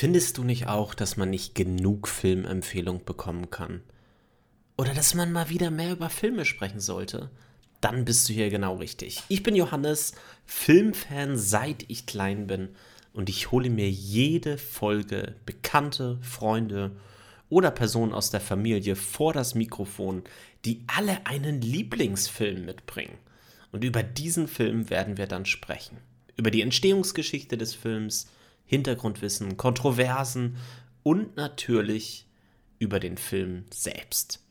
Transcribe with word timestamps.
Findest 0.00 0.38
du 0.38 0.44
nicht 0.44 0.66
auch, 0.66 0.94
dass 0.94 1.18
man 1.18 1.28
nicht 1.28 1.54
genug 1.54 2.08
Filmempfehlung 2.08 3.04
bekommen 3.04 3.50
kann? 3.50 3.82
Oder 4.78 4.94
dass 4.94 5.12
man 5.12 5.30
mal 5.30 5.50
wieder 5.50 5.70
mehr 5.70 5.92
über 5.92 6.08
Filme 6.08 6.46
sprechen 6.46 6.80
sollte? 6.80 7.28
Dann 7.82 8.06
bist 8.06 8.26
du 8.26 8.32
hier 8.32 8.48
genau 8.48 8.76
richtig. 8.76 9.22
Ich 9.28 9.42
bin 9.42 9.54
Johannes, 9.54 10.14
Filmfan 10.46 11.36
seit 11.36 11.84
ich 11.88 12.06
klein 12.06 12.46
bin 12.46 12.70
und 13.12 13.28
ich 13.28 13.50
hole 13.50 13.68
mir 13.68 13.90
jede 13.90 14.56
Folge 14.56 15.34
Bekannte, 15.44 16.18
Freunde 16.22 16.96
oder 17.50 17.70
Personen 17.70 18.14
aus 18.14 18.30
der 18.30 18.40
Familie 18.40 18.96
vor 18.96 19.34
das 19.34 19.54
Mikrofon, 19.54 20.24
die 20.64 20.82
alle 20.86 21.26
einen 21.26 21.60
Lieblingsfilm 21.60 22.64
mitbringen. 22.64 23.18
Und 23.70 23.84
über 23.84 24.02
diesen 24.02 24.48
Film 24.48 24.88
werden 24.88 25.18
wir 25.18 25.26
dann 25.26 25.44
sprechen. 25.44 25.98
Über 26.36 26.50
die 26.50 26.62
Entstehungsgeschichte 26.62 27.58
des 27.58 27.74
Films, 27.74 28.28
Hintergrundwissen, 28.70 29.56
Kontroversen 29.56 30.56
und 31.02 31.34
natürlich 31.34 32.28
über 32.78 33.00
den 33.00 33.18
Film 33.18 33.64
selbst. 33.70 34.46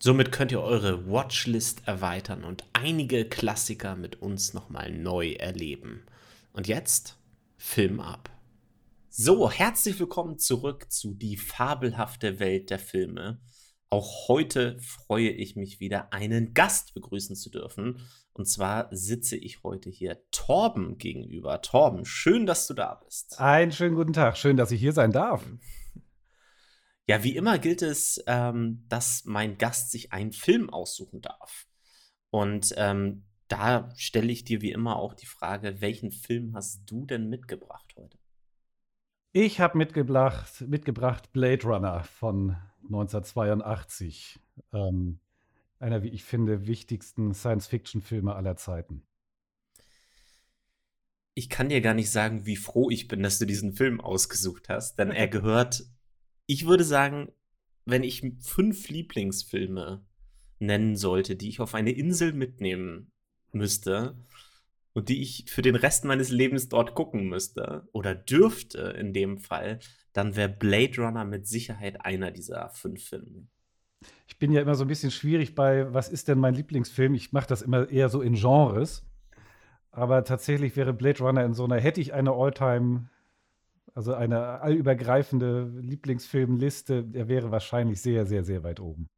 Somit 0.00 0.32
könnt 0.32 0.50
ihr 0.50 0.60
eure 0.60 1.08
Watchlist 1.08 1.86
erweitern 1.86 2.42
und 2.42 2.64
einige 2.72 3.24
Klassiker 3.24 3.94
mit 3.94 4.20
uns 4.20 4.52
nochmal 4.52 4.90
neu 4.90 5.34
erleben. 5.34 6.02
Und 6.52 6.66
jetzt 6.66 7.16
Film 7.56 8.00
ab. 8.00 8.30
So, 9.08 9.48
herzlich 9.48 10.00
willkommen 10.00 10.40
zurück 10.40 10.90
zu 10.90 11.14
Die 11.14 11.36
fabelhafte 11.36 12.40
Welt 12.40 12.68
der 12.68 12.80
Filme. 12.80 13.40
Auch 13.90 14.26
heute 14.26 14.76
freue 14.80 15.30
ich 15.30 15.54
mich 15.54 15.78
wieder, 15.78 16.12
einen 16.12 16.52
Gast 16.52 16.94
begrüßen 16.94 17.36
zu 17.36 17.48
dürfen. 17.48 18.00
Und 18.34 18.46
zwar 18.46 18.88
sitze 18.90 19.36
ich 19.36 19.62
heute 19.62 19.90
hier 19.90 20.18
Torben 20.30 20.96
gegenüber. 20.96 21.60
Torben, 21.60 22.04
schön, 22.04 22.46
dass 22.46 22.66
du 22.66 22.74
da 22.74 22.94
bist. 23.04 23.38
Einen 23.38 23.72
schönen 23.72 23.94
guten 23.94 24.14
Tag. 24.14 24.38
Schön, 24.38 24.56
dass 24.56 24.70
ich 24.70 24.80
hier 24.80 24.92
sein 24.92 25.12
darf. 25.12 25.44
Ja, 27.08 27.24
wie 27.24 27.34
immer 27.34 27.58
gilt 27.58 27.82
es, 27.82 28.22
ähm, 28.28 28.84
dass 28.88 29.24
mein 29.24 29.58
Gast 29.58 29.90
sich 29.90 30.12
einen 30.12 30.30
Film 30.30 30.70
aussuchen 30.70 31.20
darf. 31.20 31.66
Und 32.30 32.72
ähm, 32.76 33.24
da 33.48 33.90
stelle 33.96 34.30
ich 34.30 34.44
dir 34.44 34.62
wie 34.62 34.70
immer 34.70 34.96
auch 34.96 35.12
die 35.12 35.26
Frage, 35.26 35.80
welchen 35.80 36.12
Film 36.12 36.54
hast 36.54 36.84
du 36.86 37.04
denn 37.04 37.28
mitgebracht 37.28 37.92
heute? 37.96 38.18
Ich 39.32 39.60
habe 39.60 39.78
mitgebracht, 39.78 40.60
mitgebracht 40.60 41.32
Blade 41.32 41.64
Runner 41.64 42.04
von 42.04 42.56
1982. 42.84 44.38
Ähm, 44.72 45.18
einer, 45.82 46.02
wie 46.02 46.08
ich 46.08 46.24
finde, 46.24 46.66
wichtigsten 46.66 47.34
Science-Fiction-Filme 47.34 48.34
aller 48.34 48.56
Zeiten. 48.56 49.06
Ich 51.34 51.48
kann 51.48 51.68
dir 51.68 51.80
gar 51.80 51.94
nicht 51.94 52.10
sagen, 52.10 52.46
wie 52.46 52.56
froh 52.56 52.90
ich 52.90 53.08
bin, 53.08 53.22
dass 53.22 53.38
du 53.38 53.46
diesen 53.46 53.72
Film 53.72 54.00
ausgesucht 54.00 54.68
hast, 54.68 54.98
denn 54.98 55.10
er 55.10 55.28
gehört, 55.28 55.84
ich 56.46 56.66
würde 56.66 56.84
sagen, 56.84 57.32
wenn 57.84 58.04
ich 58.04 58.22
fünf 58.40 58.88
Lieblingsfilme 58.88 60.04
nennen 60.58 60.96
sollte, 60.96 61.36
die 61.36 61.48
ich 61.48 61.60
auf 61.60 61.74
eine 61.74 61.90
Insel 61.90 62.32
mitnehmen 62.32 63.10
müsste 63.50 64.16
und 64.92 65.08
die 65.08 65.20
ich 65.20 65.46
für 65.48 65.62
den 65.62 65.74
Rest 65.74 66.04
meines 66.04 66.30
Lebens 66.30 66.68
dort 66.68 66.94
gucken 66.94 67.28
müsste 67.28 67.88
oder 67.92 68.14
dürfte 68.14 68.94
in 68.98 69.12
dem 69.12 69.38
Fall, 69.38 69.80
dann 70.12 70.36
wäre 70.36 70.48
Blade 70.48 71.00
Runner 71.02 71.24
mit 71.24 71.46
Sicherheit 71.46 72.04
einer 72.04 72.30
dieser 72.30 72.70
fünf 72.70 73.02
Filme. 73.02 73.48
Ich 74.26 74.38
bin 74.38 74.52
ja 74.52 74.60
immer 74.60 74.74
so 74.74 74.84
ein 74.84 74.88
bisschen 74.88 75.10
schwierig 75.10 75.54
bei, 75.54 75.92
was 75.92 76.08
ist 76.08 76.28
denn 76.28 76.38
mein 76.38 76.54
Lieblingsfilm? 76.54 77.14
Ich 77.14 77.32
mache 77.32 77.46
das 77.46 77.62
immer 77.62 77.88
eher 77.88 78.08
so 78.08 78.20
in 78.20 78.34
Genres. 78.34 79.04
Aber 79.90 80.24
tatsächlich 80.24 80.74
wäre 80.76 80.94
Blade 80.94 81.22
Runner 81.22 81.44
in 81.44 81.54
so 81.54 81.64
einer, 81.64 81.78
hätte 81.78 82.00
ich 82.00 82.14
eine 82.14 82.32
Alltime, 82.32 83.10
also 83.94 84.14
eine 84.14 84.60
allübergreifende 84.60 85.70
Lieblingsfilmliste, 85.80 87.04
der 87.04 87.28
wäre 87.28 87.50
wahrscheinlich 87.50 88.00
sehr, 88.00 88.24
sehr, 88.24 88.42
sehr 88.42 88.62
weit 88.62 88.80
oben. 88.80 89.08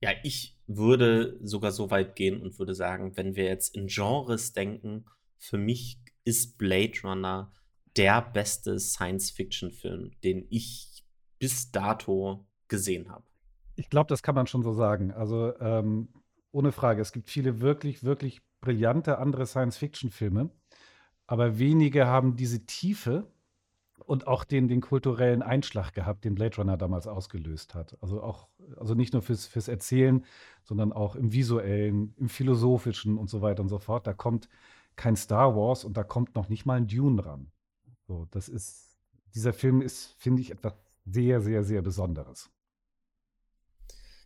Ja, 0.00 0.10
ich 0.22 0.56
würde 0.68 1.38
sogar 1.42 1.72
so 1.72 1.90
weit 1.90 2.14
gehen 2.14 2.40
und 2.40 2.58
würde 2.60 2.74
sagen, 2.74 3.16
wenn 3.16 3.34
wir 3.34 3.44
jetzt 3.44 3.74
in 3.74 3.88
Genres 3.88 4.52
denken, 4.52 5.06
für 5.36 5.58
mich 5.58 6.00
ist 6.24 6.58
Blade 6.58 7.00
Runner 7.02 7.52
der 7.96 8.22
beste 8.22 8.78
Science-Fiction-Film, 8.78 10.12
den 10.22 10.46
ich 10.50 11.04
bis 11.40 11.72
dato 11.72 12.47
gesehen 12.68 13.10
habe. 13.10 13.24
Ich 13.76 13.90
glaube, 13.90 14.08
das 14.08 14.22
kann 14.22 14.34
man 14.34 14.46
schon 14.46 14.62
so 14.62 14.72
sagen. 14.72 15.12
Also 15.12 15.56
ähm, 15.60 16.08
ohne 16.50 16.72
Frage, 16.72 17.00
es 17.00 17.12
gibt 17.12 17.28
viele 17.28 17.60
wirklich, 17.60 18.02
wirklich 18.02 18.40
brillante 18.60 19.18
andere 19.18 19.46
Science-Fiction-Filme, 19.46 20.50
aber 21.26 21.58
wenige 21.58 22.06
haben 22.06 22.36
diese 22.36 22.66
Tiefe 22.66 23.30
und 24.04 24.26
auch 24.26 24.44
den, 24.44 24.68
den 24.68 24.80
kulturellen 24.80 25.42
Einschlag 25.42 25.92
gehabt, 25.92 26.24
den 26.24 26.34
Blade 26.34 26.56
Runner 26.56 26.76
damals 26.76 27.06
ausgelöst 27.06 27.74
hat. 27.74 27.96
Also 28.00 28.22
auch, 28.22 28.48
also 28.76 28.94
nicht 28.94 29.12
nur 29.12 29.22
fürs, 29.22 29.46
fürs 29.46 29.68
Erzählen, 29.68 30.24
sondern 30.64 30.92
auch 30.92 31.14
im 31.14 31.32
visuellen, 31.32 32.14
im 32.16 32.28
philosophischen 32.28 33.18
und 33.18 33.28
so 33.28 33.42
weiter 33.42 33.62
und 33.62 33.68
so 33.68 33.78
fort. 33.78 34.06
Da 34.06 34.14
kommt 34.14 34.48
kein 34.96 35.16
Star 35.16 35.54
Wars 35.54 35.84
und 35.84 35.96
da 35.96 36.04
kommt 36.04 36.34
noch 36.34 36.48
nicht 36.48 36.64
mal 36.64 36.78
ein 36.78 36.86
Dune 36.86 37.24
ran. 37.24 37.50
So, 38.06 38.26
das 38.30 38.48
ist, 38.48 38.96
dieser 39.34 39.52
Film 39.52 39.82
ist, 39.82 40.14
finde 40.18 40.40
ich, 40.40 40.50
etwas 40.50 40.74
sehr, 41.04 41.40
sehr, 41.40 41.62
sehr 41.62 41.82
Besonderes. 41.82 42.50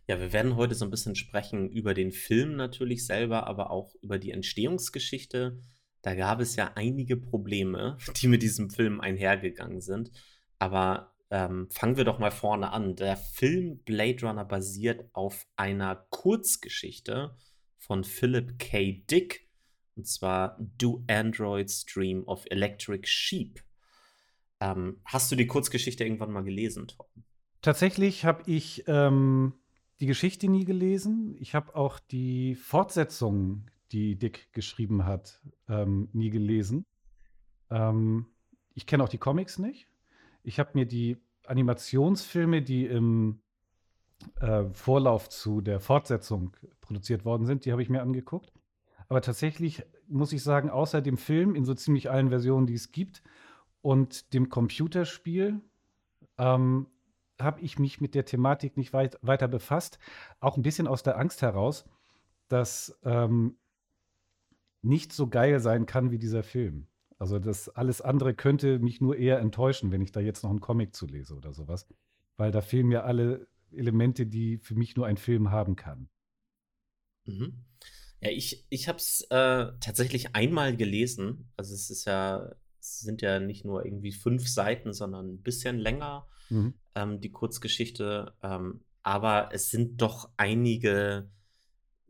Ja, 0.07 0.19
wir 0.19 0.33
werden 0.33 0.57
heute 0.57 0.75
so 0.75 0.83
ein 0.83 0.91
bisschen 0.91 1.15
sprechen 1.15 1.69
über 1.69 1.93
den 1.93 2.11
Film 2.11 2.55
natürlich 2.55 3.05
selber, 3.05 3.47
aber 3.47 3.71
auch 3.71 3.95
über 4.01 4.19
die 4.19 4.31
Entstehungsgeschichte. 4.31 5.59
Da 6.01 6.15
gab 6.15 6.41
es 6.41 6.57
ja 6.57 6.73
einige 6.75 7.15
Probleme, 7.15 7.97
die 8.17 8.27
mit 8.27 8.41
diesem 8.41 8.69
Film 8.69 8.99
einhergegangen 8.99 9.79
sind. 9.79 10.11
Aber 10.59 11.15
ähm, 11.31 11.69
fangen 11.71 11.95
wir 11.95 12.03
doch 12.03 12.19
mal 12.19 12.31
vorne 12.31 12.71
an. 12.71 12.95
Der 12.95 13.15
Film 13.15 13.79
Blade 13.85 14.25
Runner 14.25 14.43
basiert 14.43 15.05
auf 15.13 15.47
einer 15.55 16.05
Kurzgeschichte 16.09 17.37
von 17.77 18.03
Philip 18.03 18.59
K. 18.59 19.03
Dick. 19.09 19.49
Und 19.95 20.07
zwar 20.07 20.57
Do 20.59 21.03
Androids 21.07 21.85
Dream 21.85 22.23
of 22.25 22.45
Electric 22.49 23.07
Sheep. 23.07 23.63
Ähm, 24.59 25.01
hast 25.05 25.31
du 25.31 25.35
die 25.35 25.47
Kurzgeschichte 25.47 26.03
irgendwann 26.03 26.31
mal 26.31 26.43
gelesen, 26.43 26.87
Tom? 26.87 27.05
Tatsächlich 27.61 28.25
habe 28.25 28.43
ich 28.45 28.83
ähm, 28.87 29.53
die 30.03 30.07
Geschichte 30.07 30.49
nie 30.49 30.65
gelesen. 30.65 31.33
Ich 31.39 31.55
habe 31.55 31.77
auch 31.77 31.97
die 31.97 32.55
Fortsetzung, 32.55 33.67
die 33.93 34.17
Dick 34.17 34.51
geschrieben 34.51 35.05
hat, 35.05 35.41
ähm, 35.69 36.09
nie 36.11 36.29
gelesen. 36.29 36.85
Ähm, 37.71 38.25
ich 38.73 38.85
kenne 38.85 39.05
auch 39.05 39.07
die 39.07 39.17
Comics 39.17 39.59
nicht. 39.59 39.87
Ich 40.43 40.59
habe 40.59 40.71
mir 40.73 40.85
die 40.85 41.15
Animationsfilme, 41.47 42.61
die 42.61 42.85
im 42.85 43.39
äh, 44.41 44.65
Vorlauf 44.73 45.29
zu 45.29 45.61
der 45.61 45.79
Fortsetzung 45.79 46.57
produziert 46.81 47.23
worden 47.23 47.45
sind, 47.45 47.63
die 47.63 47.71
habe 47.71 47.81
ich 47.81 47.87
mir 47.87 48.01
angeguckt. 48.01 48.51
Aber 49.07 49.21
tatsächlich 49.21 49.83
muss 50.09 50.33
ich 50.33 50.43
sagen, 50.43 50.69
außer 50.69 51.01
dem 51.01 51.15
Film 51.15 51.55
in 51.55 51.63
so 51.63 51.75
ziemlich 51.75 52.11
allen 52.11 52.27
Versionen, 52.27 52.67
die 52.67 52.73
es 52.73 52.91
gibt, 52.91 53.23
und 53.81 54.33
dem 54.33 54.49
Computerspiel 54.49 55.61
ähm, 56.37 56.87
habe 57.43 57.61
ich 57.61 57.79
mich 57.79 58.01
mit 58.01 58.15
der 58.15 58.25
Thematik 58.25 58.77
nicht 58.77 58.93
weit, 58.93 59.17
weiter 59.21 59.47
befasst. 59.47 59.99
Auch 60.39 60.57
ein 60.57 60.63
bisschen 60.63 60.87
aus 60.87 61.03
der 61.03 61.17
Angst 61.17 61.41
heraus, 61.41 61.85
dass 62.47 62.99
ähm, 63.03 63.57
nicht 64.81 65.13
so 65.13 65.27
geil 65.27 65.59
sein 65.59 65.85
kann 65.85 66.11
wie 66.11 66.17
dieser 66.17 66.43
Film. 66.43 66.87
Also 67.17 67.39
das 67.39 67.69
alles 67.69 68.01
andere 68.01 68.33
könnte 68.33 68.79
mich 68.79 68.99
nur 68.99 69.15
eher 69.15 69.39
enttäuschen, 69.39 69.91
wenn 69.91 70.01
ich 70.01 70.11
da 70.11 70.19
jetzt 70.19 70.43
noch 70.43 70.49
einen 70.49 70.59
Comic 70.59 70.95
zu 70.95 71.05
lese 71.07 71.35
oder 71.35 71.53
sowas. 71.53 71.87
Weil 72.35 72.51
da 72.51 72.61
fehlen 72.61 72.87
mir 72.87 73.05
alle 73.05 73.47
Elemente, 73.71 74.25
die 74.25 74.57
für 74.57 74.75
mich 74.75 74.95
nur 74.95 75.05
ein 75.05 75.17
Film 75.17 75.51
haben 75.51 75.75
kann. 75.75 76.09
Mhm. 77.25 77.63
Ja, 78.19 78.29
ich, 78.29 78.65
ich 78.69 78.87
habe 78.87 78.97
es 78.97 79.21
äh, 79.29 79.71
tatsächlich 79.79 80.35
einmal 80.35 80.75
gelesen. 80.75 81.51
Also 81.55 81.73
es 81.73 81.89
ist 81.89 82.05
ja 82.05 82.55
es 82.83 82.99
sind 82.99 83.21
ja 83.21 83.39
nicht 83.39 83.63
nur 83.63 83.85
irgendwie 83.85 84.11
fünf 84.11 84.47
Seiten, 84.47 84.91
sondern 84.91 85.35
ein 85.35 85.41
bisschen 85.41 85.77
länger, 85.77 86.27
mhm. 86.49 86.73
Ähm, 86.95 87.21
die 87.21 87.31
Kurzgeschichte. 87.31 88.33
Ähm, 88.41 88.81
aber 89.03 89.49
es 89.51 89.69
sind 89.69 90.01
doch 90.01 90.29
einige 90.37 91.29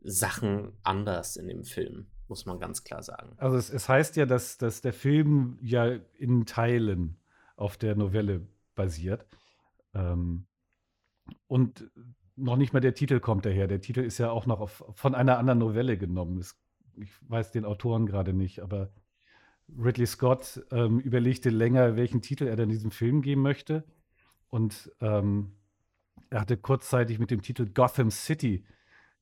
Sachen 0.02 0.72
anders 0.82 1.36
in 1.36 1.48
dem 1.48 1.64
Film, 1.64 2.06
muss 2.28 2.46
man 2.46 2.60
ganz 2.60 2.84
klar 2.84 3.02
sagen. 3.02 3.34
Also 3.38 3.56
es, 3.56 3.70
es 3.70 3.88
heißt 3.88 4.16
ja, 4.16 4.26
dass, 4.26 4.58
dass 4.58 4.80
der 4.80 4.92
Film 4.92 5.58
ja 5.60 5.98
in 6.18 6.46
Teilen 6.46 7.16
auf 7.56 7.76
der 7.76 7.96
Novelle 7.96 8.46
basiert. 8.74 9.26
Ähm, 9.94 10.46
und 11.46 11.90
noch 12.36 12.56
nicht 12.56 12.72
mal 12.72 12.80
der 12.80 12.94
Titel 12.94 13.20
kommt 13.20 13.46
daher. 13.46 13.66
Der 13.66 13.80
Titel 13.80 14.00
ist 14.00 14.18
ja 14.18 14.30
auch 14.30 14.46
noch 14.46 14.60
auf, 14.60 14.84
von 14.94 15.14
einer 15.14 15.38
anderen 15.38 15.60
Novelle 15.60 15.96
genommen. 15.96 16.38
Es, 16.38 16.60
ich 16.96 17.10
weiß 17.28 17.52
den 17.52 17.64
Autoren 17.64 18.06
gerade 18.06 18.32
nicht, 18.32 18.60
aber 18.60 18.92
Ridley 19.78 20.06
Scott 20.06 20.64
ähm, 20.70 21.00
überlegte 21.00 21.50
länger, 21.50 21.96
welchen 21.96 22.22
Titel 22.22 22.46
er 22.46 22.56
denn 22.56 22.68
diesem 22.68 22.90
Film 22.90 23.22
geben 23.22 23.42
möchte. 23.42 23.84
Und 24.54 24.92
ähm, 25.00 25.50
er 26.30 26.42
hatte 26.42 26.56
kurzzeitig 26.56 27.18
mit 27.18 27.32
dem 27.32 27.42
Titel 27.42 27.66
Gotham 27.66 28.12
City 28.12 28.64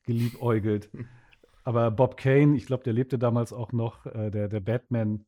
geliebäugelt. 0.03 0.91
Aber 1.65 1.91
Bob 1.91 2.19
Kane, 2.19 2.55
ich 2.55 2.67
glaube, 2.67 2.83
der 2.83 2.93
lebte 2.93 3.19
damals 3.19 3.55
auch 3.55 3.73
noch, 3.73 4.05
äh, 4.05 4.31
der, 4.31 4.49
der 4.49 4.61
Batman, 4.61 5.25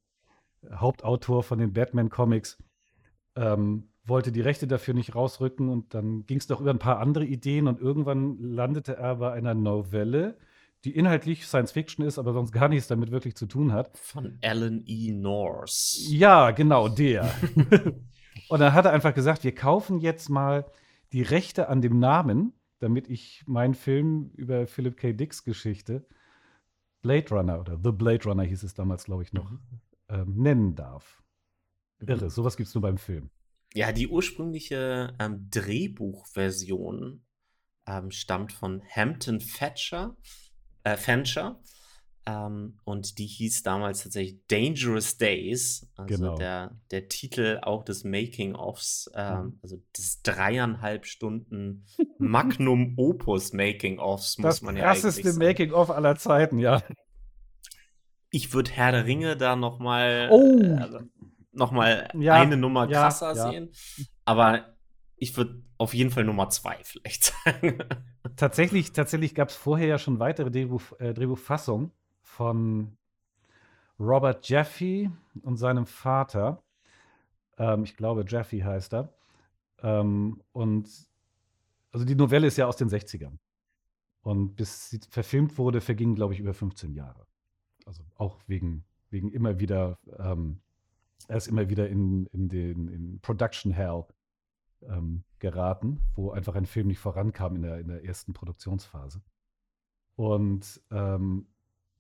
Hauptautor 0.71 1.43
von 1.43 1.59
den 1.59 1.73
Batman-Comics, 1.73 2.63
ähm, 3.35 3.89
wollte 4.05 4.31
die 4.31 4.43
Rechte 4.43 4.67
dafür 4.67 4.93
nicht 4.93 5.15
rausrücken 5.15 5.71
und 5.71 5.95
dann 5.95 6.27
ging 6.27 6.37
es 6.37 6.51
noch 6.51 6.61
über 6.61 6.71
ein 6.71 6.79
paar 6.79 6.99
andere 6.99 7.25
Ideen 7.25 7.67
und 7.67 7.81
irgendwann 7.81 8.37
landete 8.43 8.99
er 8.99 9.17
bei 9.17 9.33
einer 9.33 9.55
Novelle, 9.55 10.37
die 10.85 10.95
inhaltlich 10.95 11.47
Science 11.47 11.73
Fiction 11.73 12.05
ist, 12.05 12.19
aber 12.19 12.35
sonst 12.35 12.53
gar 12.53 12.69
nichts 12.69 12.89
damit 12.89 13.11
wirklich 13.11 13.37
zu 13.37 13.47
tun 13.47 13.73
hat. 13.73 13.97
Von 13.97 14.37
Alan 14.43 14.83
E. 14.85 15.13
Norse. 15.13 16.15
Ja, 16.15 16.51
genau, 16.51 16.91
der. 16.91 17.35
und 18.49 18.61
dann 18.61 18.73
hat 18.73 18.85
er 18.85 18.93
einfach 18.93 19.15
gesagt, 19.15 19.45
wir 19.45 19.55
kaufen 19.55 19.99
jetzt 19.99 20.29
mal 20.29 20.67
die 21.13 21.23
Rechte 21.23 21.69
an 21.69 21.81
dem 21.81 21.99
Namen, 21.99 22.53
damit 22.79 23.09
ich 23.09 23.45
meinen 23.47 23.75
Film 23.75 24.31
über 24.35 24.67
Philip 24.67 24.97
K. 24.97 25.13
Dicks 25.13 25.45
Geschichte, 25.45 26.07
Blade 27.03 27.31
Runner 27.31 27.61
oder 27.61 27.79
The 27.83 27.93
Blade 27.93 28.25
Runner 28.25 28.43
hieß 28.43 28.63
es 28.63 28.75
damals, 28.75 29.05
glaube 29.05 29.23
ich, 29.23 29.33
noch, 29.33 29.51
mhm. 29.51 29.61
ähm, 30.09 30.35
nennen 30.37 30.75
darf. 30.75 31.23
Irre, 32.01 32.31
sowas 32.31 32.57
gibt 32.57 32.69
es 32.69 32.75
nur 32.75 32.83
beim 32.83 32.99
Film. 32.99 33.31
Ja, 33.75 33.93
die 33.93 34.09
ursprüngliche 34.09 35.15
ähm, 35.19 35.49
Drehbuchversion 35.51 37.25
ähm, 37.87 38.11
stammt 38.11 38.53
von 38.53 38.83
Hampton 38.95 39.39
Thatcher, 39.39 40.17
äh, 40.85 40.97
Fancher. 40.97 41.61
Ähm, 42.27 42.79
und 42.85 43.19
die 43.19 43.27
hieß 43.27 43.63
damals 43.65 44.03
tatsächlich 44.03 44.41
Dangerous 44.49 45.19
Days. 45.19 45.87
Also 45.97 46.17
genau. 46.17 46.37
der, 46.37 46.71
der 46.91 47.09
Titel 47.09 47.59
auch 47.63 47.85
des 47.85 48.05
Making-ofs, 48.05 49.11
ähm, 49.15 49.37
mhm. 49.37 49.59
also 49.63 49.83
des 49.97 50.23
dreieinhalb 50.23 51.05
Stunden 51.05 51.85
Magnum 52.19 52.95
Opus 52.97 53.53
Making-ofs, 53.53 54.39
muss 54.39 54.63
man 54.63 54.77
ja 54.77 54.85
eigentlich 54.85 55.03
sagen. 55.03 55.17
Das 55.17 55.27
ist 55.27 55.39
Making-of 55.39 55.91
aller 55.91 56.17
Zeiten, 56.17 56.59
ja. 56.59 56.83
Ich 58.31 58.55
würde 58.55 58.71
Herr 58.71 58.93
der 58.93 59.05
Ringe 59.05 59.37
da 59.37 59.55
noch 59.55 59.79
mal, 59.79 60.29
oh. 60.31 60.61
äh, 60.61 61.05
noch 61.53 61.73
mal 61.73 62.09
ja, 62.19 62.35
eine 62.35 62.57
Nummer 62.57 62.89
krasser 62.89 63.35
ja, 63.35 63.51
sehen. 63.51 63.71
Aber 64.25 64.75
ich 65.17 65.37
würde 65.37 65.63
auf 65.77 65.93
jeden 65.93 66.11
Fall 66.11 66.25
Nummer 66.25 66.49
zwei 66.49 66.79
vielleicht 66.85 67.25
sagen. 67.45 67.85
Tatsächlich, 68.37 68.93
tatsächlich 68.93 69.35
gab 69.35 69.51
es 69.51 69.57
vorher 69.57 69.87
ja 69.87 69.99
schon 69.99 70.19
weitere 70.21 70.51
Drehbuch, 70.51 70.99
äh, 70.99 71.13
Drehbuchfassungen 71.13 71.93
von 72.35 72.97
Robert 74.01 74.49
Jeffy 74.49 75.09
und 75.43 75.57
seinem 75.57 75.87
Vater. 75.87 76.63
Ähm, 77.59 77.85
ich 77.85 77.97
glaube, 77.97 78.25
Jeffy 78.27 78.61
heißt 78.61 78.95
er. 78.95 79.15
Ähm, 79.83 80.43
und 80.53 80.89
also 81.93 82.05
die 82.05 82.17
Novelle 82.17 82.49
ist 82.49 82.57
ja 82.57 82.67
aus 82.67 82.77
den 82.77 82.89
60ern. 82.89 83.39
Und 84.23 84.57
bis 84.57 84.91
sie 84.91 85.01
verfilmt 85.11 85.59
wurde, 85.59 85.81
vergingen, 85.81 86.17
glaube 86.17 86.35
ich, 86.35 86.41
über 86.41 86.55
15 86.55 86.95
Jahre. 86.95 87.27
Also 87.87 88.03
auch 88.17 88.41
wegen, 88.49 88.85
wegen 89.11 89.31
immer 89.31 89.61
wieder, 89.61 89.99
ähm, 90.19 90.61
er 91.29 91.37
ist 91.37 91.47
immer 91.47 91.69
wieder 91.69 91.89
in, 91.89 92.27
in 92.27 92.49
den 92.49 92.89
in 92.89 93.21
Production 93.21 93.71
Hell 93.71 94.07
ähm, 94.83 95.23
geraten, 95.39 96.01
wo 96.17 96.31
einfach 96.33 96.57
ein 96.57 96.67
Film 96.67 96.89
nicht 96.89 96.99
vorankam 96.99 97.57
in 97.57 97.63
der, 97.63 97.79
in 97.79 97.89
der 97.89 98.05
ersten 98.05 98.33
Produktionsphase. 98.33 99.23
Und 100.17 100.81
ähm, 100.91 101.47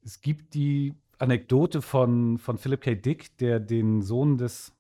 es 0.05 0.21
gibt 0.21 0.55
die 0.55 0.95
Anekdote 1.19 1.83
von, 1.83 2.39
von 2.39 2.59
Philip 2.59 2.81
K. 2.81 2.95
Dick, 2.95 3.37
der 3.39 3.59
den 3.61 4.03
Sohn 4.03 4.37
des 4.37 4.73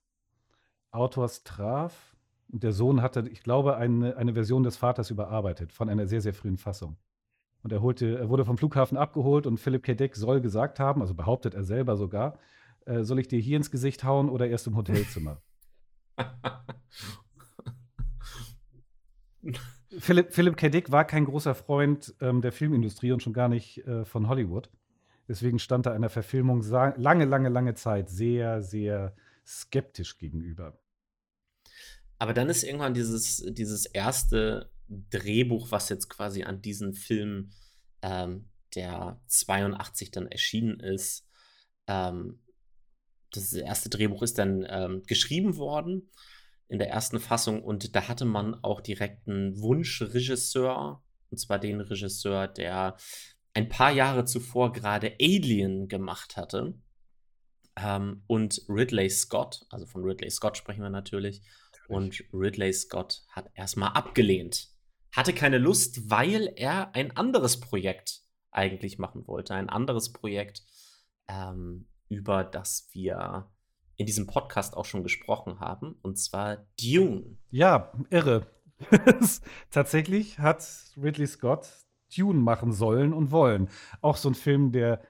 Autors 0.90 1.44
traf. 1.44 2.14
Und 2.52 2.62
der 2.62 2.72
Sohn 2.72 3.00
hatte, 3.02 3.28
ich 3.30 3.42
glaube, 3.42 3.76
eine, 3.76 4.16
eine 4.16 4.34
Version 4.34 4.62
des 4.62 4.76
Vaters 4.76 5.10
überarbeitet 5.10 5.72
von 5.72 5.88
einer 5.88 6.06
sehr, 6.06 6.20
sehr 6.20 6.34
frühen 6.34 6.58
Fassung. 6.58 6.96
Und 7.62 7.72
er, 7.72 7.80
holte, 7.80 8.18
er 8.18 8.28
wurde 8.28 8.44
vom 8.44 8.58
Flughafen 8.58 8.98
abgeholt 8.98 9.46
und 9.46 9.58
Philip 9.58 9.82
K. 9.82 9.94
Dick 9.94 10.14
soll 10.14 10.42
gesagt 10.42 10.78
haben, 10.78 11.00
also 11.00 11.14
behauptet 11.14 11.54
er 11.54 11.64
selber 11.64 11.96
sogar, 11.96 12.38
äh, 12.84 13.02
soll 13.02 13.18
ich 13.18 13.28
dir 13.28 13.40
hier 13.40 13.56
ins 13.56 13.70
Gesicht 13.70 14.04
hauen 14.04 14.28
oder 14.28 14.46
erst 14.46 14.66
im 14.66 14.76
Hotelzimmer? 14.76 15.40
Philip, 19.98 20.30
Philip 20.32 20.56
K. 20.56 20.68
Dick 20.68 20.92
war 20.92 21.06
kein 21.06 21.24
großer 21.24 21.54
Freund 21.54 22.14
ähm, 22.20 22.42
der 22.42 22.52
Filmindustrie 22.52 23.12
und 23.12 23.22
schon 23.22 23.32
gar 23.32 23.48
nicht 23.48 23.78
äh, 23.86 24.04
von 24.04 24.28
Hollywood. 24.28 24.68
Deswegen 25.28 25.58
stand 25.58 25.86
er 25.86 25.92
einer 25.92 26.10
Verfilmung 26.10 26.62
lange, 26.62 27.24
lange, 27.24 27.48
lange 27.48 27.74
Zeit 27.74 28.10
sehr, 28.10 28.62
sehr 28.62 29.16
skeptisch 29.46 30.18
gegenüber. 30.18 30.78
Aber 32.18 32.34
dann 32.34 32.48
ist 32.48 32.62
irgendwann 32.62 32.94
dieses, 32.94 33.44
dieses 33.48 33.86
erste 33.86 34.70
Drehbuch, 34.88 35.70
was 35.70 35.88
jetzt 35.88 36.08
quasi 36.08 36.44
an 36.44 36.62
diesen 36.62 36.94
Film, 36.94 37.50
ähm, 38.02 38.48
der 38.74 39.20
82 39.26 40.10
dann 40.10 40.26
erschienen 40.26 40.80
ist, 40.80 41.26
ähm, 41.86 42.40
das 43.30 43.52
erste 43.52 43.88
Drehbuch 43.88 44.22
ist 44.22 44.38
dann 44.38 44.64
ähm, 44.68 45.02
geschrieben 45.06 45.56
worden 45.56 46.10
in 46.68 46.78
der 46.78 46.88
ersten 46.88 47.20
Fassung 47.20 47.62
und 47.62 47.94
da 47.94 48.08
hatte 48.08 48.24
man 48.24 48.54
auch 48.62 48.80
direkt 48.80 49.28
einen 49.28 49.60
Wunschregisseur, 49.60 51.02
und 51.30 51.38
zwar 51.38 51.58
den 51.58 51.80
Regisseur, 51.80 52.48
der 52.48 52.96
ein 53.54 53.68
paar 53.68 53.92
Jahre 53.92 54.24
zuvor 54.24 54.72
gerade 54.72 55.16
Alien 55.20 55.88
gemacht 55.88 56.36
hatte. 56.36 56.74
Ähm, 57.76 58.22
und 58.26 58.62
Ridley 58.68 59.08
Scott, 59.10 59.66
also 59.70 59.86
von 59.86 60.04
Ridley 60.04 60.30
Scott 60.30 60.56
sprechen 60.56 60.82
wir 60.82 60.90
natürlich, 60.90 61.42
und 61.88 62.22
Ridley 62.32 62.72
Scott 62.72 63.22
hat 63.30 63.50
erstmal 63.54 63.92
abgelehnt. 63.92 64.68
Hatte 65.12 65.32
keine 65.32 65.58
Lust, 65.58 66.10
weil 66.10 66.52
er 66.56 66.94
ein 66.94 67.16
anderes 67.16 67.60
Projekt 67.60 68.22
eigentlich 68.50 68.98
machen 68.98 69.26
wollte. 69.26 69.54
Ein 69.54 69.68
anderes 69.68 70.12
Projekt, 70.12 70.62
ähm, 71.28 71.88
über 72.08 72.44
das 72.44 72.88
wir 72.92 73.50
in 73.96 74.06
diesem 74.06 74.26
Podcast 74.26 74.76
auch 74.76 74.84
schon 74.84 75.02
gesprochen 75.02 75.60
haben, 75.60 75.96
und 76.02 76.18
zwar 76.18 76.66
Dune. 76.80 77.38
Ja, 77.50 77.92
irre. 78.10 78.46
Tatsächlich 79.70 80.38
hat 80.40 80.66
Ridley 80.96 81.28
Scott 81.28 81.68
Dune 82.16 82.40
machen 82.40 82.72
sollen 82.72 83.12
und 83.12 83.30
wollen. 83.30 83.68
Auch 84.00 84.16
so 84.16 84.28
ein 84.28 84.34
Film, 84.34 84.72
der, 84.72 85.00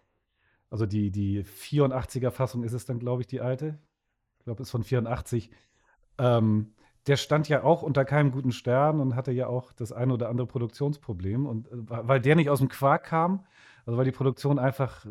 also 0.70 0.86
die, 0.86 1.10
die 1.10 1.44
84er-Fassung 1.44 2.64
ist 2.64 2.72
es 2.72 2.84
dann, 2.84 2.98
glaube 2.98 3.22
ich, 3.22 3.26
die 3.26 3.40
alte. 3.40 3.78
Ich 4.38 4.44
glaube, 4.44 4.62
ist 4.62 4.70
von 4.70 4.84
84. 4.84 5.50
Ähm, 6.18 6.74
der 7.06 7.16
stand 7.16 7.48
ja 7.48 7.62
auch 7.62 7.82
unter 7.82 8.04
keinem 8.04 8.30
guten 8.30 8.52
Stern 8.52 9.00
und 9.00 9.14
hatte 9.14 9.32
ja 9.32 9.46
auch 9.46 9.72
das 9.72 9.92
eine 9.92 10.14
oder 10.14 10.28
andere 10.28 10.46
Produktionsproblem. 10.46 11.46
Und 11.46 11.68
äh, 11.68 11.72
weil 11.88 12.20
der 12.20 12.36
nicht 12.36 12.50
aus 12.50 12.58
dem 12.60 12.68
Quark 12.68 13.04
kam, 13.04 13.44
also 13.86 13.98
weil 13.98 14.04
die 14.04 14.12
Produktion 14.12 14.58
einfach 14.58 15.06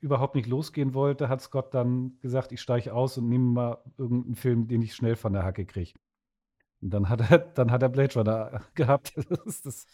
überhaupt 0.00 0.34
nicht 0.34 0.48
losgehen 0.48 0.94
wollte, 0.94 1.28
hat 1.28 1.40
Scott 1.40 1.72
dann 1.74 2.18
gesagt, 2.20 2.52
ich 2.52 2.60
steige 2.60 2.92
aus 2.92 3.16
und 3.18 3.28
nehme 3.28 3.44
mal 3.44 3.78
irgendeinen 3.96 4.34
Film, 4.34 4.66
den 4.66 4.82
ich 4.82 4.94
schnell 4.94 5.14
von 5.16 5.32
der 5.32 5.44
Hacke 5.44 5.64
kriege. 5.64 5.92
Und 6.82 6.90
dann 6.90 7.08
hat 7.08 7.30
er, 7.30 7.38
dann 7.38 7.70
hat 7.70 7.82
er 7.82 7.88
Blade 7.88 8.14
Runner 8.14 8.62
gehabt. 8.74 9.14
Das 9.44 9.62
das 9.62 9.86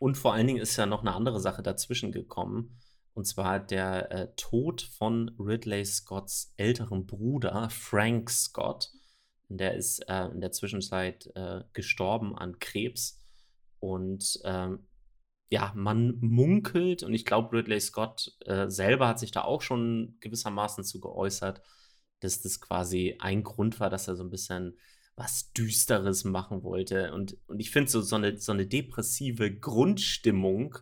und 0.00 0.16
vor 0.16 0.32
allen 0.32 0.46
Dingen 0.46 0.60
ist 0.60 0.76
ja 0.76 0.86
noch 0.86 1.00
eine 1.00 1.14
andere 1.14 1.40
Sache 1.40 1.62
dazwischen 1.62 2.12
gekommen. 2.12 2.78
Und 3.14 3.26
zwar 3.26 3.58
der 3.58 4.12
äh, 4.12 4.28
Tod 4.36 4.82
von 4.82 5.34
Ridley 5.40 5.84
Scotts 5.84 6.54
älteren 6.56 7.06
Bruder, 7.06 7.68
Frank 7.70 8.30
Scott. 8.30 8.90
Der 9.48 9.74
ist 9.74 10.08
äh, 10.08 10.26
in 10.26 10.40
der 10.40 10.52
Zwischenzeit 10.52 11.28
äh, 11.34 11.64
gestorben 11.72 12.36
an 12.36 12.60
Krebs. 12.60 13.20
Und 13.80 14.38
ähm, 14.44 14.86
ja, 15.50 15.72
man 15.74 16.18
munkelt, 16.20 17.02
und 17.02 17.14
ich 17.14 17.24
glaube, 17.24 17.56
Ridley 17.56 17.80
Scott 17.80 18.36
äh, 18.44 18.68
selber 18.68 19.08
hat 19.08 19.18
sich 19.18 19.32
da 19.32 19.42
auch 19.42 19.62
schon 19.62 20.16
gewissermaßen 20.20 20.84
zu 20.84 21.00
geäußert, 21.00 21.62
dass 22.20 22.42
das 22.42 22.60
quasi 22.60 23.16
ein 23.18 23.42
Grund 23.42 23.80
war, 23.80 23.90
dass 23.90 24.08
er 24.08 24.16
so 24.16 24.22
ein 24.22 24.30
bisschen 24.30 24.78
was 25.18 25.52
Düsteres 25.52 26.24
machen 26.24 26.62
wollte. 26.62 27.12
Und, 27.12 27.36
und 27.48 27.58
ich 27.58 27.70
finde, 27.70 27.90
so, 27.90 28.00
so, 28.00 28.16
eine, 28.16 28.38
so 28.38 28.52
eine 28.52 28.66
depressive 28.66 29.52
Grundstimmung, 29.52 30.78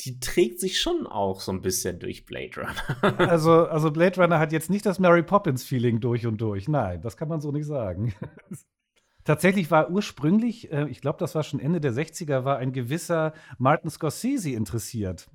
die 0.00 0.20
trägt 0.20 0.60
sich 0.60 0.80
schon 0.80 1.06
auch 1.06 1.40
so 1.40 1.52
ein 1.52 1.60
bisschen 1.60 1.98
durch 1.98 2.24
Blade 2.24 2.52
Runner. 2.56 3.18
also, 3.30 3.66
also 3.66 3.90
Blade 3.90 4.20
Runner 4.20 4.38
hat 4.38 4.52
jetzt 4.52 4.70
nicht 4.70 4.86
das 4.86 4.98
Mary 4.98 5.22
Poppins-Feeling 5.22 6.00
durch 6.00 6.26
und 6.26 6.40
durch. 6.40 6.68
Nein, 6.68 7.02
das 7.02 7.16
kann 7.16 7.28
man 7.28 7.40
so 7.40 7.50
nicht 7.50 7.66
sagen. 7.66 8.14
Tatsächlich 9.24 9.70
war 9.70 9.90
ursprünglich, 9.90 10.72
äh, 10.72 10.88
ich 10.88 11.00
glaube, 11.00 11.18
das 11.18 11.34
war 11.34 11.42
schon 11.42 11.60
Ende 11.60 11.80
der 11.80 11.92
60er, 11.92 12.44
war 12.44 12.58
ein 12.58 12.72
gewisser 12.72 13.34
Martin 13.58 13.90
Scorsese 13.90 14.50
interessiert, 14.50 15.28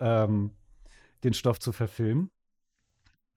ähm, 0.00 0.52
den 1.24 1.34
Stoff 1.34 1.58
zu 1.60 1.72
verfilmen. 1.72 2.30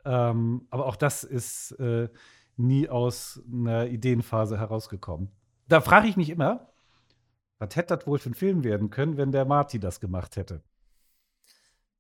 Ähm, 0.06 0.68
aber 0.70 0.86
auch 0.86 0.96
das 0.96 1.24
ist 1.24 1.72
äh, 1.80 2.10
nie 2.58 2.90
aus 2.90 3.42
einer 3.52 3.88
Ideenphase 3.88 4.58
herausgekommen. 4.58 5.32
Da 5.68 5.82
frage 5.82 6.08
ich 6.08 6.18
mich 6.18 6.30
immer, 6.30 6.72
was 7.60 7.76
hätte 7.76 7.96
das 7.96 8.08
wohl 8.08 8.20
für 8.20 8.30
ein 8.30 8.36
Film 8.36 8.64
werden 8.64 8.90
können, 8.90 9.18
wenn 9.18 9.32
der 9.32 9.46
Marty 9.46 9.80
das 9.80 10.00
gemacht 10.00 10.36
hätte? 10.36 10.64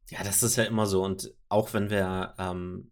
Ja, 0.09 0.23
das 0.23 0.43
ist 0.43 0.55
ja 0.55 0.63
immer 0.63 0.85
so. 0.85 1.03
Und 1.03 1.33
auch 1.49 1.73
wenn 1.73 1.89
wir 1.89 2.35
ähm, 2.37 2.91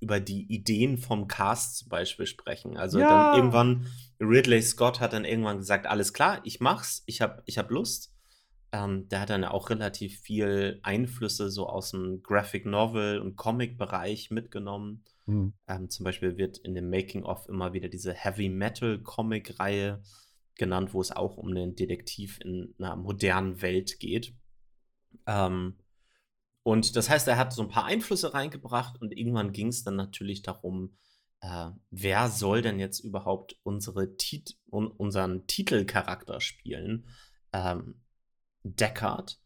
über 0.00 0.20
die 0.20 0.52
Ideen 0.52 0.98
vom 0.98 1.28
Cast 1.28 1.78
zum 1.78 1.88
Beispiel 1.88 2.26
sprechen. 2.26 2.76
Also 2.76 2.98
ja. 2.98 3.08
dann 3.08 3.36
irgendwann, 3.36 3.86
Ridley 4.20 4.62
Scott 4.62 5.00
hat 5.00 5.12
dann 5.12 5.24
irgendwann 5.24 5.58
gesagt, 5.58 5.86
alles 5.86 6.12
klar, 6.12 6.40
ich 6.44 6.60
mach's, 6.60 7.02
ich 7.06 7.20
hab, 7.20 7.42
ich 7.46 7.58
hab 7.58 7.70
Lust. 7.70 8.14
Ähm, 8.70 9.08
der 9.08 9.20
hat 9.20 9.30
dann 9.30 9.44
auch 9.44 9.70
relativ 9.70 10.20
viel 10.20 10.78
Einflüsse 10.82 11.50
so 11.50 11.68
aus 11.68 11.92
dem 11.92 12.22
Graphic 12.22 12.66
Novel 12.66 13.18
und 13.18 13.36
Comic-Bereich 13.36 14.30
mitgenommen 14.30 15.04
Mhm. 15.28 15.52
Ähm, 15.68 15.90
zum 15.90 16.04
Beispiel 16.04 16.38
wird 16.38 16.56
in 16.58 16.74
dem 16.74 16.88
Making-of 16.88 17.48
immer 17.48 17.74
wieder 17.74 17.88
diese 17.88 18.14
Heavy 18.14 18.48
Metal-Comic-Reihe 18.48 20.02
genannt, 20.54 20.94
wo 20.94 21.02
es 21.02 21.12
auch 21.12 21.36
um 21.36 21.48
einen 21.48 21.76
Detektiv 21.76 22.40
in 22.40 22.74
einer 22.78 22.96
modernen 22.96 23.60
Welt 23.60 24.00
geht. 24.00 24.34
Ähm, 25.26 25.78
und 26.62 26.96
das 26.96 27.10
heißt, 27.10 27.28
er 27.28 27.36
hat 27.36 27.52
so 27.52 27.62
ein 27.62 27.68
paar 27.68 27.84
Einflüsse 27.84 28.32
reingebracht 28.32 29.00
und 29.00 29.12
irgendwann 29.12 29.52
ging 29.52 29.68
es 29.68 29.84
dann 29.84 29.96
natürlich 29.96 30.42
darum, 30.42 30.96
äh, 31.40 31.70
wer 31.90 32.30
soll 32.30 32.62
denn 32.62 32.80
jetzt 32.80 33.00
überhaupt 33.00 33.60
unsere 33.62 34.16
Tit 34.16 34.58
un 34.70 34.88
unseren 34.88 35.46
Titelcharakter 35.46 36.40
spielen? 36.40 37.06
Ähm, 37.52 38.00
Deckard. 38.62 39.38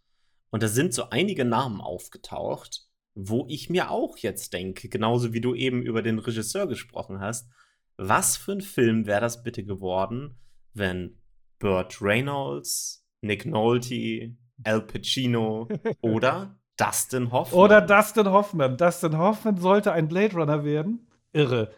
Und 0.51 0.63
da 0.63 0.69
sind 0.69 0.95
so 0.95 1.11
einige 1.11 1.45
Namen 1.45 1.81
aufgetaucht, 1.81 2.89
wo 3.15 3.47
ich 3.49 3.69
mir 3.69 3.91
auch 3.91 4.17
jetzt 4.19 4.53
denke, 4.53 4.89
genauso 4.89 5.33
wie 5.33 5.41
du 5.41 5.55
eben 5.55 5.83
über 5.83 6.03
den 6.03 6.19
Regisseur 6.19 6.67
gesprochen 6.67 7.21
hast, 7.21 7.51
was 7.97 8.37
für 8.37 8.53
ein 8.53 8.61
Film 8.61 9.07
wäre 9.07 9.21
das 9.21 9.43
bitte 9.43 9.65
geworden, 9.65 10.39
wenn 10.73 11.19
Burt 11.59 12.01
Reynolds, 12.01 13.07
Nick 13.21 13.47
Nolte, 13.47 14.35
Al 14.65 14.83
Pacino 14.83 15.69
oder 16.01 16.59
Dustin 16.77 17.31
Hoffman. 17.31 17.61
Oder 17.61 17.81
Dustin 17.83 18.31
Hoffman. 18.31 18.77
Dustin 18.77 19.19
Hoffman 19.19 19.59
sollte 19.59 19.93
ein 19.93 20.09
Blade 20.09 20.35
Runner 20.35 20.65
werden. 20.65 21.07
Irre. 21.33 21.71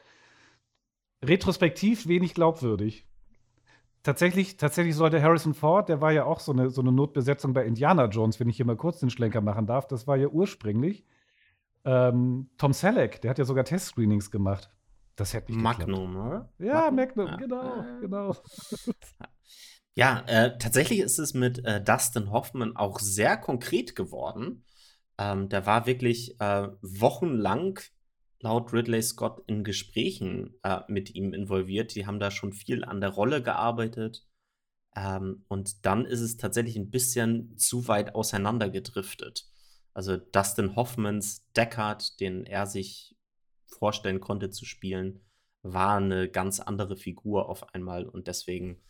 Retrospektiv 1.23 2.07
wenig 2.07 2.35
glaubwürdig. 2.35 3.07
Tatsächlich, 4.03 4.59
tatsächlich 4.59 4.95
sollte 4.95 5.23
Harrison 5.23 5.55
Ford, 5.55 5.89
der 5.89 6.01
war 6.03 6.13
ja 6.13 6.25
auch 6.25 6.39
so 6.39 6.53
eine, 6.53 6.69
so 6.69 6.83
eine 6.83 6.93
Notbesetzung 6.93 7.55
bei 7.55 7.65
Indiana 7.65 8.07
Jones, 8.07 8.39
wenn 8.39 8.51
ich 8.51 8.57
hier 8.57 8.67
mal 8.67 8.77
kurz 8.77 9.01
den 9.01 9.09
Schlenker 9.09 9.41
machen 9.41 9.67
darf. 9.67 9.89
Das 9.89 10.07
war 10.07 10.17
ja 10.17 10.29
ursprünglich 10.29 11.05
ähm, 11.85 12.51
Tom 12.59 12.73
Selleck, 12.73 13.21
der 13.21 13.31
hat 13.31 13.39
ja 13.39 13.45
sogar 13.45 13.65
Testscreenings 13.65 14.31
gemacht. 14.31 14.71
Das 15.17 15.33
hätte 15.33 15.53
nicht 15.53 15.63
Magnum, 15.63 16.15
geklappt. 16.15 16.27
oder? 16.27 16.53
Ja, 16.59 16.91
Magnum, 16.91 17.27
Magnum 17.27 17.27
ja. 17.29 17.37
genau, 17.37 18.01
genau. 18.01 18.37
Ja, 19.97 20.25
äh, 20.27 20.59
tatsächlich 20.59 20.99
ist 20.99 21.19
es 21.19 21.35
mit 21.35 21.65
äh, 21.65 21.81
Dustin 21.83 22.33
Hoffman 22.33 22.77
auch 22.77 22.99
sehr 22.99 23.37
konkret 23.37 23.95
geworden. 23.95 24.65
Ähm, 25.19 25.49
der 25.49 25.67
war 25.67 25.87
wirklich 25.87 26.41
äh, 26.41 26.69
wochenlang 26.83 27.79
laut 28.41 28.73
Ridley 28.73 29.03
Scott 29.03 29.43
in 29.47 29.63
Gesprächen 29.63 30.59
äh, 30.65 30.81
mit 30.89 31.15
ihm 31.15 31.33
involviert. 31.33 31.95
Die 31.95 32.07
haben 32.07 32.19
da 32.19 32.33
schon 32.33 32.53
viel 32.53 32.85
an 32.85 33.01
der 33.01 33.11
Rolle 33.11 33.41
gearbeitet. 33.41 34.27
Ähm, 34.97 35.45
und 35.47 35.87
dann 35.87 36.05
ist 36.05 36.21
es 36.21 36.37
tatsächlich 36.37 36.77
ein 36.77 36.91
bisschen 36.91 37.57
zu 37.57 37.87
weit 37.87 38.17
auseinandergedriftet. 38.17 39.47
Also 39.95 40.17
Dustin 40.17 40.77
Hoffmans 40.77 41.49
Deckard, 41.57 42.21
den 42.21 42.45
er 42.45 42.67
sich 42.67 43.17
vorstellen 43.67 44.21
konnte 44.21 44.51
zu 44.51 44.65
spielen, 44.65 45.21
war 45.63 45.97
eine 45.97 46.29
ganz 46.29 46.61
andere 46.61 46.97
Figur 46.97 47.49
auf 47.49 47.73
einmal 47.73 48.07
und 48.07 48.27
deswegen 48.27 48.83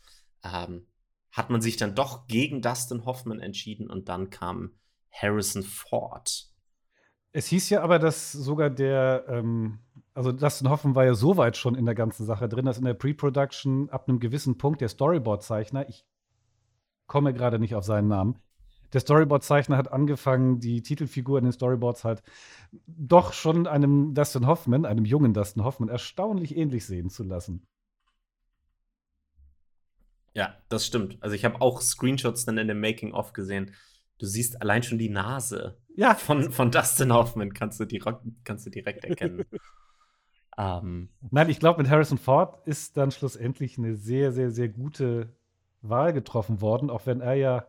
ähm, 0.42 0.86
hat 1.30 1.50
man 1.50 1.60
sich 1.60 1.76
dann 1.76 1.94
doch 1.94 2.26
gegen 2.26 2.62
Dustin 2.62 3.04
Hoffman 3.04 3.40
entschieden 3.40 3.88
und 3.88 4.08
dann 4.08 4.30
kam 4.30 4.72
Harrison 5.10 5.62
Ford. 5.62 6.48
Es 7.32 7.46
hieß 7.48 7.70
ja 7.70 7.82
aber, 7.82 7.98
dass 7.98 8.32
sogar 8.32 8.70
der, 8.70 9.24
ähm, 9.28 9.80
also 10.14 10.32
Dustin 10.32 10.68
Hoffman 10.70 10.94
war 10.94 11.04
ja 11.04 11.14
so 11.14 11.36
weit 11.36 11.56
schon 11.56 11.74
in 11.74 11.84
der 11.84 11.94
ganzen 11.94 12.24
Sache 12.24 12.48
drin, 12.48 12.64
dass 12.64 12.78
in 12.78 12.84
der 12.84 12.94
Pre-Production 12.94 13.90
ab 13.90 14.08
einem 14.08 14.20
gewissen 14.20 14.56
Punkt 14.56 14.80
der 14.80 14.88
Storyboard-Zeichner, 14.88 15.88
ich 15.88 16.06
komme 17.06 17.34
gerade 17.34 17.58
nicht 17.58 17.74
auf 17.74 17.84
seinen 17.84 18.08
Namen, 18.08 18.38
der 18.94 19.00
Storyboard-Zeichner 19.00 19.76
hat 19.76 19.92
angefangen, 19.92 20.60
die 20.60 20.82
Titelfigur 20.82 21.38
in 21.38 21.44
den 21.44 21.52
Storyboards 21.52 22.04
halt 22.04 22.22
doch 22.86 23.32
schon 23.32 23.66
einem 23.66 24.14
Dustin 24.14 24.46
Hoffman, 24.46 24.86
einem 24.86 25.04
jungen 25.04 25.34
Dustin 25.34 25.64
Hoffman, 25.64 25.88
erstaunlich 25.88 26.56
ähnlich 26.56 26.86
sehen 26.86 27.10
zu 27.10 27.24
lassen. 27.24 27.66
Ja, 30.32 30.56
das 30.68 30.86
stimmt. 30.86 31.18
Also 31.20 31.34
ich 31.34 31.44
habe 31.44 31.60
auch 31.60 31.80
Screenshots 31.80 32.44
dann 32.44 32.58
in 32.58 32.68
dem 32.68 32.80
Making-of 32.80 33.32
gesehen. 33.32 33.72
Du 34.18 34.26
siehst 34.26 34.62
allein 34.62 34.82
schon 34.84 34.98
die 34.98 35.08
Nase 35.08 35.78
ja. 35.96 36.14
von, 36.14 36.52
von 36.52 36.70
Dustin 36.70 37.12
Hoffman, 37.12 37.52
kannst 37.52 37.80
du 37.80 37.84
direkt, 37.84 38.20
kannst 38.44 38.66
du 38.66 38.70
direkt 38.70 39.04
erkennen. 39.04 39.44
ähm. 40.58 41.08
Nein, 41.30 41.50
ich 41.50 41.58
glaube, 41.58 41.82
mit 41.82 41.90
Harrison 41.90 42.18
Ford 42.18 42.66
ist 42.66 42.96
dann 42.96 43.10
schlussendlich 43.10 43.76
eine 43.76 43.96
sehr, 43.96 44.32
sehr, 44.32 44.52
sehr 44.52 44.68
gute 44.68 45.34
Wahl 45.82 46.12
getroffen 46.12 46.60
worden, 46.60 46.90
auch 46.90 47.06
wenn 47.06 47.20
er 47.20 47.34
ja 47.34 47.66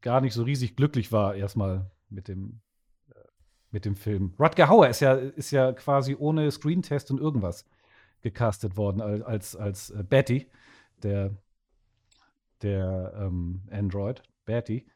gar 0.00 0.20
nicht 0.20 0.34
so 0.34 0.42
riesig 0.42 0.76
glücklich 0.76 1.12
war, 1.12 1.34
erstmal 1.34 1.90
mit 2.08 2.28
dem, 2.28 2.60
äh, 3.10 3.14
mit 3.70 3.84
dem 3.84 3.96
Film. 3.96 4.34
Rutger 4.38 4.68
Hauer 4.68 4.88
ist 4.88 5.00
ja, 5.00 5.14
ist 5.14 5.50
ja 5.50 5.72
quasi 5.72 6.16
ohne 6.18 6.50
Screentest 6.50 7.10
und 7.10 7.20
irgendwas 7.20 7.66
gecastet 8.22 8.76
worden 8.76 9.00
als, 9.00 9.56
als, 9.56 9.90
äh, 9.90 10.02
Betty, 10.02 10.50
der, 11.02 11.36
der 12.62 13.14
ähm, 13.16 13.62
Android, 13.70 14.22
Betty. 14.44 14.86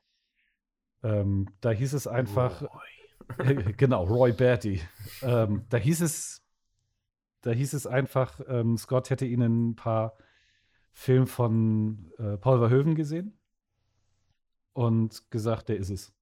Ähm, 1.03 1.49
da 1.61 1.71
hieß 1.71 1.93
es 1.95 2.07
einfach, 2.07 2.63
Roy. 2.63 3.73
genau, 3.77 4.05
Roy 4.05 4.33
Batty. 4.33 4.81
ähm, 5.23 5.65
da 5.69 5.79
hieß 5.79 6.01
es, 6.03 6.43
da 7.41 7.51
hieß 7.51 7.75
es 7.75 7.87
einfach, 7.87 8.41
ähm, 8.49 8.77
Scott 8.77 9.11
hätte 9.11 9.27
ihnen 9.27 9.71
ein 9.71 9.77
paar 9.77 10.17
Filme 10.93 11.27
von 11.27 12.13
äh, 12.19 12.37
Paul 12.37 12.59
Verhoeven 12.59 12.95
gesehen 12.95 13.39
und 14.75 15.31
gesagt, 15.31 15.71
der 15.71 15.78
ist 15.78 15.90
es. 15.90 16.12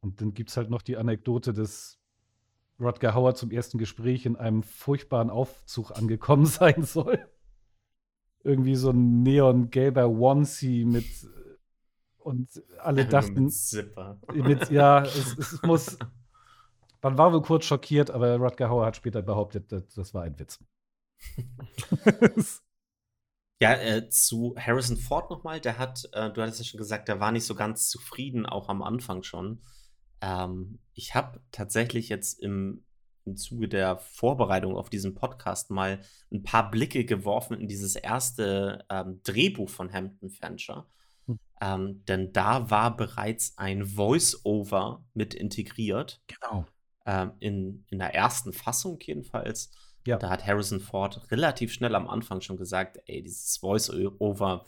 Und 0.00 0.20
dann 0.20 0.32
gibt 0.32 0.50
es 0.50 0.56
halt 0.56 0.70
noch 0.70 0.82
die 0.82 0.96
Anekdote, 0.96 1.52
dass 1.52 1.98
Rodger 2.80 3.14
Hauer 3.14 3.34
zum 3.34 3.50
ersten 3.50 3.78
Gespräch 3.78 4.24
in 4.24 4.36
einem 4.36 4.62
furchtbaren 4.62 5.28
Aufzug 5.30 5.90
angekommen 5.90 6.46
sein 6.46 6.84
soll. 6.84 7.28
Irgendwie 8.44 8.76
so 8.76 8.90
ein 8.90 9.22
neongelber 9.22 10.08
Onesie 10.08 10.84
mit 10.84 11.06
und 12.18 12.62
alle 12.78 13.06
dachten. 13.06 13.44
Mit 13.44 13.52
Zipper. 13.52 14.20
Mit, 14.32 14.70
ja, 14.70 15.02
es, 15.04 15.36
es, 15.36 15.62
muss. 15.62 15.98
Man 17.02 17.18
war 17.18 17.32
wohl 17.32 17.42
kurz 17.42 17.64
schockiert, 17.64 18.10
aber 18.10 18.36
Rodger 18.36 18.68
Hauer 18.68 18.86
hat 18.86 18.96
später 18.96 19.22
behauptet, 19.22 19.72
das, 19.72 19.88
das 19.94 20.14
war 20.14 20.22
ein 20.22 20.38
Witz. 20.38 20.58
Ja, 23.60 23.74
äh, 23.74 24.08
zu 24.08 24.54
Harrison 24.56 24.96
Ford 24.96 25.30
nochmal, 25.30 25.60
der 25.60 25.78
hat, 25.78 26.08
äh, 26.12 26.30
du 26.30 26.42
hattest 26.42 26.60
ja 26.60 26.64
schon 26.64 26.78
gesagt, 26.78 27.08
der 27.08 27.18
war 27.18 27.32
nicht 27.32 27.44
so 27.44 27.56
ganz 27.56 27.88
zufrieden, 27.88 28.46
auch 28.46 28.68
am 28.68 28.82
Anfang 28.82 29.24
schon. 29.24 29.62
Ähm, 30.20 30.78
ich 30.94 31.14
habe 31.16 31.40
tatsächlich 31.50 32.08
jetzt 32.08 32.40
im, 32.40 32.84
im 33.24 33.36
Zuge 33.36 33.68
der 33.68 33.98
Vorbereitung 33.98 34.76
auf 34.76 34.90
diesen 34.90 35.14
Podcast 35.16 35.70
mal 35.70 36.00
ein 36.32 36.44
paar 36.44 36.70
Blicke 36.70 37.04
geworfen 37.04 37.58
in 37.58 37.66
dieses 37.66 37.96
erste 37.96 38.84
ähm, 38.90 39.20
Drehbuch 39.24 39.68
von 39.68 39.92
Hampton 39.92 40.30
Fancher. 40.30 40.86
Hm. 41.26 41.38
Ähm, 41.60 42.04
denn 42.06 42.32
da 42.32 42.70
war 42.70 42.96
bereits 42.96 43.58
ein 43.58 43.84
Voice-Over 43.86 45.04
mit 45.14 45.34
integriert. 45.34 46.22
Genau. 46.28 46.64
Ähm, 47.06 47.32
in, 47.40 47.84
in 47.90 47.98
der 47.98 48.14
ersten 48.14 48.52
Fassung 48.52 48.98
jedenfalls. 49.02 49.72
Ja. 50.08 50.16
Da 50.16 50.30
hat 50.30 50.46
Harrison 50.46 50.80
Ford 50.80 51.30
relativ 51.30 51.70
schnell 51.70 51.94
am 51.94 52.08
Anfang 52.08 52.40
schon 52.40 52.56
gesagt, 52.56 52.98
ey, 53.04 53.22
dieses 53.22 53.58
Voice-Over 53.58 54.64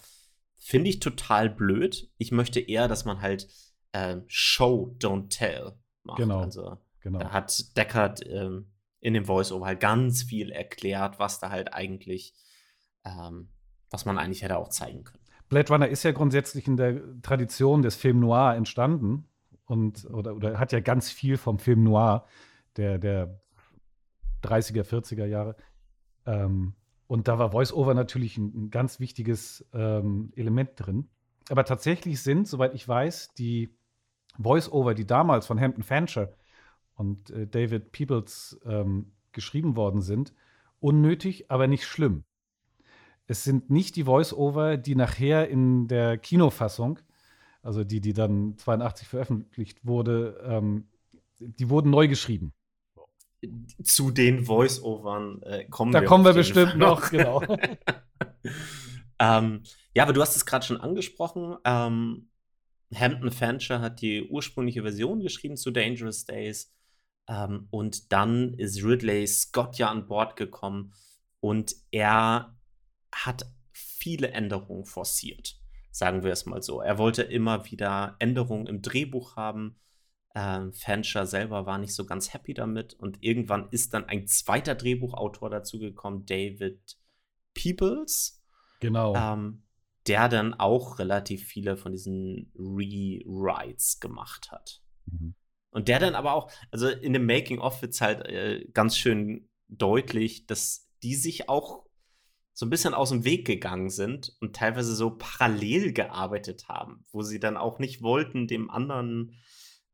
finde 0.58 0.90
ich 0.90 1.00
total 1.00 1.48
blöd. 1.48 2.10
Ich 2.18 2.30
möchte 2.30 2.60
eher, 2.60 2.88
dass 2.88 3.06
man 3.06 3.22
halt 3.22 3.48
ähm, 3.94 4.24
Show, 4.26 4.94
don't 4.98 5.30
tell 5.30 5.72
macht. 6.02 6.18
Genau. 6.18 6.40
Also 6.40 6.76
genau. 7.00 7.20
da 7.20 7.30
hat 7.30 7.74
Deckard 7.78 8.20
ähm, 8.26 8.70
in 9.00 9.14
dem 9.14 9.24
Voice-Over 9.24 9.64
halt 9.64 9.80
ganz 9.80 10.24
viel 10.24 10.50
erklärt, 10.50 11.18
was 11.18 11.40
da 11.40 11.48
halt 11.48 11.72
eigentlich, 11.72 12.34
ähm, 13.06 13.48
was 13.88 14.04
man 14.04 14.18
eigentlich 14.18 14.42
hätte 14.42 14.58
auch 14.58 14.68
zeigen 14.68 15.04
können. 15.04 15.24
Blade 15.48 15.72
Runner 15.72 15.88
ist 15.88 16.02
ja 16.02 16.12
grundsätzlich 16.12 16.66
in 16.66 16.76
der 16.76 17.00
Tradition 17.22 17.80
des 17.80 17.96
Film 17.96 18.20
Noir 18.20 18.56
entstanden 18.56 19.26
und 19.64 20.04
oder, 20.04 20.36
oder 20.36 20.60
hat 20.60 20.72
ja 20.72 20.80
ganz 20.80 21.10
viel 21.10 21.38
vom 21.38 21.58
Film 21.58 21.82
Noir, 21.82 22.26
der, 22.76 22.98
der 22.98 23.40
30er, 24.42 24.82
40er 24.82 25.26
Jahre. 25.26 25.56
Ähm, 26.26 26.74
und 27.06 27.26
da 27.26 27.38
war 27.38 27.50
Voice-Over 27.50 27.94
natürlich 27.94 28.38
ein, 28.38 28.52
ein, 28.54 28.70
ganz 28.70 29.00
wichtiges 29.00 29.66
ähm, 29.72 30.32
Element 30.36 30.70
drin. 30.76 31.08
Aber 31.48 31.64
tatsächlich 31.64 32.22
sind, 32.22 32.46
soweit 32.46 32.74
ich 32.74 32.86
weiß, 32.86 33.34
die 33.34 33.74
Voice-Over, 34.38 34.94
die 34.94 35.06
damals 35.06 35.46
von 35.46 35.60
Hampton 35.60 35.82
Fancher 35.82 36.32
und 36.94 37.30
äh, 37.30 37.46
David 37.48 37.90
Peebles 37.90 38.60
ähm, 38.64 39.12
geschrieben 39.32 39.74
worden 39.74 40.02
sind, 40.02 40.32
unnötig, 40.78 41.50
aber 41.50 41.66
nicht 41.66 41.84
schlimm. 41.84 42.24
Es 43.26 43.42
sind 43.44 43.70
nicht 43.70 43.96
die 43.96 44.04
Voice-Over, 44.04 44.76
die 44.76 44.94
nachher 44.94 45.48
in 45.48 45.88
der 45.88 46.16
Kinofassung, 46.16 47.00
also 47.62 47.84
die, 47.84 48.00
die 48.00 48.12
dann 48.12 48.56
82 48.56 49.08
veröffentlicht 49.08 49.84
wurde, 49.84 50.40
ähm, 50.44 50.88
die 51.40 51.70
wurden 51.70 51.90
neu 51.90 52.06
geschrieben 52.06 52.52
zu 53.82 54.10
den 54.10 54.44
Voice-Overn 54.44 55.42
äh, 55.42 55.64
kommen 55.66 55.92
da 55.92 56.00
wir. 56.00 56.02
Da 56.02 56.08
kommen 56.08 56.24
wir 56.24 56.34
bestimmt 56.34 56.76
noch, 56.76 57.10
genau. 57.10 57.42
ähm, 59.18 59.62
ja, 59.94 60.02
aber 60.02 60.12
du 60.12 60.20
hast 60.20 60.36
es 60.36 60.46
gerade 60.46 60.64
schon 60.64 60.80
angesprochen. 60.80 61.56
Ähm, 61.64 62.28
Hampton 62.94 63.30
Fancher 63.30 63.80
hat 63.80 64.00
die 64.00 64.28
ursprüngliche 64.28 64.82
Version 64.82 65.20
geschrieben 65.20 65.56
zu 65.56 65.70
Dangerous 65.70 66.24
Days. 66.24 66.72
Ähm, 67.28 67.68
und 67.70 68.12
dann 68.12 68.54
ist 68.54 68.82
Ridley 68.82 69.26
Scott 69.26 69.78
ja 69.78 69.90
an 69.90 70.06
Bord 70.06 70.36
gekommen 70.36 70.92
und 71.40 71.74
er 71.90 72.56
hat 73.12 73.46
viele 73.72 74.32
Änderungen 74.32 74.84
forciert, 74.84 75.56
sagen 75.90 76.22
wir 76.22 76.32
es 76.32 76.46
mal 76.46 76.62
so. 76.62 76.80
Er 76.80 76.98
wollte 76.98 77.22
immer 77.22 77.70
wieder 77.70 78.16
Änderungen 78.18 78.66
im 78.66 78.82
Drehbuch 78.82 79.36
haben. 79.36 79.76
Ähm, 80.34 80.72
Fancher 80.72 81.26
selber 81.26 81.66
war 81.66 81.78
nicht 81.78 81.94
so 81.94 82.06
ganz 82.06 82.32
happy 82.32 82.54
damit 82.54 82.94
und 82.94 83.18
irgendwann 83.20 83.68
ist 83.70 83.94
dann 83.94 84.04
ein 84.04 84.26
zweiter 84.28 84.74
Drehbuchautor 84.74 85.50
dazugekommen, 85.50 86.24
David 86.26 86.96
Peoples. 87.54 88.42
Genau. 88.80 89.14
Ähm, 89.14 89.62
der 90.06 90.28
dann 90.28 90.54
auch 90.54 90.98
relativ 90.98 91.44
viele 91.44 91.76
von 91.76 91.92
diesen 91.92 92.50
Rewrites 92.56 94.00
gemacht 94.00 94.50
hat. 94.50 94.82
Mhm. 95.06 95.34
Und 95.70 95.88
der 95.88 95.98
dann 95.98 96.14
aber 96.14 96.32
auch, 96.32 96.50
also 96.70 96.88
in 96.88 97.12
dem 97.12 97.26
Making-of 97.26 97.82
wird 97.82 97.92
es 97.92 98.00
halt 98.00 98.26
äh, 98.26 98.66
ganz 98.72 98.96
schön 98.96 99.48
deutlich, 99.68 100.46
dass 100.46 100.88
die 101.02 101.14
sich 101.14 101.48
auch 101.48 101.86
so 102.52 102.66
ein 102.66 102.70
bisschen 102.70 102.94
aus 102.94 103.10
dem 103.10 103.24
Weg 103.24 103.46
gegangen 103.46 103.88
sind 103.88 104.36
und 104.40 104.56
teilweise 104.56 104.94
so 104.94 105.16
parallel 105.16 105.92
gearbeitet 105.92 106.68
haben, 106.68 107.04
wo 107.12 107.22
sie 107.22 107.38
dann 107.38 107.56
auch 107.56 107.78
nicht 107.78 108.02
wollten, 108.02 108.48
dem 108.48 108.70
anderen 108.70 109.36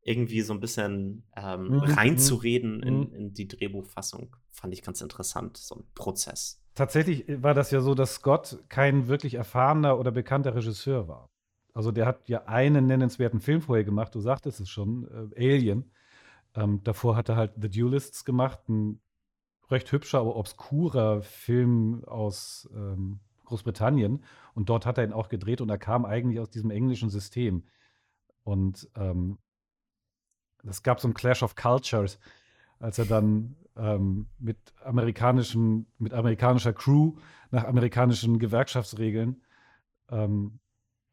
irgendwie 0.07 0.41
so 0.41 0.53
ein 0.53 0.61
bisschen 0.61 1.23
ähm, 1.35 1.67
mhm. 1.67 1.79
reinzureden 1.79 2.81
in, 2.81 2.99
mhm. 2.99 3.13
in, 3.13 3.33
die 3.33 3.47
Drehbuchfassung. 3.47 4.35
Fand 4.51 4.73
ich 4.73 4.81
ganz 4.81 5.01
interessant, 5.01 5.57
so 5.57 5.75
ein 5.75 5.83
Prozess. 5.93 6.61
Tatsächlich 6.75 7.25
war 7.43 7.53
das 7.53 7.71
ja 7.71 7.81
so, 7.81 7.93
dass 7.93 8.15
Scott 8.15 8.63
kein 8.69 9.07
wirklich 9.07 9.33
erfahrener 9.33 9.99
oder 9.99 10.11
bekannter 10.11 10.55
Regisseur 10.55 11.09
war. 11.09 11.29
Also 11.73 11.91
der 11.91 12.05
hat 12.05 12.29
ja 12.29 12.45
einen 12.45 12.87
nennenswerten 12.87 13.41
Film 13.41 13.61
vorher 13.61 13.83
gemacht, 13.83 14.15
du 14.15 14.21
sagtest 14.21 14.61
es 14.61 14.69
schon, 14.69 15.07
äh, 15.35 15.53
Alien. 15.55 15.91
Ähm, 16.55 16.81
davor 16.83 17.17
hat 17.17 17.27
er 17.29 17.35
halt 17.35 17.51
The 17.61 17.69
Duelists 17.69 18.23
gemacht, 18.23 18.69
ein 18.69 19.01
recht 19.69 19.91
hübscher, 19.91 20.19
aber 20.19 20.37
obskurer 20.37 21.21
Film 21.21 22.03
aus 22.05 22.69
ähm, 22.73 23.19
Großbritannien. 23.43 24.23
Und 24.55 24.69
dort 24.69 24.85
hat 24.85 24.97
er 24.97 25.03
ihn 25.03 25.13
auch 25.13 25.27
gedreht 25.27 25.59
und 25.59 25.69
er 25.69 25.77
kam 25.77 26.05
eigentlich 26.05 26.39
aus 26.39 26.49
diesem 26.49 26.71
englischen 26.71 27.09
System. 27.09 27.63
Und 28.43 28.89
ähm, 28.95 29.37
es 30.67 30.83
gab 30.83 30.99
so 30.99 31.07
einen 31.07 31.13
Clash 31.13 31.43
of 31.43 31.55
Cultures, 31.55 32.19
als 32.79 32.99
er 32.99 33.05
dann 33.05 33.55
ähm, 33.75 34.27
mit, 34.39 34.57
amerikanischen, 34.83 35.87
mit 35.97 36.13
amerikanischer 36.13 36.73
Crew 36.73 37.13
nach 37.51 37.65
amerikanischen 37.65 38.39
Gewerkschaftsregeln 38.39 39.41
ähm, 40.09 40.59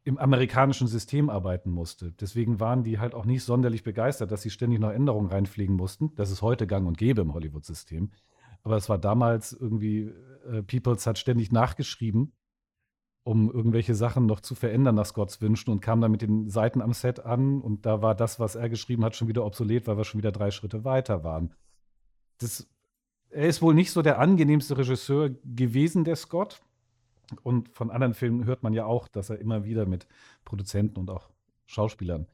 im 0.04 0.18
amerikanischen 0.18 0.86
System 0.86 1.30
arbeiten 1.30 1.70
musste. 1.70 2.12
Deswegen 2.12 2.60
waren 2.60 2.84
die 2.84 2.98
halt 2.98 3.14
auch 3.14 3.24
nicht 3.24 3.42
sonderlich 3.42 3.82
begeistert, 3.82 4.30
dass 4.30 4.42
sie 4.42 4.50
ständig 4.50 4.78
noch 4.78 4.90
Änderungen 4.90 5.30
reinfliegen 5.30 5.76
mussten. 5.76 6.14
Das 6.14 6.30
ist 6.30 6.42
heute 6.42 6.66
gang 6.66 6.86
und 6.86 6.98
gäbe 6.98 7.22
im 7.22 7.32
Hollywood-System. 7.32 8.10
Aber 8.62 8.76
es 8.76 8.88
war 8.88 8.98
damals 8.98 9.52
irgendwie, 9.52 10.12
äh, 10.50 10.62
Peoples 10.62 11.06
hat 11.06 11.18
ständig 11.18 11.52
nachgeschrieben, 11.52 12.32
um 13.24 13.50
irgendwelche 13.50 13.94
Sachen 13.94 14.26
noch 14.26 14.40
zu 14.40 14.54
verändern 14.54 14.94
nach 14.94 15.06
Scotts 15.06 15.40
Wünschen 15.40 15.70
und 15.70 15.80
kam 15.80 16.00
dann 16.00 16.12
mit 16.12 16.22
den 16.22 16.48
Seiten 16.50 16.82
am 16.82 16.92
Set 16.92 17.20
an 17.20 17.60
und 17.60 17.86
da 17.86 18.02
war 18.02 18.14
das, 18.14 18.38
was 18.38 18.54
er 18.54 18.68
geschrieben 18.68 19.04
hat, 19.04 19.16
schon 19.16 19.28
wieder 19.28 19.44
obsolet, 19.44 19.86
weil 19.86 19.96
wir 19.96 20.04
schon 20.04 20.18
wieder 20.18 20.32
drei 20.32 20.50
Schritte 20.50 20.84
weiter 20.84 21.24
waren. 21.24 21.54
Das, 22.38 22.68
er 23.30 23.48
ist 23.48 23.62
wohl 23.62 23.74
nicht 23.74 23.90
so 23.90 24.02
der 24.02 24.18
angenehmste 24.18 24.76
Regisseur 24.76 25.30
gewesen, 25.42 26.04
der 26.04 26.16
Scott. 26.16 26.60
Und 27.42 27.70
von 27.70 27.90
anderen 27.90 28.12
Filmen 28.12 28.44
hört 28.44 28.62
man 28.62 28.74
ja 28.74 28.84
auch, 28.84 29.08
dass 29.08 29.30
er 29.30 29.38
immer 29.38 29.64
wieder 29.64 29.86
mit 29.86 30.06
Produzenten 30.44 31.00
und 31.00 31.10
auch 31.10 31.30
Schauspielern 31.64 32.26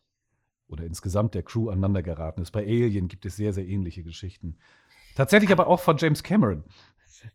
oder 0.67 0.85
insgesamt 0.85 1.35
der 1.35 1.45
Crew 1.45 1.71
aneinander 1.71 2.03
geraten 2.03 2.43
ist. 2.43 2.51
Bei 2.51 2.65
Alien 2.65 3.07
gibt 3.07 3.25
es 3.25 3.37
sehr, 3.37 3.53
sehr 3.53 3.67
ähnliche 3.67 4.03
Geschichten. 4.03 4.57
Tatsächlich 5.15 5.53
aber 5.53 5.69
auch 5.69 5.81
von 5.81 5.97
James 5.97 6.23
Cameron. 6.23 6.65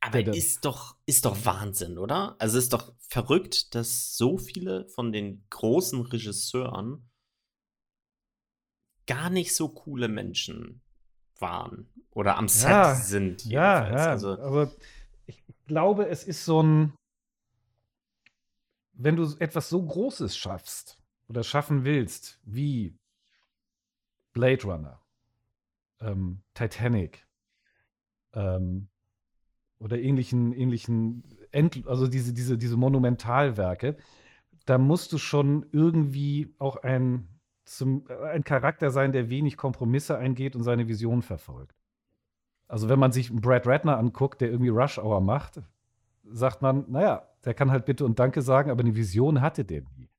Aber 0.02 0.20
ist 0.20 0.66
doch, 0.66 0.96
ist 1.06 1.26
doch 1.26 1.46
Wahnsinn, 1.46 1.98
oder? 1.98 2.36
Also 2.40 2.58
ist 2.58 2.74
doch 2.74 2.94
verrückt, 3.00 3.76
dass 3.76 4.18
so 4.18 4.38
viele 4.38 4.88
von 4.88 5.12
den 5.12 5.46
großen 5.50 6.02
Regisseuren 6.02 7.10
gar 9.08 9.30
nicht 9.30 9.56
so 9.56 9.70
coole 9.70 10.08
Menschen 10.08 10.82
waren 11.40 11.90
oder 12.12 12.38
am 12.38 12.48
Set 12.48 12.70
ja, 12.70 12.96
sind. 12.96 13.46
Ja, 13.46 13.88
ja. 13.90 14.10
Also, 14.12 14.40
aber 14.40 14.72
ich 15.26 15.44
glaube, 15.68 16.08
es 16.08 16.24
ist 16.24 16.46
so 16.46 16.64
ein 16.64 16.94
wenn 18.98 19.16
du 19.16 19.36
etwas 19.40 19.70
so 19.70 19.84
Großes 19.84 20.38
schaffst 20.38 20.98
oder 21.28 21.44
schaffen 21.44 21.84
willst, 21.84 22.40
wie 22.44 22.98
Blade 24.34 24.64
Runner, 24.64 25.02
ähm, 26.00 26.42
Titanic 26.54 27.28
ähm, 28.34 28.90
oder 29.80 30.00
ähnlichen, 30.00 30.54
ähnlichen 30.54 31.24
End 31.52 31.88
also 31.88 32.08
diese, 32.08 32.34
diese, 32.34 32.58
diese 32.58 32.78
Monumentalwerke, 32.78 33.98
da 34.66 34.78
musst 34.78 35.14
du 35.14 35.18
schon 35.18 35.66
irgendwie 35.72 36.54
auch 36.60 36.78
ein, 36.78 37.28
zum, 37.66 38.06
ein 38.32 38.44
Charakter 38.44 38.92
sein, 38.92 39.12
der 39.12 39.30
wenig 39.30 39.58
Kompromisse 39.58 40.18
eingeht 40.18 40.56
und 40.56 40.64
seine 40.64 40.88
Vision 40.88 41.22
verfolgt. 41.22 41.76
Also 42.68 42.90
wenn 42.90 43.00
man 43.00 43.12
sich 43.12 43.32
Brad 43.32 43.68
Ratner 43.68 43.98
anguckt, 43.98 44.42
der 44.42 44.50
irgendwie 44.50 44.70
Rush 44.70 44.98
Hour 44.98 45.22
macht, 45.22 45.62
sagt 46.24 46.62
man, 46.62 46.86
naja, 46.90 47.28
der 47.44 47.54
kann 47.54 47.72
halt 47.72 47.86
Bitte 47.86 48.06
und 48.06 48.18
Danke 48.18 48.42
sagen, 48.42 48.72
aber 48.72 48.82
eine 48.82 48.96
Vision 48.96 49.42
hatte 49.42 49.64
der 49.64 49.82
nie. 49.82 50.10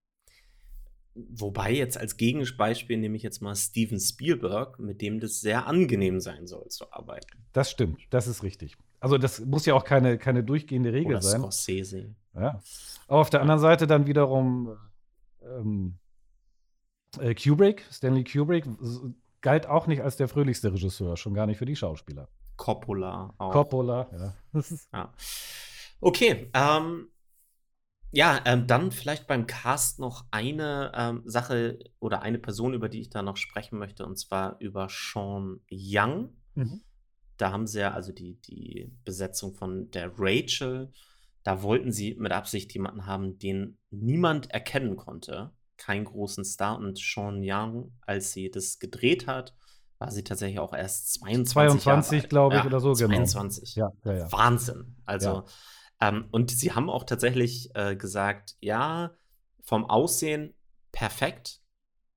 Wobei 1.15 1.73
jetzt 1.73 1.99
als 1.99 2.19
Gegenbeispiel 2.19 2.99
nehme 2.99 3.17
ich 3.17 3.23
jetzt 3.23 3.41
mal 3.41 3.57
Steven 3.57 3.99
Spielberg, 3.99 4.79
mit 4.79 5.01
dem 5.01 5.19
das 5.19 5.41
sehr 5.41 5.67
angenehm 5.67 6.21
sein 6.21 6.47
soll 6.47 6.69
zu 6.69 6.93
arbeiten. 6.93 7.45
Das 7.53 7.71
stimmt, 7.71 8.07
das 8.11 8.27
ist 8.27 8.43
richtig. 8.43 8.77
Also 9.07 9.19
das 9.19 9.39
muss 9.39 9.65
ja 9.67 9.75
auch 9.75 9.85
keine, 9.85 10.19
keine 10.19 10.43
durchgehende 10.43 10.93
Regel 10.93 11.13
Oder 11.13 11.23
sein. 11.23 11.41
Scorsese. 11.41 12.17
Ja. 12.35 12.61
Aber 13.07 13.21
auf 13.21 13.31
der 13.31 13.41
anderen 13.41 13.61
Seite 13.61 13.87
dann 13.87 14.09
wiederum 14.09 14.77
ähm, 15.43 15.97
äh, 17.21 17.33
Kubrick, 17.37 17.85
Stanley 17.93 18.25
Kubrick, 18.25 18.65
galt 19.43 19.69
auch 19.69 19.87
nicht 19.87 20.03
als 20.03 20.17
der 20.17 20.27
fröhlichste 20.27 20.73
Regisseur, 20.73 21.17
schon 21.17 21.35
gar 21.35 21.47
nicht 21.47 21.59
für 21.59 21.67
die 21.67 21.77
Schauspieler. 21.77 22.27
Coppola 22.57 23.33
auch. 23.39 23.53
Coppola, 23.53 24.09
ja. 24.11 24.61
ja. 24.93 25.15
Okay, 26.01 26.51
ähm, 26.53 27.07
ja, 28.11 28.41
ähm, 28.45 28.67
dann 28.67 28.91
vielleicht 28.91 29.29
beim 29.29 29.47
Cast 29.47 30.01
noch 30.01 30.25
eine 30.33 30.91
ähm, 30.97 31.23
Sache 31.27 31.79
oder 32.01 32.23
eine 32.23 32.41
Person, 32.41 32.75
über 32.75 32.89
die 32.89 33.03
ich 33.03 33.11
da 33.11 33.23
noch 33.23 33.37
sprechen 33.37 33.79
möchte, 33.79 34.05
und 34.05 34.19
zwar 34.19 34.57
über 34.59 34.89
Sean 34.91 35.61
Young. 35.71 36.31
Mhm. 36.57 36.81
Da 37.37 37.53
haben 37.53 37.67
sie 37.67 37.81
ja 37.81 37.93
also 37.93 38.13
die, 38.13 38.41
die 38.43 38.93
Besetzung 39.05 39.55
von 39.55 39.91
der 39.91 40.13
Rachel. 40.19 40.93
Da 41.43 41.63
wollten 41.63 41.93
sie 41.93 42.15
mit 42.15 42.33
Absicht 42.33 42.73
jemanden 42.73 43.07
haben, 43.07 43.39
den 43.39 43.79
niemand 43.91 44.51
erkennen 44.51 44.97
konnte. 44.97 45.53
Keinen 45.77 46.05
großen 46.05 46.45
Star. 46.45 46.79
Und 46.79 46.99
Sean 46.99 47.41
Young, 47.43 47.93
als 48.01 48.33
sie 48.33 48.51
das 48.51 48.79
gedreht 48.79 49.27
hat, 49.27 49.55
war 49.99 50.11
sie 50.11 50.25
tatsächlich 50.25 50.59
auch 50.59 50.75
erst 50.75 51.15
22. 51.15 51.83
22, 51.83 52.29
glaube 52.29 52.57
ich, 52.57 52.63
ja, 52.63 52.67
oder 52.67 52.81
so, 52.81 52.93
22. 52.93 53.75
genau. 53.75 53.95
Ja, 54.05 54.13
ja, 54.13 54.19
ja. 54.19 54.33
Wahnsinn. 54.33 54.97
Also. 55.05 55.45
Ähm, 56.01 56.27
und 56.31 56.51
sie 56.51 56.73
haben 56.73 56.91
auch 56.91 57.05
tatsächlich 57.05 57.71
äh, 57.75 57.97
gesagt, 57.97 58.57
ja, 58.61 59.15
vom 59.63 59.87
Aussehen 59.87 60.55
perfekt, 60.93 61.61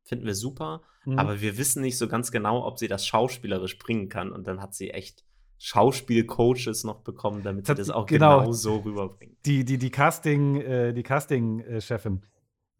finden 0.03 0.25
wir 0.25 0.35
super, 0.35 0.83
mhm. 1.11 1.19
aber 1.19 1.41
wir 1.41 1.57
wissen 1.57 1.81
nicht 1.81 1.97
so 1.97 2.07
ganz 2.07 2.31
genau, 2.31 2.65
ob 2.65 2.79
sie 2.79 2.87
das 2.87 3.05
schauspielerisch 3.05 3.77
bringen 3.77 4.09
kann. 4.09 4.31
Und 4.31 4.47
dann 4.47 4.61
hat 4.61 4.73
sie 4.73 4.91
echt 4.91 5.23
Schauspielcoaches 5.57 6.83
noch 6.85 7.01
bekommen, 7.01 7.43
damit 7.43 7.67
sie 7.67 7.75
das 7.75 7.89
auch 7.89 8.05
genau, 8.05 8.39
genau 8.39 8.51
so 8.53 8.77
rüberbringt. 8.77 9.37
Die, 9.45 9.65
die, 9.65 9.77
die 9.77 9.89
Casting, 9.89 10.61
äh, 10.61 10.93
die 10.93 11.03
Casting-Chefin, 11.03 12.21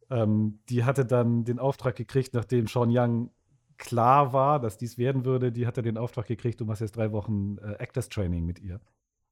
ähm, 0.09 0.59
die 0.69 0.85
hatte 0.85 1.05
dann 1.05 1.43
den 1.43 1.59
Auftrag 1.59 1.95
gekriegt, 1.95 2.33
nachdem 2.33 2.67
Sean 2.67 2.89
Young 2.91 3.31
klar 3.77 4.33
war, 4.33 4.59
dass 4.59 4.77
dies 4.77 4.97
werden 4.97 5.25
würde, 5.25 5.51
die 5.51 5.67
hatte 5.67 5.81
den 5.81 5.97
Auftrag 5.97 6.27
gekriegt, 6.27 6.59
du 6.61 6.65
machst 6.65 6.81
jetzt 6.81 6.95
drei 6.95 7.11
Wochen 7.11 7.57
äh, 7.57 7.73
Actors 7.79 8.09
Training 8.09 8.45
mit 8.45 8.59
ihr, 8.59 8.79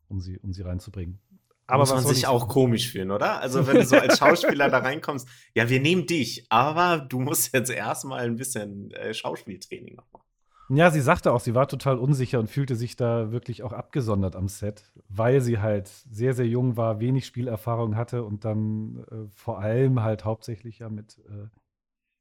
um 0.07 0.19
sie, 0.19 0.38
um 0.39 0.53
sie 0.53 0.63
reinzubringen. 0.63 1.19
Aber 1.67 1.80
muss 1.82 1.93
man 1.93 2.06
sich 2.06 2.27
auch 2.27 2.47
komisch 2.47 2.89
fühlen, 2.89 3.12
oder? 3.12 3.41
Also 3.41 3.67
wenn 3.67 3.75
du 3.75 3.86
so 3.86 3.97
als 3.97 4.17
Schauspieler 4.17 4.69
da 4.69 4.80
reinkommst, 4.80 5.27
ja, 5.53 5.69
wir 5.69 5.82
nehmen 5.82 6.08
dich, 6.08 6.45
aber 6.49 6.99
du 6.99 7.19
musst 7.19 7.53
jetzt 7.53 7.69
erstmal 7.69 8.21
ein 8.25 8.38
bisschen 8.38 8.91
äh, 8.91 9.13
Schauspieltraining 9.13 9.95
noch 9.95 10.06
machen. 10.13 10.23
Ja, 10.69 10.91
sie 10.91 11.01
sagte 11.01 11.32
auch, 11.32 11.39
sie 11.39 11.56
war 11.56 11.67
total 11.67 11.97
unsicher 11.97 12.39
und 12.39 12.49
fühlte 12.49 12.75
sich 12.75 12.97
da 12.97 13.32
wirklich 13.32 13.63
auch 13.63 13.71
abgesondert 13.71 14.36
am 14.36 14.49
Set, 14.49 14.91
weil 15.08 15.39
sie 15.39 15.60
halt 15.60 15.88
sehr, 15.88 16.34
sehr 16.34 16.47
jung 16.47 16.75
war, 16.75 16.99
wenig 16.99 17.25
Spielerfahrung 17.25 17.95
hatte 17.95 18.23
und 18.23 18.43
dann 18.43 19.06
äh, 19.10 19.30
vor 19.34 19.60
allem 19.60 20.03
halt 20.03 20.25
hauptsächlich 20.25 20.80
ja 20.80 20.89
mit, 20.89 21.19
äh, 21.30 21.47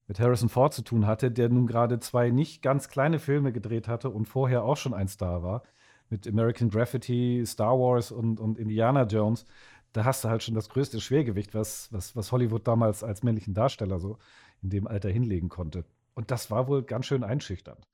mit 0.07 0.21
Harrison 0.21 0.49
Ford 0.49 0.75
zu 0.75 0.83
tun 0.83 1.07
hatte, 1.07 1.33
der 1.33 1.49
nun 1.49 1.67
gerade 1.67 1.99
zwei 1.99 2.31
nicht 2.31 2.63
ganz 2.63 2.89
kleine 2.89 3.19
Filme 3.19 3.53
gedreht 3.53 3.89
hatte 3.89 4.11
und 4.11 4.27
vorher 4.27 4.63
auch 4.63 4.77
schon 4.77 4.95
ein 4.95 5.09
Star 5.09 5.43
war 5.43 5.63
mit 6.11 6.27
American 6.27 6.71
Graffiti, 6.71 7.43
Star 7.47 7.79
Wars 7.79 8.13
und, 8.13 8.41
und 8.41 8.59
Indiana 8.59 9.05
Jones, 9.05 9.45
da 9.93 10.05
hast 10.05 10.25
du 10.25 10.29
halt 10.29 10.43
schon 10.43 10.55
das 10.55 10.69
größte 10.69 11.01
Schwergewicht, 11.01 11.55
was, 11.55 11.93
was, 11.93 12.15
was 12.15 12.31
Hollywood 12.33 12.67
damals 12.67 13.03
als 13.03 13.23
männlichen 13.23 13.55
Darsteller 13.55 13.99
so 13.99 14.19
in 14.63 14.71
dem 14.71 14.87
Alter 14.87 15.09
hinlegen 15.09 15.49
konnte. 15.49 15.85
Und 16.15 16.31
das 16.31 16.51
war 16.51 16.69
wohl 16.69 16.83
ganz 16.83 17.07
schön 17.07 17.25
einschüchternd. 17.25 17.87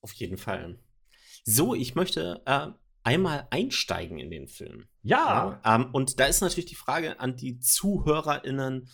Auf 0.00 0.12
jeden 0.12 0.36
Fall. 0.36 0.78
So, 1.44 1.74
ich 1.74 1.94
möchte 1.94 2.42
äh, 2.44 2.68
einmal 3.04 3.46
einsteigen 3.50 4.18
in 4.18 4.30
den 4.30 4.48
Film. 4.48 4.86
Ja. 5.02 5.60
ja 5.64 5.76
ähm, 5.76 5.90
und 5.92 6.18
da 6.20 6.26
ist 6.26 6.40
natürlich 6.40 6.66
die 6.66 6.74
Frage 6.74 7.20
an 7.20 7.36
die 7.36 7.58
ZuhörerInnen, 7.58 8.88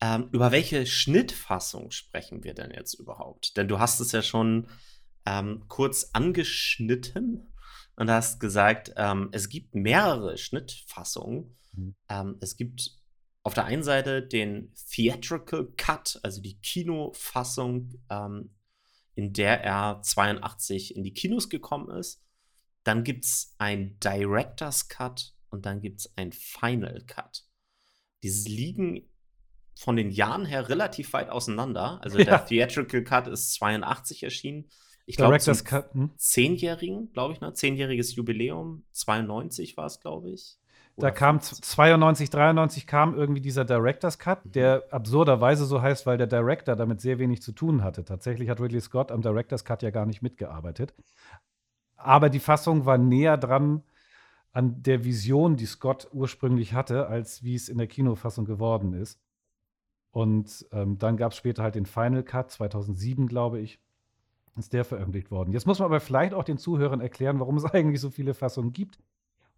ähm, 0.00 0.28
über 0.32 0.52
welche 0.52 0.86
Schnittfassung 0.86 1.90
sprechen 1.90 2.44
wir 2.44 2.54
denn 2.54 2.70
jetzt 2.70 2.94
überhaupt? 2.94 3.56
Denn 3.56 3.68
du 3.68 3.78
hast 3.78 4.00
es 4.00 4.12
ja 4.12 4.22
schon 4.22 4.66
ähm, 5.26 5.64
kurz 5.68 6.10
angeschnitten 6.12 7.52
und 7.96 8.10
hast 8.10 8.40
gesagt, 8.40 8.92
ähm, 8.96 9.28
es 9.32 9.48
gibt 9.48 9.74
mehrere 9.74 10.38
Schnittfassungen. 10.38 11.56
Mhm. 11.72 11.94
Ähm, 12.08 12.36
es 12.40 12.56
gibt 12.56 13.00
auf 13.42 13.54
der 13.54 13.64
einen 13.64 13.82
Seite 13.82 14.22
den 14.22 14.72
Theatrical 14.90 15.66
Cut, 15.76 16.18
also 16.22 16.42
die 16.42 16.60
Kinofassung, 16.60 17.94
ähm, 18.10 18.54
in 19.14 19.32
der 19.32 19.62
er 19.62 20.00
82 20.02 20.96
in 20.96 21.02
die 21.02 21.12
Kinos 21.12 21.48
gekommen 21.48 21.90
ist. 21.90 22.22
Dann 22.84 23.04
gibt 23.04 23.24
es 23.24 23.54
ein 23.58 23.98
Director's 24.00 24.88
Cut 24.88 25.34
und 25.50 25.66
dann 25.66 25.80
gibt 25.80 26.00
es 26.00 26.12
ein 26.16 26.32
Final 26.32 27.04
Cut. 27.06 27.44
Diese 28.22 28.48
liegen 28.48 29.08
von 29.74 29.96
den 29.96 30.10
Jahren 30.10 30.44
her 30.44 30.68
relativ 30.68 31.12
weit 31.12 31.30
auseinander. 31.30 32.00
Also 32.02 32.18
ja. 32.18 32.24
der 32.24 32.46
Theatrical 32.46 33.02
Cut 33.02 33.26
ist 33.28 33.54
82 33.54 34.22
erschienen. 34.22 34.70
Ich 35.10 35.16
glaube, 35.16 35.36
hm? 35.92 36.10
zehnjährigen, 36.16 37.12
glaube 37.12 37.34
ich, 37.34 37.40
ne? 37.40 37.52
Zehnjähriges 37.52 38.14
Jubiläum, 38.14 38.84
92 38.92 39.76
war 39.76 39.86
es, 39.86 39.98
glaube 39.98 40.30
ich. 40.30 40.56
Da 40.96 41.10
kam 41.10 41.40
92, 41.40 42.30
93 42.30 42.86
kam 42.86 43.16
irgendwie 43.16 43.40
dieser 43.40 43.64
Director's 43.64 44.20
Cut, 44.20 44.46
mhm. 44.46 44.52
der 44.52 44.84
absurderweise 44.90 45.64
so 45.64 45.82
heißt, 45.82 46.06
weil 46.06 46.16
der 46.16 46.28
Director 46.28 46.76
damit 46.76 47.00
sehr 47.00 47.18
wenig 47.18 47.42
zu 47.42 47.50
tun 47.50 47.82
hatte. 47.82 48.04
Tatsächlich 48.04 48.48
hat 48.48 48.60
Ridley 48.60 48.80
Scott 48.80 49.10
am 49.10 49.20
Director's 49.20 49.64
Cut 49.64 49.82
ja 49.82 49.90
gar 49.90 50.06
nicht 50.06 50.22
mitgearbeitet. 50.22 50.94
Aber 51.96 52.30
die 52.30 52.38
Fassung 52.38 52.86
war 52.86 52.96
näher 52.96 53.36
dran 53.36 53.82
an 54.52 54.80
der 54.82 55.04
Vision, 55.04 55.56
die 55.56 55.66
Scott 55.66 56.08
ursprünglich 56.12 56.72
hatte, 56.72 57.08
als 57.08 57.42
wie 57.42 57.56
es 57.56 57.68
in 57.68 57.78
der 57.78 57.88
Kinofassung 57.88 58.44
geworden 58.44 58.94
ist. 58.94 59.18
Und 60.12 60.66
ähm, 60.70 60.98
dann 60.98 61.16
gab 61.16 61.32
es 61.32 61.38
später 61.38 61.64
halt 61.64 61.74
den 61.74 61.86
Final 61.86 62.22
Cut, 62.22 62.50
2007, 62.52 63.26
glaube 63.26 63.60
ich, 63.60 63.80
ist 64.56 64.72
der 64.72 64.84
veröffentlicht 64.84 65.30
worden. 65.30 65.52
Jetzt 65.52 65.66
muss 65.66 65.78
man 65.78 65.86
aber 65.86 66.00
vielleicht 66.00 66.34
auch 66.34 66.44
den 66.44 66.58
Zuhörern 66.58 67.00
erklären, 67.00 67.40
warum 67.40 67.56
es 67.56 67.64
eigentlich 67.72 68.00
so 68.00 68.10
viele 68.10 68.34
Fassungen 68.34 68.72
gibt. 68.72 68.98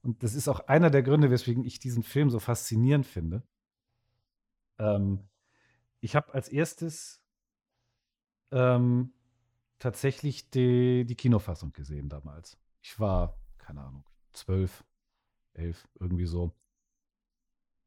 Und 0.02 0.22
das 0.22 0.34
ist 0.34 0.48
auch 0.48 0.60
einer 0.68 0.90
der 0.90 1.02
Gründe, 1.02 1.30
weswegen 1.30 1.64
ich 1.64 1.78
diesen 1.78 2.02
Film 2.02 2.30
so 2.30 2.40
faszinierend 2.40 3.06
finde. 3.06 3.42
Ähm, 4.78 5.20
ich 6.00 6.16
habe 6.16 6.34
als 6.34 6.48
erstes 6.48 7.22
ähm, 8.50 9.12
tatsächlich 9.78 10.50
die, 10.50 11.04
die 11.04 11.14
Kinofassung 11.14 11.72
gesehen 11.72 12.08
damals. 12.08 12.58
Ich 12.80 12.98
war, 12.98 13.38
keine 13.58 13.82
Ahnung, 13.82 14.04
zwölf, 14.32 14.84
elf, 15.54 15.88
irgendwie 16.00 16.26
so 16.26 16.52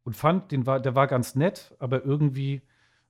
und 0.05 0.15
fand, 0.15 0.51
den 0.51 0.65
war, 0.65 0.79
der 0.79 0.95
war 0.95 1.07
ganz 1.07 1.35
nett, 1.35 1.75
aber 1.79 2.05
irgendwie 2.05 2.61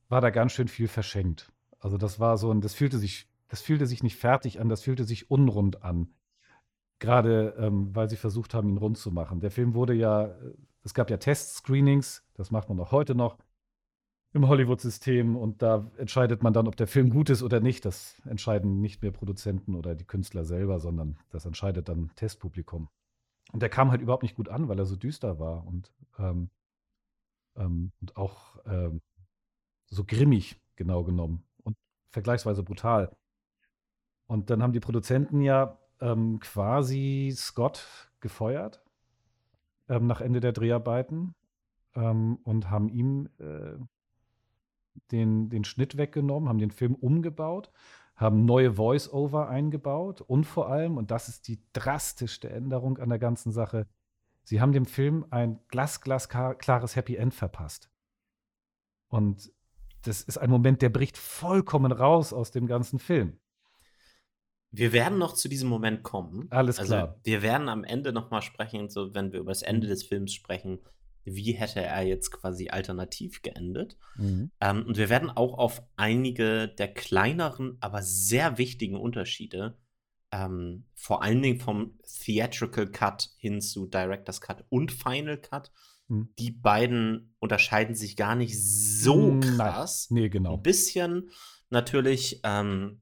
war 0.08 0.20
da 0.20 0.30
ganz 0.30 0.52
schön 0.52 0.66
viel 0.66 0.88
verschenkt. 0.88 1.52
Also 1.78 1.98
das 1.98 2.18
war 2.18 2.38
so, 2.38 2.50
und 2.50 2.64
das 2.64 2.74
fühlte 2.74 2.98
sich, 2.98 3.28
das 3.48 3.60
fühlte 3.60 3.86
sich 3.86 4.02
nicht 4.02 4.16
fertig 4.16 4.60
an, 4.60 4.68
das 4.68 4.82
fühlte 4.82 5.04
sich 5.04 5.30
unrund 5.30 5.82
an. 5.82 6.14
Gerade 6.98 7.54
ähm, 7.58 7.94
weil 7.94 8.08
sie 8.08 8.16
versucht 8.16 8.54
haben, 8.54 8.70
ihn 8.70 8.78
rund 8.78 8.96
zu 8.98 9.10
machen. 9.10 9.40
Der 9.40 9.50
Film 9.50 9.74
wurde 9.74 9.94
ja, 9.94 10.34
es 10.82 10.94
gab 10.94 11.10
ja 11.10 11.18
Test-Screenings, 11.18 12.24
das 12.34 12.50
macht 12.50 12.68
man 12.68 12.80
auch 12.80 12.90
heute 12.90 13.14
noch 13.14 13.38
im 14.32 14.48
Hollywood-System 14.48 15.36
und 15.36 15.62
da 15.62 15.90
entscheidet 15.96 16.42
man 16.42 16.52
dann, 16.52 16.68
ob 16.68 16.76
der 16.76 16.86
Film 16.86 17.10
gut 17.10 17.30
ist 17.30 17.42
oder 17.42 17.60
nicht. 17.60 17.84
Das 17.84 18.20
entscheiden 18.26 18.80
nicht 18.80 19.02
mehr 19.02 19.10
Produzenten 19.10 19.74
oder 19.74 19.94
die 19.94 20.04
Künstler 20.04 20.44
selber, 20.44 20.78
sondern 20.78 21.18
das 21.30 21.46
entscheidet 21.46 21.88
dann 21.88 22.10
Testpublikum. 22.16 22.88
Und 23.52 23.60
der 23.60 23.68
kam 23.68 23.90
halt 23.90 24.02
überhaupt 24.02 24.22
nicht 24.22 24.34
gut 24.34 24.48
an, 24.48 24.68
weil 24.68 24.78
er 24.78 24.86
so 24.86 24.96
düster 24.96 25.38
war 25.38 25.66
und 25.66 25.92
ähm, 26.18 26.50
ähm, 27.56 27.92
und 28.00 28.16
auch 28.16 28.58
ähm, 28.66 29.00
so 29.88 30.04
grimmig 30.04 30.60
genau 30.76 31.04
genommen 31.04 31.44
und 31.62 31.76
vergleichsweise 32.10 32.62
brutal. 32.62 33.16
Und 34.26 34.50
dann 34.50 34.62
haben 34.62 34.72
die 34.72 34.80
Produzenten 34.80 35.40
ja 35.40 35.78
ähm, 36.00 36.40
quasi 36.40 37.32
Scott 37.34 38.10
gefeuert 38.20 38.82
ähm, 39.88 40.06
nach 40.06 40.20
Ende 40.20 40.40
der 40.40 40.52
Dreharbeiten 40.52 41.34
ähm, 41.94 42.38
und 42.42 42.70
haben 42.70 42.88
ihm 42.88 43.28
äh, 43.38 43.76
den, 45.10 45.48
den 45.48 45.64
Schnitt 45.64 45.96
weggenommen, 45.96 46.48
haben 46.48 46.58
den 46.58 46.70
Film 46.70 46.94
umgebaut, 46.94 47.70
haben 48.16 48.44
neue 48.44 48.74
Voice-Over 48.74 49.48
eingebaut 49.48 50.22
und 50.22 50.44
vor 50.44 50.68
allem, 50.68 50.96
und 50.96 51.10
das 51.10 51.28
ist 51.28 51.48
die 51.48 51.60
drastischste 51.72 52.50
Änderung 52.50 52.98
an 52.98 53.10
der 53.10 53.18
ganzen 53.18 53.52
Sache, 53.52 53.86
Sie 54.42 54.60
haben 54.60 54.70
dem 54.70 54.86
Film 54.86 55.26
ein 55.30 55.58
glasglasklares 55.68 56.94
Happy 56.94 57.16
End 57.16 57.34
verpasst. 57.34 57.90
Und 59.08 59.52
das 60.02 60.22
ist 60.22 60.38
ein 60.38 60.50
Moment, 60.50 60.82
der 60.82 60.88
bricht 60.88 61.18
vollkommen 61.18 61.90
raus 61.90 62.32
aus 62.32 62.52
dem 62.52 62.68
ganzen 62.68 63.00
Film. 63.00 63.40
Wir 64.76 64.92
werden 64.92 65.18
noch 65.18 65.32
zu 65.32 65.48
diesem 65.48 65.68
Moment 65.68 66.02
kommen. 66.02 66.46
Alles 66.50 66.78
also, 66.78 66.92
klar. 66.92 67.20
Wir 67.24 67.42
werden 67.42 67.68
am 67.68 67.84
Ende 67.84 68.12
noch 68.12 68.30
mal 68.30 68.42
sprechen, 68.42 68.88
so 68.88 69.14
wenn 69.14 69.32
wir 69.32 69.40
über 69.40 69.52
das 69.52 69.62
Ende 69.62 69.86
mhm. 69.86 69.90
des 69.90 70.04
Films 70.04 70.32
sprechen, 70.32 70.80
wie 71.24 71.52
hätte 71.52 71.80
er 71.80 72.02
jetzt 72.02 72.30
quasi 72.30 72.68
alternativ 72.68 73.42
geendet. 73.42 73.96
Mhm. 74.16 74.50
Ähm, 74.60 74.84
und 74.86 74.96
wir 74.96 75.08
werden 75.08 75.30
auch 75.30 75.58
auf 75.58 75.82
einige 75.96 76.68
der 76.68 76.92
kleineren, 76.92 77.78
aber 77.80 78.02
sehr 78.02 78.58
wichtigen 78.58 78.96
Unterschiede 78.96 79.76
ähm, 80.32 80.84
vor 80.94 81.22
allen 81.22 81.42
Dingen 81.42 81.60
vom 81.60 81.98
Theatrical 82.24 82.88
Cut 82.88 83.30
hin 83.38 83.60
zu 83.60 83.86
Director's 83.86 84.40
Cut 84.40 84.64
und 84.68 84.92
Final 84.92 85.38
Cut. 85.38 85.70
Hm. 86.08 86.32
Die 86.38 86.50
beiden 86.50 87.34
unterscheiden 87.38 87.94
sich 87.94 88.16
gar 88.16 88.34
nicht 88.34 88.60
so 88.60 89.38
krass. 89.40 90.08
Nein. 90.10 90.22
Nee, 90.22 90.28
genau. 90.28 90.54
Ein 90.54 90.62
bisschen 90.62 91.30
natürlich, 91.70 92.40
ähm, 92.44 93.00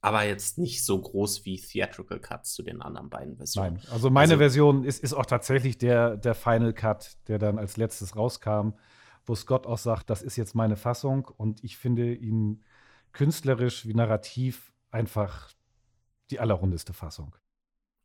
aber 0.00 0.24
jetzt 0.24 0.58
nicht 0.58 0.84
so 0.84 1.00
groß 1.00 1.44
wie 1.44 1.60
Theatrical 1.60 2.20
Cuts 2.20 2.54
zu 2.54 2.62
den 2.62 2.80
anderen 2.80 3.10
beiden 3.10 3.36
Versionen. 3.36 3.74
Nein, 3.74 3.92
also 3.92 4.10
meine 4.10 4.32
also, 4.32 4.38
Version 4.38 4.84
ist, 4.84 5.02
ist 5.02 5.12
auch 5.12 5.26
tatsächlich 5.26 5.78
der, 5.78 6.16
der 6.16 6.34
Final 6.34 6.72
Cut, 6.72 7.16
der 7.28 7.38
dann 7.38 7.58
als 7.58 7.76
letztes 7.76 8.16
rauskam, 8.16 8.70
wo 9.26 9.34
Scott 9.34 9.66
auch 9.66 9.78
sagt, 9.78 10.08
das 10.08 10.22
ist 10.22 10.36
jetzt 10.36 10.54
meine 10.54 10.76
Fassung 10.76 11.26
und 11.36 11.62
ich 11.62 11.76
finde 11.76 12.14
ihn 12.14 12.64
künstlerisch 13.12 13.86
wie 13.86 13.94
narrativ 13.94 14.72
einfach 14.90 15.50
die 16.30 16.40
allerrundeste 16.40 16.92
Fassung. 16.92 17.36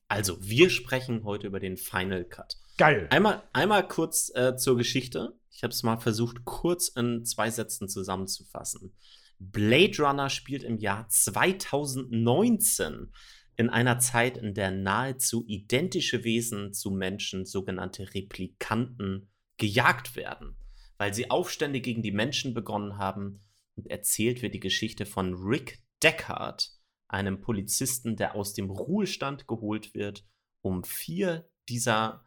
Also, 0.08 0.38
wir 0.40 0.70
sprechen 0.70 1.24
heute 1.24 1.48
über 1.48 1.60
den 1.60 1.78
Final 1.78 2.26
Cut. 2.26 2.58
Geil. 2.78 3.08
Einmal, 3.10 3.44
einmal 3.54 3.88
kurz 3.88 4.32
äh, 4.36 4.56
zur 4.56 4.78
Geschichte. 4.78 5.34
Ich 5.50 5.64
habe 5.64 5.72
es 5.72 5.82
mal 5.82 5.98
versucht, 5.98 6.46
kurz 6.46 6.90
in 6.90 7.26
zwei 7.26 7.50
Sätzen 7.50 7.88
zusammenzufassen. 7.88 8.94
Blade 9.40 9.98
Runner 10.00 10.30
spielt 10.30 10.64
im 10.64 10.78
Jahr 10.78 11.08
2019 11.10 13.12
in 13.58 13.70
einer 13.70 14.00
Zeit, 14.00 14.38
in 14.38 14.54
der 14.54 14.72
nahezu 14.72 15.46
identische 15.48 16.24
Wesen 16.24 16.74
zu 16.74 16.92
Menschen, 16.92 17.46
sogenannte 17.46 18.14
Replikanten, 18.14 19.30
gejagt 19.58 20.16
werden, 20.16 20.58
weil 20.98 21.14
sie 21.14 21.32
Aufstände 21.32 21.80
gegen 21.80 22.02
die 22.02 22.12
Menschen 22.12 22.54
begonnen 22.54 22.98
haben. 22.98 23.42
Und 23.76 23.88
erzählt 23.88 24.42
wird 24.42 24.54
die 24.54 24.60
Geschichte 24.60 25.06
von 25.06 25.34
Rick 25.34 25.80
Deckard, 26.04 26.72
einem 27.08 27.42
Polizisten, 27.42 28.16
der 28.16 28.36
aus 28.36 28.54
dem 28.54 28.70
Ruhestand 28.70 29.48
geholt 29.48 29.94
wird, 29.94 30.26
um 30.62 30.84
vier 30.84 31.50
dieser 31.70 32.26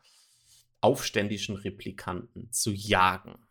aufständischen 0.81 1.57
Replikanten 1.57 2.51
zu 2.53 2.73
jagen. 2.73 3.48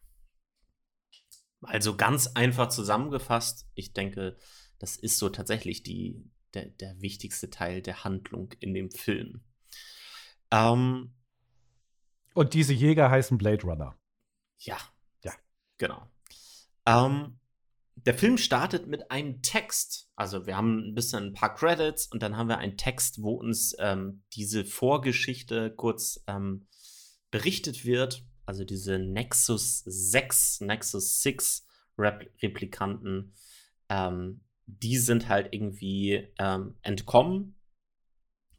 Also 1.62 1.96
ganz 1.96 2.28
einfach 2.28 2.70
zusammengefasst, 2.70 3.68
ich 3.74 3.94
denke, 3.94 4.38
das 4.80 4.96
ist 4.96 5.18
so 5.18 5.30
tatsächlich 5.30 5.82
die, 5.84 6.24
der, 6.54 6.68
der 6.68 7.02
wichtigste 7.02 7.50
Teil 7.50 7.82
der 7.82 8.04
Handlung 8.04 8.54
in 8.60 8.74
dem 8.74 8.92
Film. 8.92 9.42
Ähm, 10.52 11.16
Und 12.34 12.54
diese 12.54 12.74
Jäger 12.74 13.10
heißen 13.10 13.38
Blade 13.38 13.64
Runner. 13.64 13.98
Ja, 14.60 14.78
ja, 15.24 15.34
genau. 15.78 16.08
Ähm, 16.86 17.40
der 17.96 18.14
Film 18.14 18.38
startet 18.38 18.86
mit 18.86 19.10
einem 19.10 19.42
Text. 19.42 20.12
Also 20.16 20.46
wir 20.46 20.56
haben 20.56 20.90
ein 20.90 20.94
bisschen 20.94 21.26
ein 21.26 21.34
paar 21.34 21.56
Credits 21.56 22.06
und 22.06 22.22
dann 22.22 22.38
haben 22.38 22.48
wir 22.48 22.60
einen 22.60 22.78
Text, 22.78 23.24
wo 23.24 23.34
uns 23.34 23.76
ähm, 23.80 24.24
diese 24.34 24.64
Vorgeschichte 24.64 25.74
kurz 25.76 26.24
ähm, 26.28 26.68
berichtet 27.32 27.84
wird. 27.84 28.27
Also 28.48 28.64
diese 28.64 28.98
Nexus 28.98 29.84
6, 29.86 30.62
Nexus 30.62 31.22
6 31.22 31.68
Repl 31.98 32.30
Replikanten, 32.42 33.34
ähm, 33.90 34.42
die 34.66 34.98
sind 34.98 35.28
halt 35.30 35.54
irgendwie 35.54 36.28
ähm, 36.40 36.76
entkommen. 36.82 37.56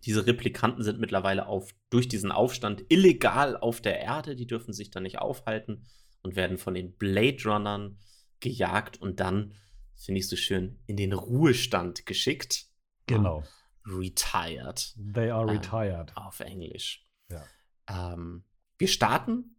Diese 0.04 0.26
Replikanten 0.26 0.82
sind 0.82 1.00
mittlerweile 1.00 1.46
auf, 1.46 1.74
durch 1.90 2.06
diesen 2.08 2.30
Aufstand 2.32 2.84
illegal 2.88 3.56
auf 3.56 3.80
der 3.80 4.00
Erde. 4.00 4.36
Die 4.36 4.46
dürfen 4.46 4.72
sich 4.72 4.90
da 4.90 5.00
nicht 5.00 5.18
aufhalten 5.18 5.86
und 6.22 6.36
werden 6.36 6.58
von 6.58 6.74
den 6.74 6.96
Blade 6.96 7.42
Runnern 7.44 7.98
gejagt 8.40 9.00
und 9.00 9.20
dann, 9.20 9.54
finde 9.96 10.20
ich 10.20 10.28
so 10.28 10.36
schön, 10.36 10.78
in 10.86 10.96
den 10.96 11.12
Ruhestand 11.12 12.06
geschickt. 12.06 12.66
Genau. 13.06 13.42
retired. 13.86 14.94
They 15.14 15.30
are 15.30 15.50
Ähm, 15.50 15.56
retired. 15.58 16.14
auf 16.14 16.40
Englisch. 16.40 17.06
Ja. 17.30 17.44
Ähm, 17.88 18.44
wir 18.76 18.88
starten 18.88 19.56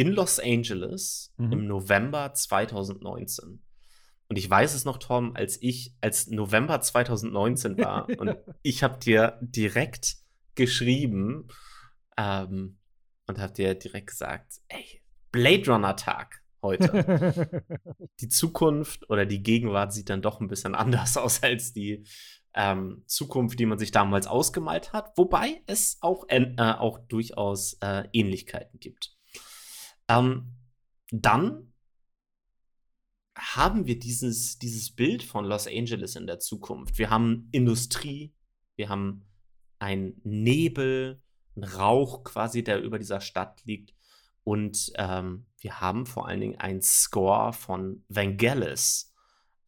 in 0.00 0.12
Los 0.12 0.38
Angeles 0.40 1.34
Mhm. 1.36 1.52
im 1.52 1.66
November 1.66 2.32
2019. 2.32 3.62
Und 4.28 4.36
ich 4.38 4.48
weiß 4.48 4.72
es 4.72 4.86
noch, 4.86 4.96
Tom, 4.96 5.36
als 5.36 5.60
ich, 5.60 5.94
als 6.00 6.28
November 6.28 6.80
2019 6.80 7.76
war 7.76 8.08
und 8.18 8.34
ich 8.62 8.82
habe 8.82 8.98
dir 8.98 9.38
direkt 9.42 10.16
geschrieben 10.54 11.48
ähm, 12.16 12.78
und 13.26 13.38
habe 13.38 13.52
dir 13.52 13.74
direkt 13.74 14.06
gesagt, 14.06 14.62
ey, 14.68 15.02
Blade 15.32 15.70
Runner 15.70 15.94
Tag 15.96 16.40
heute. 16.62 17.62
die 18.20 18.28
Zukunft 18.28 19.10
oder 19.10 19.26
die 19.26 19.42
Gegenwart 19.42 19.92
sieht 19.92 20.08
dann 20.08 20.22
doch 20.22 20.40
ein 20.40 20.48
bisschen 20.48 20.74
anders 20.74 21.18
aus 21.18 21.42
als 21.42 21.74
die 21.74 22.04
ähm, 22.54 23.02
Zukunft, 23.06 23.58
die 23.60 23.66
man 23.66 23.78
sich 23.78 23.90
damals 23.90 24.26
ausgemalt 24.26 24.94
hat, 24.94 25.12
wobei 25.18 25.62
es 25.66 25.98
auch, 26.00 26.24
äh, 26.28 26.54
auch 26.56 27.00
durchaus 27.00 27.74
äh, 27.82 28.04
Ähnlichkeiten 28.14 28.80
gibt. 28.80 29.19
Ähm, 30.10 30.56
dann 31.12 31.72
haben 33.36 33.86
wir 33.86 33.98
dieses, 33.98 34.58
dieses 34.58 34.90
Bild 34.90 35.22
von 35.22 35.44
Los 35.44 35.66
Angeles 35.66 36.16
in 36.16 36.26
der 36.26 36.40
Zukunft. 36.40 36.98
Wir 36.98 37.10
haben 37.10 37.48
Industrie, 37.52 38.34
wir 38.76 38.88
haben 38.88 39.24
einen 39.78 40.20
Nebel, 40.24 41.22
einen 41.54 41.64
Rauch 41.64 42.24
quasi, 42.24 42.64
der 42.64 42.82
über 42.82 42.98
dieser 42.98 43.20
Stadt 43.20 43.64
liegt. 43.64 43.94
Und 44.42 44.92
ähm, 44.96 45.46
wir 45.58 45.80
haben 45.80 46.06
vor 46.06 46.26
allen 46.26 46.40
Dingen 46.40 46.58
einen 46.58 46.82
Score 46.82 47.52
von 47.52 48.04
Vangelis, 48.08 49.14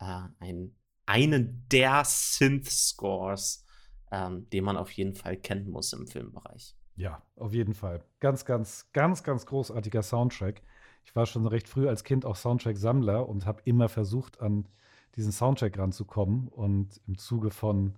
äh, 0.00 0.22
ein, 0.40 0.76
einen 1.06 1.68
der 1.70 2.02
Synth-Scores, 2.04 3.64
ähm, 4.10 4.48
den 4.50 4.64
man 4.64 4.76
auf 4.76 4.90
jeden 4.90 5.14
Fall 5.14 5.36
kennen 5.36 5.70
muss 5.70 5.92
im 5.92 6.06
Filmbereich. 6.06 6.74
Ja, 6.96 7.22
auf 7.36 7.54
jeden 7.54 7.74
Fall. 7.74 8.04
Ganz, 8.20 8.44
ganz, 8.44 8.90
ganz, 8.92 9.22
ganz 9.22 9.46
großartiger 9.46 10.02
Soundtrack. 10.02 10.62
Ich 11.04 11.16
war 11.16 11.26
schon 11.26 11.46
recht 11.46 11.68
früh 11.68 11.88
als 11.88 12.04
Kind 12.04 12.24
auch 12.24 12.36
Soundtrack-Sammler 12.36 13.28
und 13.28 13.46
habe 13.46 13.62
immer 13.64 13.88
versucht, 13.88 14.40
an 14.40 14.68
diesen 15.16 15.32
Soundtrack 15.32 15.78
ranzukommen. 15.78 16.48
Und 16.48 17.00
im 17.06 17.18
Zuge 17.18 17.50
von 17.50 17.96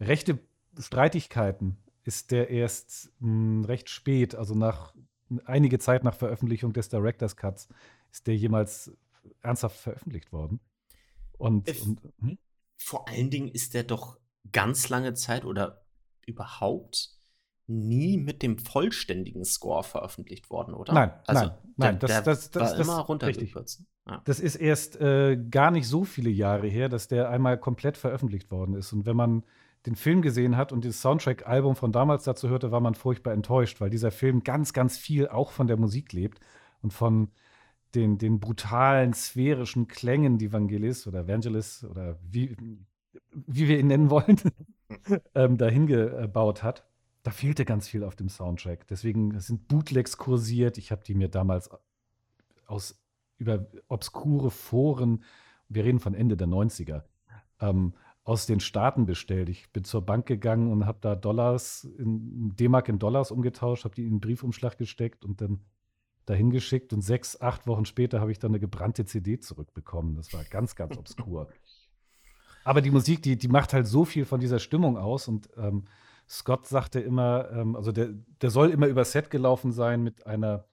rechte 0.00 0.38
Streitigkeiten 0.78 1.78
ist 2.04 2.30
der 2.30 2.50
erst 2.50 3.12
mh, 3.20 3.66
recht 3.66 3.88
spät, 3.88 4.34
also 4.34 4.54
nach 4.54 4.94
einige 5.46 5.78
Zeit 5.78 6.04
nach 6.04 6.14
Veröffentlichung 6.14 6.72
des 6.72 6.88
Director's 6.88 7.36
Cuts, 7.36 7.68
ist 8.12 8.26
der 8.26 8.36
jemals 8.36 8.92
ernsthaft 9.40 9.78
veröffentlicht 9.78 10.32
worden. 10.32 10.60
Und, 11.38 11.68
If- 11.68 11.82
und 11.82 12.00
hm? 12.20 12.38
Vor 12.76 13.08
allen 13.08 13.30
Dingen 13.30 13.48
ist 13.48 13.72
der 13.72 13.84
doch 13.84 14.18
ganz 14.52 14.90
lange 14.90 15.14
Zeit 15.14 15.44
oder 15.44 15.86
überhaupt 16.26 17.16
nie 17.66 18.18
mit 18.18 18.42
dem 18.42 18.58
vollständigen 18.58 19.44
Score 19.44 19.82
veröffentlicht 19.82 20.50
worden, 20.50 20.74
oder? 20.74 20.92
Nein, 20.92 21.12
also, 21.26 21.40
nein, 21.44 21.52
nein, 21.76 21.98
Der, 21.98 22.08
das- 22.08 22.10
der 22.10 22.22
das- 22.22 22.50
das- 22.50 22.62
war 22.70 22.76
das- 22.78 22.86
immer 22.86 22.98
runtergekürzt. 23.00 23.84
Ja. 24.06 24.20
Das 24.26 24.38
ist 24.40 24.56
erst 24.56 25.00
äh, 25.00 25.36
gar 25.50 25.70
nicht 25.70 25.88
so 25.88 26.04
viele 26.04 26.28
Jahre 26.30 26.66
her, 26.68 26.88
dass 26.90 27.08
der 27.08 27.30
einmal 27.30 27.58
komplett 27.58 27.96
veröffentlicht 27.96 28.50
worden 28.50 28.74
ist. 28.74 28.92
Und 28.92 29.06
wenn 29.06 29.16
man 29.16 29.44
den 29.86 29.96
Film 29.96 30.20
gesehen 30.22 30.56
hat 30.56 30.72
und 30.72 30.84
das 30.84 31.00
Soundtrack-Album 31.00 31.74
von 31.76 31.90
damals 31.92 32.24
dazu 32.24 32.48
hörte, 32.48 32.70
war 32.70 32.80
man 32.80 32.94
furchtbar 32.94 33.32
enttäuscht, 33.32 33.80
weil 33.80 33.90
dieser 33.90 34.10
Film 34.10 34.42
ganz, 34.42 34.72
ganz 34.74 34.98
viel 34.98 35.28
auch 35.28 35.50
von 35.52 35.66
der 35.66 35.76
Musik 35.78 36.12
lebt 36.12 36.40
und 36.82 36.92
von 36.92 37.28
den, 37.94 38.18
den 38.18 38.40
brutalen, 38.40 39.12
sphärischen 39.14 39.86
Klängen, 39.88 40.36
die 40.36 40.52
Vangelis 40.52 41.06
oder 41.06 41.28
Vangelis 41.28 41.84
oder 41.84 42.18
wie, 42.28 42.56
wie 43.32 43.68
wir 43.68 43.78
ihn 43.78 43.86
nennen 43.86 44.10
wollen, 44.10 44.38
ähm, 45.34 45.56
dahin 45.56 45.86
gebaut 45.86 46.62
hat. 46.62 46.84
Da 47.24 47.30
fehlte 47.30 47.64
ganz 47.64 47.88
viel 47.88 48.04
auf 48.04 48.14
dem 48.14 48.28
Soundtrack. 48.28 48.86
Deswegen 48.86 49.40
sind 49.40 49.66
Bootlegs 49.66 50.18
kursiert. 50.18 50.78
Ich 50.78 50.92
habe 50.92 51.02
die 51.02 51.14
mir 51.14 51.28
damals 51.28 51.70
aus 52.66 53.02
über 53.38 53.66
obskure 53.88 54.50
Foren, 54.50 55.24
wir 55.68 55.84
reden 55.84 56.00
von 56.00 56.14
Ende 56.14 56.36
der 56.36 56.46
90er, 56.46 57.02
ähm, 57.60 57.94
aus 58.24 58.46
den 58.46 58.60
Staaten 58.60 59.06
bestellt. 59.06 59.48
Ich 59.48 59.72
bin 59.72 59.84
zur 59.84 60.02
Bank 60.02 60.26
gegangen 60.26 60.70
und 60.70 60.86
habe 60.86 60.98
da 61.00 61.14
Dollars, 61.16 61.84
in 61.84 62.54
D-Mark 62.56 62.88
in 62.88 62.98
Dollars 62.98 63.30
umgetauscht, 63.30 63.84
habe 63.84 63.94
die 63.94 64.02
in 64.02 64.12
einen 64.12 64.20
Briefumschlag 64.20 64.78
gesteckt 64.78 65.24
und 65.24 65.40
dann 65.40 65.60
dahin 66.26 66.50
geschickt 66.50 66.92
und 66.92 67.00
sechs, 67.00 67.40
acht 67.40 67.66
Wochen 67.66 67.86
später 67.86 68.20
habe 68.20 68.32
ich 68.32 68.38
dann 68.38 68.50
eine 68.50 68.60
gebrannte 68.60 69.06
CD 69.06 69.40
zurückbekommen. 69.40 70.14
Das 70.16 70.32
war 70.32 70.44
ganz, 70.44 70.76
ganz 70.76 70.96
obskur. 70.96 71.48
Aber 72.64 72.80
die 72.80 72.90
Musik, 72.90 73.22
die, 73.22 73.36
die 73.36 73.48
macht 73.48 73.72
halt 73.72 73.86
so 73.86 74.04
viel 74.04 74.24
von 74.24 74.40
dieser 74.40 74.58
Stimmung 74.58 74.96
aus 74.96 75.28
und 75.28 75.48
ähm, 75.56 75.84
Scott 76.28 76.66
sagte 76.66 77.00
immer, 77.00 77.50
ähm, 77.50 77.76
also 77.76 77.92
der, 77.92 78.10
der 78.40 78.50
soll 78.50 78.70
immer 78.70 78.86
über 78.86 79.04
Set 79.04 79.30
gelaufen 79.30 79.72
sein 79.72 80.02
mit 80.02 80.26
einer 80.26 80.66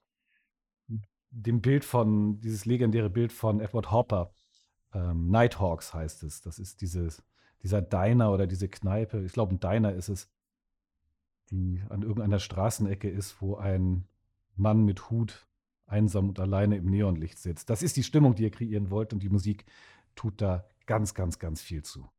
dem 1.32 1.62
Bild 1.62 1.86
von, 1.86 2.40
dieses 2.42 2.66
legendäre 2.66 3.10
Bild 3.10 3.32
von 3.32 3.62
Edward 3.62 3.92
Hopper. 3.92 4.34
Ähm, 4.94 5.30
Nighthawks 5.30 5.94
heißt 5.94 6.24
es. 6.24 6.42
Das 6.42 6.60
ist 6.60 6.82
dieses, 6.82 7.24
dieser 7.64 7.82
Diner 7.82 8.32
oder 8.32 8.48
diese 8.48 8.68
Kneipe. 8.68 9.24
Ich 9.24 9.34
glaube, 9.34 9.56
ein 9.56 9.60
Diner 9.60 9.94
ist 9.94 10.10
es, 10.10 10.30
die 11.50 11.82
an 11.90 12.02
irgendeiner 12.02 12.40
Straßenecke 12.40 13.10
ist, 13.10 13.42
wo 13.42 13.56
ein 13.56 14.08
Mann 14.56 14.84
mit 14.84 15.10
Hut 15.10 15.48
einsam 15.86 16.30
und 16.30 16.40
alleine 16.40 16.78
im 16.78 16.86
Neonlicht 16.86 17.38
sitzt. 17.38 17.70
Das 17.70 17.84
ist 17.84 17.98
die 17.98 18.04
Stimmung, 18.04 18.36
die 18.36 18.44
ihr 18.44 18.52
kreieren 18.52 18.90
wollt 18.90 19.14
und 19.14 19.24
die 19.24 19.30
Musik 19.30 19.66
tut 20.16 20.42
da 20.42 20.66
ganz, 20.86 21.14
ganz, 21.14 21.40
ganz 21.40 21.62
viel 21.62 21.84
zu. 21.84 22.10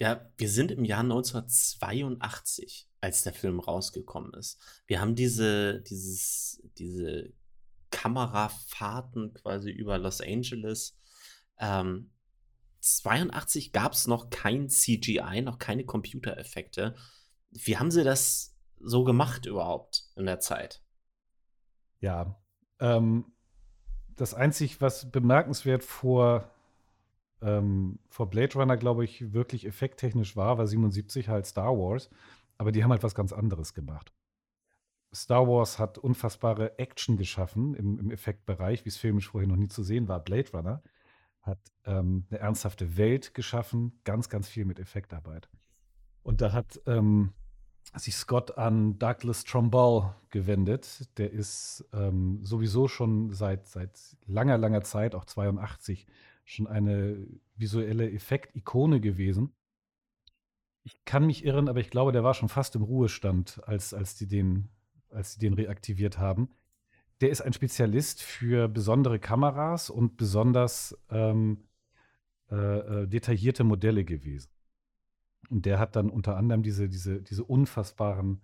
Ja, 0.00 0.26
wir 0.38 0.48
sind 0.48 0.70
im 0.70 0.86
Jahr 0.86 1.02
1982, 1.02 2.88
als 3.02 3.22
der 3.22 3.34
Film 3.34 3.60
rausgekommen 3.60 4.32
ist. 4.32 4.58
Wir 4.86 4.98
haben 4.98 5.14
diese, 5.14 5.82
dieses, 5.82 6.62
diese 6.78 7.34
Kamerafahrten 7.90 9.34
quasi 9.34 9.70
über 9.70 9.98
Los 9.98 10.22
Angeles. 10.22 10.98
Ähm, 11.58 12.10
82 12.80 13.72
gab 13.72 13.92
es 13.92 14.06
noch 14.06 14.30
kein 14.30 14.70
CGI, 14.70 15.42
noch 15.42 15.58
keine 15.58 15.84
Computereffekte. 15.84 16.96
Wie 17.50 17.76
haben 17.76 17.90
sie 17.90 18.02
das 18.02 18.56
so 18.80 19.04
gemacht 19.04 19.44
überhaupt 19.44 20.04
in 20.16 20.24
der 20.24 20.40
Zeit? 20.40 20.82
Ja, 22.00 22.40
ähm, 22.78 23.34
das 24.08 24.32
einzig, 24.32 24.80
was 24.80 25.10
bemerkenswert 25.10 25.84
vor, 25.84 26.50
ähm, 27.42 27.98
vor 28.08 28.28
Blade 28.30 28.54
Runner, 28.54 28.76
glaube 28.76 29.04
ich, 29.04 29.32
wirklich 29.32 29.66
effekttechnisch 29.66 30.36
war, 30.36 30.58
war 30.58 30.66
77 30.66 31.28
halt 31.28 31.46
Star 31.46 31.76
Wars. 31.76 32.10
Aber 32.58 32.72
die 32.72 32.84
haben 32.84 32.90
halt 32.90 33.02
was 33.02 33.14
ganz 33.14 33.32
anderes 33.32 33.74
gemacht. 33.74 34.12
Star 35.14 35.48
Wars 35.48 35.78
hat 35.78 35.98
unfassbare 35.98 36.78
Action 36.78 37.16
geschaffen 37.16 37.74
im, 37.74 37.98
im 37.98 38.10
Effektbereich, 38.10 38.84
wie 38.84 38.90
es 38.90 38.96
filmisch 38.96 39.28
vorher 39.28 39.48
noch 39.48 39.56
nie 39.56 39.68
zu 39.68 39.82
sehen 39.82 40.08
war. 40.08 40.20
Blade 40.20 40.50
Runner 40.52 40.82
hat 41.42 41.58
ähm, 41.84 42.26
eine 42.30 42.38
ernsthafte 42.38 42.96
Welt 42.96 43.34
geschaffen, 43.34 44.00
ganz, 44.04 44.28
ganz 44.28 44.48
viel 44.48 44.64
mit 44.64 44.78
Effektarbeit. 44.78 45.48
Und 46.22 46.42
da 46.42 46.52
hat 46.52 46.80
ähm, 46.86 47.32
sich 47.94 48.14
Scott 48.14 48.56
an 48.56 48.98
Douglas 48.98 49.44
Trumbull 49.44 50.14
gewendet. 50.30 51.08
Der 51.18 51.32
ist 51.32 51.88
ähm, 51.92 52.40
sowieso 52.44 52.86
schon 52.88 53.32
seit, 53.32 53.66
seit 53.66 53.98
langer, 54.26 54.58
langer 54.58 54.82
Zeit, 54.82 55.14
auch 55.14 55.24
82, 55.24 56.06
schon 56.50 56.66
eine 56.66 57.26
visuelle 57.56 58.10
Effektikone 58.10 59.00
gewesen. 59.00 59.52
Ich 60.82 61.04
kann 61.04 61.26
mich 61.26 61.44
irren, 61.44 61.68
aber 61.68 61.80
ich 61.80 61.90
glaube, 61.90 62.12
der 62.12 62.24
war 62.24 62.34
schon 62.34 62.48
fast 62.48 62.74
im 62.74 62.82
Ruhestand, 62.82 63.60
als, 63.66 63.94
als, 63.94 64.16
die, 64.16 64.26
den, 64.26 64.68
als 65.10 65.34
die 65.34 65.40
den 65.40 65.54
reaktiviert 65.54 66.18
haben. 66.18 66.50
Der 67.20 67.30
ist 67.30 67.42
ein 67.42 67.52
Spezialist 67.52 68.22
für 68.22 68.66
besondere 68.66 69.18
Kameras 69.18 69.90
und 69.90 70.16
besonders 70.16 70.98
ähm, 71.10 71.68
äh, 72.50 72.56
äh, 72.56 73.06
detaillierte 73.06 73.62
Modelle 73.62 74.04
gewesen. 74.04 74.50
Und 75.50 75.66
der 75.66 75.78
hat 75.78 75.94
dann 75.96 76.10
unter 76.10 76.36
anderem 76.36 76.62
diese, 76.62 76.88
diese, 76.88 77.22
diese 77.22 77.44
unfassbaren, 77.44 78.40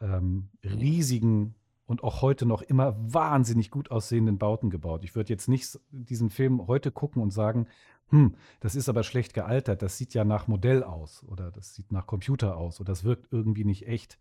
ähm, 0.00 0.48
riesigen 0.64 1.54
und 1.90 2.04
auch 2.04 2.22
heute 2.22 2.46
noch 2.46 2.62
immer 2.62 2.94
wahnsinnig 3.00 3.68
gut 3.72 3.90
aussehenden 3.90 4.38
Bauten 4.38 4.70
gebaut. 4.70 5.02
Ich 5.02 5.16
würde 5.16 5.32
jetzt 5.32 5.48
nicht 5.48 5.76
diesen 5.90 6.30
Film 6.30 6.68
heute 6.68 6.92
gucken 6.92 7.20
und 7.20 7.32
sagen, 7.32 7.66
hm, 8.10 8.36
das 8.60 8.76
ist 8.76 8.88
aber 8.88 9.02
schlecht 9.02 9.34
gealtert, 9.34 9.82
das 9.82 9.98
sieht 9.98 10.14
ja 10.14 10.24
nach 10.24 10.46
Modell 10.46 10.84
aus 10.84 11.24
oder 11.24 11.50
das 11.50 11.74
sieht 11.74 11.90
nach 11.90 12.06
Computer 12.06 12.56
aus 12.56 12.80
oder 12.80 12.92
das 12.92 13.02
wirkt 13.02 13.32
irgendwie 13.32 13.64
nicht 13.64 13.88
echt. 13.88 14.20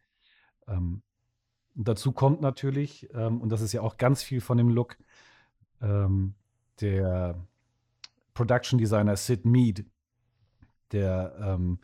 Ähm, 0.68 1.04
dazu 1.76 2.12
kommt 2.12 2.42
natürlich, 2.42 3.08
ähm, 3.14 3.40
und 3.40 3.50
das 3.50 3.62
ist 3.62 3.74
ja 3.74 3.82
auch 3.82 3.98
ganz 3.98 4.24
viel 4.24 4.42
von 4.42 4.58
dem 4.58 4.70
Look, 4.70 4.98
ähm, 5.80 6.34
der 6.82 7.40
Production 8.34 8.80
Designer 8.80 9.16
Sid 9.16 9.46
Mead, 9.46 9.86
der 10.92 11.36
ähm, 11.40 11.78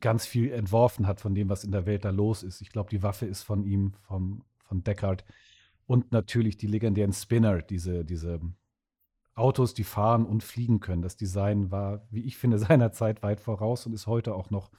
ganz 0.00 0.26
viel 0.26 0.50
entworfen 0.50 1.06
hat 1.06 1.20
von 1.20 1.32
dem, 1.32 1.48
was 1.48 1.62
in 1.62 1.70
der 1.70 1.86
Welt 1.86 2.04
da 2.04 2.10
los 2.10 2.42
ist. 2.42 2.60
Ich 2.60 2.70
glaube, 2.70 2.90
die 2.90 3.04
Waffe 3.04 3.26
ist 3.26 3.44
von 3.44 3.62
ihm, 3.62 3.92
vom, 4.02 4.42
von 4.66 4.82
Deckard. 4.82 5.24
Und 5.86 6.12
natürlich 6.12 6.56
die 6.56 6.66
legendären 6.66 7.12
Spinner, 7.12 7.62
diese, 7.62 8.04
diese 8.04 8.40
Autos, 9.34 9.74
die 9.74 9.84
fahren 9.84 10.26
und 10.26 10.42
fliegen 10.42 10.80
können. 10.80 11.02
Das 11.02 11.16
Design 11.16 11.70
war, 11.70 12.06
wie 12.10 12.24
ich 12.24 12.36
finde, 12.36 12.58
seinerzeit 12.60 13.22
weit 13.22 13.40
voraus 13.40 13.86
und 13.86 13.92
ist 13.92 14.06
heute 14.06 14.34
auch 14.34 14.50
noch 14.50 14.70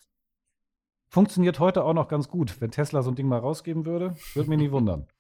Funktioniert 1.10 1.60
heute 1.60 1.84
auch 1.84 1.94
noch 1.94 2.10
ganz 2.10 2.28
gut. 2.28 2.60
Wenn 2.60 2.72
Tesla 2.72 3.02
so 3.02 3.12
ein 3.12 3.16
Ding 3.16 3.28
mal 3.28 3.40
rausgeben 3.40 3.86
würde, 3.86 4.16
würde 4.34 4.50
mich 4.50 4.60
nie 4.60 4.72
wundern. 4.72 5.08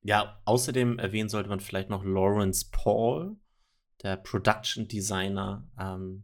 Ja, 0.00 0.40
außerdem 0.44 1.00
erwähnen 1.00 1.28
sollte 1.28 1.48
man 1.48 1.58
vielleicht 1.58 1.90
noch 1.90 2.04
Lawrence 2.04 2.68
Paul, 2.70 3.36
der 4.04 4.16
Production 4.16 4.86
Designer 4.86 5.68
ähm, 5.76 6.22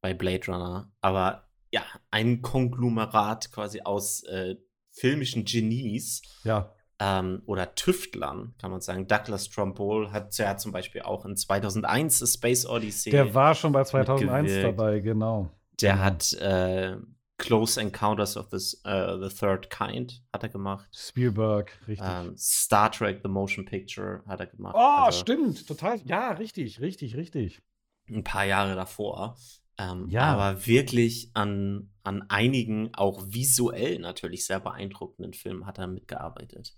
bei 0.00 0.14
Blade 0.14 0.46
Runner. 0.46 0.92
Aber 1.00 1.48
ja, 1.72 1.82
ein 2.12 2.42
Konglomerat 2.42 3.50
quasi 3.50 3.80
aus 3.82 4.22
äh, 4.22 4.54
filmischen 4.92 5.44
Genies. 5.44 6.22
Ja. 6.44 6.72
Ähm, 6.98 7.42
oder 7.46 7.74
Tüftlern, 7.74 8.54
kann 8.58 8.70
man 8.70 8.80
sagen. 8.80 9.08
Douglas 9.08 9.50
Trumbull 9.50 10.12
hat 10.12 10.36
ja 10.38 10.56
zum 10.56 10.70
Beispiel 10.70 11.02
auch 11.02 11.24
in 11.24 11.36
2001 11.36 12.22
A 12.22 12.26
Space 12.26 12.64
Odyssey. 12.64 13.10
Der 13.10 13.34
war 13.34 13.54
schon 13.54 13.72
bei 13.72 13.82
2001 13.82 14.62
dabei, 14.62 15.00
genau. 15.00 15.50
Der 15.80 15.98
hat 15.98 16.32
äh, 16.34 16.96
Close 17.42 17.80
Encounters 17.80 18.36
of 18.36 18.50
this, 18.50 18.80
uh, 18.86 19.18
the 19.20 19.34
Third 19.34 19.68
Kind 19.68 20.22
hat 20.32 20.44
er 20.44 20.48
gemacht. 20.48 20.88
Spielberg, 20.94 21.72
richtig. 21.88 22.06
Ähm, 22.08 22.36
Star 22.36 22.92
Trek 22.92 23.20
The 23.24 23.28
Motion 23.28 23.64
Picture 23.64 24.22
hat 24.28 24.38
er 24.38 24.46
gemacht. 24.46 24.76
Oh, 24.78 25.04
also, 25.06 25.18
stimmt, 25.18 25.66
total. 25.66 25.98
Ja, 26.04 26.30
richtig, 26.30 26.80
richtig, 26.80 27.16
richtig. 27.16 27.60
Ein 28.08 28.22
paar 28.22 28.44
Jahre 28.44 28.76
davor. 28.76 29.36
Ähm, 29.78 30.08
ja. 30.08 30.24
Aber 30.24 30.66
wirklich 30.66 31.30
an, 31.34 31.90
an 32.04 32.24
einigen, 32.28 32.94
auch 32.94 33.22
visuell 33.26 33.98
natürlich 33.98 34.46
sehr 34.46 34.60
beeindruckenden 34.60 35.32
Filmen 35.32 35.66
hat 35.66 35.78
er 35.78 35.86
mitgearbeitet. 35.86 36.76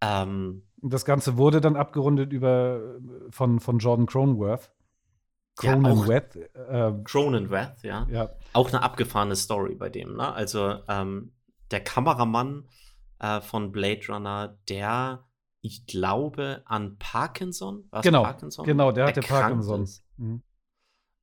Ähm, 0.00 0.62
das 0.80 1.04
Ganze 1.04 1.36
wurde 1.36 1.60
dann 1.60 1.76
abgerundet 1.76 2.32
über, 2.32 2.98
von, 3.30 3.60
von 3.60 3.78
Jordan 3.78 4.06
Cronenworth. 4.06 4.70
Cronenworth. 5.56 6.36
Ja, 6.54 6.88
äh, 6.88 6.94
Cronenworth, 7.02 7.82
ja. 7.82 8.06
ja. 8.10 8.30
Auch 8.52 8.68
eine 8.68 8.82
abgefahrene 8.82 9.34
Story 9.34 9.74
bei 9.74 9.88
dem, 9.88 10.16
ne? 10.16 10.32
Also 10.32 10.76
ähm, 10.88 11.32
der 11.72 11.80
Kameramann 11.80 12.68
äh, 13.18 13.40
von 13.40 13.72
Blade 13.72 14.00
Runner, 14.08 14.56
der, 14.68 15.24
ich 15.60 15.86
glaube, 15.86 16.62
an 16.64 16.96
Parkinson, 16.98 17.88
was 17.90 18.02
genau, 18.02 18.22
Parkinson? 18.22 18.64
Genau, 18.64 18.92
der 18.92 19.08
hatte 19.08 19.20
Parkinson. 19.20 19.88
Mhm. 20.16 20.42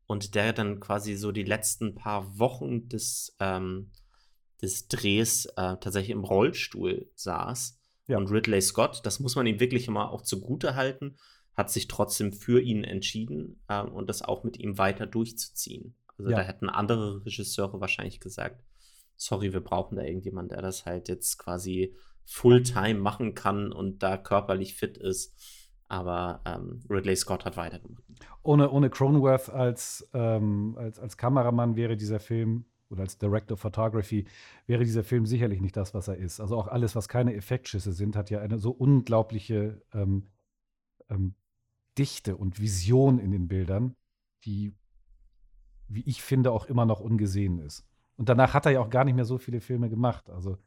Und 0.08 0.36
der 0.36 0.54
dann 0.54 0.80
quasi 0.80 1.16
so 1.16 1.32
die 1.32 1.44
letzten 1.44 1.96
paar 1.96 2.38
Wochen 2.38 2.88
des, 2.90 3.36
ähm, 3.40 3.92
des 4.62 4.88
Drehs 4.88 5.46
äh, 5.46 5.78
tatsächlich 5.78 6.12
im 6.12 6.24
Rollstuhl 6.24 7.10
saß. 7.16 7.80
Ja. 8.08 8.18
Und 8.18 8.30
Ridley 8.30 8.62
Scott, 8.62 9.02
das 9.04 9.20
muss 9.20 9.36
man 9.36 9.48
ihm 9.48 9.60
wirklich 9.60 9.88
immer 9.88 10.12
auch 10.12 10.22
zugute 10.22 10.76
halten, 10.76 11.16
hat 11.56 11.72
sich 11.72 11.88
trotzdem 11.88 12.34
für 12.34 12.62
ihn 12.62 12.84
entschieden 12.84 13.62
äh, 13.68 13.82
und 13.82 14.10
das 14.10 14.22
auch 14.22 14.44
mit 14.44 14.60
ihm 14.60 14.78
weiter 14.78 15.08
durchzuziehen. 15.08 15.96
Also 16.18 16.32
ja. 16.32 16.38
da 16.38 16.44
hätten 16.44 16.70
andere 16.70 17.26
Regisseure 17.26 17.82
wahrscheinlich 17.82 18.20
gesagt, 18.20 18.64
sorry, 19.16 19.54
wir 19.54 19.62
brauchen 19.62 19.96
da 19.96 20.04
irgendjemanden, 20.04 20.50
der 20.50 20.62
das 20.62 20.86
halt 20.86 21.10
jetzt 21.10 21.38
quasi 21.38 21.96
Fulltime 22.26 23.00
machen 23.00 23.36
kann 23.36 23.72
und 23.72 24.04
da 24.04 24.18
körperlich 24.18 24.76
fit 24.76 24.98
ist. 24.98 25.34
Aber 25.88 26.42
ähm, 26.46 26.82
Ridley 26.90 27.16
Scott 27.16 27.46
hat 27.46 27.58
weitergemacht. 27.58 28.04
Ohne, 28.44 28.72
ohne 28.72 28.90
Cronenworth 28.90 29.50
als, 29.50 30.08
ähm, 30.14 30.76
als, 30.78 31.00
als 31.00 31.18
Kameramann 31.18 31.76
wäre 31.76 31.96
dieser 31.96 32.20
Film 32.20 32.66
oder 32.90 33.02
als 33.02 33.18
Director 33.18 33.56
of 33.56 33.60
Photography 33.60 34.26
wäre 34.68 34.84
dieser 34.84 35.04
Film 35.04 35.26
sicherlich 35.26 35.62
nicht 35.62 35.78
das, 35.78 35.94
was 35.94 36.08
er 36.08 36.18
ist. 36.18 36.40
Also 36.40 36.58
auch 36.58 36.68
alles, 36.68 36.96
was 36.96 37.08
keine 37.08 37.36
Effektschüsse 37.36 37.94
sind, 37.94 38.16
hat 38.16 38.30
ja 38.30 38.40
eine 38.40 38.58
so 38.58 38.72
unglaubliche 38.72 39.82
ähm, 39.94 40.28
ähm 41.10 41.36
Dichte 41.98 42.36
und 42.36 42.60
Vision 42.60 43.20
in 43.20 43.32
den 43.32 43.48
Bildern, 43.48 43.96
die, 44.44 44.74
wie 45.88 46.04
ich 46.06 46.22
finde, 46.22 46.52
auch 46.52 46.66
immer 46.66 46.86
noch 46.86 47.00
ungesehen 47.00 47.60
ist. 47.60 47.86
Und 48.18 48.30
danach 48.30 48.54
hat 48.54 48.66
er 48.66 48.74
ja 48.74 48.80
auch 48.82 48.90
gar 48.90 49.06
nicht 49.06 49.16
mehr 49.16 49.26
so 49.26 49.38
viele 49.38 49.62
Filme 49.62 49.90
gemacht. 49.90 50.30
Also, 50.30 50.58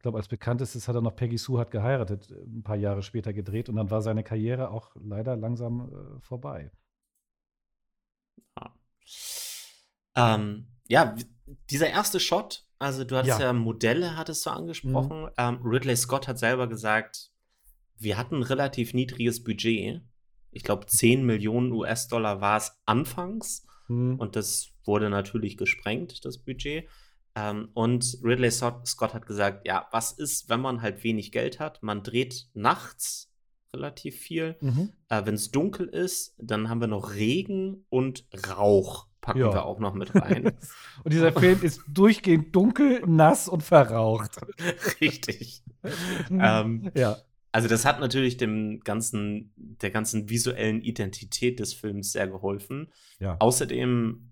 ich 0.00 0.02
glaube, 0.02 0.16
als 0.16 0.28
bekanntestes 0.28 0.88
hat 0.88 0.94
er 0.94 1.02
noch 1.02 1.14
Peggy 1.14 1.36
Sue 1.36 1.60
hat 1.60 1.70
geheiratet, 1.70 2.30
äh, 2.30 2.34
ein 2.34 2.62
paar 2.62 2.76
Jahre 2.76 3.02
später 3.02 3.34
gedreht 3.34 3.68
und 3.68 3.76
dann 3.76 3.90
war 3.90 4.00
seine 4.00 4.24
Karriere 4.24 4.70
auch 4.70 4.96
leider 4.96 5.36
langsam 5.36 5.92
äh, 5.92 6.20
vorbei. 6.20 6.70
Ja. 8.56 8.74
Ähm, 10.16 10.68
ja, 10.88 11.14
dieser 11.68 11.90
erste 11.90 12.18
Shot, 12.18 12.66
also 12.78 13.04
du 13.04 13.16
hattest 13.16 13.38
ja, 13.38 13.46
ja 13.46 13.52
Modelle, 13.52 14.16
hattest 14.16 14.46
du 14.46 14.50
angesprochen. 14.50 15.22
Mhm. 15.22 15.30
Ähm, 15.36 15.60
Ridley 15.62 15.96
Scott 15.96 16.28
hat 16.28 16.38
selber 16.38 16.66
gesagt, 16.66 17.30
wir 17.96 18.16
hatten 18.16 18.36
ein 18.36 18.42
relativ 18.42 18.94
niedriges 18.94 19.44
Budget 19.44 20.02
ich 20.52 20.64
glaube, 20.64 20.86
10 20.86 21.24
Millionen 21.24 21.72
US-Dollar 21.72 22.40
war 22.40 22.56
es 22.56 22.72
anfangs. 22.86 23.66
Mhm. 23.88 24.16
Und 24.18 24.36
das 24.36 24.72
wurde 24.84 25.10
natürlich 25.10 25.56
gesprengt, 25.56 26.24
das 26.24 26.38
Budget. 26.38 26.88
Ähm, 27.34 27.68
und 27.74 28.18
Ridley 28.22 28.50
Scott 28.50 29.14
hat 29.14 29.26
gesagt, 29.26 29.66
ja, 29.66 29.86
was 29.92 30.12
ist, 30.12 30.48
wenn 30.48 30.60
man 30.60 30.82
halt 30.82 31.04
wenig 31.04 31.32
Geld 31.32 31.60
hat? 31.60 31.82
Man 31.82 32.02
dreht 32.02 32.48
nachts 32.54 33.32
relativ 33.74 34.16
viel. 34.16 34.56
Mhm. 34.60 34.90
Äh, 35.08 35.24
wenn 35.26 35.34
es 35.34 35.50
dunkel 35.50 35.86
ist, 35.86 36.34
dann 36.38 36.68
haben 36.68 36.80
wir 36.80 36.88
noch 36.88 37.14
Regen 37.14 37.84
und 37.88 38.26
Rauch 38.48 39.06
packen 39.20 39.40
ja. 39.40 39.52
wir 39.52 39.64
auch 39.64 39.78
noch 39.78 39.94
mit 39.94 40.14
rein. 40.14 40.46
und 41.04 41.12
dieser 41.12 41.32
Film 41.32 41.62
ist 41.62 41.82
durchgehend 41.88 42.54
dunkel, 42.54 43.02
nass 43.06 43.48
und 43.48 43.62
verraucht. 43.62 44.40
Richtig. 45.00 45.62
ähm, 46.30 46.90
ja. 46.94 47.18
Also 47.52 47.68
das 47.68 47.84
hat 47.84 48.00
natürlich 48.00 48.36
dem 48.36 48.80
ganzen, 48.80 49.52
der 49.56 49.90
ganzen 49.90 50.30
visuellen 50.30 50.82
Identität 50.82 51.58
des 51.58 51.74
Films 51.74 52.12
sehr 52.12 52.28
geholfen. 52.28 52.92
Ja. 53.18 53.36
Außerdem, 53.40 54.29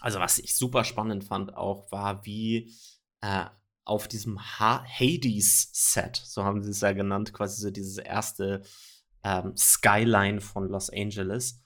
also 0.00 0.18
was 0.18 0.38
ich 0.38 0.56
super 0.56 0.84
spannend 0.84 1.24
fand 1.24 1.54
auch, 1.54 1.90
war, 1.92 2.24
wie 2.24 2.72
äh, 3.20 3.44
auf 3.84 4.08
diesem 4.08 4.40
ha 4.40 4.84
Hades-Set, 4.84 6.16
so 6.24 6.44
haben 6.44 6.62
sie 6.62 6.70
es 6.70 6.80
ja 6.80 6.92
genannt, 6.92 7.32
quasi 7.32 7.60
so 7.60 7.70
dieses 7.70 7.98
erste 7.98 8.62
ähm, 9.24 9.56
Skyline 9.56 10.40
von 10.40 10.68
Los 10.68 10.90
Angeles, 10.90 11.62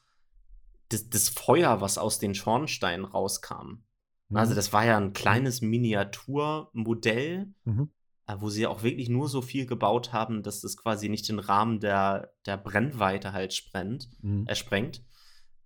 das, 0.89 1.09
das, 1.09 1.29
Feuer, 1.29 1.81
was 1.81 1.99
aus 1.99 2.19
den 2.19 2.35
Schornsteinen 2.35 3.05
rauskam. 3.05 3.83
Mhm. 4.29 4.37
Also 4.37 4.55
das 4.55 4.73
war 4.73 4.85
ja 4.85 4.97
ein 4.97 5.13
kleines 5.13 5.61
Miniaturmodell. 5.61 7.53
Mhm 7.65 7.91
äh, 8.27 8.37
wo 8.39 8.49
sie 8.49 8.67
auch 8.67 8.83
wirklich 8.83 9.09
nur 9.09 9.29
so 9.29 9.43
viel 9.43 9.67
gebaut 9.67 10.13
haben, 10.13 10.43
dass 10.43 10.61
das 10.61 10.77
quasi 10.77 11.09
nicht 11.09 11.29
den 11.29 11.39
Rahmen 11.39 11.81
der, 11.81 12.33
der 12.47 12.57
Brennweite 12.57 13.33
halt 13.33 13.53
sprengt, 13.53 14.09
mhm. 14.23 14.47
äh, 14.47 14.55
sprengt. 14.55 15.03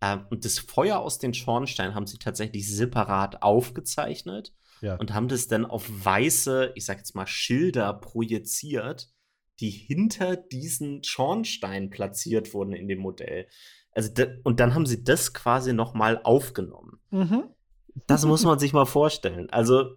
Äh, 0.00 0.18
und 0.30 0.44
das 0.44 0.58
Feuer 0.58 0.98
aus 0.98 1.18
den 1.18 1.34
Schornsteinen 1.34 1.94
haben 1.94 2.06
sie 2.06 2.18
tatsächlich 2.18 2.70
separat 2.70 3.42
aufgezeichnet 3.42 4.52
ja. 4.80 4.96
und 4.96 5.14
haben 5.14 5.28
das 5.28 5.48
dann 5.48 5.66
auf 5.66 5.88
weiße, 5.88 6.72
ich 6.74 6.84
sag 6.84 6.98
jetzt 6.98 7.14
mal, 7.14 7.26
Schilder 7.26 7.92
projiziert, 7.94 9.11
die 9.61 9.70
hinter 9.70 10.37
diesen 10.37 11.02
Schornstein 11.02 11.90
platziert 11.90 12.54
wurden 12.54 12.72
in 12.72 12.88
dem 12.88 13.00
Modell. 13.00 13.48
Also 13.92 14.12
und 14.44 14.61
dann 14.61 14.74
haben 14.74 14.87
sie 14.87 15.02
das 15.02 15.34
quasi 15.34 15.72
noch 15.72 15.94
mal 15.94 16.20
aufgenommen. 16.22 17.00
Mhm. 17.11 17.44
Das 18.06 18.24
muss 18.24 18.44
man 18.44 18.61
sich 18.61 18.72
mal 18.72 18.84
vorstellen. 18.84 19.50
Also 19.50 19.96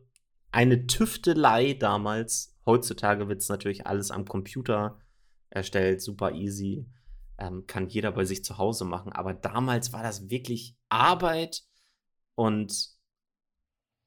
eine 0.51 0.87
Tüftelei 0.87 1.73
damals 1.73 2.51
Heutzutage 2.65 3.27
wird 3.27 3.41
es 3.41 3.49
natürlich 3.49 3.87
alles 3.87 4.11
am 4.11 4.25
Computer 4.25 4.99
erstellt, 5.49 6.01
super 6.01 6.33
easy. 6.33 6.85
Ähm, 7.41 7.65
kann 7.65 7.87
jeder 7.87 8.11
bei 8.11 8.23
sich 8.23 8.43
zu 8.43 8.59
Hause 8.59 8.85
machen. 8.85 9.11
Aber 9.11 9.33
damals 9.33 9.93
war 9.93 10.03
das 10.03 10.29
wirklich 10.29 10.77
Arbeit 10.89 11.63
und 12.35 12.89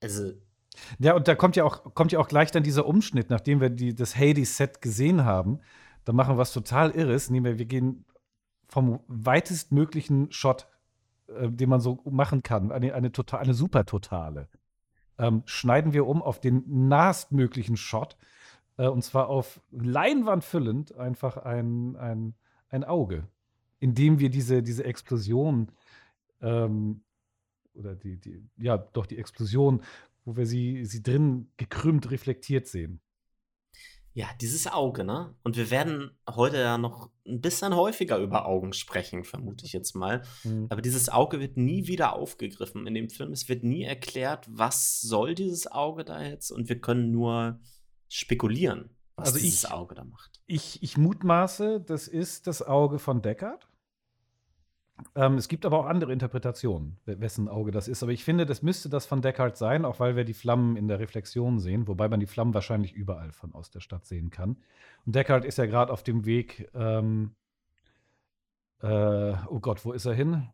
also. 0.01 0.33
Ja, 0.99 1.15
und 1.15 1.27
da 1.27 1.35
kommt 1.35 1.57
ja 1.57 1.65
auch, 1.65 1.95
kommt 1.95 2.13
ja 2.13 2.19
auch 2.21 2.29
gleich 2.29 2.51
dann 2.51 2.63
dieser 2.63 2.87
Umschnitt, 2.87 3.31
nachdem 3.31 3.61
wir 3.61 3.71
die, 3.71 3.95
das 3.95 4.17
Hades-Set 4.17 4.81
gesehen 4.81 5.25
haben. 5.25 5.61
Da 6.05 6.13
machen 6.13 6.35
wir 6.35 6.39
was 6.39 6.53
total 6.53 6.91
Irres. 6.91 7.31
Nehmen 7.31 7.59
wir, 7.59 7.65
gehen 7.65 8.05
vom 8.69 9.01
weitestmöglichen 9.07 10.31
Shot, 10.33 10.69
äh, 11.29 11.49
den 11.49 11.69
man 11.69 11.81
so 11.81 12.01
machen 12.05 12.43
kann, 12.43 12.73
eine, 12.73 12.95
eine, 12.95 13.13
total, 13.13 13.41
eine 13.41 13.55
super 13.55 13.85
totale, 13.85 14.49
ähm, 15.19 15.43
schneiden 15.47 15.93
wir 15.93 16.07
um 16.07 16.23
auf 16.23 16.41
den 16.41 16.89
nahestmöglichen 16.89 17.77
Shot 17.77 18.17
äh, 18.77 18.89
und 18.89 19.03
zwar 19.03 19.29
auf 19.29 19.61
Leinwand 19.71 20.45
füllend 20.45 20.97
einfach 20.97 21.37
ein, 21.37 21.97
ein, 21.97 22.35
ein 22.69 22.85
Auge, 22.85 23.29
in 23.79 23.95
dem 23.95 24.19
wir 24.19 24.31
diese, 24.31 24.63
diese 24.63 24.85
Explosion 24.85 25.71
ähm, 26.41 27.05
oder 27.75 27.95
die, 27.95 28.21
die, 28.21 28.49
ja, 28.57 28.79
doch 28.79 29.07
die 29.07 29.19
Explosion, 29.19 29.83
wo 30.25 30.37
wir 30.37 30.47
sie, 30.47 30.85
sie 30.85 31.03
drin 31.03 31.51
gekrümmt 31.57 32.11
reflektiert 32.11 32.67
sehen. 32.67 33.01
Ja, 34.17 34.29
dieses 34.41 34.69
Auge, 34.69 35.03
ne? 35.03 35.35
Und 35.43 35.57
wir 35.57 35.73
werden 35.73 36.13
heute 36.31 36.59
ja 36.59 36.79
noch 36.79 37.11
ein 37.27 37.41
bisschen 37.41 37.75
häufiger 37.75 38.19
über 38.19 38.47
Augen 38.47 38.73
sprechen, 38.73 39.25
vermute 39.25 39.67
ich 39.67 39.73
jetzt 39.73 39.97
mal. 39.97 40.23
Mhm. 40.45 40.69
Aber 40.71 40.81
dieses 40.83 41.09
Auge 41.09 41.41
wird 41.41 41.57
nie 41.57 41.89
wieder 41.89 42.13
aufgegriffen 42.13 42.87
in 42.87 42.95
dem 42.95 43.11
Film. 43.11 43.33
Es 43.33 43.49
wird 43.49 43.65
nie 43.65 43.83
erklärt, 43.83 44.47
was 44.49 45.01
soll 45.01 45.35
dieses 45.35 45.67
Auge 45.67 46.05
da 46.05 46.23
jetzt. 46.23 46.53
Und 46.53 46.69
wir 46.69 46.81
können 46.81 47.11
nur 47.11 47.59
spekulieren, 48.09 48.91
was 49.17 49.29
also 49.29 49.39
dieses 49.39 49.65
ich, 49.65 49.71
Auge 49.71 49.95
da 49.95 50.05
macht. 50.05 50.41
Ich, 50.47 50.83
ich 50.83 50.97
mutmaße, 50.97 51.81
das 51.81 52.09
ist 52.09 52.47
das 52.47 52.63
Auge 52.63 52.99
von 52.99 53.23
Deckard. 53.23 53.69
Ähm, 55.17 55.35
es 55.35 55.49
gibt 55.49 55.67
aber 55.67 55.81
auch 55.81 55.87
andere 55.87 56.13
Interpretationen, 56.13 56.99
wessen 57.05 57.49
Auge 57.49 57.73
das 57.73 57.89
ist. 57.89 58.03
Aber 58.03 58.13
ich 58.13 58.25
finde, 58.25 58.47
das 58.47 58.63
müsste 58.63 58.89
das 58.89 59.07
von 59.07 59.23
Deckard 59.23 59.57
sein, 59.57 59.85
auch 59.85 59.99
weil 59.99 60.17
wir 60.17 60.25
die 60.25 60.35
Flammen 60.35 60.77
in 60.77 60.89
der 60.89 61.01
Reflexion 61.01 61.59
sehen, 61.59 61.89
wobei 61.89 62.09
man 62.09 62.21
die 62.21 62.27
Flammen 62.27 62.55
wahrscheinlich 62.55 62.93
überall 62.93 63.33
von 63.33 63.55
aus 63.55 63.71
der 63.71 63.81
Stadt 63.81 64.07
sehen 64.07 64.31
kann. 64.31 64.57
Und 65.05 65.15
Deckard 65.15 65.45
ist 65.45 65.59
ja 65.59 65.67
gerade 65.67 65.93
auf 65.93 66.03
dem 66.03 66.25
Weg. 66.25 66.71
Ähm, 66.75 67.35
äh, 68.83 69.35
oh 69.49 69.61
Gott, 69.61 69.85
wo 69.85 69.93
ist 69.93 70.05
er 70.05 70.15
hin? 70.15 70.49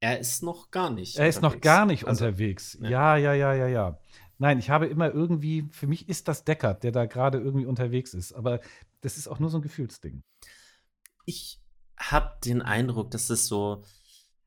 Er 0.00 0.18
ist 0.18 0.42
noch 0.42 0.70
gar 0.70 0.90
nicht. 0.90 1.16
Er 1.16 1.28
ist 1.28 1.38
unterwegs. 1.38 1.54
noch 1.54 1.60
gar 1.62 1.86
nicht 1.86 2.06
also, 2.06 2.26
unterwegs. 2.26 2.78
Ja. 2.82 2.88
ja, 2.88 3.16
ja, 3.16 3.32
ja, 3.32 3.54
ja, 3.54 3.66
ja. 3.68 3.98
Nein, 4.38 4.58
ich 4.58 4.70
habe 4.70 4.86
immer 4.86 5.12
irgendwie, 5.12 5.68
für 5.70 5.86
mich 5.86 6.08
ist 6.08 6.28
das 6.28 6.44
Deckard, 6.44 6.82
der 6.82 6.92
da 6.92 7.06
gerade 7.06 7.38
irgendwie 7.38 7.66
unterwegs 7.66 8.14
ist. 8.14 8.32
Aber 8.32 8.60
das 9.00 9.16
ist 9.16 9.28
auch 9.28 9.38
nur 9.38 9.50
so 9.50 9.58
ein 9.58 9.62
Gefühlsding. 9.62 10.22
Ich 11.24 11.60
habe 11.96 12.38
den 12.44 12.62
Eindruck, 12.62 13.10
dass 13.10 13.30
es 13.30 13.46
so, 13.46 13.84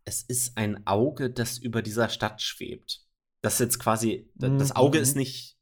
es 0.06 0.22
ist 0.22 0.58
ein 0.58 0.86
Auge, 0.86 1.30
das 1.30 1.58
über 1.58 1.82
dieser 1.82 2.10
Stadt 2.10 2.42
schwebt. 2.42 3.06
Das 3.42 3.60
jetzt 3.60 3.80
quasi, 3.80 4.30
das 4.36 4.76
Auge 4.76 4.98
ist 4.98 5.16
mhm. 5.16 5.20
nicht, 5.20 5.58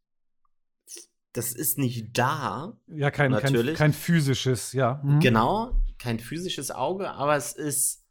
das 1.34 1.52
ist 1.52 1.78
nicht 1.78 2.18
da. 2.18 2.80
Ja, 2.88 3.12
kein, 3.12 3.32
natürlich. 3.32 3.78
kein, 3.78 3.92
kein 3.92 3.94
physisches, 3.94 4.74
ja. 4.74 5.02
Mhm. 5.04 5.20
Genau, 5.20 5.82
kein 5.98 6.20
physisches 6.20 6.72
Auge, 6.72 7.12
aber 7.12 7.36
es 7.36 7.54
ist, 7.54 8.06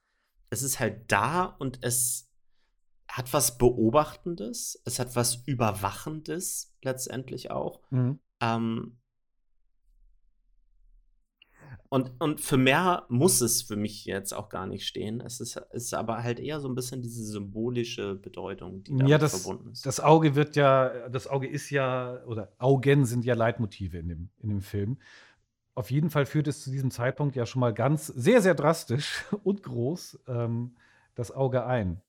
es 0.50 0.62
ist 0.62 0.78
halt 0.78 1.10
da 1.10 1.44
und 1.44 1.82
es 1.82 2.23
hat 3.08 3.32
was 3.32 3.58
Beobachtendes, 3.58 4.80
es 4.84 4.98
hat 4.98 5.14
was 5.16 5.42
Überwachendes 5.46 6.74
letztendlich 6.82 7.50
auch. 7.50 7.80
Mhm. 7.90 8.18
Ähm, 8.40 8.98
und, 11.94 12.10
und 12.18 12.40
für 12.40 12.56
mehr 12.56 13.04
muss 13.08 13.40
es 13.40 13.62
für 13.62 13.76
mich 13.76 14.04
jetzt 14.04 14.34
auch 14.34 14.48
gar 14.48 14.66
nicht 14.66 14.84
stehen. 14.84 15.20
Es 15.20 15.38
ist, 15.38 15.56
ist 15.70 15.94
aber 15.94 16.24
halt 16.24 16.40
eher 16.40 16.58
so 16.58 16.68
ein 16.68 16.74
bisschen 16.74 17.02
diese 17.02 17.24
symbolische 17.24 18.16
Bedeutung, 18.16 18.82
die 18.82 18.96
damit 18.96 19.08
ja, 19.08 19.16
das, 19.16 19.42
verbunden 19.42 19.70
ist. 19.70 19.86
Das 19.86 20.00
Auge 20.00 20.34
wird 20.34 20.56
ja, 20.56 21.08
das 21.08 21.28
Auge 21.28 21.46
ist 21.46 21.70
ja, 21.70 22.20
oder 22.24 22.52
Augen 22.58 23.04
sind 23.04 23.24
ja 23.24 23.34
Leitmotive 23.34 23.98
in 23.98 24.08
dem, 24.08 24.30
in 24.40 24.48
dem 24.48 24.60
Film. 24.60 24.98
Auf 25.76 25.92
jeden 25.92 26.10
Fall 26.10 26.26
führt 26.26 26.48
es 26.48 26.64
zu 26.64 26.70
diesem 26.72 26.90
Zeitpunkt 26.90 27.36
ja 27.36 27.46
schon 27.46 27.60
mal 27.60 27.72
ganz, 27.72 28.08
sehr, 28.08 28.42
sehr 28.42 28.56
drastisch 28.56 29.24
und 29.44 29.62
groß 29.62 30.18
ähm, 30.26 30.74
das 31.14 31.30
Auge 31.30 31.64
ein. 31.64 32.00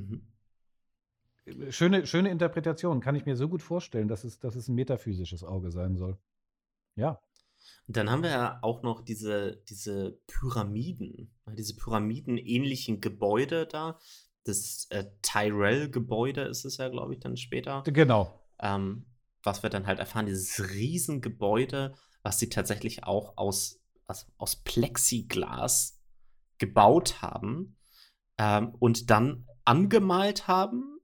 Mhm. 0.00 1.70
Schöne, 1.70 2.06
schöne 2.06 2.30
Interpretation, 2.30 3.00
kann 3.00 3.16
ich 3.16 3.26
mir 3.26 3.36
so 3.36 3.48
gut 3.48 3.62
vorstellen, 3.62 4.08
dass 4.08 4.24
es, 4.24 4.38
dass 4.38 4.54
es 4.54 4.68
ein 4.68 4.74
metaphysisches 4.74 5.42
Auge 5.42 5.70
sein 5.70 5.96
soll. 5.96 6.18
Ja. 6.96 7.20
Und 7.86 7.96
dann 7.96 8.10
haben 8.10 8.22
wir 8.22 8.30
ja 8.30 8.58
auch 8.62 8.82
noch 8.82 9.02
diese, 9.02 9.56
diese 9.68 10.20
Pyramiden, 10.26 11.34
diese 11.54 11.74
pyramidenähnlichen 11.74 13.00
Gebäude 13.00 13.66
da. 13.66 13.98
Das 14.44 14.86
äh, 14.90 15.06
Tyrell-Gebäude 15.22 16.42
ist 16.42 16.64
es 16.64 16.76
ja, 16.76 16.88
glaube 16.88 17.14
ich, 17.14 17.20
dann 17.20 17.36
später. 17.36 17.82
Genau. 17.84 18.40
Ähm, 18.60 19.06
was 19.42 19.62
wir 19.62 19.70
dann 19.70 19.86
halt 19.86 19.98
erfahren, 19.98 20.26
dieses 20.26 20.70
Riesengebäude, 20.70 21.94
was 22.22 22.38
sie 22.38 22.48
tatsächlich 22.48 23.04
auch 23.04 23.36
aus, 23.36 23.80
aus, 24.06 24.26
aus 24.36 24.56
Plexiglas 24.56 26.00
gebaut 26.58 27.22
haben 27.22 27.76
ähm, 28.38 28.74
und 28.78 29.10
dann 29.10 29.46
angemalt 29.70 30.48
haben. 30.48 30.98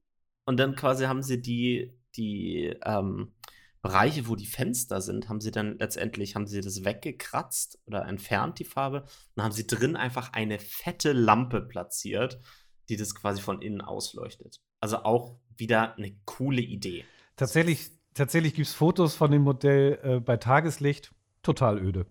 Und 0.45 0.59
dann 0.59 0.75
quasi 0.75 1.05
haben 1.05 1.23
sie 1.23 1.41
die, 1.41 1.93
die 2.17 2.77
ähm, 2.85 3.33
Bereiche, 3.81 4.27
wo 4.27 4.35
die 4.35 4.47
Fenster 4.47 5.01
sind, 5.01 5.29
haben 5.29 5.41
sie 5.41 5.53
dann 5.53 5.79
letztendlich, 5.79 6.35
haben 6.35 6.49
sie 6.49 6.61
das 6.61 6.85
weggekratzt 6.85 7.79
oder 7.87 8.05
entfernt, 8.07 8.59
die 8.59 8.65
Farbe. 8.65 9.05
Und 9.35 9.45
haben 9.45 9.53
sie 9.53 9.67
drin 9.67 9.95
einfach 9.95 10.33
eine 10.33 10.59
fette 10.59 11.13
Lampe 11.13 11.61
platziert, 11.61 12.41
die 12.89 12.97
das 12.97 13.15
quasi 13.15 13.41
von 13.41 13.63
innen 13.63 13.81
ausleuchtet. 13.81 14.61
Also 14.81 14.99
auch 14.99 15.37
wieder 15.57 15.97
eine 15.97 16.17
coole 16.25 16.61
Idee. 16.61 17.05
Tatsächlich, 17.37 17.91
tatsächlich 18.15 18.55
gibt 18.55 18.67
es 18.67 18.75
Fotos 18.75 19.15
von 19.15 19.31
dem 19.31 19.43
Modell 19.43 20.01
äh, 20.03 20.21
bei 20.21 20.37
Tageslicht, 20.37 21.15
total 21.43 21.79
öde. 21.79 22.07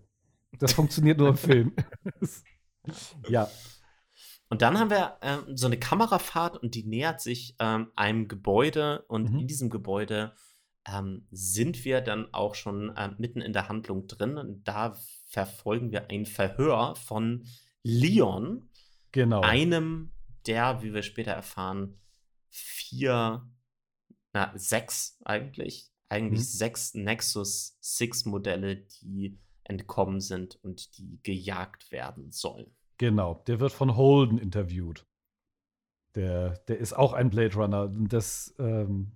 Das 0.58 0.72
funktioniert 0.72 1.18
nur 1.18 1.28
im 1.28 1.36
Film. 1.36 1.76
ja. 3.28 3.50
Und 4.48 4.62
dann 4.62 4.78
haben 4.78 4.90
wir 4.90 5.18
ähm, 5.22 5.56
so 5.56 5.66
eine 5.66 5.78
Kamerafahrt 5.78 6.56
und 6.56 6.74
die 6.74 6.84
nähert 6.84 7.20
sich 7.20 7.56
ähm, 7.58 7.90
einem 7.96 8.28
Gebäude 8.28 9.04
und 9.08 9.32
mhm. 9.32 9.40
in 9.40 9.46
diesem 9.48 9.70
Gebäude 9.70 10.34
ähm, 10.86 11.26
sind 11.30 11.84
wir 11.84 12.00
dann 12.00 12.32
auch 12.32 12.54
schon 12.54 12.94
äh, 12.96 13.10
mitten 13.18 13.40
in 13.40 13.52
der 13.52 13.68
Handlung 13.68 14.06
drin. 14.06 14.38
Und 14.38 14.64
da 14.68 14.96
verfolgen 15.28 15.90
wir 15.90 16.10
ein 16.10 16.26
Verhör 16.26 16.94
von 16.94 17.44
Leon. 17.82 18.70
Genau. 19.12 19.40
Einem 19.40 20.12
der, 20.46 20.82
wie 20.82 20.94
wir 20.94 21.02
später 21.02 21.32
erfahren, 21.32 21.98
vier, 22.48 23.48
na, 24.32 24.52
sechs 24.54 25.18
eigentlich, 25.24 25.90
eigentlich 26.08 26.40
mhm. 26.40 26.44
sechs 26.44 26.94
Nexus 26.94 27.76
6 27.80 28.26
Modelle, 28.26 28.76
die 28.76 29.40
entkommen 29.64 30.20
sind 30.20 30.62
und 30.62 30.96
die 30.98 31.18
gejagt 31.24 31.90
werden 31.90 32.30
sollen. 32.30 32.75
Genau, 32.98 33.42
der 33.46 33.60
wird 33.60 33.72
von 33.72 33.96
Holden 33.96 34.38
interviewt. 34.38 35.06
Der, 36.14 36.50
der 36.68 36.78
ist 36.78 36.94
auch 36.94 37.12
ein 37.12 37.28
Blade 37.30 37.54
Runner. 37.54 37.88
Das 37.88 38.54
ähm, 38.58 39.12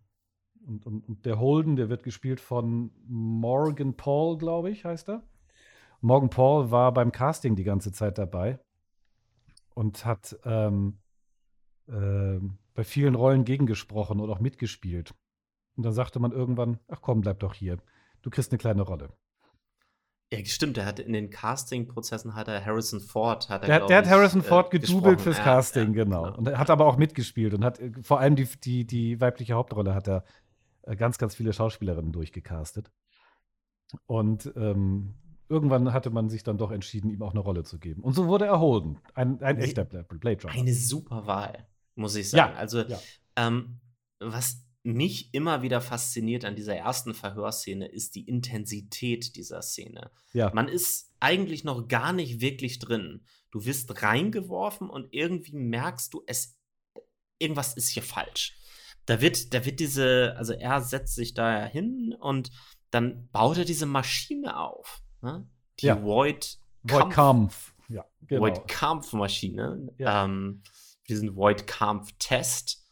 und, 0.67 0.87
und, 0.87 1.09
und, 1.09 1.27
der 1.27 1.39
Holden, 1.39 1.77
der 1.77 1.89
wird 1.89 2.03
gespielt 2.03 2.41
von 2.41 2.91
Morgan 3.07 3.97
Paul, 3.97 4.37
glaube 4.37 4.71
ich, 4.71 4.85
heißt 4.85 5.09
er. 5.09 5.23
Morgan 6.01 6.31
Paul 6.31 6.71
war 6.71 6.93
beim 6.93 7.13
Casting 7.13 7.57
die 7.57 7.65
ganze 7.65 7.93
Zeit 7.93 8.19
dabei 8.19 8.59
und 9.75 10.05
hat 10.05 10.39
ähm, 10.45 10.99
äh, 11.89 12.39
bei 12.75 12.85
vielen 12.85 13.15
Rollen 13.15 13.45
gegengesprochen 13.45 14.21
und 14.21 14.31
auch 14.31 14.41
mitgespielt. 14.41 15.15
Und 15.77 15.85
dann 15.85 15.93
sagte 15.93 16.21
man 16.21 16.33
irgendwann, 16.33 16.79
ach 16.89 17.01
komm, 17.01 17.23
bleib 17.23 17.41
doch 17.41 17.55
hier. 17.55 17.79
Du 18.23 18.31
kriegst 18.31 18.53
eine 18.53 18.59
kleine 18.59 18.83
Rolle. 18.83 19.13
Ja, 20.33 20.45
stimmt, 20.45 20.77
der 20.77 20.87
hat 20.87 21.01
in 21.01 21.13
den 21.13 21.29
Casting-Prozessen 21.29 22.37
hat 22.37 22.47
er 22.47 22.65
Harrison 22.65 23.01
Ford 23.01 23.49
hat 23.49 23.63
er, 23.63 23.79
der, 23.79 23.87
der 23.89 23.99
hat 23.99 24.09
Harrison 24.09 24.43
ich, 24.43 24.47
Ford 24.47 24.73
äh, 24.73 24.79
gedoubelt 24.79 25.21
fürs 25.21 25.39
ja, 25.39 25.43
Casting, 25.45 25.89
ja, 25.95 26.05
genau. 26.05 26.23
genau. 26.23 26.39
Und 26.39 26.47
er 26.47 26.59
hat 26.59 26.71
aber 26.71 26.87
auch 26.87 26.97
mitgespielt 26.97 27.53
und 27.53 27.65
hat 27.65 27.81
äh, 27.81 27.91
vor 28.03 28.21
allem 28.21 28.37
die, 28.37 28.47
die, 28.63 28.87
die 28.87 29.21
weibliche 29.21 29.55
Hauptrolle 29.55 29.93
hat 29.93 30.09
er 30.09 30.25
äh, 30.83 30.95
ganz, 30.95 31.19
ganz 31.19 31.35
viele 31.35 31.53
Schauspielerinnen 31.53 32.13
durchgecastet. 32.13 32.93
Und 34.07 34.53
ähm, 34.55 35.15
irgendwann 35.49 35.93
hatte 35.93 36.11
man 36.11 36.29
sich 36.31 36.45
dann 36.45 36.59
doch 36.59 36.71
entschieden, 36.71 37.11
ihm 37.11 37.23
auch 37.23 37.33
eine 37.33 37.41
Rolle 37.41 37.65
zu 37.65 37.81
geben. 37.81 38.03
Und 38.03 38.15
so 38.15 38.29
wurde 38.29 38.47
er 38.47 38.61
Holden, 38.61 38.99
ein, 39.15 39.43
ein 39.43 39.59
echter 39.59 39.85
Blade 39.85 40.43
Runner. 40.45 40.55
Eine 40.55 40.75
super 40.75 41.27
Wahl, 41.27 41.67
muss 41.97 42.15
ich 42.15 42.31
sagen. 42.31 42.53
Ja, 42.53 42.59
also, 42.59 42.83
ja. 42.83 42.99
Ähm, 43.35 43.81
was 44.21 44.63
mich 44.83 45.35
immer 45.35 45.63
wieder 45.63 45.81
fasziniert 45.81 46.45
an 46.45 46.57
dieser 46.57 46.77
ersten 46.77 47.15
Verhörszene, 47.15 47.87
ist 47.87 48.15
die 48.15 48.27
Intensität 48.27 49.37
dieser 49.37 49.63
Szene. 49.63 50.11
Ja. 50.33 50.51
Man 50.55 50.69
ist 50.69 51.13
eigentlich 51.21 51.65
noch 51.65 51.87
gar 51.89 52.13
nicht 52.13 52.41
wirklich 52.41 52.79
drin. 52.79 53.25
Du 53.51 53.65
wirst 53.65 54.03
reingeworfen 54.03 54.89
und 54.89 55.09
irgendwie 55.13 55.57
merkst 55.57 56.15
du, 56.15 56.23
es 56.27 56.57
irgendwas 57.39 57.75
ist 57.75 57.89
hier 57.89 58.03
falsch 58.03 58.57
da 59.11 59.21
wird, 59.21 59.53
da 59.55 59.65
wird 59.65 59.81
diese, 59.81 60.35
also 60.37 60.53
er 60.53 60.81
setzt 60.81 61.17
sich 61.17 61.35
da 61.35 61.65
hin 61.65 62.15
und 62.19 62.51
dann 62.91 63.29
baut 63.33 63.59
er 63.59 63.65
diese 63.65 63.87
Maschine 63.87 64.59
auf. 64.59 65.03
Ne? 65.21 65.49
Die 65.81 65.87
ja. 65.87 66.01
Void 66.01 66.59
Kampf. 66.87 67.15
Kampf. 67.15 67.75
Ja, 67.89 68.05
genau. 68.23 68.43
Void 68.43 68.69
Kampfmaschine. 68.69 69.93
Ja. 69.99 70.25
Ähm, 70.25 70.63
diesen 71.09 71.35
Void 71.35 71.67
Kampf 71.67 72.13
Test. 72.21 72.87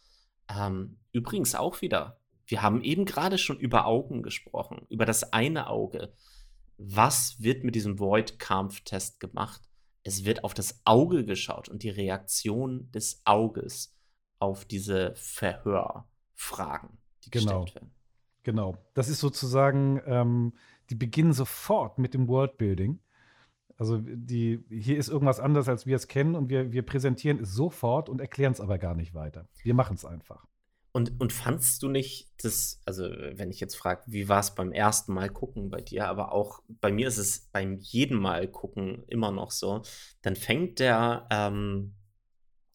Ähm, 0.48 0.98
übrigens 1.18 1.54
auch 1.54 1.82
wieder. 1.82 2.18
Wir 2.46 2.62
haben 2.62 2.82
eben 2.82 3.04
gerade 3.04 3.36
schon 3.36 3.58
über 3.58 3.86
Augen 3.86 4.22
gesprochen, 4.22 4.86
über 4.88 5.04
das 5.04 5.32
eine 5.32 5.68
Auge. 5.68 6.14
Was 6.78 7.42
wird 7.42 7.64
mit 7.64 7.74
diesem 7.74 7.98
Void 7.98 8.38
Kampf 8.38 8.80
Test 8.80 9.20
gemacht? 9.20 9.60
Es 10.02 10.24
wird 10.24 10.44
auf 10.44 10.54
das 10.54 10.80
Auge 10.84 11.24
geschaut 11.24 11.68
und 11.68 11.82
die 11.82 11.90
Reaktion 11.90 12.90
des 12.92 13.20
Auges 13.24 13.94
auf 14.38 14.64
diese 14.64 15.14
Verhörfragen, 15.16 16.98
die 17.24 17.30
genau. 17.30 17.62
gestellt 17.62 17.74
werden. 17.74 17.90
Genau. 18.44 18.78
Das 18.94 19.08
ist 19.08 19.20
sozusagen, 19.20 20.00
ähm, 20.06 20.54
die 20.88 20.94
beginnen 20.94 21.32
sofort 21.32 21.98
mit 21.98 22.14
dem 22.14 22.28
Worldbuilding. 22.28 23.00
Also 23.76 23.98
die, 23.98 24.64
hier 24.70 24.96
ist 24.96 25.08
irgendwas 25.08 25.38
anders, 25.38 25.68
als 25.68 25.84
wir 25.84 25.96
es 25.96 26.08
kennen 26.08 26.34
und 26.34 26.48
wir, 26.48 26.72
wir 26.72 26.82
präsentieren 26.82 27.40
es 27.40 27.52
sofort 27.52 28.08
und 28.08 28.20
erklären 28.20 28.52
es 28.52 28.60
aber 28.60 28.78
gar 28.78 28.94
nicht 28.94 29.12
weiter. 29.14 29.48
Wir 29.62 29.74
machen 29.74 29.96
es 29.96 30.04
einfach. 30.04 30.46
Und, 30.98 31.20
und 31.20 31.32
fandst 31.32 31.80
du 31.84 31.88
nicht 31.88 32.28
das, 32.42 32.80
also 32.84 33.04
wenn 33.04 33.52
ich 33.52 33.60
jetzt 33.60 33.76
frage, 33.76 34.02
wie 34.08 34.28
war 34.28 34.40
es 34.40 34.56
beim 34.56 34.72
ersten 34.72 35.14
Mal 35.14 35.30
gucken 35.30 35.70
bei 35.70 35.80
dir, 35.80 36.08
aber 36.08 36.32
auch 36.32 36.58
bei 36.80 36.90
mir 36.90 37.06
ist 37.06 37.18
es 37.18 37.48
beim 37.52 37.76
jeden 37.76 38.18
Mal 38.18 38.48
gucken 38.48 39.04
immer 39.06 39.30
noch 39.30 39.52
so, 39.52 39.82
dann 40.22 40.34
fängt 40.34 40.80
der, 40.80 41.28
ähm, 41.30 41.94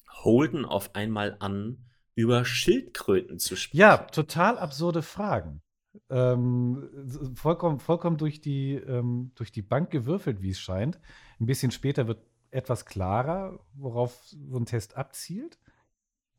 Holden 0.10 0.64
auf 0.64 0.96
einmal 0.96 1.36
an, 1.42 1.84
über 2.16 2.46
Schildkröten 2.46 3.40
zu 3.40 3.58
sprechen. 3.58 3.82
Ja, 3.82 3.98
total 3.98 4.58
absurde 4.58 5.02
Fragen. 5.02 5.62
Ähm, 6.10 7.36
vollkommen, 7.36 7.82
vollkommen 7.82 8.16
durch 8.16 8.40
die, 8.40 8.76
ähm, 8.76 9.34
durch 9.36 9.52
die 9.52 9.64
Bank 9.64 9.92
gewürfelt, 9.92 10.42
wie 10.42 10.52
es 10.52 10.60
scheint. 10.60 10.98
Ein 11.42 11.46
bisschen 11.46 11.72
später 11.72 12.08
wird 12.08 12.24
etwas 12.52 12.86
klarer, 12.86 13.60
worauf 13.74 14.18
so 14.24 14.56
ein 14.58 14.66
Test 14.66 14.96
abzielt. 14.96 15.60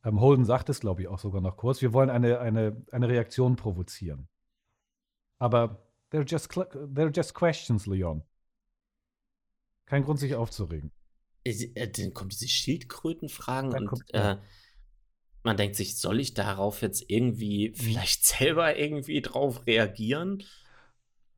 Ähm, 0.04 0.20
Holden 0.20 0.44
sagt 0.44 0.68
es, 0.68 0.80
glaube 0.80 1.02
ich, 1.02 1.08
auch 1.08 1.18
sogar 1.18 1.40
noch 1.40 1.56
kurz. 1.56 1.80
Wir 1.80 1.92
wollen 1.92 2.10
eine, 2.10 2.38
eine, 2.38 2.84
eine 2.92 3.08
Reaktion 3.08 3.56
provozieren. 3.56 4.28
Aber 5.38 5.82
they're 6.12 6.28
just, 6.28 6.50
they're 6.52 7.14
just 7.14 7.34
questions, 7.34 7.86
Leon. 7.86 8.22
Kein 9.86 10.04
Grund, 10.04 10.18
sich 10.18 10.34
aufzuregen. 10.34 10.92
Äh, 11.44 11.88
dann 11.88 12.14
kommen 12.14 12.30
diese 12.30 12.48
Schildkrötenfragen 12.48 13.70
dann 13.70 13.88
und 13.88 14.14
äh, 14.14 14.36
man 15.42 15.56
denkt 15.58 15.76
sich, 15.76 15.98
soll 15.98 16.20
ich 16.20 16.32
darauf 16.34 16.82
jetzt 16.82 17.04
irgendwie 17.08 17.70
mhm. 17.70 17.74
vielleicht 17.74 18.24
selber 18.26 18.76
irgendwie 18.76 19.20
drauf 19.22 19.66
reagieren? 19.66 20.42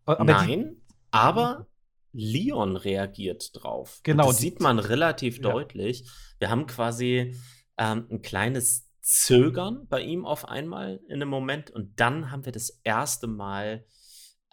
Aber 0.04 0.24
Nein, 0.24 0.76
die, 0.76 0.82
aber 1.10 1.66
Leon 2.12 2.76
reagiert 2.76 3.50
drauf. 3.52 4.00
Genau. 4.04 4.28
das 4.28 4.38
sieht 4.38 4.60
man 4.60 4.78
relativ 4.78 5.36
ja. 5.36 5.50
deutlich. 5.50 6.08
Wir 6.38 6.50
haben 6.50 6.66
quasi 6.66 7.36
ähm, 7.79 8.07
ein 8.11 8.22
kleines 8.22 8.91
Zögern 9.01 9.87
bei 9.89 10.01
ihm 10.03 10.24
auf 10.24 10.49
einmal 10.49 11.01
in 11.07 11.14
einem 11.14 11.29
Moment 11.29 11.70
und 11.70 12.01
dann 12.01 12.31
haben 12.31 12.45
wir 12.45 12.53
das 12.53 12.81
erste 12.83 13.27
Mal 13.27 13.85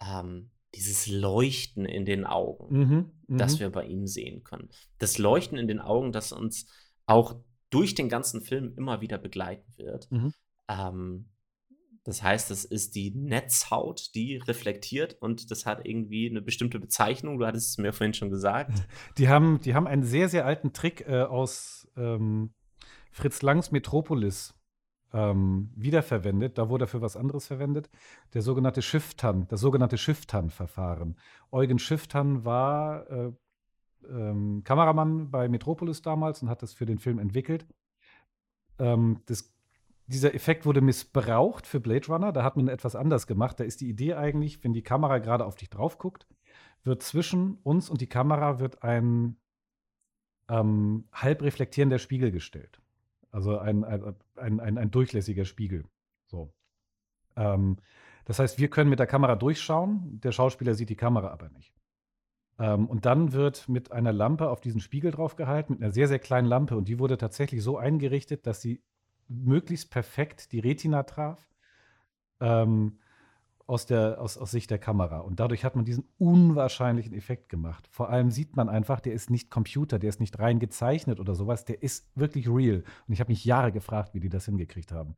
ähm, 0.00 0.50
dieses 0.74 1.06
Leuchten 1.06 1.84
in 1.86 2.04
den 2.04 2.24
Augen, 2.24 2.78
mhm, 2.78 3.38
das 3.38 3.54
mhm. 3.54 3.60
wir 3.60 3.70
bei 3.70 3.84
ihm 3.86 4.06
sehen 4.06 4.44
können. 4.44 4.68
Das 4.98 5.18
Leuchten 5.18 5.58
in 5.58 5.68
den 5.68 5.80
Augen, 5.80 6.12
das 6.12 6.32
uns 6.32 6.66
auch 7.06 7.36
durch 7.70 7.94
den 7.94 8.08
ganzen 8.08 8.40
Film 8.40 8.74
immer 8.76 9.00
wieder 9.00 9.18
begleiten 9.18 9.72
wird. 9.76 10.10
Mhm. 10.10 10.32
Ähm, 10.68 11.28
das 12.04 12.22
heißt, 12.22 12.50
es 12.50 12.64
ist 12.66 12.94
die 12.94 13.12
Netzhaut, 13.12 14.14
die 14.14 14.36
reflektiert 14.36 15.14
und 15.20 15.50
das 15.50 15.64
hat 15.64 15.86
irgendwie 15.86 16.28
eine 16.28 16.42
bestimmte 16.42 16.78
Bezeichnung. 16.78 17.38
Du 17.38 17.46
hattest 17.46 17.70
es 17.70 17.78
mir 17.78 17.92
vorhin 17.94 18.12
schon 18.12 18.30
gesagt. 18.30 18.86
Die 19.16 19.28
haben, 19.28 19.60
die 19.64 19.74
haben 19.74 19.86
einen 19.86 20.02
sehr, 20.02 20.28
sehr 20.28 20.44
alten 20.44 20.74
Trick 20.74 21.06
äh, 21.08 21.22
aus 21.22 21.88
ähm, 21.96 22.52
Fritz 23.14 23.42
Langs 23.42 23.70
Metropolis 23.70 24.54
ähm, 25.12 25.70
wiederverwendet. 25.76 26.58
Da 26.58 26.68
wurde 26.68 26.86
er 26.86 26.88
für 26.88 27.00
was 27.00 27.16
anderes 27.16 27.46
verwendet. 27.46 27.88
Der 28.34 28.42
sogenannte 28.42 28.82
Schifftan, 28.82 29.46
das 29.46 29.60
sogenannte 29.60 29.96
Schifftan-Verfahren. 29.96 31.16
Eugen 31.52 31.78
Schifftan 31.78 32.44
war 32.44 33.08
äh, 33.08 33.32
ähm, 34.08 34.62
Kameramann 34.64 35.30
bei 35.30 35.48
Metropolis 35.48 36.02
damals 36.02 36.42
und 36.42 36.48
hat 36.48 36.62
das 36.62 36.74
für 36.74 36.86
den 36.86 36.98
Film 36.98 37.20
entwickelt. 37.20 37.66
Ähm, 38.80 39.20
das, 39.26 39.54
dieser 40.08 40.34
Effekt 40.34 40.66
wurde 40.66 40.80
missbraucht 40.80 41.68
für 41.68 41.78
Blade 41.78 42.08
Runner. 42.08 42.32
Da 42.32 42.42
hat 42.42 42.56
man 42.56 42.66
etwas 42.66 42.96
anders 42.96 43.28
gemacht. 43.28 43.60
Da 43.60 43.64
ist 43.64 43.80
die 43.80 43.88
Idee 43.88 44.14
eigentlich, 44.14 44.64
wenn 44.64 44.72
die 44.72 44.82
Kamera 44.82 45.18
gerade 45.18 45.46
auf 45.46 45.54
dich 45.54 45.70
drauf 45.70 45.98
guckt, 45.98 46.26
wird 46.82 47.04
zwischen 47.04 47.58
uns 47.62 47.88
und 47.88 48.00
die 48.00 48.08
Kamera 48.08 48.58
wird 48.58 48.82
ein 48.82 49.36
ähm, 50.48 51.04
halb 51.12 51.42
reflektierender 51.42 52.00
Spiegel 52.00 52.32
gestellt. 52.32 52.80
Also 53.34 53.58
ein, 53.58 53.82
ein, 53.82 54.14
ein, 54.36 54.78
ein, 54.78 54.90
durchlässiger 54.92 55.44
Spiegel. 55.44 55.84
So. 56.26 56.54
Ähm, 57.34 57.78
das 58.26 58.38
heißt, 58.38 58.60
wir 58.60 58.68
können 58.68 58.88
mit 58.88 59.00
der 59.00 59.08
Kamera 59.08 59.34
durchschauen, 59.34 60.20
der 60.22 60.30
Schauspieler 60.30 60.74
sieht 60.74 60.88
die 60.88 60.94
Kamera 60.94 61.32
aber 61.32 61.48
nicht. 61.48 61.74
Ähm, 62.60 62.86
und 62.86 63.06
dann 63.06 63.32
wird 63.32 63.68
mit 63.68 63.90
einer 63.90 64.12
Lampe 64.12 64.48
auf 64.48 64.60
diesen 64.60 64.80
Spiegel 64.80 65.10
draufgehalten, 65.10 65.74
mit 65.74 65.82
einer 65.82 65.92
sehr, 65.92 66.06
sehr 66.06 66.20
kleinen 66.20 66.46
Lampe. 66.46 66.76
Und 66.76 66.86
die 66.86 67.00
wurde 67.00 67.18
tatsächlich 67.18 67.64
so 67.64 67.76
eingerichtet, 67.76 68.46
dass 68.46 68.60
sie 68.60 68.84
möglichst 69.26 69.90
perfekt 69.90 70.52
die 70.52 70.60
Retina 70.60 71.02
traf. 71.02 71.44
Ähm, 72.38 73.00
aus, 73.66 73.86
der, 73.86 74.20
aus, 74.20 74.36
aus 74.36 74.50
Sicht 74.50 74.70
der 74.70 74.78
Kamera. 74.78 75.20
Und 75.20 75.40
dadurch 75.40 75.64
hat 75.64 75.76
man 75.76 75.84
diesen 75.84 76.04
unwahrscheinlichen 76.18 77.14
Effekt 77.14 77.48
gemacht. 77.48 77.88
Vor 77.90 78.10
allem 78.10 78.30
sieht 78.30 78.56
man 78.56 78.68
einfach, 78.68 79.00
der 79.00 79.14
ist 79.14 79.30
nicht 79.30 79.50
Computer, 79.50 79.98
der 79.98 80.10
ist 80.10 80.20
nicht 80.20 80.38
rein 80.38 80.58
gezeichnet 80.58 81.20
oder 81.20 81.34
sowas, 81.34 81.64
der 81.64 81.82
ist 81.82 82.10
wirklich 82.14 82.48
real. 82.48 82.84
Und 83.06 83.14
ich 83.14 83.20
habe 83.20 83.32
mich 83.32 83.44
Jahre 83.44 83.72
gefragt, 83.72 84.14
wie 84.14 84.20
die 84.20 84.28
das 84.28 84.44
hingekriegt 84.44 84.92
haben. 84.92 85.16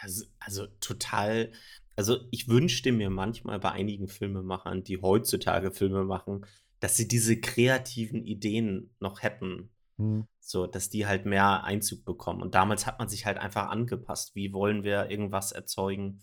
Also, 0.00 0.24
also 0.38 0.66
total. 0.80 1.52
Also 1.96 2.18
ich 2.30 2.48
wünschte 2.48 2.90
mir 2.90 3.10
manchmal 3.10 3.60
bei 3.60 3.70
einigen 3.70 4.08
Filmemachern, 4.08 4.82
die 4.82 5.00
heutzutage 5.00 5.70
Filme 5.70 6.04
machen, 6.04 6.46
dass 6.80 6.96
sie 6.96 7.06
diese 7.06 7.40
kreativen 7.40 8.24
Ideen 8.24 8.94
noch 8.98 9.22
hätten. 9.22 9.70
Hm. 9.98 10.26
So, 10.40 10.66
dass 10.66 10.90
die 10.90 11.06
halt 11.06 11.24
mehr 11.24 11.64
Einzug 11.64 12.04
bekommen. 12.04 12.42
Und 12.42 12.54
damals 12.54 12.86
hat 12.86 12.98
man 12.98 13.08
sich 13.08 13.26
halt 13.26 13.38
einfach 13.38 13.68
angepasst. 13.68 14.34
Wie 14.34 14.52
wollen 14.52 14.82
wir 14.82 15.10
irgendwas 15.10 15.52
erzeugen? 15.52 16.20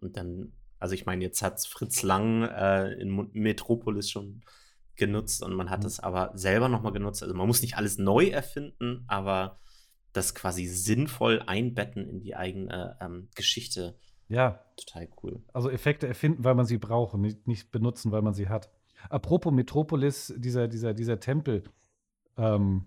Und 0.00 0.16
dann, 0.16 0.52
also 0.78 0.94
ich 0.94 1.06
meine, 1.06 1.24
jetzt 1.24 1.42
hat 1.42 1.60
Fritz 1.66 2.02
Lang 2.02 2.42
äh, 2.42 2.92
in 2.94 3.30
Metropolis 3.32 4.10
schon 4.10 4.42
genutzt 4.96 5.42
und 5.42 5.54
man 5.54 5.70
hat 5.70 5.80
mhm. 5.80 5.86
es 5.86 6.00
aber 6.00 6.32
selber 6.34 6.68
nochmal 6.68 6.92
genutzt. 6.92 7.22
Also 7.22 7.34
man 7.34 7.46
muss 7.46 7.62
nicht 7.62 7.76
alles 7.76 7.98
neu 7.98 8.26
erfinden, 8.26 9.04
aber 9.06 9.58
das 10.12 10.34
quasi 10.34 10.66
sinnvoll 10.66 11.42
einbetten 11.46 12.08
in 12.08 12.20
die 12.20 12.36
eigene 12.36 12.96
ähm, 13.00 13.28
Geschichte. 13.34 13.98
Ja. 14.28 14.60
Total 14.76 15.08
cool. 15.22 15.42
Also 15.52 15.70
Effekte 15.70 16.06
erfinden, 16.06 16.44
weil 16.44 16.54
man 16.54 16.66
sie 16.66 16.78
braucht 16.78 17.14
und 17.14 17.22
nicht, 17.22 17.46
nicht 17.46 17.70
benutzen, 17.70 18.12
weil 18.12 18.22
man 18.22 18.34
sie 18.34 18.48
hat. 18.48 18.70
Apropos 19.10 19.52
Metropolis, 19.52 20.32
dieser, 20.36 20.68
dieser, 20.68 20.94
dieser 20.94 21.20
Tempel, 21.20 21.64
ähm, 22.36 22.86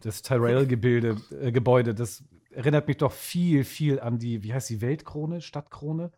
das 0.00 0.22
Tyrell-Gebilde, 0.22 1.16
äh, 1.40 1.52
Gebäude, 1.52 1.94
das 1.94 2.24
erinnert 2.50 2.88
mich 2.88 2.98
doch 2.98 3.12
viel, 3.12 3.64
viel 3.64 4.00
an 4.00 4.18
die, 4.18 4.42
wie 4.42 4.54
heißt 4.54 4.70
die, 4.70 4.80
Weltkrone, 4.80 5.40
Stadtkrone? 5.40 6.12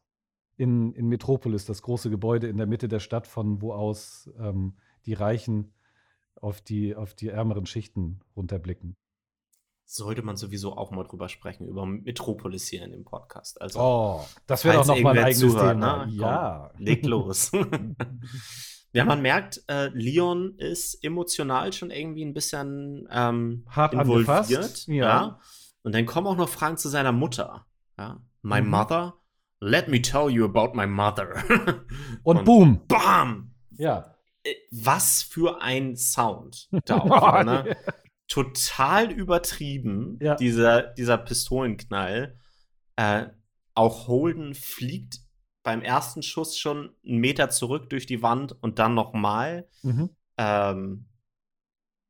In, 0.59 0.93
in 0.93 1.07
Metropolis, 1.07 1.65
das 1.65 1.83
große 1.83 2.11
Gebäude 2.11 2.49
in 2.49 2.59
der 2.59 2.67
Mitte 2.67 2.89
der 2.89 2.99
Stadt, 2.99 3.27
von 3.27 3.63
wo 3.63 3.73
aus 3.73 4.29
ähm, 4.39 4.75
die 5.07 5.15
Reichen 5.15 5.73
auf 6.35 6.61
die, 6.61 6.95
auf 6.95 7.15
die 7.15 7.29
ärmeren 7.29 7.65
Schichten 7.65 8.21
runterblicken. 8.37 8.97
Sollte 9.85 10.23
man 10.23 10.37
sowieso 10.37 10.77
auch 10.77 10.91
mal 10.91 11.05
drüber 11.05 11.29
sprechen, 11.29 11.67
über 11.67 11.87
Metropolis 11.87 12.67
hier 12.69 12.83
in 12.85 12.91
dem 12.91 13.05
Podcast. 13.05 13.61
Also, 13.63 13.81
oh, 13.81 14.25
das 14.47 14.65
wäre 14.65 14.77
doch 14.77 14.87
noch 14.87 15.01
mal 15.01 15.17
ein 15.17 15.25
eigenes 15.25 15.39
zuhört, 15.39 15.75
Thema. 15.75 16.07
Ne? 16.07 16.13
Ja. 16.13 16.71
Komm, 16.75 16.85
leg 16.85 17.07
los. 17.07 17.53
ja, 18.93 19.05
man 19.05 19.23
merkt, 19.23 19.63
äh, 19.69 19.89
Leon 19.95 20.59
ist 20.59 21.03
emotional 21.03 21.73
schon 21.73 21.91
irgendwie 21.91 22.25
ein 22.25 22.35
bisschen 22.35 23.09
ähm, 23.11 23.65
hart 23.71 23.95
involviert. 23.95 24.29
Angefasst. 24.29 24.89
Ja. 24.89 24.95
ja. 24.95 25.41
Und 25.83 25.95
dann 25.95 26.05
kommen 26.05 26.27
auch 26.27 26.37
noch 26.37 26.49
Fragen 26.49 26.77
zu 26.77 26.89
seiner 26.89 27.13
Mutter. 27.13 27.65
Ja. 27.97 28.21
My 28.43 28.61
mhm. 28.61 28.71
mother 28.71 29.15
Let 29.61 29.89
me 29.89 30.01
tell 30.01 30.31
you 30.31 30.45
about 30.45 30.75
my 30.75 30.87
mother. 30.87 31.45
Und, 32.23 32.39
Und 32.39 32.45
boom. 32.45 32.87
Bam. 32.87 33.55
Ja. 33.77 34.15
Äh, 34.45 34.55
was 34.71 35.23
für 35.23 35.61
ein 35.61 35.97
Sound 35.97 36.69
da 36.85 36.99
auch, 36.99 37.45
ne? 37.45 37.77
Total 38.29 39.11
übertrieben, 39.11 40.19
ja. 40.21 40.35
dieser, 40.35 40.83
dieser 40.83 41.19
Pistolenknall. 41.19 42.39
Äh, 42.97 43.27
auch 43.75 44.07
Holden 44.07 44.55
fliegt 44.55 45.21
beim 45.63 45.83
ersten 45.83 46.23
Schuss 46.23 46.57
schon 46.59 46.95
einen 47.07 47.19
Meter 47.19 47.51
zurück 47.51 47.91
durch 47.91 48.07
die 48.07 48.23
Wand 48.23 48.57
und 48.63 48.79
dann 48.79 48.95
nochmal. 48.95 49.69
Mhm. 49.83 50.11
Ähm, 50.37 51.09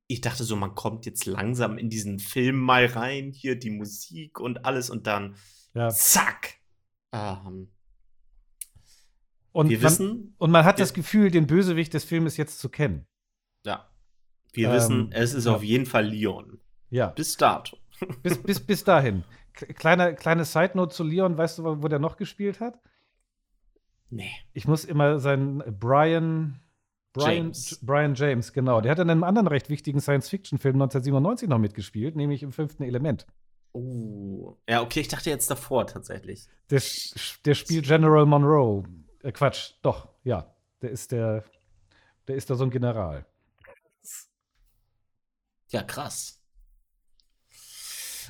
ich 0.06 0.20
dachte 0.20 0.44
so, 0.44 0.56
man 0.56 0.74
kommt 0.74 1.06
jetzt 1.06 1.26
langsam 1.26 1.76
in 1.76 1.90
diesen 1.90 2.18
Film 2.18 2.56
mal 2.58 2.86
rein, 2.86 3.30
hier 3.32 3.58
die 3.58 3.70
Musik 3.70 4.40
und 4.40 4.64
alles 4.64 4.90
und 4.90 5.06
dann 5.06 5.36
ja. 5.74 5.90
zack, 5.90 6.57
ähm, 7.12 7.68
und, 9.52 9.70
wir 9.70 9.78
man, 9.78 9.84
wissen, 9.84 10.34
und 10.38 10.50
man 10.50 10.64
hat 10.64 10.78
das 10.78 10.94
Gefühl, 10.94 11.30
den 11.30 11.46
Bösewicht 11.46 11.94
des 11.94 12.04
Filmes 12.04 12.36
jetzt 12.36 12.60
zu 12.60 12.68
kennen. 12.68 13.06
Ja. 13.64 13.88
Wir 14.52 14.68
ähm, 14.68 14.74
wissen, 14.74 15.12
es 15.12 15.34
ist 15.34 15.46
ja. 15.46 15.54
auf 15.54 15.62
jeden 15.62 15.86
Fall 15.86 16.06
Leon. 16.06 16.60
Ja. 16.90 17.08
Bis 17.08 17.36
dato. 17.36 17.76
Bis, 18.22 18.40
bis, 18.40 18.60
bis 18.60 18.84
dahin. 18.84 19.24
Kleine, 19.52 20.14
kleine 20.14 20.44
Side-Note 20.44 20.94
zu 20.94 21.02
Leon, 21.02 21.36
weißt 21.36 21.58
du, 21.58 21.82
wo 21.82 21.88
der 21.88 21.98
noch 21.98 22.16
gespielt 22.16 22.60
hat? 22.60 22.78
Nee. 24.08 24.30
Ich 24.52 24.68
muss 24.68 24.84
immer 24.84 25.18
seinen 25.18 25.64
Brian. 25.80 26.60
Brian 27.12 27.46
James. 27.46 27.80
Brian 27.82 28.14
James, 28.14 28.52
genau. 28.52 28.80
Der 28.80 28.92
hat 28.92 29.00
in 29.00 29.10
einem 29.10 29.24
anderen 29.24 29.48
recht 29.48 29.68
wichtigen 29.68 30.00
Science-Fiction-Film 30.00 30.76
1997 30.76 31.48
noch 31.48 31.58
mitgespielt, 31.58 32.14
nämlich 32.14 32.44
im 32.44 32.52
fünften 32.52 32.84
Element. 32.84 33.26
Oh. 33.72 34.56
Ja, 34.68 34.82
okay, 34.82 35.00
ich 35.00 35.08
dachte 35.08 35.30
jetzt 35.30 35.50
davor 35.50 35.86
tatsächlich. 35.86 36.46
Der, 36.70 36.82
der 37.44 37.54
spielt 37.54 37.86
General 37.86 38.26
Monroe. 38.26 38.84
Äh, 39.22 39.32
Quatsch, 39.32 39.74
doch, 39.82 40.08
ja. 40.24 40.54
Der 40.80 40.90
ist 40.90 41.12
der, 41.12 41.44
der 42.26 42.36
ist 42.36 42.50
da 42.50 42.54
so 42.54 42.64
ein 42.64 42.70
General. 42.70 43.26
Ja, 45.70 45.82
krass. 45.82 46.38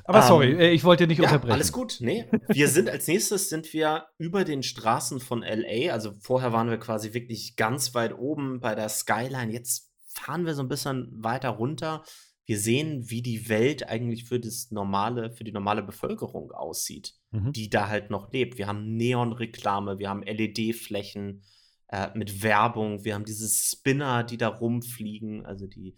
Aber 0.04 0.22
sorry, 0.22 0.52
ähm, 0.52 0.60
äh, 0.60 0.70
ich 0.70 0.84
wollte 0.84 1.06
nicht 1.06 1.18
ja, 1.18 1.24
unterbrechen. 1.24 1.52
Alles 1.52 1.70
gut, 1.70 1.98
nee. 2.00 2.24
Wir 2.48 2.68
sind 2.68 2.88
als 2.88 3.06
nächstes 3.06 3.50
sind 3.50 3.70
wir 3.74 4.06
über 4.16 4.44
den 4.44 4.62
Straßen 4.62 5.20
von 5.20 5.42
LA. 5.42 5.92
Also 5.92 6.14
vorher 6.18 6.52
waren 6.52 6.70
wir 6.70 6.78
quasi 6.78 7.12
wirklich 7.12 7.56
ganz 7.56 7.94
weit 7.94 8.16
oben 8.16 8.60
bei 8.60 8.74
der 8.74 8.88
Skyline. 8.88 9.52
Jetzt 9.52 9.90
fahren 10.06 10.46
wir 10.46 10.54
so 10.54 10.62
ein 10.62 10.68
bisschen 10.68 11.10
weiter 11.12 11.50
runter 11.50 12.04
wir 12.48 12.58
sehen, 12.58 13.10
wie 13.10 13.20
die 13.20 13.50
Welt 13.50 13.90
eigentlich 13.90 14.24
für 14.24 14.40
das 14.40 14.70
normale, 14.70 15.30
für 15.30 15.44
die 15.44 15.52
normale 15.52 15.82
Bevölkerung 15.82 16.50
aussieht, 16.50 17.12
mhm. 17.30 17.52
die 17.52 17.68
da 17.68 17.88
halt 17.88 18.08
noch 18.08 18.32
lebt. 18.32 18.56
Wir 18.56 18.66
haben 18.66 18.96
Neonreklame, 18.96 19.98
wir 19.98 20.08
haben 20.08 20.22
LED-Flächen 20.22 21.42
äh, 21.88 22.08
mit 22.14 22.42
Werbung, 22.42 23.04
wir 23.04 23.14
haben 23.14 23.26
diese 23.26 23.46
Spinner, 23.50 24.24
die 24.24 24.38
da 24.38 24.48
rumfliegen, 24.48 25.44
also 25.44 25.66
die 25.66 25.94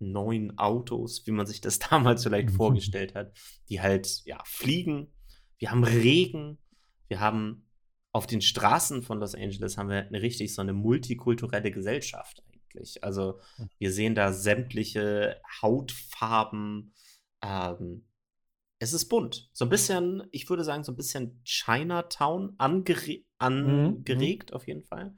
neuen 0.00 0.58
Autos, 0.58 1.24
wie 1.28 1.30
man 1.30 1.46
sich 1.46 1.60
das 1.60 1.78
damals 1.90 2.24
vielleicht 2.24 2.50
Mhm. 2.50 2.56
vorgestellt 2.56 3.14
hat, 3.14 3.32
die 3.68 3.80
halt 3.80 4.22
ja 4.24 4.42
fliegen. 4.44 5.06
Wir 5.58 5.70
haben 5.70 5.84
Regen, 5.84 6.58
wir 7.06 7.20
haben 7.20 7.68
auf 8.10 8.26
den 8.26 8.40
Straßen 8.40 9.04
von 9.04 9.20
Los 9.20 9.36
Angeles 9.36 9.78
haben 9.78 9.88
wir 9.88 10.04
eine 10.04 10.20
richtig 10.20 10.52
so 10.52 10.62
eine 10.62 10.72
multikulturelle 10.72 11.70
Gesellschaft 11.70 12.42
eigentlich. 12.72 13.02
Also 13.04 13.40
wir 13.78 13.92
sehen 13.92 14.14
da 14.14 14.32
sämtliche 14.32 15.40
Hautfarben. 15.60 16.94
Ähm, 17.42 18.04
es 18.78 18.92
ist 18.92 19.08
bunt. 19.08 19.48
So 19.52 19.64
ein 19.64 19.68
bisschen, 19.68 20.24
ich 20.32 20.48
würde 20.50 20.64
sagen, 20.64 20.84
so 20.84 20.92
ein 20.92 20.96
bisschen 20.96 21.40
Chinatown 21.44 22.54
angere 22.58 23.18
angeregt, 23.38 24.52
auf 24.52 24.66
jeden 24.66 24.82
Fall. 24.82 25.14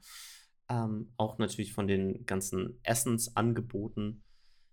Ähm, 0.69 1.13
auch 1.17 1.37
natürlich 1.37 1.73
von 1.73 1.87
den 1.87 2.25
ganzen 2.25 2.79
Essensangeboten. 2.83 4.23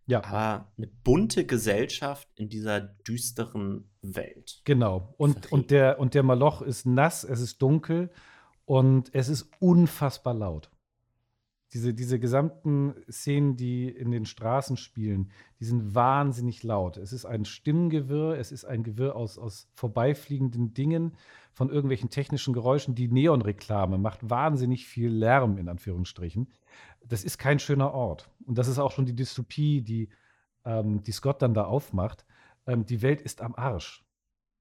Ja. 0.07 0.24
Aber 0.24 0.72
eine 0.76 0.89
bunte 0.89 1.47
Gesellschaft 1.47 2.28
in 2.37 2.49
dieser 2.49 2.80
düsteren 2.80 3.91
Welt. 4.03 4.61
Genau. 4.64 5.14
Und, 5.16 5.53
und, 5.53 5.70
der, 5.70 6.01
und 6.01 6.14
der 6.14 6.22
Maloch 6.22 6.61
ist 6.61 6.87
nass, 6.87 7.24
es 7.24 7.41
ist 7.41 7.62
dunkel 7.62 8.11
und 8.64 9.14
es 9.14 9.28
ist 9.28 9.51
unfassbar 9.61 10.35
laut. 10.35 10.72
Diese, 11.73 11.95
diese 11.95 12.18
gesamten 12.18 12.95
Szenen, 13.11 13.57
die 13.57 13.89
in 13.89 14.11
den 14.11 14.27
Straßen 14.27 14.77
spielen, 14.77 15.31
die 15.59 15.64
sind 15.64 15.95
wahnsinnig 15.95 16.62
laut. 16.62 16.99
Es 16.99 17.12
ist 17.12 17.25
ein 17.25 17.47
Stimmengewirr, 17.47 18.37
es 18.39 18.53
ist 18.53 18.64
ein 18.66 18.83
Gewirr 18.83 19.16
aus, 19.16 19.39
aus 19.39 19.70
vorbeifliegenden 19.75 20.75
Dingen, 20.75 21.16
von 21.53 21.70
irgendwelchen 21.70 22.11
technischen 22.11 22.53
Geräuschen. 22.53 22.95
Die 22.95 23.09
Neonreklame 23.09 23.99
macht 23.99 24.29
wahnsinnig 24.29 24.87
viel 24.87 25.11
Lärm, 25.11 25.59
in 25.59 25.68
Anführungsstrichen. 25.68 26.51
Das 27.07 27.25
ist 27.25 27.39
kein 27.39 27.59
schöner 27.59 27.93
Ort. 27.95 28.31
Und 28.47 28.59
das 28.59 28.68
ist 28.68 28.79
auch 28.79 28.93
schon 28.93 29.07
die 29.07 29.14
Dystopie, 29.14 29.83
die, 29.83 30.09
ähm, 30.64 31.03
die 31.03 31.12
Scott 31.12 31.43
dann 31.43 31.55
da 31.55 31.64
aufmacht. 31.64 32.27
Ähm, 32.66 32.85
die 32.87 33.03
Welt 33.03 33.20
ist 33.20 33.41
am 33.41 33.55
Arsch. 33.55 34.05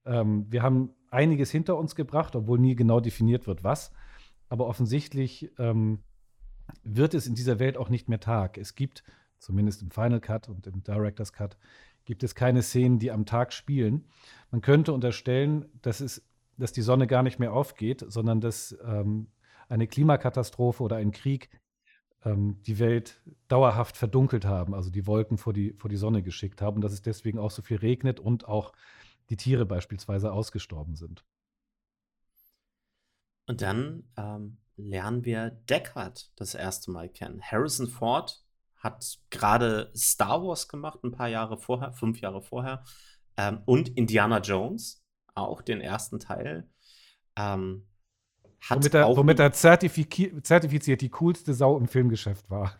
Ähm, 0.06 0.46
wir 0.50 0.64
haben 0.64 0.94
einiges 1.10 1.52
hinter 1.52 1.78
uns 1.78 1.96
gebracht, 1.96 2.36
obwohl 2.36 2.60
nie 2.60 2.76
genau 2.76 3.00
definiert 3.00 3.48
wird, 3.48 3.64
was. 3.64 3.92
Aber 4.50 4.68
offensichtlich 4.68 5.52
ähm, 5.60 6.00
wird 6.84 7.14
es 7.14 7.28
in 7.28 7.36
dieser 7.36 7.60
Welt 7.60 7.78
auch 7.78 7.90
nicht 7.90 8.10
mehr 8.10 8.20
Tag. 8.20 8.58
Es 8.58 8.76
gibt, 8.76 9.04
zumindest 9.40 9.82
im 9.82 9.92
Final 9.92 10.20
Cut 10.20 10.50
und 10.50 10.68
im 10.68 10.84
Director's 10.84 11.34
Cut, 11.34 11.58
gibt 12.06 12.24
es 12.24 12.36
keine 12.36 12.62
Szenen, 12.62 13.00
die 13.00 13.12
am 13.12 13.26
Tag 13.26 13.54
spielen. 13.54 14.06
Man 14.50 14.62
könnte 14.62 14.94
unterstellen, 14.94 15.66
dass, 15.82 16.02
es, 16.02 16.24
dass 16.58 16.72
die 16.72 16.82
Sonne 16.82 17.08
gar 17.08 17.24
nicht 17.24 17.40
mehr 17.40 17.54
aufgeht, 17.54 18.04
sondern 18.08 18.42
dass 18.42 18.78
ähm, 18.84 19.28
eine 19.70 19.88
Klimakatastrophe 19.88 20.84
oder 20.84 20.98
ein 20.98 21.12
Krieg 21.12 21.50
ähm, 22.26 22.62
die 22.64 22.80
Welt 22.80 23.22
dauerhaft 23.48 23.98
verdunkelt 23.98 24.46
haben, 24.46 24.74
also 24.74 24.90
die 24.90 25.08
Wolken 25.08 25.38
vor 25.38 25.54
die, 25.54 25.74
vor 25.74 25.90
die 25.90 25.98
Sonne 25.98 26.24
geschickt 26.24 26.62
haben, 26.62 26.82
dass 26.82 26.94
es 26.94 27.02
deswegen 27.02 27.40
auch 27.40 27.52
so 27.52 27.62
viel 27.62 27.78
regnet 27.78 28.20
und 28.20 28.48
auch 28.48 28.74
die 29.30 29.38
Tiere 29.38 29.66
beispielsweise 29.66 30.32
ausgestorben 30.32 30.96
sind. 30.96 31.24
Und 33.48 33.62
dann 33.62 34.04
ähm, 34.18 34.58
lernen 34.90 35.26
wir 35.26 35.52
Deckard 35.70 36.32
das 36.36 36.56
erste 36.56 36.92
Mal 36.92 37.10
kennen. 37.10 37.42
Harrison 37.42 37.88
Ford 37.88 38.44
hat 38.78 39.20
gerade 39.30 39.92
Star 39.96 40.44
Wars 40.44 40.68
gemacht, 40.68 41.04
ein 41.04 41.12
paar 41.12 41.28
Jahre 41.28 41.58
vorher, 41.58 41.94
fünf 41.94 42.20
Jahre 42.20 42.42
vorher. 42.42 42.84
Ähm, 43.38 43.62
und 43.66 43.90
Indiana 43.90 44.40
Jones, 44.40 45.04
auch 45.36 45.62
den 45.62 45.82
ersten 45.82 46.20
Teil. 46.20 46.70
Ähm, 47.36 47.88
hat 48.60 48.78
Womit 48.78 48.94
er, 48.94 49.06
auch 49.08 49.18
womit 49.18 49.40
er 49.40 49.52
zertifiziert, 49.54 51.02
die 51.02 51.10
coolste 51.10 51.54
Sau 51.54 51.78
im 51.78 51.88
Filmgeschäft 51.88 52.50
war. 52.50 52.80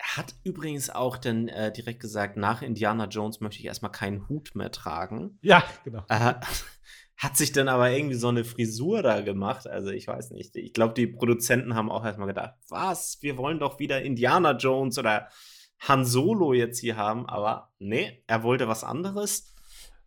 hat 0.00 0.34
übrigens 0.44 0.90
auch 0.90 1.16
dann 1.16 1.48
äh, 1.48 1.72
direkt 1.72 2.00
gesagt, 2.00 2.36
nach 2.36 2.62
Indiana 2.62 3.06
Jones 3.06 3.40
möchte 3.40 3.58
ich 3.58 3.66
erstmal 3.66 3.92
keinen 3.92 4.28
Hut 4.28 4.54
mehr 4.54 4.70
tragen. 4.70 5.38
Ja, 5.42 5.64
genau. 5.84 6.04
Äh, 6.08 6.34
hat 7.18 7.36
sich 7.36 7.52
dann 7.52 7.68
aber 7.68 7.90
irgendwie 7.90 8.14
so 8.14 8.28
eine 8.28 8.44
Frisur 8.44 9.02
da 9.02 9.20
gemacht. 9.20 9.66
Also 9.66 9.90
ich 9.90 10.06
weiß 10.06 10.30
nicht. 10.30 10.54
Ich 10.56 10.72
glaube, 10.72 10.94
die 10.94 11.06
Produzenten 11.08 11.74
haben 11.74 11.90
auch 11.90 12.04
erstmal 12.04 12.28
gedacht, 12.28 12.54
was? 12.68 13.18
Wir 13.20 13.36
wollen 13.36 13.58
doch 13.58 13.78
wieder 13.80 14.00
Indiana 14.02 14.52
Jones 14.56 14.98
oder 14.98 15.28
Han 15.80 16.04
Solo 16.04 16.52
jetzt 16.54 16.78
hier 16.78 16.96
haben. 16.96 17.28
Aber 17.28 17.72
nee, 17.80 18.22
er 18.26 18.42
wollte 18.44 18.68
was 18.68 18.84
anderes. 18.84 19.52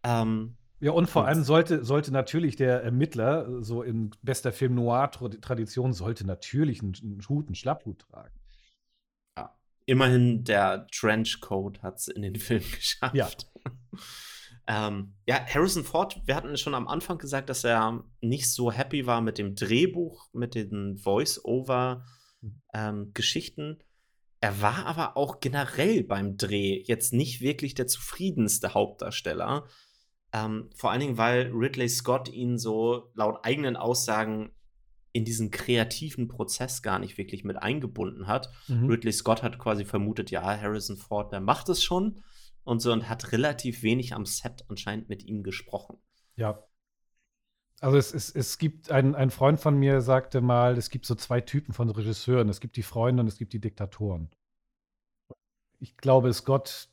Ähm, 0.03 0.55
Ja, 0.79 0.91
und 0.93 1.07
vor 1.09 1.23
Und- 1.23 1.27
allem 1.27 1.43
sollte, 1.43 1.83
sollte 1.85 2.11
natürlich 2.11 2.55
der 2.55 2.81
Ermittler, 2.81 3.61
so 3.61 3.83
in 3.83 4.11
bester 4.23 4.51
Film-Noir-Tradition, 4.51 5.93
sollte 5.93 6.25
natürlich 6.25 6.81
einen, 6.81 6.95
einen 7.03 7.21
Hut, 7.29 7.47
einen 7.47 7.55
Schlapphut 7.55 7.99
tragen. 8.09 8.33
ja. 9.37 9.53
Immerhin 9.85 10.43
der 10.43 10.87
Trenchcoat 10.87 11.83
hat 11.83 11.97
es 11.97 12.07
in 12.07 12.21
den 12.23 12.35
Film 12.37 12.63
geschafft. 12.75 13.15
Ja. 13.15 13.29
Ähm, 14.67 15.15
ja, 15.27 15.43
Harrison 15.45 15.83
Ford, 15.83 16.21
wir 16.25 16.35
hatten 16.35 16.55
schon 16.57 16.75
am 16.75 16.87
Anfang 16.87 17.17
gesagt, 17.17 17.49
dass 17.49 17.63
er 17.63 18.03
nicht 18.21 18.51
so 18.51 18.71
happy 18.71 19.07
war 19.07 19.21
mit 19.21 19.37
dem 19.37 19.55
Drehbuch, 19.55 20.27
mit 20.33 20.55
den 20.55 20.97
Voice-Over-Geschichten. 20.97 23.79
er 24.39 24.61
war 24.61 24.85
aber 24.85 25.17
auch 25.17 25.39
generell 25.39 26.03
beim 26.03 26.37
Dreh 26.37 26.83
jetzt 26.85 27.13
nicht 27.13 27.41
wirklich 27.41 27.75
der 27.75 27.87
zufriedenste 27.87 28.73
Hauptdarsteller. 28.73 29.65
Ähm, 30.33 30.69
vor 30.75 30.91
allen 30.91 31.01
Dingen, 31.01 31.17
weil 31.17 31.51
Ridley 31.53 31.89
Scott 31.89 32.29
ihn 32.29 32.57
so 32.57 33.11
laut 33.15 33.43
eigenen 33.43 33.75
Aussagen 33.75 34.51
in 35.13 35.25
diesen 35.25 35.51
kreativen 35.51 36.27
Prozess 36.27 36.81
gar 36.81 36.99
nicht 36.99 37.17
wirklich 37.17 37.43
mit 37.43 37.57
eingebunden 37.57 38.27
hat. 38.27 38.49
Mhm. 38.67 38.89
Ridley 38.89 39.11
Scott 39.11 39.43
hat 39.43 39.59
quasi 39.59 39.85
vermutet, 39.85 40.31
ja, 40.31 40.41
Harrison 40.41 40.97
Ford, 40.97 41.33
der 41.33 41.41
macht 41.41 41.69
es 41.69 41.83
schon 41.83 42.21
und 42.63 42.81
so 42.81 42.91
und 42.91 43.09
hat 43.09 43.31
relativ 43.31 43.83
wenig 43.83 44.13
am 44.13 44.25
Set 44.25 44.65
anscheinend 44.67 45.09
mit 45.09 45.23
ihm 45.23 45.43
gesprochen. 45.43 45.97
Ja. 46.35 46.63
Also 47.79 47.97
es, 47.97 48.13
es, 48.13 48.29
es 48.29 48.57
gibt, 48.59 48.91
ein, 48.91 49.15
ein 49.15 49.31
Freund 49.31 49.59
von 49.59 49.75
mir 49.75 50.01
sagte 50.01 50.39
mal, 50.41 50.77
es 50.77 50.89
gibt 50.91 51.05
so 51.05 51.15
zwei 51.15 51.41
Typen 51.41 51.73
von 51.73 51.89
Regisseuren. 51.89 52.47
Es 52.49 52.59
gibt 52.59 52.75
die 52.75 52.83
Freunde 52.83 53.21
und 53.21 53.27
es 53.27 53.37
gibt 53.37 53.53
die 53.53 53.59
Diktatoren. 53.59 54.29
Ich 55.79 55.97
glaube, 55.97 56.31
Scott 56.31 56.89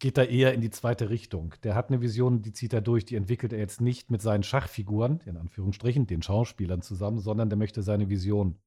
geht 0.00 0.18
da 0.18 0.24
eher 0.24 0.52
in 0.52 0.60
die 0.60 0.70
zweite 0.70 1.10
Richtung. 1.10 1.54
Der 1.62 1.76
hat 1.76 1.90
eine 1.90 2.00
Vision, 2.00 2.42
die 2.42 2.52
zieht 2.52 2.72
er 2.72 2.80
durch, 2.80 3.04
die 3.04 3.14
entwickelt 3.14 3.52
er 3.52 3.60
jetzt 3.60 3.80
nicht 3.80 4.10
mit 4.10 4.20
seinen 4.20 4.42
Schachfiguren, 4.42 5.20
in 5.26 5.36
Anführungsstrichen, 5.36 6.08
den 6.08 6.22
Schauspielern 6.22 6.82
zusammen, 6.82 7.20
sondern 7.20 7.48
der 7.48 7.56
möchte 7.56 7.82
seine 7.82 8.08
Vision 8.08 8.58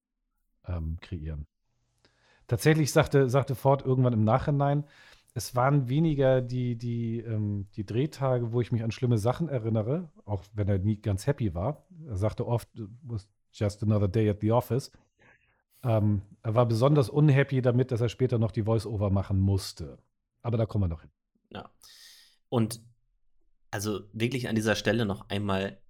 ähm, 0.65 0.97
kreieren. 1.01 1.45
Tatsächlich 2.47 2.93
sagte, 2.93 3.29
sagte 3.29 3.53
Ford 3.53 3.83
irgendwann 3.83 4.13
im 4.13 4.23
Nachhinein, 4.23 4.85
es 5.37 5.53
waren 5.53 5.89
weniger 5.89 6.41
die, 6.41 6.77
die, 6.77 7.19
ähm, 7.19 7.67
die 7.75 7.85
Drehtage, 7.85 8.53
wo 8.53 8.61
ich 8.61 8.71
mich 8.71 8.83
an 8.83 8.91
schlimme 8.91 9.17
Sachen 9.17 9.49
erinnere, 9.49 10.09
auch 10.23 10.41
wenn 10.53 10.69
er 10.69 10.79
nie 10.79 10.95
ganz 10.95 11.27
happy 11.27 11.53
war. 11.53 11.85
Er 12.07 12.15
sagte 12.15 12.47
oft, 12.47 12.69
it 12.79 12.87
was 13.03 13.27
just 13.51 13.83
another 13.83 14.07
day 14.07 14.29
at 14.29 14.39
the 14.39 14.53
office. 14.53 14.91
Ähm, 15.83 16.21
er 16.41 16.55
war 16.55 16.65
besonders 16.65 17.09
unhappy 17.09 17.61
damit, 17.61 17.91
dass 17.91 17.99
er 17.99 18.07
später 18.07 18.39
noch 18.39 18.51
die 18.51 18.63
Voice-Over 18.63 19.09
machen 19.09 19.37
musste. 19.37 19.97
Aber 20.41 20.55
da 20.57 20.65
kommen 20.65 20.85
wir 20.85 20.87
noch 20.87 21.01
hin. 21.01 21.11
Ja. 21.51 21.69
Und 22.47 22.81
also 23.71 24.03
wirklich 24.13 24.47
an 24.47 24.55
dieser 24.55 24.75
Stelle 24.75 25.05
noch 25.05 25.27
einmal, 25.27 25.81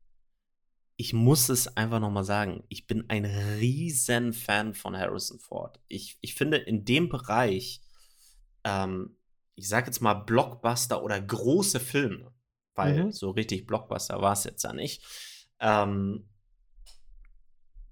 ich 0.95 1.13
muss 1.13 1.49
es 1.49 1.77
einfach 1.77 1.99
noch 1.99 2.09
mal 2.09 2.23
sagen, 2.23 2.63
ich 2.67 2.87
bin 2.87 3.11
ein 3.11 3.25
riesen 3.25 4.33
Fan 4.33 4.73
von 4.73 4.97
Harrison 4.97 5.37
Ford. 5.37 5.79
Ich, 5.87 6.17
ich 6.21 6.33
finde 6.33 6.57
in 6.57 6.83
dem 6.83 7.09
Bereich, 7.09 7.81
ähm, 8.63 9.15
ich 9.55 9.67
sage 9.67 9.87
jetzt 9.87 10.01
mal 10.01 10.13
Blockbuster 10.13 11.03
oder 11.03 11.19
große 11.21 11.79
Filme, 11.79 12.33
weil 12.73 13.05
Mhm. 13.05 13.11
so 13.11 13.31
richtig 13.31 13.65
Blockbuster 13.67 14.21
war 14.21 14.33
es 14.33 14.43
jetzt 14.43 14.63
ja 14.63 14.73
nicht. 14.73 15.03
Ähm, 15.59 16.29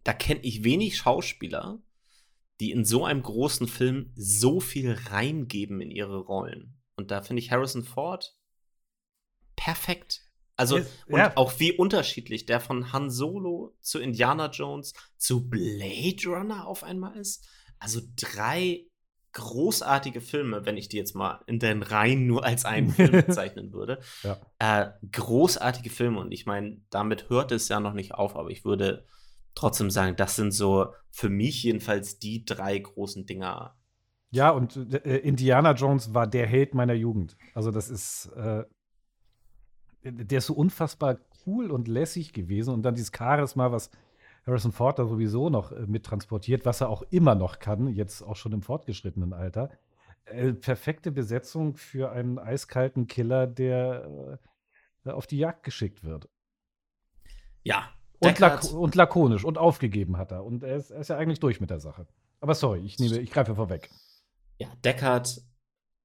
da 0.03 0.13
kenne 0.13 0.41
ich 0.41 0.63
wenig 0.63 0.97
Schauspieler, 0.97 1.81
die 2.59 2.71
in 2.71 2.83
so 2.85 3.05
einem 3.05 3.23
großen 3.23 3.67
Film 3.67 4.11
so 4.15 4.59
viel 4.59 4.93
reingeben 5.09 5.79
in 5.81 5.91
ihre 5.91 6.17
Rollen. 6.19 6.77
Und 6.95 7.09
da 7.11 7.21
finde 7.21 7.41
ich 7.41 7.51
Harrison 7.51 7.83
Ford 7.83 8.37
perfekt. 9.55 10.21
Also, 10.55 10.77
Yes, 10.77 10.87
und 11.07 11.17
ja. 11.17 11.35
auch 11.35 11.59
wie 11.59 11.71
unterschiedlich 11.71 12.45
der 12.45 12.59
von 12.59 12.93
Han 12.93 13.09
Solo 13.09 13.75
zu 13.81 13.99
Indiana 13.99 14.51
Jones 14.51 14.93
zu 15.17 15.49
Blade 15.49 16.21
Runner 16.27 16.67
auf 16.67 16.83
einmal 16.83 17.17
ist. 17.17 17.47
Also 17.79 18.01
drei 18.15 18.85
großartige 19.33 20.21
Filme, 20.21 20.65
wenn 20.65 20.77
ich 20.77 20.87
die 20.87 20.97
jetzt 20.97 21.15
mal 21.15 21.41
in 21.47 21.59
den 21.59 21.83
Reihen 21.83 22.27
nur 22.27 22.45
als 22.45 22.65
einen 22.65 22.89
Film 22.89 23.11
bezeichnen 23.11 23.73
würde. 23.73 23.99
Ja. 24.23 24.37
Äh, 24.59 24.91
großartige 25.11 25.89
Filme 25.89 26.19
und 26.19 26.31
ich 26.31 26.45
meine, 26.45 26.81
damit 26.89 27.29
hört 27.29 27.51
es 27.51 27.67
ja 27.67 27.79
noch 27.79 27.93
nicht 27.93 28.13
auf, 28.13 28.35
aber 28.35 28.49
ich 28.49 28.63
würde 28.63 29.05
trotzdem 29.55 29.89
sagen, 29.89 30.15
das 30.15 30.35
sind 30.35 30.51
so 30.51 30.93
für 31.09 31.29
mich 31.29 31.63
jedenfalls 31.63 32.19
die 32.19 32.45
drei 32.45 32.77
großen 32.77 33.25
Dinger. 33.25 33.75
Ja, 34.31 34.49
und 34.49 34.75
äh, 35.05 35.17
Indiana 35.17 35.73
Jones 35.73 36.13
war 36.13 36.25
der 36.25 36.47
Held 36.47 36.73
meiner 36.73 36.93
Jugend. 36.93 37.37
Also 37.53 37.69
das 37.69 37.89
ist, 37.89 38.31
äh, 38.35 38.63
der 40.03 40.37
ist 40.39 40.47
so 40.47 40.55
unfassbar 40.55 41.19
cool 41.45 41.69
und 41.69 41.87
lässig 41.87 42.33
gewesen. 42.33 42.73
Und 42.73 42.81
dann 42.83 42.95
dieses 42.95 43.11
Charisma, 43.15 43.71
was 43.71 43.91
Harrison 44.45 44.71
Ford 44.71 44.99
da 44.99 45.05
sowieso 45.05 45.49
noch 45.49 45.71
äh, 45.71 45.85
mittransportiert, 45.87 46.65
was 46.65 46.81
er 46.81 46.89
auch 46.89 47.03
immer 47.09 47.35
noch 47.35 47.59
kann, 47.59 47.87
jetzt 47.87 48.21
auch 48.21 48.35
schon 48.35 48.51
im 48.51 48.61
fortgeschrittenen 48.61 49.33
Alter. 49.33 49.69
Äh, 50.25 50.53
perfekte 50.53 51.11
Besetzung 51.11 51.75
für 51.75 52.11
einen 52.11 52.39
eiskalten 52.39 53.07
Killer, 53.07 53.47
der 53.47 54.39
äh, 55.05 55.09
auf 55.09 55.27
die 55.27 55.37
Jagd 55.37 55.63
geschickt 55.63 56.03
wird. 56.03 56.29
Ja. 57.63 57.89
Und, 58.19 58.39
lak 58.39 58.63
und, 58.71 58.95
lakonisch 58.95 59.43
und 59.43 59.57
aufgegeben 59.57 60.17
hat 60.17 60.31
er. 60.31 60.45
Und 60.45 60.63
er 60.63 60.77
ist, 60.77 60.91
er 60.91 61.01
ist, 61.01 61.09
ja 61.09 61.17
eigentlich 61.17 61.41
durch 61.41 61.59
mit 61.59 61.69
der 61.69 61.79
Sache. 61.79 62.07
Aber 62.39 62.55
sorry, 62.55 62.79
ich, 62.79 62.99
nehme, 62.99 63.19
ich 63.19 63.31
greife 63.31 63.55
vorweg. 63.55 63.89
Ja, 64.59 64.69
Deckard 64.83 65.41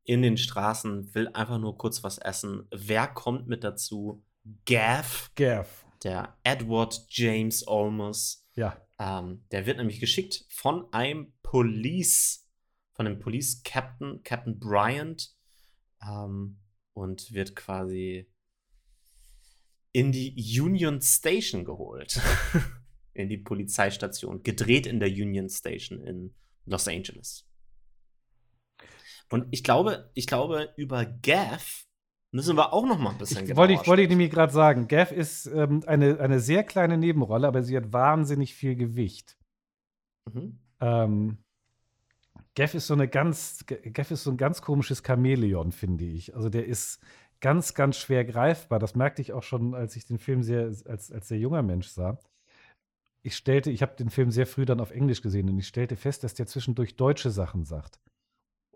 in 0.05 0.23
den 0.23 0.37
Straßen 0.37 1.15
will 1.15 1.29
einfach 1.29 1.59
nur 1.59 1.77
kurz 1.79 2.03
was 2.03 2.19
essen. 2.19 2.67
Wer 2.73 3.07
kommt 3.07 3.47
mit 3.47 3.63
dazu? 3.63 4.25
Gav. 4.65 5.31
Gav. 5.37 5.85
Der 6.05 6.37
Edward 6.45 7.07
James 7.09 7.67
Olmos. 7.67 8.47
Ja. 8.55 8.81
Ähm, 8.99 9.45
der 9.51 9.67
wird 9.67 9.79
nämlich 9.79 10.01
geschickt 10.01 10.45
von 10.49 10.93
einem 10.93 11.33
Police, 11.43 12.49
von 12.95 13.07
dem 13.07 13.19
Police 13.19 13.63
Captain, 13.63 14.23
Captain 14.23 14.59
Bryant, 14.59 15.35
ähm, 16.03 16.59
und 16.93 17.33
wird 17.33 17.55
quasi 17.55 18.31
in 19.93 20.13
die 20.13 20.61
Union 20.61 21.01
Station 21.01 21.65
geholt. 21.65 22.21
in 23.19 23.29
die 23.29 23.39
Polizeistation. 23.39 24.43
Gedreht 24.43 24.87
in 24.87 25.01
der 25.01 25.09
Union 25.09 25.49
Station 25.49 26.01
in 26.01 26.35
Los 26.65 26.89
Angeles. 26.89 27.47
Und 29.31 29.47
ich 29.51 29.63
glaube, 29.65 30.11
ich 30.15 30.27
glaube, 30.27 30.73
über 30.77 31.05
Gav 31.05 31.88
müssen 32.31 32.57
wir 32.57 32.73
auch 32.73 32.87
noch 32.87 32.99
mal 32.99 33.11
ein 33.11 33.19
bisschen 33.19 33.49
ich, 33.49 33.57
Wollte 33.57 33.75
ich, 33.75 33.87
wollte 33.87 34.03
ich 34.03 34.09
nämlich 34.09 34.31
gerade 34.31 34.53
sagen, 34.53 34.89
Gav 34.89 35.13
ist 35.13 35.47
ähm, 35.47 35.83
eine, 35.87 36.21
eine 36.21 36.41
sehr 36.41 36.65
kleine 36.65 36.99
Nebenrolle, 36.99 37.47
aber 37.47 37.63
sie 37.63 37.77
hat 37.77 37.93
wahnsinnig 37.93 38.55
viel 38.55 38.77
Gewicht. 38.77 39.37
Mhm. 40.33 40.59
Ähm, 40.81 41.39
Gav 42.55 42.75
ist 42.75 42.87
so 42.87 42.95
eine 42.95 43.09
ganz, 43.09 43.65
Gav 43.67 44.11
ist 44.11 44.25
so 44.25 44.31
ein 44.31 44.37
ganz 44.37 44.63
komisches 44.63 45.03
Chamäleon, 45.07 45.73
finde 45.73 46.05
ich. 46.05 46.35
Also 46.35 46.49
der 46.49 46.67
ist 46.67 47.01
ganz, 47.41 47.75
ganz 47.75 47.97
schwer 47.97 48.25
greifbar. 48.25 48.79
Das 48.79 48.95
merkte 48.95 49.23
ich 49.23 49.33
auch 49.33 49.43
schon, 49.43 49.75
als 49.75 49.97
ich 49.97 50.07
den 50.07 50.19
Film 50.19 50.43
sehr, 50.43 50.65
als, 50.65 51.11
als 51.11 51.29
sehr 51.29 51.39
junger 51.39 51.63
Mensch 51.63 51.89
sah. 51.89 52.19
Ich 53.23 53.37
stellte, 53.37 53.71
ich 53.71 53.83
habe 53.83 53.97
den 53.97 54.11
Film 54.11 54.31
sehr 54.31 54.47
früh 54.47 54.65
dann 54.65 54.81
auf 54.81 54.91
Englisch 54.91 55.23
gesehen 55.23 55.49
und 55.49 55.59
ich 55.59 55.69
stellte 55.69 55.97
fest, 55.97 56.25
dass 56.25 56.35
der 56.35 56.47
zwischendurch 56.47 56.97
deutsche 56.97 57.31
Sachen 57.31 57.65
sagt. 57.65 58.01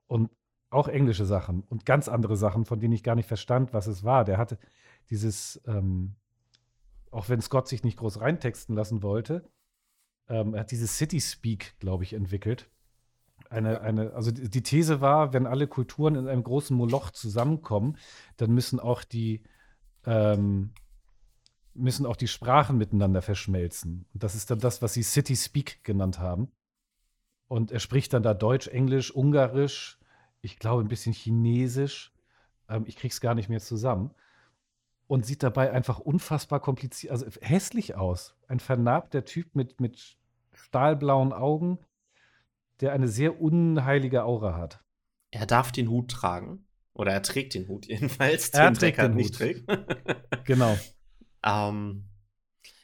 Und 0.06 0.30
auch 0.72 0.88
englische 0.88 1.24
Sachen 1.24 1.62
und 1.68 1.86
ganz 1.86 2.08
andere 2.08 2.36
Sachen, 2.36 2.64
von 2.64 2.80
denen 2.80 2.94
ich 2.94 3.02
gar 3.02 3.14
nicht 3.14 3.28
verstand, 3.28 3.72
was 3.72 3.86
es 3.86 4.04
war. 4.04 4.24
Der 4.24 4.38
hatte 4.38 4.58
dieses, 5.10 5.60
ähm, 5.66 6.14
auch 7.10 7.28
wenn 7.28 7.40
Scott 7.40 7.68
sich 7.68 7.84
nicht 7.84 7.98
groß 7.98 8.20
reintexten 8.20 8.74
lassen 8.74 9.02
wollte, 9.02 9.48
ähm, 10.28 10.54
er 10.54 10.60
hat 10.60 10.70
dieses 10.70 10.96
City 10.96 11.20
Speak, 11.20 11.74
glaube 11.78 12.04
ich, 12.04 12.14
entwickelt. 12.14 12.70
Eine, 13.50 13.82
eine, 13.82 14.14
also 14.14 14.30
die 14.30 14.62
These 14.62 15.00
war, 15.00 15.32
wenn 15.34 15.46
alle 15.46 15.66
Kulturen 15.66 16.14
in 16.14 16.26
einem 16.26 16.42
großen 16.42 16.74
Moloch 16.74 17.10
zusammenkommen, 17.10 17.98
dann 18.38 18.52
müssen 18.52 18.80
auch 18.80 19.04
die 19.04 19.42
ähm, 20.06 20.72
müssen 21.74 22.06
auch 22.06 22.16
die 22.16 22.28
Sprachen 22.28 22.76
miteinander 22.76 23.22
verschmelzen. 23.22 24.06
Und 24.12 24.22
das 24.22 24.34
ist 24.34 24.50
dann 24.50 24.58
das, 24.58 24.82
was 24.82 24.94
sie 24.94 25.02
City 25.02 25.36
Speak 25.36 25.82
genannt 25.84 26.18
haben. 26.18 26.52
Und 27.48 27.70
er 27.72 27.80
spricht 27.80 28.12
dann 28.12 28.22
da 28.22 28.34
Deutsch, 28.34 28.68
Englisch, 28.68 29.10
Ungarisch, 29.10 29.98
ich 30.42 30.58
glaube, 30.58 30.82
ein 30.82 30.88
bisschen 30.88 31.14
Chinesisch. 31.14 32.12
Ähm, 32.68 32.84
ich 32.86 32.96
krieg's 32.96 33.20
gar 33.20 33.34
nicht 33.34 33.48
mehr 33.48 33.60
zusammen. 33.60 34.10
Und 35.06 35.26
sieht 35.26 35.42
dabei 35.42 35.72
einfach 35.72 35.98
unfassbar 35.98 36.60
kompliziert, 36.60 37.12
also 37.12 37.26
hässlich 37.40 37.96
aus. 37.96 38.34
Ein 38.48 38.60
vernarbter 38.60 39.24
Typ 39.24 39.54
mit, 39.54 39.80
mit 39.80 40.16
stahlblauen 40.52 41.32
Augen, 41.32 41.78
der 42.80 42.92
eine 42.92 43.08
sehr 43.08 43.40
unheilige 43.40 44.24
Aura 44.24 44.56
hat. 44.56 44.82
Er 45.30 45.46
darf 45.46 45.70
den 45.70 45.88
Hut 45.88 46.10
tragen. 46.10 46.66
Oder 46.94 47.12
er 47.12 47.22
trägt 47.22 47.54
den 47.54 47.68
Hut 47.68 47.86
jedenfalls, 47.88 48.50
er 48.50 48.70
den 48.70 48.78
Decker 48.78 49.08
nicht 49.08 49.34
trägt. 49.34 49.66
genau. 50.44 50.76
Ähm, 51.44 52.08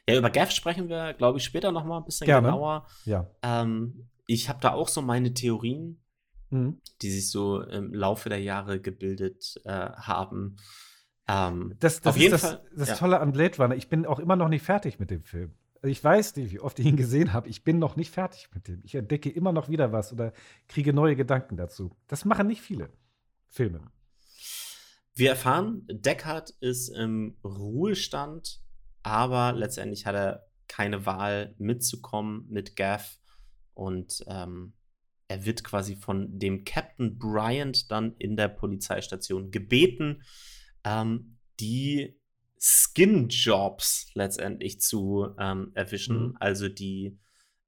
ja, 0.07 0.17
über 0.17 0.29
Gav 0.29 0.51
sprechen 0.51 0.89
wir, 0.89 1.13
glaube 1.13 1.37
ich, 1.39 1.43
später 1.43 1.71
noch 1.71 1.85
mal 1.85 1.97
ein 1.97 2.05
bisschen 2.05 2.25
Gerne. 2.25 2.47
genauer. 2.47 2.87
Ja. 3.05 3.27
Ähm, 3.43 4.09
ich 4.27 4.49
habe 4.49 4.59
da 4.61 4.73
auch 4.73 4.87
so 4.87 5.01
meine 5.01 5.33
Theorien 5.33 6.01
mhm. 6.49 6.79
die 7.01 7.11
sich 7.11 7.29
so 7.29 7.61
im 7.61 7.93
Laufe 7.93 8.29
der 8.29 8.41
Jahre 8.41 8.79
gebildet 8.79 9.59
äh, 9.65 9.69
haben. 9.71 10.57
Ähm, 11.27 11.75
das, 11.79 12.01
das 12.01 12.15
auf 12.15 12.17
jeden 12.17 12.31
das, 12.31 12.41
Fall, 12.41 12.63
das 12.75 12.89
ja. 12.89 12.95
Tolle 12.95 13.19
an 13.19 13.31
Blade 13.31 13.57
Runner. 13.57 13.75
Ich 13.75 13.89
bin 13.89 14.05
auch 14.05 14.19
immer 14.19 14.35
noch 14.35 14.49
nicht 14.49 14.63
fertig 14.63 14.99
mit 14.99 15.11
dem 15.11 15.23
Film. 15.23 15.53
Also 15.81 15.91
ich 15.91 16.03
weiß 16.03 16.35
nicht, 16.35 16.51
wie 16.51 16.59
oft 16.59 16.77
ich 16.79 16.85
ihn 16.85 16.97
gesehen 16.97 17.31
habe. 17.31 17.47
Ich 17.47 17.63
bin 17.63 17.79
noch 17.79 17.95
nicht 17.95 18.11
fertig 18.11 18.49
mit 18.53 18.67
dem. 18.67 18.81
Ich 18.83 18.95
entdecke 18.95 19.29
immer 19.29 19.53
noch 19.53 19.69
wieder 19.69 19.91
was 19.91 20.11
oder 20.11 20.33
kriege 20.67 20.91
neue 20.91 21.15
Gedanken 21.15 21.55
dazu. 21.55 21.95
Das 22.07 22.25
machen 22.25 22.47
nicht 22.47 22.61
viele 22.61 22.89
Filme. 23.47 23.79
Wir 25.15 25.31
erfahren, 25.31 25.85
Deckard 25.89 26.51
ist 26.59 26.89
im 26.89 27.37
Ruhestand, 27.43 28.61
aber 29.03 29.53
letztendlich 29.53 30.05
hat 30.05 30.15
er 30.15 30.47
keine 30.67 31.05
Wahl 31.05 31.55
mitzukommen 31.57 32.45
mit 32.49 32.75
Gav 32.75 33.19
und 33.73 34.23
ähm, 34.27 34.73
er 35.29 35.45
wird 35.45 35.63
quasi 35.63 35.95
von 35.95 36.39
dem 36.39 36.65
Captain 36.65 37.17
Bryant 37.17 37.89
dann 37.91 38.15
in 38.17 38.35
der 38.35 38.49
Polizeistation 38.49 39.51
gebeten, 39.51 40.23
ähm, 40.83 41.37
die 41.59 42.19
Skin-Jobs 42.59 44.11
letztendlich 44.15 44.81
zu 44.81 45.27
ähm, 45.39 45.71
erwischen, 45.75 46.29
mhm. 46.29 46.37
also 46.39 46.67
die 46.67 47.19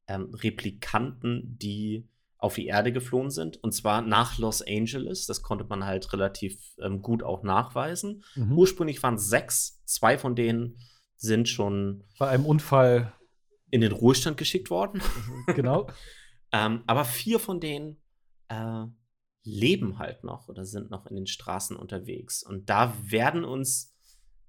ähm, 0.08 0.34
Replikanten, 0.34 1.58
die 1.60 2.10
auf 2.40 2.56
die 2.56 2.66
Erde 2.66 2.92
geflohen 2.92 3.30
sind, 3.30 3.64
und 3.64 3.74
zwar 3.74 4.02
nach 4.02 4.40
Los 4.40 4.64
Angeles. 4.64 5.28
Das 5.28 5.44
konnte 5.44 5.64
man 5.66 5.86
halt 5.86 6.12
relativ 6.12 6.60
ähm, 6.82 7.04
gut 7.04 7.22
auch 7.22 7.44
nachweisen. 7.44 8.24
Mhm. 8.36 8.58
Ursprünglich 8.58 9.02
waren 9.04 9.16
es 9.16 9.30
sechs, 9.30 9.84
zwei 9.86 10.18
von 10.18 10.36
denen 10.36 10.80
sind 11.16 11.48
schon 11.48 12.04
bei 12.18 12.30
einem 12.30 12.48
Unfall 12.48 13.14
in 13.70 13.82
den 13.82 13.92
Ruhestand 13.92 14.38
geschickt 14.38 14.72
worden. 14.72 15.02
Genau. 15.56 15.88
Ähm, 16.52 16.84
aber 16.88 17.06
vier 17.06 17.40
von 17.40 17.60
denen 17.60 18.02
äh, 18.50 18.86
leben 19.44 19.98
halt 19.98 20.24
noch 20.24 20.48
oder 20.48 20.66
sind 20.66 20.92
noch 20.92 21.06
in 21.08 21.16
den 21.16 21.28
Straßen 21.28 21.76
unterwegs. 21.76 22.44
Und 22.44 22.70
da 22.70 22.94
werden 23.02 23.44
uns 23.44 23.96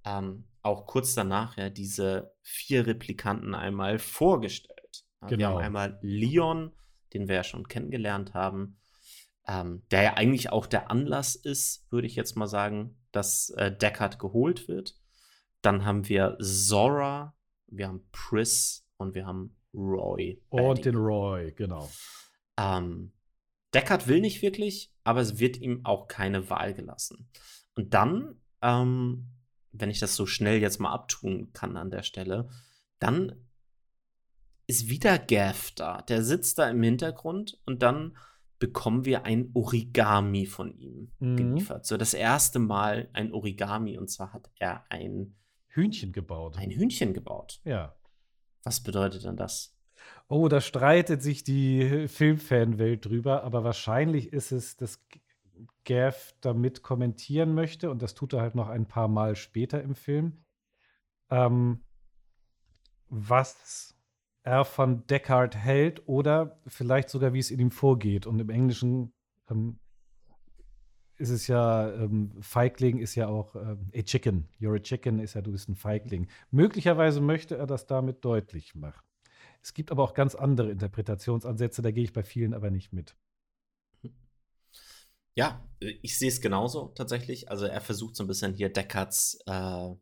ähm, 0.05 0.45
auch 0.63 0.87
kurz 0.87 1.15
danach 1.15 1.57
ja 1.57 1.71
diese 1.71 2.35
vier 2.43 2.87
Replikanten 2.87 3.55
einmal 3.55 3.99
vorgestellt. 3.99 5.05
Genau. 5.21 5.31
Wir 5.31 5.47
haben 5.47 5.53
genau. 5.53 5.57
einmal 5.57 5.99
Leon, 6.03 6.73
den 7.15 7.29
wir 7.29 7.37
ja 7.37 7.45
schon 7.45 7.69
kennengelernt 7.69 8.35
haben, 8.35 8.79
ähm, 9.47 9.83
der 9.91 10.03
ja 10.03 10.15
eigentlich 10.15 10.51
auch 10.51 10.67
der 10.67 10.91
Anlass 10.91 11.35
ist, 11.35 11.87
würde 11.91 12.07
ich 12.07 12.15
jetzt 12.15 12.37
mal 12.37 12.47
sagen, 12.47 12.97
dass 13.13 13.51
äh, 13.51 13.77
Deckard 13.77 14.19
geholt 14.19 14.69
wird. 14.69 14.97
Dann 15.63 15.85
haben 15.85 16.09
wir 16.09 16.37
Zora, 16.41 17.37
wir 17.67 17.89
haben 17.89 18.09
Pris 18.13 18.87
und 18.97 19.15
wir 19.15 19.27
haben 19.27 19.57
Roy. 19.75 20.41
Und 20.51 20.85
den 20.85 20.97
Roy, 20.97 21.53
genau. 21.53 21.91
Ähm, 22.59 23.13
Deckard 23.75 24.07
will 24.07 24.21
nicht 24.21 24.43
wirklich, 24.43 24.93
aber 25.05 25.21
es 25.21 25.39
wird 25.39 25.57
ihm 25.57 25.85
auch 25.85 26.09
keine 26.09 26.51
Wahl 26.51 26.75
gelassen. 26.75 27.29
Und 27.75 27.95
dann, 27.95 28.37
ähm, 28.61 29.29
wenn 29.73 29.91
ich 29.91 29.99
das 29.99 30.15
so 30.15 30.27
schnell 30.27 30.61
jetzt 30.61 30.79
mal 30.79 30.93
abtun 30.93 31.53
kann 31.53 31.77
an 31.77 31.91
der 31.91 32.03
Stelle, 32.03 32.49
dann 32.99 33.35
ist 34.67 34.89
wieder 34.89 35.19
Gav 35.19 35.71
da. 35.73 36.03
Der 36.03 36.23
sitzt 36.23 36.59
da 36.59 36.69
im 36.69 36.83
Hintergrund 36.83 37.61
und 37.65 37.83
dann 37.83 38.17
bekommen 38.59 39.05
wir 39.05 39.25
ein 39.25 39.51
Origami 39.55 40.47
von 40.47 40.73
ihm 40.79 41.11
mhm. 41.19 41.37
geliefert. 41.37 41.85
So 41.85 41.97
das 41.97 42.15
erste 42.15 42.59
Mal 42.59 43.09
ein 43.13 43.33
Origami 43.33 43.99
und 43.99 44.09
zwar 44.09 44.33
hat 44.33 44.51
er 44.59 44.85
ein 44.89 45.35
Hühnchen 45.67 46.13
gebaut. 46.13 46.59
Ein 46.59 46.71
Hühnchen 46.71 47.13
gebaut. 47.13 47.61
Ja. 47.65 47.97
Was 48.65 48.83
bedeutet 48.83 49.25
denn 49.25 49.37
das? 49.37 49.77
Oh, 50.29 50.49
da 50.49 50.61
streitet 50.61 51.23
sich 51.23 51.45
die 51.45 52.09
Filmfanwelt 52.09 53.05
drüber, 53.05 53.45
aber 53.45 53.65
wahrscheinlich 53.65 54.33
ist 54.33 54.53
es, 54.53 54.77
dass 54.77 55.01
Gav 55.85 56.35
damit 56.41 56.83
kommentieren 56.83 57.55
möchte 57.55 57.91
und 57.91 58.03
das 58.03 58.15
tut 58.15 58.33
er 58.33 58.41
halt 58.41 58.55
noch 58.55 58.69
ein 58.69 58.87
paar 58.87 59.09
Mal 59.09 59.37
später 59.37 59.83
im 59.83 59.95
Film. 59.95 60.45
Ähm, 61.31 61.85
was 63.09 63.95
er 64.43 64.65
von 64.65 65.07
Deckard 65.07 65.57
hält 65.57 66.09
oder 66.09 66.59
vielleicht 66.67 67.11
sogar, 67.11 67.33
wie 67.33 67.39
es 67.39 67.51
in 67.51 67.61
ihm 67.61 67.71
vorgeht. 67.71 68.27
Und 68.27 68.41
im 68.41 68.51
Englischen 68.51 69.13
ähm, 69.51 69.79
ist 71.23 71.31
es 71.31 71.47
ja, 71.47 71.91
ähm, 71.95 72.33
Feigling 72.41 72.99
ist 72.99 73.15
ja 73.15 73.29
auch 73.29 73.55
ähm, 73.55 73.89
a 73.95 74.03
chicken. 74.03 74.49
You're 74.61 74.77
a 74.77 74.81
chicken 74.81 75.21
ist 75.21 75.35
ja, 75.35 75.41
du 75.41 75.53
bist 75.53 75.69
ein 75.69 75.77
Feigling. 75.77 76.29
Möglicherweise 76.51 77.21
möchte 77.21 77.57
er 77.57 77.67
das 77.67 77.87
damit 77.87 78.25
deutlich 78.25 78.75
machen. 78.75 79.01
Es 79.63 79.73
gibt 79.73 79.93
aber 79.93 80.03
auch 80.03 80.15
ganz 80.15 80.35
andere 80.35 80.71
Interpretationsansätze, 80.71 81.83
da 81.83 81.93
gehe 81.93 82.05
ich 82.05 82.13
bei 82.13 82.25
vielen 82.25 82.53
aber 82.53 82.71
nicht 82.71 82.93
mit. 82.93 83.17
Ja, 85.35 85.67
ich 85.81 86.19
sehe 86.19 86.29
es 86.29 86.41
genauso 86.41 86.89
tatsächlich. 86.89 87.49
Also 87.49 87.65
er 87.67 87.81
versucht 87.81 88.17
so 88.17 88.25
ein 88.25 88.27
bisschen 88.27 88.53
hier 88.53 88.71
Deckards 88.71 89.39
äh, 89.47 89.95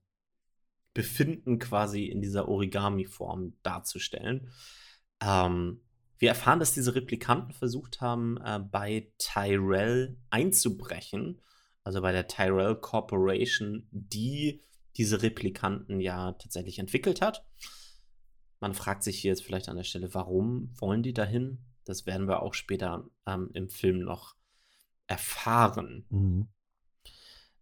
Befinden 0.94 1.58
quasi 1.58 2.06
in 2.06 2.20
dieser 2.20 2.48
Origami-Form 2.48 3.52
darzustellen. 3.62 4.50
Ähm, 5.22 5.80
Wir 6.20 6.28
erfahren, 6.28 6.60
dass 6.60 6.74
diese 6.74 6.94
Replikanten 6.94 7.52
versucht 7.52 8.02
haben, 8.02 8.36
äh, 8.44 8.60
bei 8.60 9.10
Tyrell 9.16 10.18
einzubrechen, 10.28 11.40
also 11.82 12.02
bei 12.02 12.12
der 12.12 12.28
Tyrell 12.28 12.76
Corporation, 12.76 13.88
die 13.90 14.62
diese 14.96 15.22
Replikanten 15.22 15.98
ja 15.98 16.32
tatsächlich 16.32 16.78
entwickelt 16.78 17.22
hat. 17.22 17.46
Man 18.60 18.74
fragt 18.74 19.02
sich 19.02 19.18
hier 19.18 19.30
jetzt 19.30 19.42
vielleicht 19.42 19.70
an 19.70 19.76
der 19.76 19.84
Stelle, 19.84 20.12
warum 20.12 20.70
wollen 20.78 21.02
die 21.02 21.14
dahin? 21.14 21.64
Das 21.86 22.04
werden 22.04 22.28
wir 22.28 22.42
auch 22.42 22.52
später 22.52 23.08
ähm, 23.24 23.48
im 23.54 23.70
Film 23.70 24.00
noch 24.00 24.36
erfahren. 25.06 26.04
Mhm. 26.10 26.48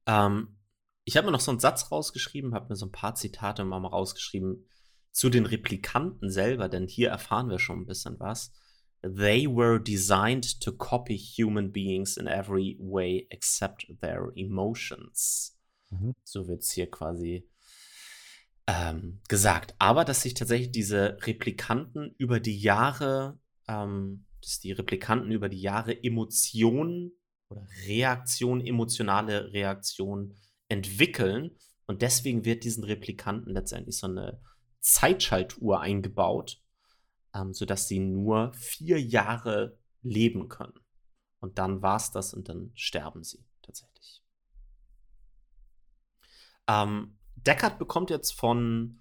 Ähm, 0.06 0.56
ich 1.04 1.16
habe 1.16 1.26
mir 1.26 1.32
noch 1.32 1.40
so 1.40 1.52
einen 1.52 1.60
Satz 1.60 1.92
rausgeschrieben, 1.92 2.54
habe 2.54 2.70
mir 2.70 2.76
so 2.76 2.86
ein 2.86 2.92
paar 2.92 3.14
Zitate 3.14 3.64
mal 3.64 3.78
rausgeschrieben 3.86 4.66
zu 5.12 5.30
den 5.30 5.46
Replikanten 5.46 6.30
selber, 6.30 6.68
denn 6.68 6.86
hier 6.86 7.10
erfahren 7.10 7.48
wir 7.48 7.58
schon 7.58 7.80
ein 7.80 7.86
bisschen 7.86 8.18
was. 8.20 8.52
They 9.02 9.46
were 9.46 9.80
designed 9.80 10.60
to 10.60 10.72
copy 10.72 11.18
human 11.18 11.72
beings 11.72 12.16
in 12.16 12.26
every 12.26 12.76
way 12.80 13.26
except 13.30 13.86
their 14.00 14.32
emotions. 14.34 15.56
Mhm. 15.90 16.14
So 16.24 16.48
wird 16.48 16.62
es 16.62 16.72
hier 16.72 16.90
quasi 16.90 17.48
ähm, 18.68 19.20
gesagt. 19.28 19.74
Aber 19.78 20.04
dass 20.04 20.22
sich 20.22 20.34
tatsächlich 20.34 20.70
diese 20.70 21.16
Replikanten 21.22 22.14
über 22.18 22.38
die 22.38 22.58
Jahre, 22.58 23.38
ähm, 23.66 24.26
dass 24.42 24.60
die 24.60 24.72
Replikanten 24.72 25.30
über 25.30 25.48
die 25.48 25.60
Jahre 25.60 26.04
Emotionen 26.04 27.12
oder 27.48 27.66
Reaktionen, 27.86 28.64
emotionale 28.64 29.52
Reaktionen 29.52 30.36
entwickeln. 30.68 31.56
Und 31.86 32.02
deswegen 32.02 32.44
wird 32.44 32.64
diesen 32.64 32.84
Replikanten 32.84 33.52
letztendlich 33.52 33.96
so 33.96 34.06
eine 34.06 34.40
Zeitschaltuhr 34.80 35.80
eingebaut, 35.80 36.62
ähm, 37.34 37.52
sodass 37.52 37.88
sie 37.88 37.98
nur 37.98 38.52
vier 38.54 39.00
Jahre 39.00 39.78
leben 40.02 40.48
können. 40.48 40.80
Und 41.40 41.58
dann 41.58 41.82
war 41.82 41.96
es 41.96 42.10
das 42.10 42.34
und 42.34 42.48
dann 42.48 42.72
sterben 42.74 43.22
sie 43.22 43.44
tatsächlich. 43.62 44.22
Ähm, 46.66 47.18
Deckard 47.36 47.78
bekommt 47.78 48.10
jetzt 48.10 48.32
von 48.32 49.00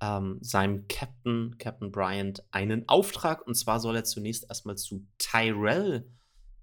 ähm, 0.00 0.38
seinem 0.40 0.86
Captain, 0.88 1.56
Captain 1.58 1.90
Bryant, 1.90 2.44
einen 2.50 2.88
Auftrag. 2.88 3.46
Und 3.46 3.54
zwar 3.54 3.80
soll 3.80 3.96
er 3.96 4.04
zunächst 4.04 4.48
erstmal 4.48 4.76
zu 4.76 5.06
Tyrell 5.18 6.10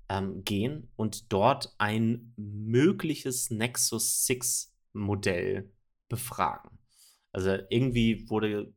ähm, 0.10 0.44
gehen 0.44 0.92
und 0.96 1.32
dort 1.32 1.74
ein 1.78 2.34
mögliches 2.38 3.50
Nexus 3.50 4.26
6 4.26 4.74
Modell 4.94 5.72
befragen. 6.10 6.78
Also 7.36 7.58
irgendwie 7.70 8.30
wurde 8.30 8.74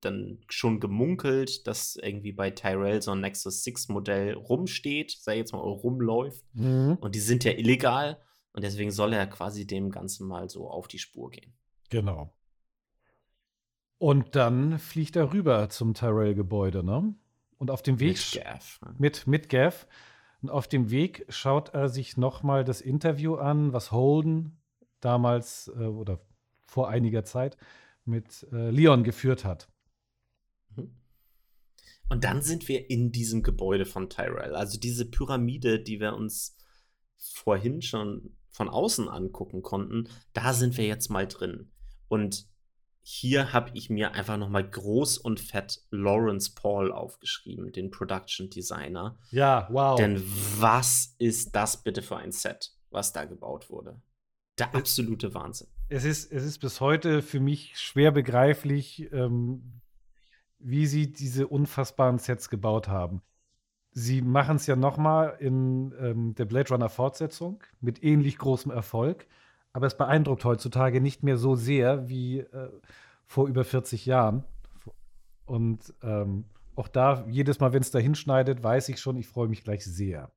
dann 0.00 0.40
schon 0.48 0.80
gemunkelt, 0.80 1.68
dass 1.68 1.94
irgendwie 1.94 2.32
bei 2.32 2.50
Tyrell 2.50 3.00
so 3.00 3.12
ein 3.12 3.20
Nexus 3.20 3.62
6 3.62 3.90
Modell 3.90 4.34
rumsteht, 4.34 5.12
sei 5.20 5.36
jetzt 5.36 5.52
mal 5.52 5.60
rumläuft. 5.60 6.44
Mhm. 6.52 6.98
Und 7.00 7.14
die 7.14 7.20
sind 7.20 7.44
ja 7.44 7.52
illegal. 7.52 8.20
Und 8.54 8.64
deswegen 8.64 8.90
soll 8.90 9.12
er 9.12 9.28
quasi 9.28 9.68
dem 9.68 9.92
Ganzen 9.92 10.26
mal 10.26 10.50
so 10.50 10.68
auf 10.68 10.88
die 10.88 10.98
Spur 10.98 11.30
gehen. 11.30 11.54
Genau. 11.90 12.34
Und 13.98 14.34
dann 14.34 14.80
fliegt 14.80 15.14
er 15.14 15.32
rüber 15.32 15.68
zum 15.68 15.94
Tyrell-Gebäude, 15.94 16.82
ne? 16.82 17.14
Und 17.58 17.70
auf 17.70 17.82
dem 17.82 18.00
Weg. 18.00 18.18
Mit 18.34 18.42
Gav. 18.42 18.80
Mit, 18.98 19.26
mit 19.28 19.48
Gav. 19.48 19.86
Und 20.40 20.50
auf 20.50 20.66
dem 20.66 20.90
Weg 20.90 21.24
schaut 21.28 21.72
er 21.72 21.88
sich 21.88 22.16
nochmal 22.16 22.64
das 22.64 22.80
Interview 22.80 23.36
an, 23.36 23.72
was 23.72 23.92
Holden 23.92 24.60
damals 24.98 25.70
äh, 25.76 25.84
oder 25.84 26.18
vor 26.66 26.88
einiger 26.88 27.24
Zeit 27.24 27.56
mit 28.04 28.46
äh, 28.52 28.70
Leon 28.70 29.04
geführt 29.04 29.44
hat. 29.44 29.70
Mhm. 30.76 30.96
Und 32.08 32.24
dann 32.24 32.42
sind 32.42 32.68
wir 32.68 32.90
in 32.90 33.12
diesem 33.12 33.42
Gebäude 33.42 33.86
von 33.86 34.10
Tyrell. 34.10 34.54
Also 34.54 34.78
diese 34.78 35.10
Pyramide, 35.10 35.80
die 35.80 36.00
wir 36.00 36.14
uns 36.14 36.56
vorhin 37.16 37.82
schon 37.82 38.36
von 38.50 38.68
außen 38.68 39.08
angucken 39.08 39.62
konnten, 39.62 40.08
da 40.32 40.52
sind 40.52 40.76
wir 40.76 40.86
jetzt 40.86 41.08
mal 41.08 41.26
drin. 41.26 41.72
Und 42.08 42.46
hier 43.04 43.52
habe 43.52 43.70
ich 43.74 43.90
mir 43.90 44.12
einfach 44.12 44.36
nochmal 44.36 44.68
groß 44.68 45.18
und 45.18 45.40
fett 45.40 45.82
Lawrence 45.90 46.52
Paul 46.54 46.92
aufgeschrieben, 46.92 47.72
den 47.72 47.90
Production 47.90 48.48
Designer. 48.48 49.18
Ja, 49.30 49.68
wow. 49.70 49.96
Denn 49.96 50.22
was 50.58 51.14
ist 51.18 51.56
das 51.56 51.82
bitte 51.82 52.02
für 52.02 52.16
ein 52.16 52.30
Set, 52.30 52.72
was 52.90 53.12
da 53.12 53.24
gebaut 53.24 53.70
wurde? 53.70 54.00
Der 54.58 54.74
absolute 54.74 55.34
Wahnsinn. 55.34 55.68
Es 55.92 56.06
ist, 56.06 56.32
es 56.32 56.42
ist 56.42 56.58
bis 56.60 56.80
heute 56.80 57.20
für 57.20 57.38
mich 57.38 57.78
schwer 57.78 58.12
begreiflich, 58.12 59.12
ähm, 59.12 59.82
wie 60.58 60.86
sie 60.86 61.12
diese 61.12 61.48
unfassbaren 61.48 62.16
Sets 62.16 62.48
gebaut 62.48 62.88
haben. 62.88 63.20
Sie 63.90 64.22
machen 64.22 64.56
es 64.56 64.66
ja 64.66 64.74
nochmal 64.74 65.36
in 65.38 65.92
ähm, 66.00 66.34
der 66.34 66.46
Blade 66.46 66.70
Runner 66.70 66.88
Fortsetzung 66.88 67.62
mit 67.82 68.02
ähnlich 68.02 68.38
großem 68.38 68.72
Erfolg. 68.72 69.26
Aber 69.74 69.86
es 69.86 69.94
beeindruckt 69.94 70.46
heutzutage 70.46 71.02
nicht 71.02 71.24
mehr 71.24 71.36
so 71.36 71.56
sehr 71.56 72.08
wie 72.08 72.38
äh, 72.38 72.70
vor 73.26 73.46
über 73.46 73.62
40 73.62 74.06
Jahren. 74.06 74.44
Und 75.44 75.92
ähm, 76.02 76.46
auch 76.74 76.88
da, 76.88 77.26
jedes 77.28 77.60
Mal, 77.60 77.74
wenn 77.74 77.82
es 77.82 77.90
da 77.90 77.98
hinschneidet, 77.98 78.62
weiß 78.64 78.88
ich 78.88 78.98
schon, 78.98 79.18
ich 79.18 79.28
freue 79.28 79.48
mich 79.48 79.62
gleich 79.62 79.84
sehr. 79.84 80.32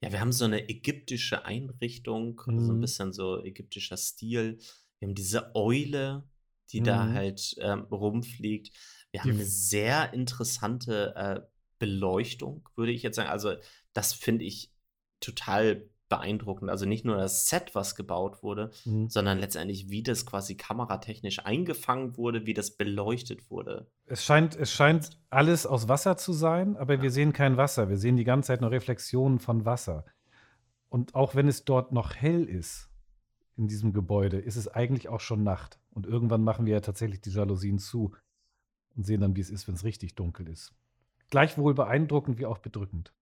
Ja, 0.00 0.12
wir 0.12 0.20
haben 0.20 0.32
so 0.32 0.44
eine 0.44 0.68
ägyptische 0.68 1.44
Einrichtung, 1.44 2.40
mhm. 2.46 2.60
so 2.60 2.72
ein 2.72 2.76
mhm. 2.76 2.80
bisschen 2.80 3.12
so 3.12 3.42
ägyptischer 3.42 3.96
Stil. 3.96 4.58
Wir 4.98 5.08
haben 5.08 5.14
diese 5.14 5.54
Eule, 5.54 6.28
die 6.70 6.80
mhm. 6.80 6.84
da 6.84 7.12
halt 7.12 7.56
ähm, 7.58 7.82
rumfliegt. 7.90 8.76
Wir 9.10 9.22
haben 9.22 9.30
eine 9.32 9.46
sehr 9.46 10.12
interessante 10.12 11.14
äh, 11.16 11.40
Beleuchtung, 11.78 12.68
würde 12.76 12.92
ich 12.92 13.02
jetzt 13.02 13.16
sagen. 13.16 13.30
Also, 13.30 13.54
das 13.92 14.12
finde 14.12 14.44
ich 14.44 14.72
total 15.20 15.88
beeindruckend. 16.08 16.70
Also 16.70 16.86
nicht 16.86 17.04
nur 17.04 17.16
das 17.16 17.48
Set, 17.48 17.74
was 17.74 17.94
gebaut 17.94 18.42
wurde, 18.42 18.70
mhm. 18.84 19.08
sondern 19.08 19.38
letztendlich, 19.38 19.90
wie 19.90 20.02
das 20.02 20.26
quasi 20.26 20.56
kameratechnisch 20.56 21.44
eingefangen 21.44 22.16
wurde, 22.16 22.46
wie 22.46 22.54
das 22.54 22.72
beleuchtet 22.72 23.50
wurde. 23.50 23.86
Es 24.06 24.24
scheint, 24.24 24.56
es 24.56 24.72
scheint 24.72 25.18
alles 25.30 25.66
aus 25.66 25.88
Wasser 25.88 26.16
zu 26.16 26.32
sein, 26.32 26.76
aber 26.76 26.94
ja. 26.94 27.02
wir 27.02 27.10
sehen 27.10 27.32
kein 27.32 27.56
Wasser. 27.56 27.88
Wir 27.88 27.98
sehen 27.98 28.16
die 28.16 28.24
ganze 28.24 28.48
Zeit 28.48 28.60
nur 28.60 28.70
Reflexionen 28.70 29.38
von 29.38 29.64
Wasser. 29.64 30.04
Und 30.88 31.14
auch 31.14 31.34
wenn 31.34 31.48
es 31.48 31.64
dort 31.64 31.92
noch 31.92 32.14
hell 32.14 32.44
ist 32.44 32.90
in 33.56 33.68
diesem 33.68 33.92
Gebäude, 33.92 34.38
ist 34.38 34.56
es 34.56 34.68
eigentlich 34.68 35.08
auch 35.08 35.20
schon 35.20 35.42
Nacht. 35.42 35.78
Und 35.90 36.06
irgendwann 36.06 36.42
machen 36.42 36.64
wir 36.66 36.74
ja 36.74 36.80
tatsächlich 36.80 37.20
die 37.20 37.30
Jalousien 37.30 37.78
zu 37.78 38.14
und 38.96 39.04
sehen 39.04 39.20
dann, 39.20 39.36
wie 39.36 39.40
es 39.40 39.50
ist, 39.50 39.68
wenn 39.68 39.74
es 39.74 39.84
richtig 39.84 40.14
dunkel 40.14 40.48
ist. 40.48 40.72
Gleichwohl 41.30 41.74
beeindruckend 41.74 42.38
wie 42.38 42.46
auch 42.46 42.58
bedrückend. 42.58 43.12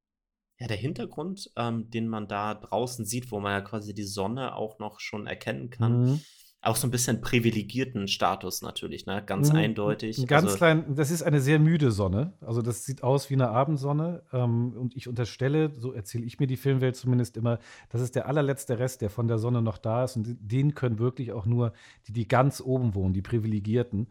Ja, 0.60 0.66
der 0.68 0.76
Hintergrund, 0.78 1.50
ähm, 1.56 1.90
den 1.90 2.08
man 2.08 2.28
da 2.28 2.54
draußen 2.54 3.04
sieht, 3.04 3.30
wo 3.30 3.40
man 3.40 3.52
ja 3.52 3.60
quasi 3.60 3.92
die 3.92 4.04
Sonne 4.04 4.54
auch 4.56 4.78
noch 4.78 5.00
schon 5.00 5.26
erkennen 5.26 5.68
kann, 5.68 6.00
Mhm. 6.00 6.26
auch 6.62 6.76
so 6.76 6.86
ein 6.86 6.90
bisschen 6.90 7.20
privilegierten 7.20 8.08
Status 8.08 8.62
natürlich, 8.62 9.04
ne? 9.04 9.22
Ganz 9.24 9.50
Mhm, 9.50 9.50
eindeutig. 9.50 10.24
'n 10.24 10.26
ganz 10.26 10.54
Also 10.54 10.56
klein 10.56 10.94
das 10.94 11.10
ist 11.10 11.22
eine 11.22 11.40
sehr 11.40 11.58
müde 11.58 11.90
Sonne. 11.90 12.32
Also, 12.40 12.62
das 12.62 12.84
sieht 12.84 13.02
aus 13.02 13.28
wie 13.28 13.34
eine 13.34 13.50
Abendsonne, 13.50 14.22
ähm, 14.32 14.72
und 14.74 14.96
ich 14.96 15.08
unterstelle, 15.08 15.72
so 15.78 15.92
erzähle 15.92 16.24
ich 16.24 16.38
mir 16.40 16.46
die 16.46 16.56
Filmwelt 16.56 16.96
zumindest 16.96 17.36
immer, 17.36 17.58
das 17.90 18.00
ist 18.00 18.14
der 18.14 18.26
allerletzte 18.26 18.78
Rest, 18.78 19.02
der 19.02 19.10
von 19.10 19.28
der 19.28 19.38
Sonne 19.38 19.60
noch 19.60 19.76
da 19.78 20.04
ist 20.04 20.16
und 20.16 20.36
den 20.40 20.74
können 20.74 20.98
wirklich 20.98 21.32
auch 21.32 21.44
nur 21.44 21.72
die, 22.06 22.12
die 22.12 22.26
ganz 22.28 22.60
oben 22.62 22.94
wohnen, 22.94 23.12
die 23.12 23.20
Privilegierten, 23.22 24.08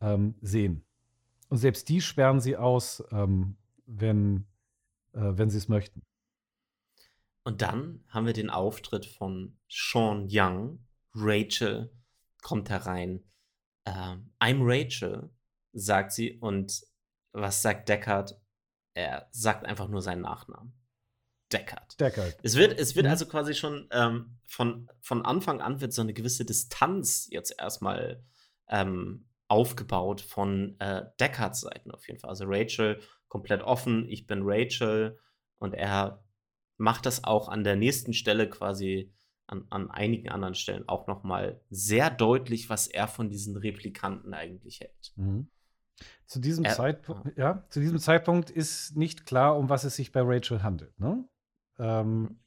ähm, 0.00 0.34
sehen. 0.42 0.84
Und 1.50 1.58
selbst 1.58 1.88
die 1.90 2.00
sperren 2.02 2.40
sie 2.40 2.56
aus, 2.56 3.04
ähm, 3.12 3.56
wenn 3.86 4.46
wenn 5.14 5.50
sie 5.50 5.58
es 5.58 5.68
möchten. 5.68 6.02
Und 7.44 7.62
dann 7.62 8.04
haben 8.08 8.26
wir 8.26 8.32
den 8.32 8.50
Auftritt 8.50 9.06
von 9.06 9.56
Sean 9.68 10.28
Young. 10.30 10.86
Rachel 11.14 11.92
kommt 12.42 12.70
herein. 12.70 13.22
Ähm, 13.84 14.32
I'm 14.40 14.60
Rachel, 14.60 15.30
sagt 15.72 16.12
sie. 16.12 16.38
Und 16.38 16.86
was 17.32 17.62
sagt 17.62 17.88
Deckard? 17.88 18.40
Er 18.94 19.28
sagt 19.32 19.66
einfach 19.66 19.88
nur 19.88 20.00
seinen 20.00 20.22
Nachnamen. 20.22 20.72
Deckard. 21.52 22.00
Deckard. 22.00 22.36
Es 22.42 22.56
wird, 22.56 22.78
es 22.78 22.96
wird 22.96 23.06
mhm. 23.06 23.10
also 23.10 23.26
quasi 23.26 23.54
schon 23.54 23.88
ähm, 23.90 24.38
von, 24.46 24.90
von 25.00 25.24
Anfang 25.24 25.60
an 25.60 25.80
wird 25.80 25.92
so 25.92 26.02
eine 26.02 26.14
gewisse 26.14 26.44
Distanz 26.44 27.28
jetzt 27.30 27.54
erstmal 27.58 28.24
ähm, 28.68 29.28
aufgebaut 29.48 30.20
von 30.20 30.78
äh, 30.80 31.04
Deckards 31.20 31.60
Seiten 31.60 31.90
auf 31.90 32.06
jeden 32.08 32.18
Fall. 32.18 32.30
Also 32.30 32.44
Rachel 32.46 33.00
komplett 33.34 33.64
offen, 33.64 34.06
ich 34.08 34.28
bin 34.28 34.42
Rachel 34.44 35.18
und 35.58 35.74
er 35.74 36.22
macht 36.76 37.04
das 37.04 37.24
auch 37.24 37.48
an 37.48 37.64
der 37.64 37.74
nächsten 37.74 38.12
Stelle 38.12 38.48
quasi 38.48 39.12
an, 39.48 39.66
an 39.70 39.90
einigen 39.90 40.28
anderen 40.28 40.54
Stellen 40.54 40.88
auch 40.88 41.08
nochmal 41.08 41.60
sehr 41.68 42.10
deutlich, 42.10 42.70
was 42.70 42.86
er 42.86 43.08
von 43.08 43.30
diesen 43.30 43.56
Replikanten 43.56 44.34
eigentlich 44.34 44.78
hält. 44.78 45.12
Mhm. 45.16 45.48
Zu 46.26 46.38
diesem, 46.38 46.64
er, 46.64 46.74
Zeitpunkt, 46.74 47.36
ja. 47.36 47.44
ja. 47.44 47.64
zu 47.70 47.80
diesem 47.80 47.98
Zeitpunkt 47.98 48.50
ist 48.50 48.96
nicht 48.96 49.26
klar, 49.26 49.58
um 49.58 49.68
was 49.68 49.82
es 49.82 49.96
sich 49.96 50.12
bei 50.12 50.20
Rachel 50.22 50.62
handelt. 50.62 50.96
Ne? 51.00 51.24
Ähm, 51.80 52.20
mhm. 52.20 52.38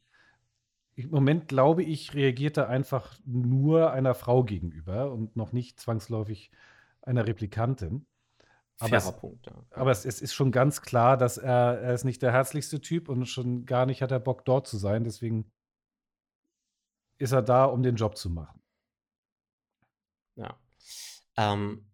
Im 0.96 1.10
Moment 1.10 1.50
glaube 1.50 1.84
ich, 1.84 2.14
reagiert 2.14 2.56
er 2.56 2.70
einfach 2.70 3.20
nur 3.26 3.92
einer 3.92 4.16
Frau 4.16 4.46
gegenüber 4.46 5.12
und 5.12 5.36
noch 5.36 5.52
nicht 5.52 5.82
zwangsläufig 5.82 6.50
einer 7.02 7.28
Replikantin. 7.28 8.06
Aber, 8.80 8.98
es, 8.98 9.12
Punkt, 9.18 9.48
ja. 9.48 9.66
aber 9.72 9.92
es, 9.92 10.06
es, 10.06 10.22
ist 10.22 10.34
schon 10.34 10.52
ganz 10.52 10.82
klar, 10.82 11.18
dass 11.18 11.38
er, 11.38 11.80
er 11.80 11.94
ist 11.94 12.04
nicht 12.04 12.22
der 12.22 12.32
herzlichste 12.32 12.80
Typ 12.80 13.10
und 13.10 13.26
schon 13.26 13.66
gar 13.66 13.88
nicht 13.88 14.04
hat 14.04 14.12
er 14.12 14.20
Bock, 14.20 14.46
dort 14.46 14.68
zu 14.68 14.78
sein. 14.78 15.04
Deswegen 15.04 15.52
ist 17.18 17.32
er 17.32 17.42
da, 17.42 17.66
um 17.66 17.82
den 17.82 17.96
Job 17.96 18.18
zu 18.18 18.30
machen. 18.30 18.62
Ja. 20.36 20.60
Ähm, 21.38 21.90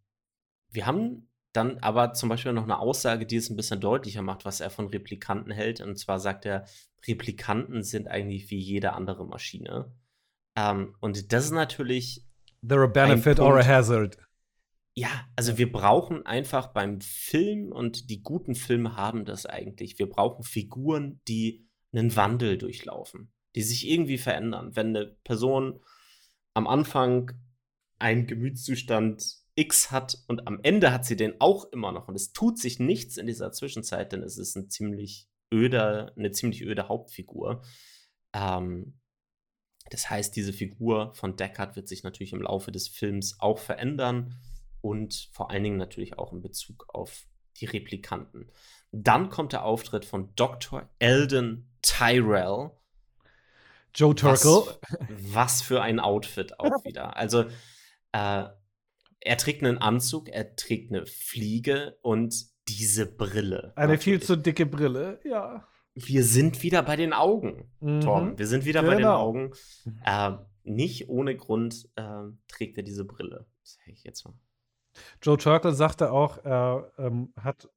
wir 0.72 0.86
haben 0.86 1.30
dann 1.54 1.78
aber 1.80 2.14
zum 2.14 2.30
Beispiel 2.30 2.52
noch 2.52 2.64
eine 2.64 2.80
Aussage, 2.80 3.26
die 3.26 3.38
es 3.38 3.50
ein 3.50 3.56
bisschen 3.56 3.80
deutlicher 3.80 4.22
macht, 4.22 4.44
was 4.44 4.60
er 4.60 4.70
von 4.70 4.88
Replikanten 4.88 5.52
hält. 5.52 5.82
Und 5.82 5.98
zwar 5.98 6.20
sagt 6.20 6.46
er, 6.46 6.66
Replikanten 7.08 7.84
sind 7.84 8.08
eigentlich 8.08 8.50
wie 8.50 8.60
jede 8.60 8.94
andere 8.94 9.26
Maschine. 9.26 9.94
Ähm, 10.56 10.96
und 11.00 11.32
das 11.32 11.46
ist 11.46 11.52
natürlich. 11.52 12.26
They're 12.66 12.84
a 12.84 12.88
benefit 12.88 13.40
or 13.40 13.60
a 13.60 13.66
hazard. 13.66 14.18
Ja, 14.96 15.28
also 15.36 15.58
wir 15.58 15.72
brauchen 15.72 16.26
einfach 16.26 16.68
beim 16.68 17.02
Film 17.02 17.72
und 17.72 18.12
die 18.12 18.22
guten 18.22 18.54
Filme 18.54 18.96
haben 18.96 19.26
das 19.26 19.48
eigentlich. 19.48 19.98
Wir 19.98 20.08
brauchen 20.08 20.44
Figuren, 20.44 21.20
die 21.28 21.68
einen 21.92 22.16
Wandel 22.16 22.60
durchlaufen, 22.60 23.32
die 23.56 23.64
sich 23.64 23.88
irgendwie 23.88 24.20
verändern. 24.20 24.76
Wenn 24.76 24.96
eine 24.96 25.08
Person 25.24 25.80
am 26.54 26.68
Anfang 26.68 27.32
einen 27.98 28.28
Gemütszustand 28.28 29.24
X 29.56 29.90
hat 29.90 30.18
und 30.28 30.48
am 30.48 30.60
Ende 30.62 30.92
hat 30.92 31.06
sie 31.06 31.16
den 31.16 31.40
auch 31.40 31.72
immer 31.72 31.92
noch 31.92 32.08
und 32.08 32.16
es 32.16 32.32
tut 32.32 32.60
sich 32.60 32.80
nichts 32.80 33.18
in 33.18 33.28
dieser 33.28 33.52
Zwischenzeit, 33.52 34.12
denn 34.12 34.22
es 34.22 34.38
ist 34.38 34.56
ein 34.56 34.70
ziemlich 34.70 35.28
öder, 35.52 36.14
eine 36.16 36.32
ziemlich 36.32 36.64
öde 36.64 36.88
Hauptfigur. 36.88 37.64
Ähm, 38.34 39.00
das 39.90 40.10
heißt, 40.10 40.36
diese 40.36 40.54
Figur 40.54 41.14
von 41.16 41.36
Deckard 41.36 41.76
wird 41.76 41.88
sich 41.88 42.04
natürlich 42.04 42.34
im 42.34 42.42
Laufe 42.42 42.72
des 42.72 42.88
Films 42.88 43.40
auch 43.40 43.60
verändern 43.60 44.40
und 44.84 45.30
vor 45.32 45.50
allen 45.50 45.64
Dingen 45.64 45.78
natürlich 45.78 46.20
auch 46.20 46.34
in 46.34 46.42
Bezug 46.42 46.88
auf 46.90 47.26
die 47.58 47.66
Replikanten. 47.66 48.52
Dann 48.92 49.30
kommt 49.30 49.54
der 49.54 49.64
Auftritt 49.64 50.04
von 50.04 50.36
Dr. 50.36 50.90
Eldon 51.00 51.70
Tyrell. 51.82 52.72
Joe 53.96 54.14
Turkel. 54.14 54.52
Was, 54.52 54.80
was 55.34 55.62
für 55.62 55.82
ein 55.82 56.02
Outfit 56.02 56.60
auch 56.60 56.84
wieder. 56.84 57.16
Also, 57.16 57.46
äh, 58.12 58.46
er 59.22 59.38
trägt 59.38 59.64
einen 59.64 59.78
Anzug, 59.78 60.28
er 60.28 60.58
trägt 60.58 60.92
eine 60.92 61.06
Fliege 61.06 61.98
und 62.02 62.36
diese 62.68 63.06
Brille. 63.06 63.72
Eine 63.78 63.94
natürlich. 63.94 64.04
viel 64.04 64.22
zu 64.22 64.36
dicke 64.36 64.66
Brille, 64.66 65.22
ja. 65.24 65.66
Wir 65.96 66.26
sind 66.26 66.62
wieder 66.62 66.84
bei 66.84 66.98
den 66.98 67.14
Augen, 67.14 67.72
mhm. 67.80 68.02
Tom. 68.02 68.38
Wir 68.38 68.48
sind 68.48 68.66
wieder 68.66 68.82
genau. 68.82 68.92
bei 68.92 68.96
den 68.96 69.04
genau. 69.04 69.20
Augen. 69.20 69.54
Äh, 70.04 70.32
nicht 70.64 71.08
ohne 71.08 71.38
Grund 71.38 71.90
äh, 71.96 72.24
trägt 72.50 72.76
er 72.78 72.84
diese 72.84 73.06
Brille. 73.06 73.46
Das 73.62 73.76
sage 73.76 73.92
ich 73.92 74.04
jetzt 74.04 74.26
mal. 74.26 74.34
Joe 75.22 75.38
Turkel 75.38 75.74
sagte 75.74 76.12
auch, 76.12 76.44
er 76.44 76.92
ähm, 76.98 77.34
hat 77.40 77.70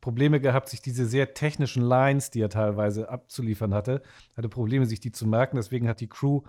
Probleme 0.00 0.40
gehabt, 0.40 0.68
sich 0.68 0.80
diese 0.80 1.06
sehr 1.06 1.34
technischen 1.34 1.82
Lines, 1.82 2.30
die 2.30 2.40
er 2.40 2.48
teilweise 2.48 3.08
abzuliefern 3.08 3.74
hatte, 3.74 4.02
hatte 4.36 4.48
Probleme, 4.48 4.86
sich 4.86 5.00
die 5.00 5.12
zu 5.12 5.26
merken. 5.26 5.56
Deswegen 5.56 5.88
hat 5.88 6.00
die 6.00 6.08
Crew 6.08 6.42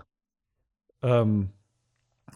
ähm, 1.02 1.50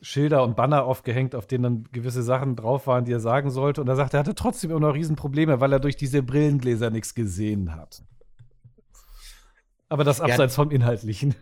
Schilder 0.03 0.43
und 0.43 0.57
Banner 0.57 0.85
aufgehängt, 0.85 1.35
auf 1.35 1.47
denen 1.47 1.62
dann 1.62 1.85
gewisse 1.93 2.22
Sachen 2.22 2.55
drauf 2.55 2.87
waren, 2.87 3.05
die 3.05 3.12
er 3.12 3.20
sagen 3.20 3.51
sollte. 3.51 3.81
Und 3.81 3.89
er 3.89 3.97
sagte, 3.97 4.18
er 4.18 4.20
hatte 4.20 4.35
trotzdem 4.35 4.70
immer 4.70 4.81
noch 4.81 4.95
Riesenprobleme, 4.95 5.61
weil 5.61 5.72
er 5.72 5.81
durch 5.81 5.97
diese 5.97 6.22
Brillengläser 6.22 6.91
nichts 6.91 7.14
gesehen 7.14 7.74
hat. 7.74 8.03
Aber 9.89 10.05
das 10.05 10.20
abseits 10.20 10.57
ja, 10.57 10.62
vom 10.62 10.70
Inhaltlichen. 10.70 11.35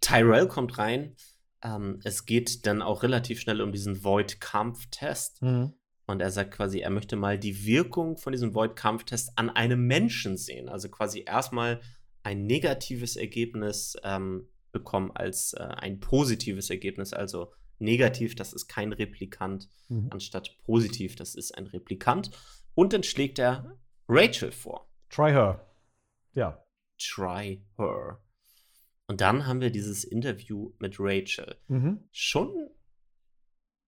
Tyrell 0.00 0.46
kommt 0.46 0.78
rein. 0.78 1.16
Ähm, 1.64 2.00
es 2.04 2.26
geht 2.26 2.66
dann 2.66 2.82
auch 2.82 3.02
relativ 3.02 3.40
schnell 3.40 3.60
um 3.60 3.72
diesen 3.72 4.04
Void-Kampftest. 4.04 5.42
Mhm. 5.42 5.72
Und 6.06 6.20
er 6.20 6.30
sagt 6.30 6.52
quasi, 6.52 6.80
er 6.80 6.90
möchte 6.90 7.16
mal 7.16 7.38
die 7.38 7.64
Wirkung 7.64 8.18
von 8.18 8.32
diesem 8.32 8.54
Void-Kampftest 8.54 9.32
an 9.36 9.48
einem 9.50 9.86
Menschen 9.86 10.36
sehen. 10.36 10.68
Also 10.68 10.90
quasi 10.90 11.24
erstmal 11.26 11.80
ein 12.22 12.46
negatives 12.46 13.16
Ergebnis 13.16 13.96
ähm, 14.04 14.48
bekommen 14.70 15.12
als 15.14 15.54
äh, 15.54 15.62
ein 15.62 16.00
positives 16.00 16.68
Ergebnis. 16.68 17.12
Also 17.14 17.52
negativ, 17.78 18.34
das 18.34 18.52
ist 18.52 18.68
kein 18.68 18.92
Replikant, 18.92 19.68
mhm. 19.88 20.08
anstatt 20.10 20.56
positiv, 20.64 21.16
das 21.16 21.34
ist 21.34 21.56
ein 21.56 21.66
Replikant. 21.66 22.30
Und 22.74 22.92
dann 22.92 23.02
schlägt 23.02 23.38
er 23.38 23.78
Rachel 24.08 24.52
vor. 24.52 24.90
Try 25.08 25.30
her. 25.30 25.66
Ja. 26.34 26.62
Try 26.98 27.64
her. 27.78 28.20
Und 29.06 29.20
dann 29.20 29.46
haben 29.46 29.60
wir 29.60 29.70
dieses 29.70 30.04
Interview 30.04 30.72
mit 30.78 30.96
Rachel. 30.98 31.56
Mhm. 31.68 32.04
Schon 32.10 32.70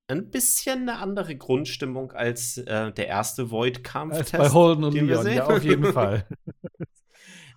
ein 0.09 0.31
bisschen 0.31 0.83
eine 0.83 0.99
andere 0.99 1.37
Grundstimmung 1.37 2.13
als 2.13 2.59
äh, 2.59 2.93
der 2.93 3.09
erste 3.09 3.51
Void-Kampf. 3.51 4.33
Bei 4.33 4.51
Holden 4.51 4.85
und 4.85 4.95
Leon, 4.95 5.27
ja, 5.27 5.47
auf 5.47 5.65
jeden 5.65 5.93
Fall. 5.93 6.27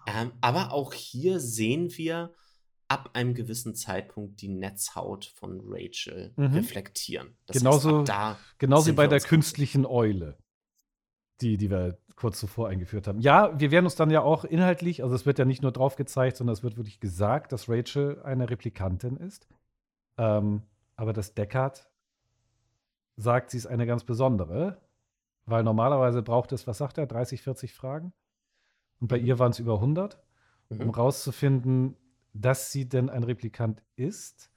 ähm, 0.08 0.32
aber 0.42 0.72
auch 0.72 0.94
hier 0.94 1.40
sehen 1.40 1.96
wir, 1.98 2.34
ab 2.90 3.12
einem 3.14 3.36
gewissen 3.36 3.76
Zeitpunkt 3.76 4.42
die 4.42 4.50
Netzhaut 4.50 5.26
von 5.26 5.62
Rachel 5.64 6.34
mhm. 6.36 6.48
reflektieren. 6.48 7.38
Das 7.46 7.58
genauso 7.58 8.06
heißt, 8.08 8.58
genauso 8.58 8.88
wie 8.88 8.96
bei 8.96 9.08
der 9.08 9.20
künstlichen 9.20 9.86
Eule, 9.86 10.38
die, 11.40 11.58
die 11.58 11.70
wir 11.70 12.00
kurz 12.20 12.38
zuvor 12.40 12.68
eingeführt 12.68 13.08
haben. 13.08 13.22
Ja, 13.22 13.58
wir 13.58 13.72
werden 13.72 13.86
uns 13.86 13.96
dann 13.96 14.12
ja 14.12 14.22
auch 14.22 14.44
inhaltlich, 14.44 15.04
also 15.04 15.16
es 15.16 15.26
wird 15.26 15.40
ja 15.40 15.46
nicht 15.46 15.62
nur 15.62 15.72
drauf 15.72 15.96
gezeigt, 15.96 16.36
sondern 16.36 16.54
es 16.54 16.64
wird 16.64 16.76
wirklich 16.76 17.00
gesagt, 17.00 17.54
dass 17.54 17.70
Rachel 17.70 18.22
eine 18.24 18.50
Replikantin 18.50 19.16
ist. 19.16 19.48
Ähm, 20.18 20.64
aber 20.98 21.14
das 21.14 21.34
Deckard 21.34 21.90
sagt, 23.16 23.52
sie 23.52 23.58
ist 23.58 23.68
eine 23.68 23.86
ganz 23.86 24.04
besondere, 24.04 24.82
weil 25.46 25.64
normalerweise 25.64 26.22
braucht 26.22 26.52
es, 26.52 26.68
was 26.68 26.78
sagt 26.78 26.98
er, 26.98 27.08
30, 27.08 27.42
40 27.42 27.74
Fragen? 27.74 28.12
Und 29.00 29.08
bei 29.08 29.18
ihr 29.18 29.40
waren 29.40 29.52
es 29.52 29.60
über 29.60 29.76
100, 29.76 30.22
mhm. 30.68 30.82
um 30.82 30.90
rauszufinden, 30.90 31.96
dass 32.34 32.74
sie 32.74 32.90
denn 32.90 33.10
ein 33.10 33.24
Replikant 33.24 33.82
ist. 33.96 34.52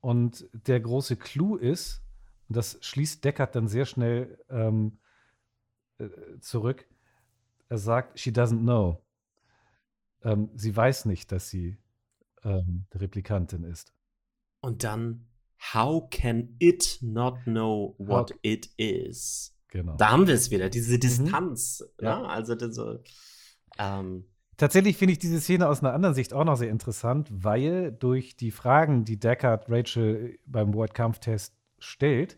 Und 0.00 0.48
der 0.52 0.80
große 0.80 1.16
Clou 1.16 1.56
ist, 1.56 2.02
und 2.48 2.58
das 2.58 2.78
schließt 2.82 3.24
Deckard 3.24 3.56
dann 3.56 3.68
sehr 3.68 3.86
schnell 3.86 4.38
ähm, 4.50 4.98
äh, 5.98 6.08
zurück, 6.40 6.86
er 7.68 7.78
sagt, 7.78 8.18
she 8.18 8.30
doesn't 8.30 8.60
know. 8.60 9.02
Ähm, 10.22 10.50
sie 10.54 10.74
weiß 10.74 11.04
nicht, 11.06 11.32
dass 11.32 11.48
sie 11.48 11.76
ähm, 12.44 12.86
Replikantin 12.94 13.64
ist. 13.64 13.92
Und 14.60 14.84
dann, 14.84 15.26
how 15.74 16.08
can 16.10 16.56
it 16.58 16.98
not 17.00 17.42
know 17.44 17.94
what 17.98 18.32
how, 18.32 18.38
it 18.42 18.70
is? 18.76 19.56
Genau. 19.68 19.96
Da 19.96 20.10
haben 20.10 20.26
wir 20.26 20.34
es 20.34 20.50
wieder, 20.50 20.70
diese 20.70 20.94
mhm. 20.94 21.00
Distanz. 21.00 21.84
Mhm. 22.00 22.04
Ja. 22.04 22.20
Ne? 22.20 22.28
Also, 22.28 22.54
diese, 22.54 23.02
ähm, 23.78 24.24
Tatsächlich 24.56 24.96
finde 24.96 25.12
ich 25.12 25.18
diese 25.18 25.40
Szene 25.40 25.68
aus 25.68 25.82
einer 25.82 25.92
anderen 25.92 26.14
Sicht 26.14 26.32
auch 26.32 26.44
noch 26.44 26.56
sehr 26.56 26.70
interessant, 26.70 27.28
weil 27.30 27.92
durch 27.92 28.36
die 28.36 28.50
Fragen, 28.50 29.04
die 29.04 29.18
Deckard 29.18 29.66
Rachel 29.68 30.38
beim 30.46 30.72
Word-Kampftest 30.72 31.54
stellt, 31.78 32.36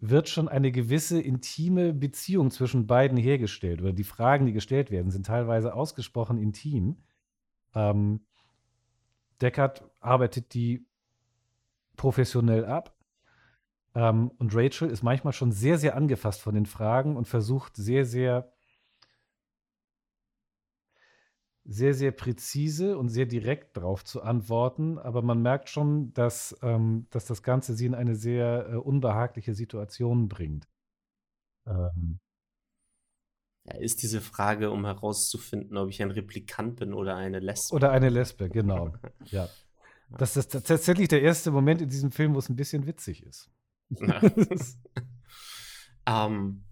wird 0.00 0.28
schon 0.28 0.48
eine 0.48 0.70
gewisse 0.70 1.20
intime 1.20 1.92
Beziehung 1.92 2.50
zwischen 2.50 2.86
beiden 2.86 3.18
hergestellt. 3.18 3.80
Oder 3.80 3.92
die 3.92 4.04
Fragen, 4.04 4.46
die 4.46 4.52
gestellt 4.52 4.90
werden, 4.90 5.10
sind 5.10 5.26
teilweise 5.26 5.74
ausgesprochen 5.74 6.38
intim. 6.38 6.98
Ähm, 7.74 8.20
Deckard 9.40 9.88
arbeitet 10.00 10.54
die 10.54 10.86
professionell 11.96 12.64
ab. 12.64 12.96
Ähm, 13.94 14.30
und 14.38 14.54
Rachel 14.54 14.88
ist 14.88 15.02
manchmal 15.02 15.32
schon 15.32 15.50
sehr, 15.50 15.78
sehr 15.78 15.96
angefasst 15.96 16.40
von 16.40 16.54
den 16.54 16.66
Fragen 16.66 17.16
und 17.16 17.26
versucht 17.26 17.76
sehr, 17.76 18.04
sehr 18.04 18.52
sehr, 21.70 21.92
sehr 21.92 22.12
präzise 22.12 22.96
und 22.96 23.10
sehr 23.10 23.26
direkt 23.26 23.76
darauf 23.76 24.02
zu 24.02 24.22
antworten, 24.22 24.98
aber 24.98 25.20
man 25.20 25.42
merkt 25.42 25.68
schon, 25.68 26.14
dass, 26.14 26.56
ähm, 26.62 27.06
dass 27.10 27.26
das 27.26 27.42
Ganze 27.42 27.74
sie 27.74 27.84
in 27.84 27.94
eine 27.94 28.16
sehr 28.16 28.70
äh, 28.70 28.76
unbehagliche 28.76 29.54
Situation 29.54 30.28
bringt. 30.28 30.66
Ähm. 31.66 32.20
Ja, 33.64 33.76
ist 33.76 34.02
diese 34.02 34.22
Frage, 34.22 34.70
um 34.70 34.86
herauszufinden, 34.86 35.76
ob 35.76 35.90
ich 35.90 36.02
ein 36.02 36.10
Replikant 36.10 36.76
bin 36.76 36.94
oder 36.94 37.16
eine 37.16 37.38
Lesbe. 37.38 37.76
Oder 37.76 37.90
eine 37.90 38.08
Lesbe, 38.08 38.48
genau. 38.48 38.94
ja. 39.26 39.46
Das 40.16 40.38
ist 40.38 40.52
tatsächlich 40.52 41.08
der 41.08 41.20
erste 41.20 41.50
Moment 41.50 41.82
in 41.82 41.90
diesem 41.90 42.12
Film, 42.12 42.34
wo 42.34 42.38
es 42.38 42.48
ein 42.48 42.56
bisschen 42.56 42.86
witzig 42.86 43.26
ist. 43.26 43.50
ähm, 46.06 46.64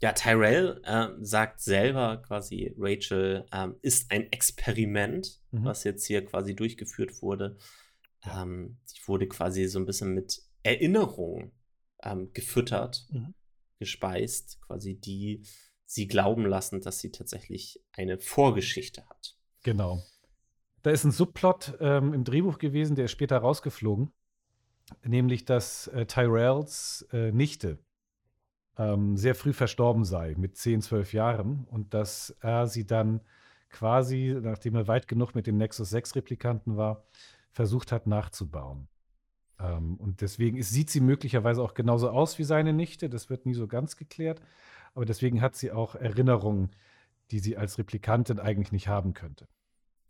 ja, 0.00 0.12
Tyrell 0.12 0.80
äh, 0.84 1.08
sagt 1.20 1.60
selber 1.60 2.18
quasi, 2.18 2.74
Rachel 2.78 3.46
ähm, 3.52 3.76
ist 3.82 4.10
ein 4.10 4.30
Experiment, 4.30 5.40
mhm. 5.50 5.64
was 5.64 5.84
jetzt 5.84 6.06
hier 6.06 6.24
quasi 6.24 6.54
durchgeführt 6.54 7.22
wurde. 7.22 7.56
Ähm, 8.22 8.78
sie 8.84 9.00
wurde 9.06 9.26
quasi 9.26 9.66
so 9.66 9.78
ein 9.78 9.86
bisschen 9.86 10.12
mit 10.12 10.42
Erinnerungen 10.62 11.52
ähm, 12.02 12.30
gefüttert, 12.32 13.06
mhm. 13.10 13.34
gespeist, 13.78 14.60
quasi 14.60 14.98
die 14.98 15.44
sie 15.86 16.08
glauben 16.08 16.44
lassen, 16.44 16.80
dass 16.80 16.98
sie 16.98 17.10
tatsächlich 17.10 17.80
eine 17.92 18.18
Vorgeschichte 18.18 19.06
hat. 19.08 19.36
Genau. 19.62 20.02
Da 20.82 20.90
ist 20.90 21.04
ein 21.04 21.12
Subplot 21.12 21.78
ähm, 21.80 22.12
im 22.12 22.24
Drehbuch 22.24 22.58
gewesen, 22.58 22.96
der 22.96 23.06
ist 23.06 23.12
später 23.12 23.38
rausgeflogen, 23.38 24.12
nämlich 25.04 25.44
dass 25.44 25.88
äh, 25.88 26.06
Tyrells 26.06 27.06
äh, 27.12 27.32
Nichte 27.32 27.78
ähm, 28.78 29.16
sehr 29.16 29.34
früh 29.34 29.52
verstorben 29.52 30.04
sei, 30.04 30.34
mit 30.36 30.56
10, 30.56 30.82
12 30.82 31.12
Jahren. 31.12 31.66
Und 31.70 31.94
dass 31.94 32.36
er 32.40 32.66
sie 32.66 32.86
dann 32.86 33.20
quasi, 33.70 34.36
nachdem 34.40 34.74
er 34.76 34.88
weit 34.88 35.08
genug 35.08 35.34
mit 35.34 35.46
den 35.46 35.56
Nexus 35.56 35.90
6 35.90 36.14
Replikanten 36.16 36.76
war, 36.76 37.04
versucht 37.52 37.92
hat 37.92 38.06
nachzubauen. 38.06 38.88
Ähm, 39.58 39.96
und 39.96 40.20
deswegen 40.20 40.56
ist, 40.58 40.70
sieht 40.70 40.90
sie 40.90 41.00
möglicherweise 41.00 41.62
auch 41.62 41.74
genauso 41.74 42.10
aus 42.10 42.38
wie 42.38 42.44
seine 42.44 42.72
Nichte. 42.72 43.08
Das 43.08 43.30
wird 43.30 43.46
nie 43.46 43.54
so 43.54 43.66
ganz 43.66 43.96
geklärt. 43.96 44.40
Aber 44.94 45.04
deswegen 45.04 45.40
hat 45.40 45.56
sie 45.56 45.72
auch 45.72 45.94
Erinnerungen, 45.94 46.70
die 47.30 47.38
sie 47.38 47.56
als 47.56 47.78
Replikantin 47.78 48.38
eigentlich 48.38 48.72
nicht 48.72 48.88
haben 48.88 49.14
könnte. 49.14 49.48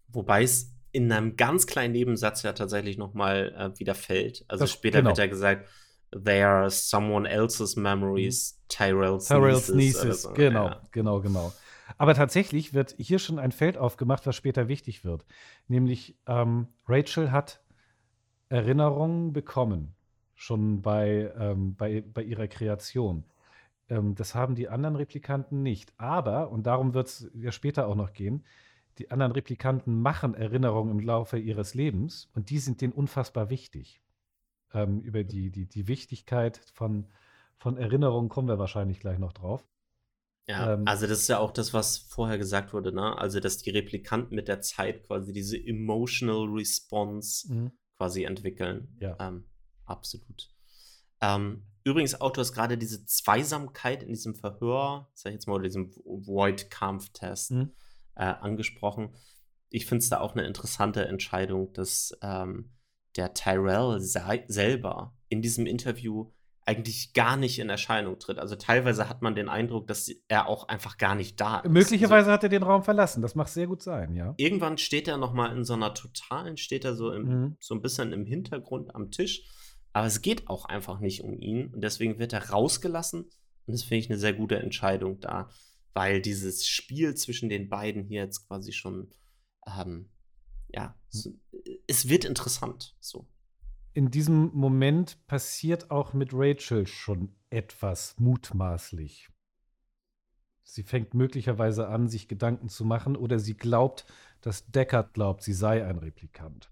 Wobei 0.08 0.42
es 0.42 0.72
in 0.92 1.10
einem 1.10 1.36
ganz 1.36 1.66
kleinen 1.66 1.92
Nebensatz 1.92 2.42
ja 2.42 2.52
tatsächlich 2.52 2.96
noch 2.98 3.14
mal 3.14 3.54
äh, 3.74 3.78
wieder 3.78 3.94
fällt. 3.94 4.44
Also 4.48 4.64
Das- 4.64 4.72
später 4.72 4.98
genau. 4.98 5.10
wird 5.10 5.18
ja 5.18 5.26
gesagt, 5.26 5.68
they 6.12 6.42
are 6.42 6.70
someone 6.70 7.28
else's 7.28 7.76
memories, 7.76 8.60
Tyrell's, 8.68 9.28
Tyrells 9.28 9.68
nieces. 9.68 10.04
Nieces, 10.04 10.22
so. 10.22 10.32
genau, 10.32 10.66
Ja. 10.66 10.80
genau, 10.90 11.20
genau. 11.20 11.52
Aber 11.98 12.14
tatsächlich 12.14 12.74
wird 12.74 12.94
hier 12.98 13.18
schon 13.18 13.38
ein 13.38 13.52
Feld 13.52 13.78
aufgemacht, 13.78 14.26
was 14.26 14.34
später 14.36 14.68
wichtig 14.68 15.04
wird. 15.04 15.24
Nämlich 15.68 16.16
ähm, 16.26 16.66
Rachel 16.88 17.30
hat 17.30 17.60
Erinnerungen 18.48 19.32
bekommen, 19.32 19.94
schon 20.34 20.82
bei, 20.82 21.32
ähm, 21.38 21.74
bei, 21.76 22.02
bei 22.02 22.22
ihrer 22.22 22.48
Kreation. 22.48 23.24
Ähm, 23.88 24.14
das 24.14 24.34
haben 24.34 24.54
die 24.54 24.68
anderen 24.68 24.96
Replikanten 24.96 25.62
nicht. 25.62 25.92
Aber, 25.96 26.50
und 26.50 26.66
darum 26.66 26.92
wird 26.94 27.06
es 27.08 27.30
ja 27.34 27.52
später 27.52 27.86
auch 27.86 27.94
noch 27.94 28.12
gehen, 28.12 28.44
die 28.98 29.10
anderen 29.10 29.32
Replikanten 29.32 30.00
machen 30.00 30.34
Erinnerungen 30.34 30.98
im 30.98 31.00
Laufe 31.00 31.38
ihres 31.38 31.74
Lebens 31.74 32.30
und 32.34 32.50
die 32.50 32.58
sind 32.58 32.80
denen 32.80 32.92
unfassbar 32.94 33.50
wichtig. 33.50 34.00
Ähm, 34.76 35.00
über 35.00 35.24
die, 35.24 35.50
die, 35.50 35.66
die 35.66 35.88
Wichtigkeit 35.88 36.60
von, 36.74 37.06
von 37.56 37.76
Erinnerungen 37.78 38.28
kommen 38.28 38.48
wir 38.48 38.58
wahrscheinlich 38.58 39.00
gleich 39.00 39.18
noch 39.18 39.32
drauf. 39.32 39.66
Ja, 40.48 40.74
Ähm, 40.74 40.86
also 40.86 41.06
das 41.06 41.20
ist 41.20 41.28
ja 41.28 41.38
auch 41.38 41.50
das, 41.50 41.72
was 41.72 41.98
vorher 41.98 42.38
gesagt 42.38 42.72
wurde, 42.72 42.92
ne? 42.92 43.18
Also, 43.18 43.40
dass 43.40 43.58
die 43.58 43.70
Replikanten 43.70 44.36
mit 44.36 44.48
der 44.48 44.60
Zeit 44.60 45.02
quasi 45.06 45.32
diese 45.32 45.56
emotional 45.56 46.46
response 46.48 47.48
quasi 47.96 48.24
entwickeln. 48.24 48.96
Ja. 49.00 49.16
Ähm, 49.18 49.46
absolut. 49.86 50.50
Ähm, 51.20 51.64
übrigens, 51.82 52.20
Autor 52.20 52.42
ist 52.42 52.52
gerade 52.52 52.76
diese 52.78 53.04
Zweisamkeit 53.06 54.02
in 54.02 54.10
diesem 54.10 54.34
Verhör, 54.34 55.10
sag 55.14 55.30
ich 55.30 55.34
jetzt 55.36 55.46
mal, 55.48 55.54
oder 55.54 55.64
diesem 55.64 55.90
Void-Kampftest 56.04 57.52
Mhm. 57.52 57.72
äh, 58.14 58.24
angesprochen. 58.24 59.14
Ich 59.70 59.86
finde 59.86 60.02
es 60.02 60.10
da 60.10 60.20
auch 60.20 60.34
eine 60.36 60.46
interessante 60.46 61.06
Entscheidung, 61.06 61.72
dass 61.72 62.16
ähm, 62.22 62.75
der 63.16 63.34
Tyrell 63.34 63.98
selber 64.00 65.14
in 65.28 65.42
diesem 65.42 65.66
Interview 65.66 66.30
eigentlich 66.68 67.12
gar 67.12 67.36
nicht 67.36 67.60
in 67.60 67.68
Erscheinung 67.68 68.18
tritt. 68.18 68.38
Also 68.38 68.56
teilweise 68.56 69.08
hat 69.08 69.22
man 69.22 69.36
den 69.36 69.48
Eindruck, 69.48 69.86
dass 69.86 70.10
er 70.26 70.48
auch 70.48 70.66
einfach 70.66 70.98
gar 70.98 71.14
nicht 71.14 71.40
da 71.40 71.58
ist. 71.58 71.64
Also 71.66 71.70
Möglicherweise 71.72 72.32
hat 72.32 72.42
er 72.42 72.48
den 72.48 72.64
Raum 72.64 72.82
verlassen. 72.82 73.22
Das 73.22 73.36
mag 73.36 73.46
sehr 73.48 73.68
gut 73.68 73.82
sein, 73.82 74.14
ja. 74.16 74.34
irgendwann 74.36 74.76
steht 74.76 75.06
er 75.06 75.16
noch 75.16 75.32
mal 75.32 75.56
in 75.56 75.64
so 75.64 75.74
einer 75.74 75.94
totalen, 75.94 76.56
steht 76.56 76.84
er 76.84 76.96
so, 76.96 77.12
im, 77.12 77.22
Mhm. 77.22 77.56
so 77.60 77.74
ein 77.74 77.82
bisschen 77.82 78.12
im 78.12 78.26
Hintergrund 78.26 78.94
am 78.96 79.12
Tisch. 79.12 79.44
Aber 79.92 80.08
es 80.08 80.22
geht 80.22 80.48
auch 80.48 80.64
einfach 80.64 80.98
nicht 80.98 81.22
um 81.22 81.38
ihn. 81.40 81.72
Und 81.72 81.82
deswegen 81.82 82.18
wird 82.18 82.32
er 82.32 82.50
rausgelassen. 82.50 83.22
Und 83.22 83.72
das 83.72 83.82
finde 83.84 83.98
ich 83.98 84.10
eine 84.10 84.18
sehr 84.18 84.32
gute 84.34 84.58
Entscheidung 84.58 85.20
da. 85.20 85.48
Weil 85.94 86.20
dieses 86.20 86.66
Spiel 86.66 87.14
zwischen 87.14 87.48
den 87.48 87.68
beiden 87.68 88.02
hier 88.04 88.22
jetzt 88.24 88.46
quasi 88.48 88.72
schon, 88.72 89.10
ähm, 89.66 90.10
ja, 90.76 90.94
so, 91.08 91.32
es 91.86 92.08
wird 92.08 92.24
interessant. 92.24 92.94
So. 93.00 93.26
In 93.94 94.10
diesem 94.10 94.50
Moment 94.52 95.26
passiert 95.26 95.90
auch 95.90 96.12
mit 96.12 96.30
Rachel 96.32 96.86
schon 96.86 97.34
etwas 97.48 98.14
mutmaßlich. 98.18 99.30
Sie 100.62 100.82
fängt 100.82 101.14
möglicherweise 101.14 101.88
an, 101.88 102.08
sich 102.08 102.28
Gedanken 102.28 102.68
zu 102.68 102.84
machen, 102.84 103.16
oder 103.16 103.38
sie 103.38 103.56
glaubt, 103.56 104.04
dass 104.42 104.66
Deckard 104.66 105.14
glaubt, 105.14 105.42
sie 105.42 105.54
sei 105.54 105.84
ein 105.84 105.98
Replikant. 105.98 106.70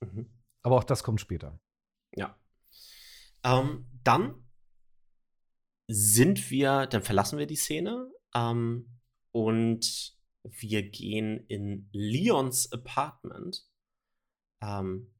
Mhm. 0.00 0.28
Aber 0.62 0.76
auch 0.76 0.84
das 0.84 1.04
kommt 1.04 1.20
später. 1.20 1.60
Ja. 2.16 2.36
Ähm, 3.44 3.86
dann 4.02 4.48
sind 5.86 6.50
wir, 6.50 6.86
dann 6.86 7.02
verlassen 7.02 7.38
wir 7.38 7.46
die 7.46 7.56
Szene 7.56 8.10
ähm, 8.34 8.98
und 9.30 10.17
wir 10.42 10.82
gehen 10.88 11.44
in 11.48 11.88
Leons 11.92 12.72
Apartment, 12.72 13.64
ähm, 14.62 15.12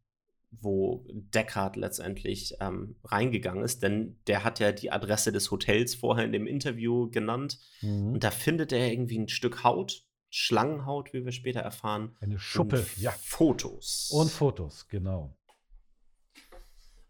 wo 0.50 1.06
Deckard 1.12 1.76
letztendlich 1.76 2.54
ähm, 2.60 2.96
reingegangen 3.04 3.62
ist, 3.62 3.82
denn 3.82 4.18
der 4.26 4.44
hat 4.44 4.60
ja 4.60 4.72
die 4.72 4.90
Adresse 4.90 5.30
des 5.30 5.50
Hotels 5.50 5.94
vorher 5.94 6.24
in 6.24 6.32
dem 6.32 6.46
Interview 6.46 7.10
genannt 7.10 7.58
und 7.82 8.24
da 8.24 8.30
findet 8.30 8.72
er 8.72 8.90
irgendwie 8.90 9.18
ein 9.18 9.28
Stück 9.28 9.62
Haut, 9.62 10.06
Schlangenhaut, 10.30 11.12
wie 11.12 11.24
wir 11.24 11.32
später 11.32 11.60
erfahren, 11.60 12.16
Eine 12.20 12.38
Schuppe, 12.38 12.86
ja. 12.96 13.10
Fotos. 13.10 14.10
Und 14.10 14.30
Fotos, 14.30 14.88
genau. 14.88 15.36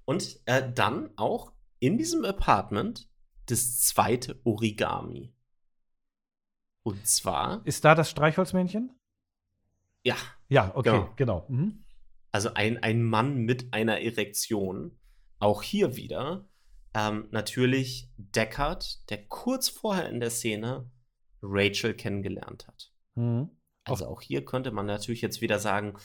Und 0.05 0.41
äh, 0.47 0.73
dann 0.73 1.11
auch 1.17 1.53
in 1.81 1.99
diesem 1.99 2.25
Apartment 2.25 3.09
das 3.47 3.81
zweite 3.81 4.41
Origami. 4.45 5.33
Und 6.83 7.07
zwar, 7.07 7.61
Ist 7.65 7.85
da 7.85 7.95
das 7.95 8.11
Streichholzmännchen? 8.11 8.93
ja, 10.05 10.17
Ja, 10.49 10.73
okay, 10.75 10.91
Genau. 10.91 11.13
genau. 11.17 11.47
Mhm. 11.49 11.85
also 12.31 12.55
ein, 12.55 12.83
ein 12.83 13.03
Mann 13.03 13.37
mit 13.39 13.73
einer 13.75 14.01
Erektion. 14.01 14.99
Auch 15.39 15.63
hier 15.63 15.97
wieder 15.97 16.49
ähm, 16.95 17.29
natürlich 17.31 18.11
Deckard, 18.17 19.09
der 19.11 19.27
kurz 19.27 19.69
vorher 19.69 20.09
in 20.09 20.21
der 20.21 20.31
Szene 20.31 20.91
Rachel 21.43 21.95
kennengelernt 21.95 22.67
hat. 22.67 22.93
Mhm. 23.15 23.51
Also 23.85 24.07
auch 24.07 24.21
hier 24.23 24.45
könnte 24.45 24.71
man 24.71 24.87
natürlich 24.87 25.21
jetzt 25.21 25.41
wieder 25.41 25.59
sagen, 25.59 25.97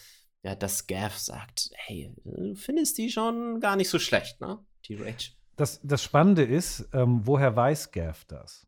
ja, 0.43 0.55
dass 0.55 0.87
Gav 0.87 1.17
sagt, 1.17 1.69
hey, 1.75 2.13
du 2.23 2.55
findest 2.55 2.97
die 2.97 3.09
schon 3.09 3.59
gar 3.61 3.75
nicht 3.75 3.89
so 3.89 3.97
schlecht, 3.99 4.41
ne? 4.41 4.59
Die 4.85 4.95
Rachel. 4.95 5.33
Das, 5.55 5.79
das 5.83 6.03
Spannende 6.03 6.43
ist, 6.43 6.89
ähm, 6.93 7.21
woher 7.25 7.55
weiß 7.55 7.91
Gav 7.91 8.25
das? 8.25 8.67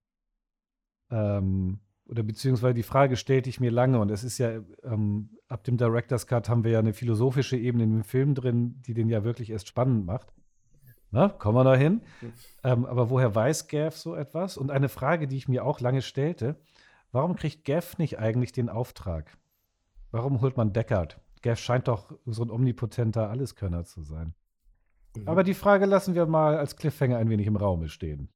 Ähm, 1.12 1.80
oder 2.08 2.24
beziehungsweise 2.24 2.74
die 2.74 2.84
Frage 2.84 3.18
stellte 3.18 3.50
ich 3.50 3.60
mir 3.60 3.72
lange 3.72 4.00
und 4.00 4.12
es 4.12 4.24
ist 4.24 4.38
ja, 4.38 4.60
ähm, 4.84 5.30
ab 5.48 5.64
dem 5.64 5.78
Director's 5.78 6.28
Cut 6.28 6.50
haben 6.50 6.64
wir 6.64 6.72
ja 6.72 6.80
eine 6.80 6.94
philosophische 6.94 7.58
Ebene 7.58 7.84
in 7.84 7.92
dem 7.92 8.04
Film 8.04 8.36
drin, 8.36 8.82
die 8.86 8.94
den 8.94 9.10
ja 9.10 9.24
wirklich 9.24 9.50
erst 9.50 9.68
spannend 9.68 10.06
macht. 10.06 10.34
Na, 11.12 11.30
kommen 11.30 11.58
wir 11.58 11.64
da 11.64 11.76
hin. 11.76 12.02
Ähm, 12.64 12.86
aber 12.86 13.10
woher 13.10 13.34
weiß 13.34 13.68
Gav 13.68 13.96
so 13.96 14.16
etwas? 14.16 14.58
Und 14.58 14.70
eine 14.70 14.90
Frage, 14.90 15.28
die 15.28 15.38
ich 15.38 15.48
mir 15.48 15.64
auch 15.64 15.80
lange 15.80 16.02
stellte, 16.02 16.60
warum 17.12 17.36
kriegt 17.36 17.64
Gav 17.66 17.98
nicht 17.98 18.20
eigentlich 18.20 18.52
den 18.52 18.70
Auftrag? 18.70 19.38
Warum 20.12 20.42
holt 20.42 20.58
man 20.58 20.74
Deckard? 20.74 21.20
Gav 21.42 21.58
scheint 21.60 21.88
doch 21.88 22.12
so 22.26 22.44
ein 22.44 22.52
omnipotenter 22.52 23.30
Alleskönner 23.30 23.86
zu 23.86 24.02
sein. 24.02 24.34
Mhm. 25.16 25.28
Aber 25.28 25.44
die 25.44 25.54
Frage 25.54 25.86
lassen 25.86 26.16
wir 26.16 26.26
mal 26.26 26.58
als 26.58 26.76
Cliffhanger 26.76 27.18
ein 27.18 27.30
wenig 27.30 27.48
im 27.48 27.56
Raume 27.56 27.90
stehen. 27.90 28.30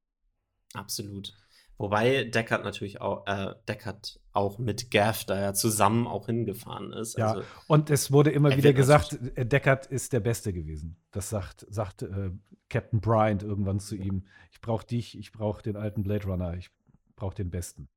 Absolut. 0.74 1.34
Wobei 1.80 2.26
Deckard 2.26 2.66
natürlich 2.66 3.00
auch, 3.00 3.26
äh, 3.26 3.56
Deckard 3.70 4.20
auch 4.34 4.60
mit 4.60 4.92
Gav 4.92 5.24
da 5.24 5.40
ja 5.40 5.54
zusammen 5.54 6.08
auch 6.08 6.26
hingefahren 6.26 6.92
ist. 6.92 7.18
Ja, 7.18 7.32
Also, 7.32 7.44
und 7.68 7.90
es 7.90 8.12
wurde 8.12 8.32
immer 8.32 8.52
Er 8.52 8.58
wieder 8.58 8.74
gesagt, 8.74 9.18
äh, 9.36 9.46
Deckard 9.46 9.86
ist 9.86 10.12
der 10.12 10.20
Beste 10.20 10.52
gewesen. 10.52 10.98
Das 11.12 11.30
sagt, 11.30 11.66
sagt 11.70 12.02
äh, 12.02 12.32
Captain 12.68 13.00
Bryant 13.00 13.44
irgendwann 13.44 13.80
zu 13.80 13.96
ihm. 13.96 14.28
Ich 14.52 14.60
brauche 14.60 14.86
dich, 14.86 15.18
ich 15.18 15.32
brauche 15.32 15.64
den 15.64 15.78
alten 15.78 16.04
Blade 16.04 16.26
Runner, 16.26 16.54
ich 16.54 16.70
brauche 17.16 17.36
den 17.36 17.50
Besten. 17.50 17.88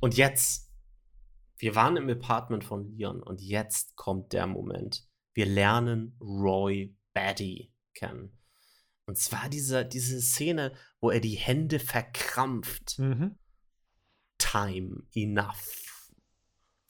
und 0.00 0.16
jetzt, 0.16 0.72
wir 1.58 1.76
waren 1.76 1.96
im 1.96 2.10
Apartment 2.10 2.64
von 2.64 2.84
Leon 2.84 3.22
und 3.22 3.40
jetzt 3.40 3.94
kommt 3.94 4.32
der 4.32 4.48
Moment. 4.48 5.06
Wir 5.34 5.46
lernen 5.46 6.16
Roy 6.20 6.96
Batty 7.14 7.72
kennen. 7.94 8.35
Und 9.06 9.16
zwar 9.18 9.48
diese, 9.48 9.84
diese 9.86 10.20
Szene, 10.20 10.72
wo 11.00 11.10
er 11.10 11.20
die 11.20 11.36
Hände 11.36 11.78
verkrampft. 11.78 12.98
Mhm. 12.98 13.38
Time 14.38 15.04
enough. 15.14 16.10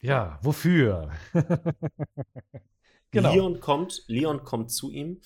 Ja, 0.01 0.39
wofür? 0.43 1.11
genau. 3.11 3.33
Leon 3.33 3.61
kommt, 3.61 4.03
Leon 4.09 4.43
kommt 4.45 4.71
zu 4.71 4.91
ihm. 4.91 5.21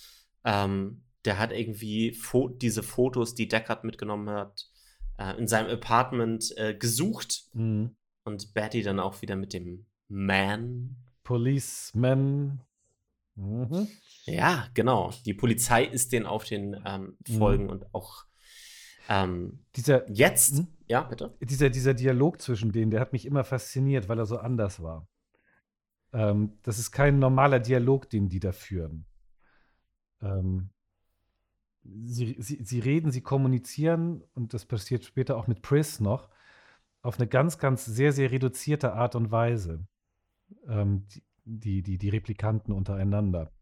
Ähm, 0.44 1.04
der 1.24 1.38
hat 1.38 1.52
irgendwie 1.52 2.12
Fo 2.12 2.48
diese 2.48 2.82
Fotos, 2.82 3.34
die 3.34 3.48
Deckard 3.48 3.84
mitgenommen 3.84 4.30
hat, 4.30 4.68
äh, 5.18 5.38
in 5.38 5.46
seinem 5.46 5.70
Apartment 5.70 6.52
äh, 6.56 6.74
gesucht. 6.74 7.44
Mhm. 7.52 7.96
Und 8.24 8.52
Betty 8.52 8.82
dann 8.82 9.00
auch 9.00 9.22
wieder 9.22 9.36
mit 9.36 9.52
dem 9.52 9.86
Man. 10.08 10.96
Policeman. 11.22 12.62
Mhm. 13.40 13.88
Ja, 14.24 14.68
genau. 14.74 15.12
Die 15.24 15.34
Polizei 15.34 15.84
ist 15.84 16.12
denen 16.12 16.26
auf 16.26 16.44
den 16.44 16.80
ähm, 16.84 17.16
Mhm. 17.26 17.38
Folgen 17.38 17.70
und 17.70 17.94
auch 17.94 18.24
ähm, 19.08 19.64
Dieser, 19.76 20.08
jetzt. 20.10 20.54
Mhm. 20.58 20.68
Ja, 20.86 21.02
bitte. 21.02 21.36
dieser, 21.40 21.70
dieser 21.70 21.94
Dialog 21.94 22.40
zwischen 22.40 22.72
denen, 22.72 22.90
der 22.90 23.00
hat 23.00 23.12
mich 23.12 23.24
immer 23.24 23.44
fasziniert, 23.44 24.08
weil 24.08 24.18
er 24.18 24.26
so 24.26 24.38
anders 24.38 24.82
war. 24.82 25.08
Ähm, 26.12 26.58
das 26.62 26.78
ist 26.78 26.90
kein 26.90 27.18
normaler 27.18 27.60
Dialog, 27.60 28.10
den 28.10 28.28
die 28.28 28.40
da 28.40 28.52
führen. 28.52 29.06
Ähm, 30.20 30.70
sie, 31.82 32.36
sie, 32.40 32.62
sie 32.62 32.80
reden, 32.80 33.10
sie 33.10 33.22
kommunizieren 33.22 34.22
und 34.34 34.52
das 34.52 34.66
passiert 34.66 35.04
später 35.04 35.36
auch 35.36 35.46
mit 35.46 35.62
Pris 35.62 36.00
noch, 36.00 36.28
auf 37.02 37.18
eine 37.18 37.28
ganz, 37.28 37.58
ganz 37.58 37.84
sehr, 37.84 38.12
sehr 38.12 38.30
reduzierte 38.30 38.92
Art 38.92 39.14
und 39.14 39.30
Weise. 39.30 39.86
Ähm, 40.68 41.06
die, 41.58 41.82
die, 41.82 41.98
die 41.98 42.08
Replikanten 42.08 42.72
untereinander. 42.72 43.52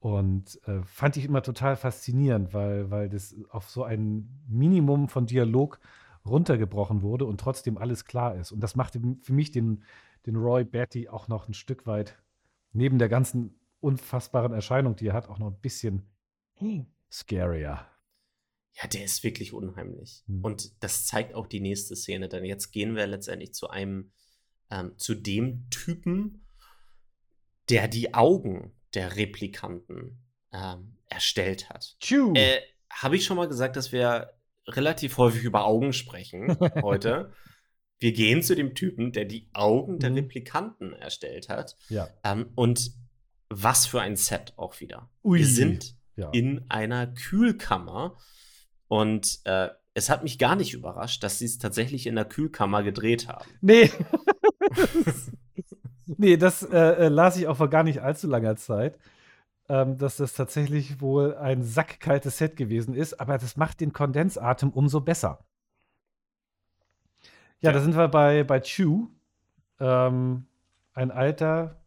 Und 0.00 0.60
äh, 0.66 0.82
fand 0.84 1.16
ich 1.16 1.24
immer 1.24 1.42
total 1.42 1.76
faszinierend, 1.76 2.54
weil, 2.54 2.90
weil 2.90 3.08
das 3.08 3.34
auf 3.50 3.68
so 3.68 3.82
ein 3.82 4.42
Minimum 4.46 5.08
von 5.08 5.26
Dialog 5.26 5.80
runtergebrochen 6.24 7.02
wurde 7.02 7.24
und 7.24 7.40
trotzdem 7.40 7.78
alles 7.78 8.04
klar 8.04 8.36
ist. 8.36 8.52
Und 8.52 8.60
das 8.60 8.76
machte 8.76 9.00
für 9.20 9.32
mich 9.32 9.50
den, 9.50 9.82
den 10.26 10.36
Roy 10.36 10.64
Batty 10.64 11.08
auch 11.08 11.26
noch 11.26 11.48
ein 11.48 11.54
Stück 11.54 11.86
weit, 11.86 12.22
neben 12.72 12.98
der 12.98 13.08
ganzen 13.08 13.58
unfassbaren 13.80 14.52
Erscheinung, 14.52 14.94
die 14.94 15.08
er 15.08 15.14
hat, 15.14 15.28
auch 15.28 15.38
noch 15.38 15.48
ein 15.48 15.60
bisschen 15.60 16.02
scarier. 17.10 17.86
Ja, 18.80 18.86
der 18.86 19.04
ist 19.04 19.24
wirklich 19.24 19.52
unheimlich. 19.52 20.22
Hm. 20.26 20.44
Und 20.44 20.82
das 20.82 21.06
zeigt 21.06 21.34
auch 21.34 21.46
die 21.46 21.60
nächste 21.60 21.96
Szene, 21.96 22.28
denn 22.28 22.44
jetzt 22.44 22.70
gehen 22.70 22.94
wir 22.94 23.06
letztendlich 23.06 23.52
zu 23.54 23.68
einem, 23.68 24.12
ähm, 24.70 24.96
zu 24.96 25.14
dem 25.14 25.68
Typen, 25.70 26.44
der 27.70 27.88
die 27.88 28.14
Augen 28.14 28.72
der 28.94 29.16
Replikanten 29.16 30.22
ähm, 30.52 30.96
erstellt 31.08 31.68
hat. 31.70 31.96
Äh, 32.34 32.60
Habe 32.90 33.16
ich 33.16 33.24
schon 33.24 33.36
mal 33.36 33.48
gesagt, 33.48 33.76
dass 33.76 33.92
wir 33.92 34.32
relativ 34.66 35.16
häufig 35.18 35.44
über 35.44 35.64
Augen 35.64 35.92
sprechen 35.92 36.56
heute. 36.82 37.32
Wir 37.98 38.12
gehen 38.12 38.42
zu 38.42 38.54
dem 38.54 38.74
Typen, 38.74 39.12
der 39.12 39.24
die 39.24 39.48
Augen 39.52 39.98
der 39.98 40.10
mhm. 40.10 40.16
Replikanten 40.16 40.92
erstellt 40.92 41.48
hat. 41.48 41.76
Ja. 41.88 42.08
Ähm, 42.24 42.50
und 42.54 42.92
was 43.50 43.86
für 43.86 44.00
ein 44.00 44.16
Set 44.16 44.52
auch 44.56 44.80
wieder. 44.80 45.10
Ui. 45.24 45.38
Wir 45.38 45.46
sind 45.46 45.96
ja. 46.16 46.30
in 46.30 46.66
einer 46.68 47.06
Kühlkammer 47.06 48.18
und 48.88 49.40
äh, 49.44 49.68
es 49.94 50.10
hat 50.10 50.22
mich 50.22 50.38
gar 50.38 50.54
nicht 50.54 50.74
überrascht, 50.74 51.24
dass 51.24 51.38
sie 51.38 51.46
es 51.46 51.58
tatsächlich 51.58 52.06
in 52.06 52.14
der 52.14 52.24
Kühlkammer 52.24 52.82
gedreht 52.82 53.26
haben. 53.26 53.50
Nee. 53.60 53.90
nee, 56.18 56.36
das 56.36 56.62
äh, 56.62 57.06
äh, 57.06 57.08
las 57.08 57.36
ich 57.36 57.48
auch 57.48 57.56
vor 57.56 57.70
gar 57.70 57.82
nicht 57.82 58.02
allzu 58.02 58.26
langer 58.28 58.56
Zeit, 58.56 58.98
ähm, 59.68 59.96
dass 59.98 60.16
das 60.16 60.34
tatsächlich 60.34 61.00
wohl 61.00 61.34
ein 61.36 61.62
sackkaltes 61.62 62.38
Set 62.38 62.56
gewesen 62.56 62.94
ist, 62.94 63.20
aber 63.20 63.38
das 63.38 63.56
macht 63.56 63.80
den 63.80 63.92
Kondensatem 63.92 64.70
umso 64.70 65.00
besser. 65.00 65.44
Ja, 67.60 67.70
ja. 67.70 67.72
da 67.72 67.80
sind 67.80 67.96
wir 67.96 68.08
bei, 68.08 68.44
bei 68.44 68.60
Chu, 68.60 69.08
ähm, 69.80 70.46
ein 70.94 71.10
alter 71.10 71.80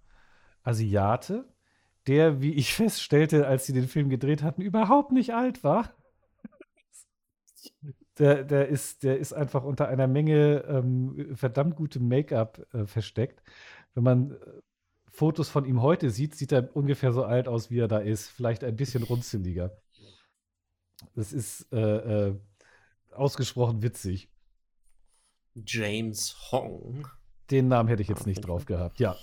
Asiate, 0.63 1.45
der, 2.07 2.41
wie 2.41 2.53
ich 2.53 2.73
feststellte, 2.75 3.47
als 3.47 3.65
sie 3.65 3.73
den 3.73 3.87
Film 3.87 4.09
gedreht 4.09 4.43
hatten, 4.43 4.61
überhaupt 4.61 5.11
nicht 5.11 5.33
alt 5.33 5.63
war. 5.63 5.93
Der, 8.19 8.43
der, 8.43 8.67
ist, 8.67 9.03
der 9.03 9.17
ist 9.17 9.33
einfach 9.33 9.63
unter 9.63 9.87
einer 9.87 10.07
Menge 10.07 10.63
ähm, 10.67 11.35
verdammt 11.35 11.75
gutem 11.75 12.07
Make-up 12.07 12.61
äh, 12.73 12.85
versteckt 12.85 13.41
wenn 13.93 14.03
man 14.03 14.31
äh, 14.31 14.35
Fotos 15.09 15.49
von 15.49 15.65
ihm 15.65 15.81
heute 15.81 16.09
sieht, 16.09 16.35
sieht 16.35 16.51
er 16.51 16.75
ungefähr 16.75 17.11
so 17.11 17.23
alt 17.23 17.47
aus, 17.47 17.69
wie 17.69 17.79
er 17.79 17.87
da 17.87 17.99
ist. 17.99 18.29
Vielleicht 18.29 18.63
ein 18.63 18.75
bisschen 18.75 19.03
runzeliger. 19.03 19.77
Das 21.15 21.33
ist 21.33 21.71
äh, 21.73 22.27
äh, 22.29 22.39
ausgesprochen 23.11 23.81
witzig. 23.81 24.29
James 25.55 26.51
Hong. 26.51 27.07
Den 27.49 27.67
Namen 27.67 27.89
hätte 27.89 28.01
ich 28.01 28.07
jetzt 28.07 28.25
nicht 28.25 28.41
drauf 28.41 28.65
gehabt, 28.65 28.99
ja. 28.99 29.17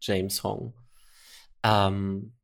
James 0.00 0.42
Hong. 0.42 0.74
Ähm, 1.62 2.34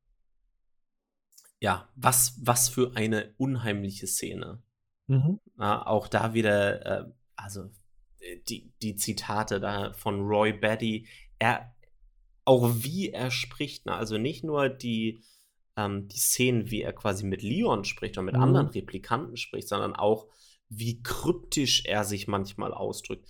ja, 1.61 1.89
was, 1.97 2.39
was 2.41 2.69
für 2.69 2.97
eine 2.97 3.35
unheimliche 3.37 4.07
Szene. 4.07 4.63
Mhm. 5.09 5.41
Ja, 5.59 5.87
auch 5.87 6.09
da 6.09 6.35
wieder, 6.35 6.87
äh, 6.87 7.13
also 7.37 7.71
äh, 8.21 8.39
die, 8.49 8.73
die 8.81 8.97
Zitate 8.97 9.61
da 9.61 9.93
von 9.93 10.21
Roy 10.21 10.53
Batty, 10.53 11.07
er, 11.39 11.75
auch 12.45 12.71
wie 12.77 13.11
er 13.11 13.31
spricht, 13.31 13.87
ne? 13.87 13.95
also 13.95 14.19
nicht 14.19 14.45
nur 14.45 14.69
die, 14.69 15.23
ähm, 15.77 16.09
die 16.09 16.19
Szenen, 16.19 16.71
wie 16.71 16.83
er 16.83 16.93
quasi 16.93 17.25
mit 17.25 17.43
Leon 17.43 17.85
spricht 17.85 18.17
oder 18.17 18.25
mit 18.25 18.37
mhm. 18.37 18.43
anderen 18.43 18.67
Replikanten 18.69 19.37
spricht, 19.37 19.69
sondern 19.69 19.95
auch, 19.95 20.29
wie 20.69 21.03
kryptisch 21.03 21.85
er 21.87 22.05
sich 22.05 22.29
manchmal 22.29 22.75
ausdrückt, 22.75 23.27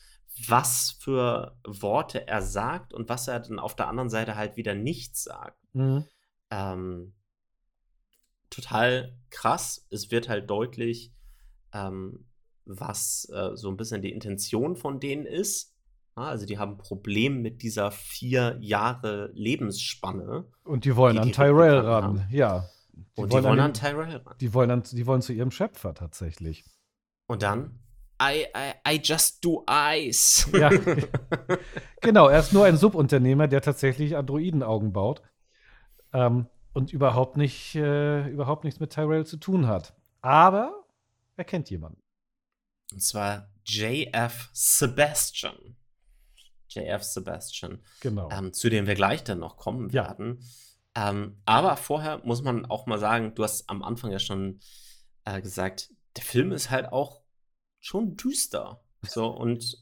was 0.47 0.97
für 1.01 1.57
Worte 1.65 2.27
er 2.27 2.43
sagt 2.43 2.93
und 2.93 3.09
was 3.09 3.29
er 3.29 3.41
dann 3.41 3.59
auf 3.59 3.75
der 3.75 3.89
anderen 3.89 4.11
Seite 4.11 4.37
halt 4.37 4.57
wieder 4.57 4.75
nicht 4.75 5.17
sagt. 5.17 5.59
Mhm. 5.73 6.05
Ähm, 6.51 7.15
total 8.51 9.17
krass. 9.31 9.87
Es 9.91 10.11
wird 10.11 10.29
halt 10.29 10.49
deutlich, 10.49 11.13
ähm, 11.73 12.27
was 12.65 13.29
äh, 13.33 13.57
so 13.57 13.69
ein 13.69 13.77
bisschen 13.77 14.03
die 14.03 14.13
Intention 14.13 14.77
von 14.77 15.01
denen 15.01 15.27
ist. 15.27 15.75
Also 16.27 16.47
die 16.47 16.59
haben 16.59 16.73
ein 16.73 16.79
Problem 16.79 17.43
mit 17.43 17.63
dieser 17.63 17.91
vier 17.91 18.57
Jahre 18.61 19.31
Lebensspanne. 19.35 20.45
Und 20.65 20.85
die 20.85 20.97
wollen 20.97 21.15
die 21.15 21.23
an 21.23 21.33
Tyrell 21.33 21.79
ran, 21.79 22.05
haben. 22.05 22.27
ja. 22.31 22.69
Die 23.17 23.23
und 23.23 23.33
wollen 23.33 23.43
die 23.43 23.49
wollen 23.49 23.61
an, 23.61 23.67
an 23.67 23.75
Tyrell 23.75 24.17
ran. 24.17 24.35
Die 24.41 24.55
wollen, 24.55 24.71
an, 24.71 24.83
die 24.83 25.07
wollen 25.07 25.23
zu 25.23 25.33
ihrem 25.33 25.51
Schöpfer 25.51 25.95
tatsächlich. 25.95 26.65
Und 27.27 27.43
dann 27.43 27.79
I, 28.21 28.47
I, 28.55 28.95
I 28.95 29.01
just 29.03 29.45
do 29.45 29.65
eyes. 29.69 30.49
Ja. 30.53 30.71
genau, 32.01 32.29
er 32.29 32.41
ist 32.41 32.53
nur 32.53 32.65
ein 32.65 32.77
Subunternehmer, 32.77 33.47
der 33.47 33.61
tatsächlich 33.61 34.17
Androidenaugen 34.17 34.93
baut. 34.93 35.23
Ähm, 36.13 36.47
und 36.73 36.93
überhaupt 36.93 37.37
nicht, 37.37 37.77
äh, 37.77 38.29
überhaupt 38.29 38.65
nichts 38.65 38.81
mit 38.81 38.93
Tyrell 38.93 39.25
zu 39.25 39.37
tun 39.37 39.69
hat. 39.69 39.95
Aber 40.21 40.85
er 41.37 41.45
kennt 41.45 41.71
jemanden. 41.71 42.03
Und 42.93 43.03
zwar 43.03 43.49
JF 43.65 44.51
Sebastian. 44.53 45.77
JF 46.69 47.03
Sebastian. 47.03 47.83
Genau. 48.01 48.29
Ähm, 48.31 48.53
zu 48.53 48.69
dem 48.69 48.87
wir 48.87 48.95
gleich 48.95 49.25
dann 49.25 49.39
noch 49.39 49.57
kommen 49.57 49.91
ja. 49.91 50.07
werden. 50.07 50.43
Ähm, 50.95 51.41
aber 51.45 51.77
vorher 51.77 52.21
muss 52.25 52.43
man 52.43 52.67
auch 52.67 52.87
mal 52.87 52.99
sagen, 52.99 53.35
du 53.35 53.45
hast 53.45 53.69
am 53.71 53.83
Anfang 53.83 54.11
ja 54.11 54.19
schon 54.19 54.61
äh, 55.25 55.41
gesagt, 55.41 55.91
der 56.17 56.25
Film 56.25 56.53
ist 56.53 56.71
halt 56.71 56.93
auch 56.93 57.23
schon 57.81 58.17
düster. 58.17 58.83
So, 59.03 59.29
und 59.29 59.77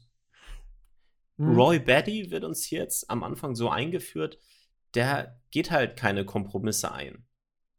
mhm. 1.37 1.55
Roy 1.55 1.79
Batty 1.79 2.29
wird 2.29 2.43
uns 2.43 2.69
jetzt 2.69 3.09
am 3.09 3.23
Anfang 3.23 3.55
so 3.55 3.69
eingeführt, 3.69 4.37
der 4.93 5.41
geht 5.51 5.71
halt 5.71 5.97
keine 5.97 6.25
Kompromisse 6.25 6.91
ein. 6.91 7.25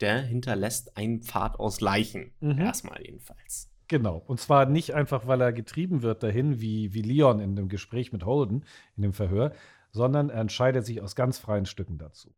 Der 0.00 0.20
hinterlässt 0.22 0.96
einen 0.96 1.22
Pfad 1.22 1.58
aus 1.58 1.80
Leichen. 1.80 2.34
Mhm. 2.40 2.58
Erstmal 2.58 3.02
jedenfalls. 3.02 3.70
Genau. 3.88 4.22
Und 4.26 4.38
zwar 4.38 4.66
nicht 4.66 4.94
einfach, 4.94 5.26
weil 5.26 5.40
er 5.40 5.52
getrieben 5.52 6.02
wird 6.02 6.22
dahin, 6.22 6.60
wie, 6.60 6.92
wie 6.92 7.02
Leon 7.02 7.40
in 7.40 7.56
dem 7.56 7.68
Gespräch 7.68 8.12
mit 8.12 8.24
Holden, 8.24 8.64
in 8.96 9.02
dem 9.02 9.14
Verhör, 9.14 9.52
sondern 9.90 10.28
er 10.28 10.42
entscheidet 10.42 10.84
sich 10.84 11.00
aus 11.00 11.16
ganz 11.16 11.38
freien 11.38 11.64
Stücken 11.64 11.96
dazu. 11.96 12.34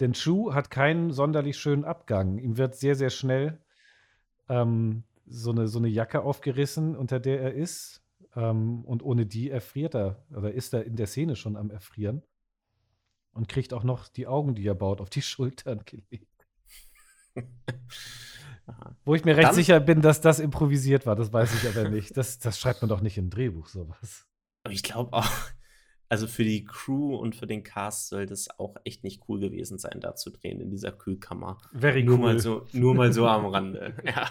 Denn 0.00 0.14
Chu 0.14 0.54
hat 0.54 0.70
keinen 0.70 1.12
sonderlich 1.12 1.58
schönen 1.58 1.84
Abgang. 1.84 2.38
Ihm 2.38 2.56
wird 2.56 2.74
sehr, 2.74 2.94
sehr 2.94 3.10
schnell 3.10 3.60
ähm, 4.48 5.04
so, 5.26 5.50
eine, 5.50 5.68
so 5.68 5.78
eine 5.78 5.88
Jacke 5.88 6.22
aufgerissen, 6.22 6.96
unter 6.96 7.20
der 7.20 7.42
er 7.42 7.52
ist. 7.52 8.02
Ähm, 8.34 8.84
und 8.86 9.02
ohne 9.02 9.26
die 9.26 9.50
erfriert 9.50 9.94
er, 9.94 10.24
oder 10.34 10.52
ist 10.52 10.72
er 10.72 10.84
in 10.84 10.96
der 10.96 11.06
Szene 11.06 11.36
schon 11.36 11.56
am 11.56 11.70
Erfrieren. 11.70 12.22
Und 13.34 13.48
kriegt 13.48 13.74
auch 13.74 13.84
noch 13.84 14.08
die 14.08 14.26
Augen, 14.26 14.54
die 14.54 14.66
er 14.66 14.74
baut, 14.74 15.02
auf 15.02 15.10
die 15.10 15.22
Schultern 15.22 15.82
gelegt. 15.84 16.46
Wo 19.04 19.14
ich 19.14 19.24
mir 19.24 19.36
recht 19.36 19.48
Dann, 19.48 19.54
sicher 19.54 19.80
bin, 19.80 20.02
dass 20.02 20.20
das 20.20 20.38
improvisiert 20.38 21.06
war, 21.06 21.16
das 21.16 21.32
weiß 21.32 21.54
ich 21.54 21.68
aber 21.68 21.88
nicht. 21.88 22.16
Das, 22.16 22.38
das 22.38 22.58
schreibt 22.58 22.82
man 22.82 22.88
doch 22.88 23.00
nicht 23.00 23.18
in 23.18 23.26
ein 23.26 23.30
Drehbuch, 23.30 23.66
sowas. 23.68 24.26
Ich 24.70 24.82
glaube 24.82 25.12
auch, 25.12 25.30
also 26.08 26.26
für 26.26 26.44
die 26.44 26.64
Crew 26.64 27.16
und 27.16 27.34
für 27.34 27.46
den 27.46 27.62
Cast 27.62 28.08
soll 28.08 28.26
das 28.26 28.48
auch 28.58 28.76
echt 28.84 29.02
nicht 29.02 29.22
cool 29.28 29.40
gewesen 29.40 29.78
sein, 29.78 29.98
da 30.00 30.14
zu 30.14 30.30
drehen 30.30 30.60
in 30.60 30.70
dieser 30.70 30.92
Kühlkammer. 30.92 31.58
Very 31.72 32.02
nur 32.02 32.18
cool. 32.18 32.24
Mal 32.24 32.38
so, 32.38 32.66
nur 32.72 32.94
mal 32.94 33.12
so 33.12 33.26
am 33.26 33.46
Rande. 33.46 33.96
ja. 34.04 34.30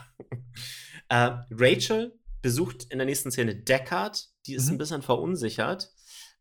Äh, 1.10 1.44
Rachel 1.50 2.18
besucht 2.42 2.86
in 2.92 3.00
der 3.00 3.06
nächsten 3.06 3.32
Szene 3.32 3.56
Deckard, 3.56 4.30
die 4.46 4.54
ist 4.54 4.68
mhm. 4.68 4.76
ein 4.76 4.78
bisschen 4.78 5.02
verunsichert. 5.02 5.92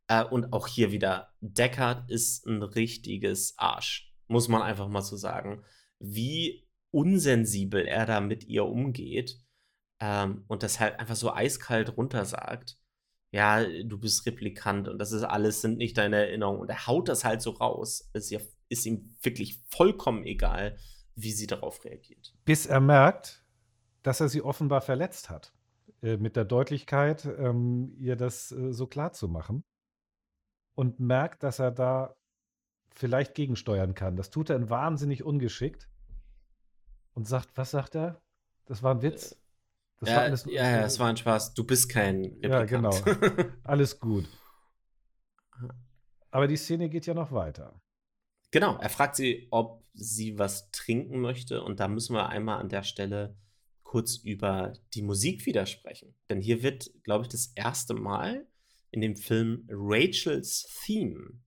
Äh, 0.09 0.25
und 0.25 0.53
auch 0.53 0.67
hier 0.67 0.93
wieder, 0.93 1.33
Deckard 1.41 2.11
ist 2.11 2.47
ein 2.47 2.63
richtiges 2.63 3.55
Arsch, 3.57 4.13
muss 4.29 4.49
man 4.49 4.61
einfach 4.61 4.89
mal 4.89 5.03
so 5.03 5.17
sagen. 5.17 5.65
Wie 5.99 6.67
unsensibel 6.91 7.87
er 7.87 8.07
da 8.07 8.21
mit 8.21 8.45
ihr 8.45 8.65
umgeht 8.65 9.39
ähm, 10.01 10.45
und 10.49 10.63
das 10.63 10.81
halt 10.81 10.99
einfach 10.99 11.17
so 11.17 11.33
eiskalt 11.33 11.97
runtersagt. 11.97 12.79
Ja, 13.33 13.65
du 13.65 13.99
bist 13.99 14.27
Replikant 14.27 14.89
und 14.89 14.99
das 14.99 15.13
ist 15.13 15.23
alles, 15.23 15.61
sind 15.61 15.79
nicht 15.79 15.97
deine 15.99 16.17
Erinnerungen. 16.17 16.63
Und 16.63 16.71
er 16.71 16.87
haut 16.89 17.09
das 17.09 17.25
halt 17.25 17.43
so 17.43 17.51
raus. 17.51 18.11
Es 18.13 18.33
ist, 18.33 18.57
ist 18.69 18.87
ihm 18.87 19.15
wirklich 19.23 19.63
vollkommen 19.69 20.25
egal, 20.25 20.77
wie 21.15 21.31
sie 21.31 21.47
darauf 21.47 21.85
reagiert. 21.85 22.35
Bis 22.45 22.67
er 22.67 22.81
merkt, 22.81 23.45
dass 24.03 24.21
er 24.21 24.29
sie 24.29 24.43
offenbar 24.43 24.81
verletzt 24.81 25.31
hat. 25.31 25.53
Äh, 26.03 26.17
mit 26.17 26.35
der 26.35 26.45
Deutlichkeit, 26.45 27.25
ähm, 27.25 27.95
ihr 27.99 28.17
das 28.17 28.51
äh, 28.51 28.73
so 28.73 28.89
klar 28.89 29.13
zu 29.13 29.29
machen. 29.29 29.63
Und 30.75 30.99
merkt, 30.99 31.45
dass 31.45 31.59
er 31.61 31.71
da 31.71 32.17
vielleicht 32.93 33.35
gegensteuern 33.35 33.95
kann. 33.95 34.17
Das 34.17 34.31
tut 34.31 34.51
er 34.51 34.71
wahnsinnig 34.71 35.23
ungeschickt 35.23 35.90
und 37.21 37.27
sagt, 37.27 37.51
was 37.55 37.73
sagt 37.73 37.97
er? 37.97 38.19
Das 38.65 38.83
war 38.83 38.95
ein 38.95 39.03
Witz. 39.03 39.37
Das 39.99 40.09
ja, 40.09 40.17
war 40.17 40.23
alles, 40.23 40.47
ja, 40.47 40.71
ja, 40.71 40.87
es 40.87 40.99
war 40.99 41.09
ein 41.09 41.19
Spaß. 41.19 41.53
Du 41.53 41.65
bist 41.65 41.91
kein 41.91 42.41
Ja, 42.41 42.61
Replikant. 42.61 43.05
genau. 43.05 43.47
Alles 43.63 44.01
gut. 44.01 44.27
Aber 46.31 46.47
die 46.49 46.57
Szene 46.57 46.89
geht 46.89 47.05
ja 47.05 47.13
noch 47.13 47.31
weiter. 47.31 47.83
Genau, 48.53 48.79
er 48.79 48.89
fragt 48.89 49.17
sie, 49.17 49.49
ob 49.51 49.85
sie 49.93 50.39
was 50.39 50.71
trinken 50.71 51.21
möchte. 51.21 51.63
Und 51.63 51.79
da 51.79 51.89
müssen 51.89 52.15
wir 52.15 52.31
einmal 52.31 52.59
an 52.59 52.71
der 52.71 52.85
Stelle 52.85 53.37
kurz 53.83 54.17
über 54.17 54.73
die 54.95 55.03
Musik 55.03 55.45
wieder 55.45 55.67
sprechen. 55.67 56.15
Denn 56.31 56.41
hier 56.41 56.63
wird, 56.63 56.91
glaube 57.03 57.25
ich, 57.25 57.29
das 57.29 57.53
erste 57.55 57.93
Mal 57.93 58.47
in 58.93 59.03
dem 59.03 59.15
Film 59.15 59.69
Rachels 59.71 60.67
Theme 60.87 61.39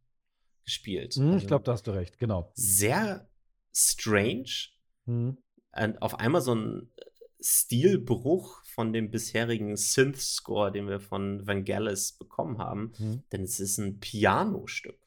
gespielt. 0.65 1.15
Hm, 1.15 1.29
ich 1.29 1.33
Also 1.33 1.47
glaube, 1.47 1.63
da 1.63 1.71
hast 1.71 1.87
du 1.87 1.91
recht, 1.91 2.19
genau. 2.19 2.51
sehr 2.53 3.27
strange. 3.73 4.69
Hm. 5.05 5.39
Und 5.75 6.01
auf 6.01 6.19
einmal 6.19 6.41
so 6.41 6.55
ein 6.55 6.91
Stilbruch 7.39 8.63
von 8.65 8.93
dem 8.93 9.11
bisherigen 9.11 9.75
Synth-Score, 9.75 10.71
den 10.71 10.87
wir 10.87 10.99
von 10.99 11.45
Vangelis 11.45 12.13
bekommen 12.13 12.57
haben. 12.57 12.93
Hm. 12.97 13.23
Denn 13.31 13.43
es 13.43 13.59
ist 13.59 13.77
ein 13.77 13.99
Pianostück. 13.99 14.99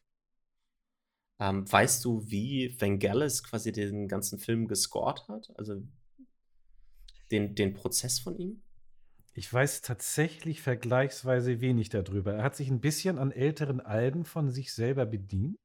Ähm, 1.39 1.71
weißt 1.71 2.05
du, 2.05 2.23
wie 2.31 2.75
Vangelis 2.81 3.43
quasi 3.43 3.73
den 3.73 4.09
ganzen 4.09 4.39
Film 4.39 4.69
gescored 4.69 5.27
hat? 5.29 5.53
Also 5.57 5.83
den, 7.31 7.55
den 7.55 7.75
Prozess 7.75 8.19
von 8.19 8.39
ihm? 8.39 8.63
Ich 9.35 9.53
weiß 9.53 9.83
tatsächlich 9.83 10.63
vergleichsweise 10.63 11.61
wenig 11.61 11.91
darüber. 11.91 12.35
Er 12.35 12.43
hat 12.43 12.57
sich 12.57 12.71
ein 12.71 12.81
bisschen 12.81 13.19
an 13.19 13.33
älteren 13.33 13.81
Alben 13.81 14.25
von 14.25 14.51
sich 14.51 14.73
selber 14.73 15.05
bedient. 15.05 15.59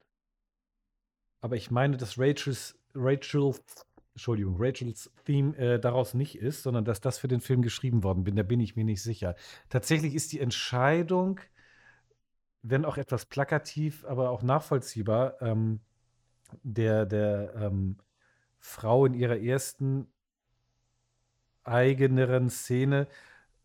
Aber 1.40 1.56
ich 1.56 1.72
meine, 1.72 1.96
dass 1.96 2.20
Rachels, 2.20 2.78
Rachel, 2.94 3.54
Entschuldigung, 4.14 4.56
Rachels 4.60 5.12
Theme 5.26 5.56
äh, 5.58 5.80
daraus 5.80 6.14
nicht 6.14 6.38
ist, 6.38 6.64
sondern 6.64 6.84
dass 6.86 7.02
das 7.02 7.18
für 7.18 7.28
den 7.28 7.42
Film 7.42 7.62
geschrieben 7.62 8.04
worden 8.04 8.24
bin. 8.24 8.36
Da 8.36 8.44
bin 8.44 8.60
ich 8.60 8.76
mir 8.76 8.84
nicht 8.84 9.02
sicher. 9.02 9.36
Tatsächlich 9.70 10.16
ist 10.16 10.32
die 10.34 10.40
Entscheidung, 10.40 11.40
wenn 12.62 12.86
auch 12.86 12.98
etwas 12.98 13.26
plakativ, 13.26 14.06
aber 14.06 14.30
auch 14.30 14.44
nachvollziehbar, 14.44 15.42
ähm, 15.42 15.80
der, 16.64 17.06
der 17.06 17.56
ähm, 17.56 17.98
Frau 18.60 19.06
in 19.06 19.14
ihrer 19.14 19.40
ersten 19.40 20.08
eigeneren 21.64 22.50
Szene 22.50 23.08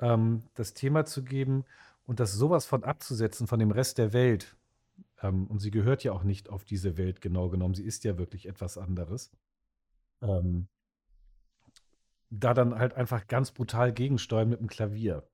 ähm, 0.01 0.45
das 0.55 0.75
Thema 0.75 1.05
zu 1.05 1.25
geben 1.25 1.65
und 2.07 2.21
das 2.21 2.33
sowas 2.33 2.67
von 2.67 2.85
abzusetzen 2.85 3.47
von 3.47 3.59
dem 3.59 3.71
Rest 3.71 3.99
der 3.99 4.13
Welt. 4.13 4.57
Ähm, 5.23 5.47
und 5.49 5.59
sie 5.59 5.71
gehört 5.71 6.05
ja 6.05 6.13
auch 6.13 6.23
nicht 6.23 6.49
auf 6.49 6.65
diese 6.65 6.97
Welt 6.97 7.21
genau 7.21 7.49
genommen. 7.49 7.75
Sie 7.75 7.85
ist 7.85 8.05
ja 8.05 8.19
wirklich 8.19 8.47
etwas 8.47 8.79
anderes. 8.79 9.33
Ähm, 10.23 10.69
da 12.31 12.55
dann 12.55 12.79
halt 12.79 12.95
einfach 12.95 13.27
ganz 13.29 13.53
brutal 13.53 13.93
gegensteuern 13.93 14.49
mit 14.49 14.61
dem 14.61 14.67
Klavier. 14.69 15.29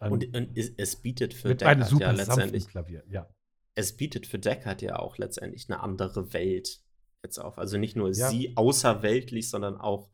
Ein- 0.00 0.12
Und, 0.12 0.36
und 0.36 0.56
es, 0.58 0.70
es 0.76 0.96
bietet 0.96 1.34
für 1.34 1.48
mit 1.48 1.62
einem 1.62 1.80
Deckard 1.80 1.90
super 1.90 2.04
ja 2.06 2.10
letztendlich, 2.12 2.68
Klavier, 2.68 3.04
ja. 3.08 3.28
es 3.74 3.96
bietet 3.96 4.26
für 4.26 4.38
Deckard 4.38 4.82
ja 4.82 4.98
auch 4.98 5.16
letztendlich 5.18 5.68
eine 5.70 5.80
andere 5.80 6.32
Welt 6.32 6.82
jetzt 7.22 7.38
auf. 7.38 7.58
Also 7.58 7.78
nicht 7.78 7.96
nur 7.96 8.08
Ja. 8.12 8.28
sie 8.28 8.56
außerweltlich, 8.56 9.48
sondern 9.48 9.76
auch 9.80 10.10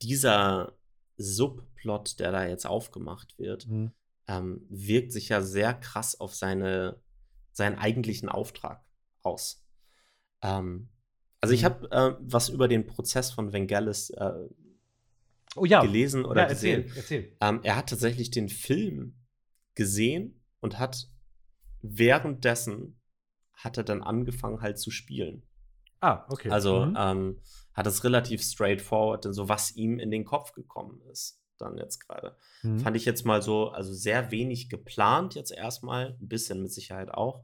dieser 0.00 0.78
Subplot, 1.18 2.18
der 2.18 2.32
da 2.32 2.46
jetzt 2.46 2.66
aufgemacht 2.66 3.38
wird, 3.38 3.66
Mhm. 3.66 3.92
ähm, 4.26 4.64
wirkt 4.70 5.12
sich 5.12 5.28
ja 5.28 5.42
sehr 5.42 5.74
krass 5.74 6.18
auf 6.18 6.34
seine, 6.34 7.02
seinen 7.52 7.76
eigentlichen 7.76 8.30
Auftrag 8.30 8.82
aus. 9.22 9.62
Ähm, 10.40 10.88
also 11.40 11.54
ich 11.54 11.62
Mhm. 11.62 11.64
habe 11.66 11.90
äh, 11.90 12.16
was 12.20 12.48
über 12.48 12.68
den 12.68 12.86
Prozess 12.86 13.30
von 13.32 13.52
Vangelis 13.52 14.10
äh, 14.10 14.32
Oh 15.56 15.64
ja, 15.64 15.80
gelesen 15.82 16.24
oder 16.24 16.42
ja, 16.42 16.48
erzähl, 16.48 16.82
gesehen. 16.82 16.96
erzähl. 16.96 17.36
Ähm, 17.40 17.60
er 17.62 17.76
hat 17.76 17.88
tatsächlich 17.90 18.30
den 18.30 18.48
Film 18.48 19.16
gesehen 19.74 20.40
und 20.60 20.78
hat 20.78 21.08
währenddessen 21.82 23.00
hat 23.54 23.76
er 23.76 23.84
dann 23.84 24.02
angefangen 24.02 24.60
halt 24.62 24.78
zu 24.78 24.90
spielen. 24.90 25.42
Ah, 26.00 26.24
okay. 26.28 26.50
Also 26.50 26.86
Mhm. 26.86 26.94
ähm, 26.96 27.40
hat 27.74 27.86
es 27.86 28.04
relativ 28.04 28.42
straightforward, 28.42 29.26
so 29.34 29.48
was 29.48 29.76
ihm 29.76 29.98
in 29.98 30.10
den 30.10 30.24
Kopf 30.24 30.52
gekommen 30.52 31.00
ist, 31.10 31.42
dann 31.58 31.76
jetzt 31.76 32.00
gerade. 32.06 32.36
Mhm. 32.62 32.78
Fand 32.78 32.96
ich 32.96 33.04
jetzt 33.04 33.24
mal 33.26 33.42
so, 33.42 33.68
also 33.68 33.92
sehr 33.92 34.30
wenig 34.30 34.70
geplant 34.70 35.34
jetzt 35.34 35.50
erstmal, 35.52 36.16
ein 36.20 36.28
bisschen 36.28 36.62
mit 36.62 36.72
Sicherheit 36.72 37.10
auch. 37.10 37.42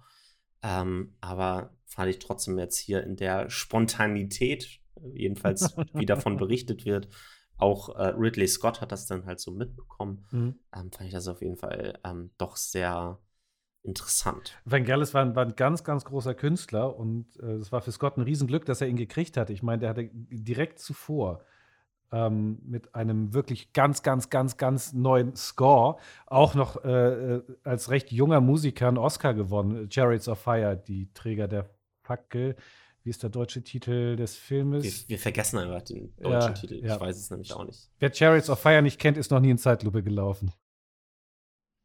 Ähm, 0.62 1.14
aber 1.20 1.76
fand 1.86 2.10
ich 2.10 2.18
trotzdem 2.18 2.58
jetzt 2.58 2.78
hier 2.78 3.02
in 3.04 3.16
der 3.16 3.50
Spontanität, 3.50 4.80
äh, 4.96 5.08
jedenfalls 5.14 5.76
wie 5.94 6.06
davon 6.06 6.36
berichtet 6.36 6.84
wird, 6.84 7.08
auch 7.58 7.96
äh, 7.96 8.08
Ridley 8.08 8.48
Scott 8.48 8.80
hat 8.80 8.92
das 8.92 9.06
dann 9.06 9.26
halt 9.26 9.40
so 9.40 9.50
mitbekommen. 9.50 10.26
Mhm. 10.30 10.58
Ähm, 10.74 10.92
fand 10.92 11.02
ich 11.06 11.12
das 11.12 11.28
auf 11.28 11.40
jeden 11.40 11.56
Fall 11.56 11.98
ähm, 12.04 12.30
doch 12.38 12.56
sehr 12.56 13.18
interessant. 13.82 14.60
Vangelis 14.64 15.14
war, 15.14 15.22
ein- 15.22 15.36
war 15.36 15.44
ein 15.44 15.54
ganz, 15.54 15.84
ganz 15.84 16.04
großer 16.04 16.34
Künstler 16.34 16.96
und 16.96 17.38
äh, 17.38 17.52
es 17.54 17.70
war 17.72 17.80
für 17.80 17.92
Scott 17.92 18.16
ein 18.18 18.22
Riesenglück, 18.22 18.64
dass 18.66 18.80
er 18.80 18.88
ihn 18.88 18.96
gekriegt 18.96 19.36
hat. 19.36 19.48
Ich 19.50 19.62
meine, 19.62 19.78
der 19.80 19.90
hatte 19.90 20.10
direkt 20.12 20.80
zuvor 20.80 21.44
ähm, 22.12 22.58
mit 22.64 22.94
einem 22.94 23.34
wirklich 23.34 23.72
ganz, 23.72 24.02
ganz, 24.02 24.30
ganz, 24.30 24.56
ganz 24.56 24.92
neuen 24.92 25.34
Score 25.36 25.96
auch 26.26 26.54
noch 26.54 26.84
äh, 26.84 27.34
äh, 27.36 27.42
als 27.64 27.90
recht 27.90 28.12
junger 28.12 28.40
Musiker 28.40 28.88
einen 28.88 28.98
Oscar 28.98 29.34
gewonnen. 29.34 29.90
Chariots 29.90 30.28
of 30.28 30.38
Fire, 30.38 30.76
die 30.76 31.12
Träger 31.14 31.48
der 31.48 31.68
Fackel. 32.02 32.56
Wie 33.02 33.10
ist 33.10 33.22
der 33.22 33.30
deutsche 33.30 33.62
Titel 33.62 34.16
des 34.16 34.36
Filmes? 34.36 34.84
Wir, 34.84 35.08
wir 35.10 35.18
vergessen 35.18 35.58
einfach 35.58 35.82
den 35.82 36.14
deutschen 36.16 36.32
Ja, 36.32 36.52
Titel. 36.52 36.74
ja. 36.84 36.94
Ich 36.94 37.00
weiß 37.00 37.16
es 37.16 37.30
nämlich 37.30 37.52
auch 37.52 37.64
nicht. 37.64 37.88
Wer 37.98 38.12
Chariots 38.12 38.50
of 38.50 38.58
Fire 38.58 38.82
nicht 38.82 38.98
kennt, 39.00 39.16
ist 39.16 39.30
noch 39.30 39.40
nie 39.40 39.50
in 39.50 39.58
Zeitlupe 39.58 40.02
gelaufen. 40.02 40.52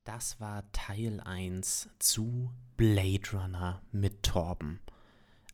Das 0.03 0.39
war 0.39 0.63
Teil 0.71 1.19
1 1.19 1.89
zu 1.99 2.49
Blade 2.75 3.21
Runner 3.33 3.83
mit 3.91 4.23
Torben, 4.23 4.79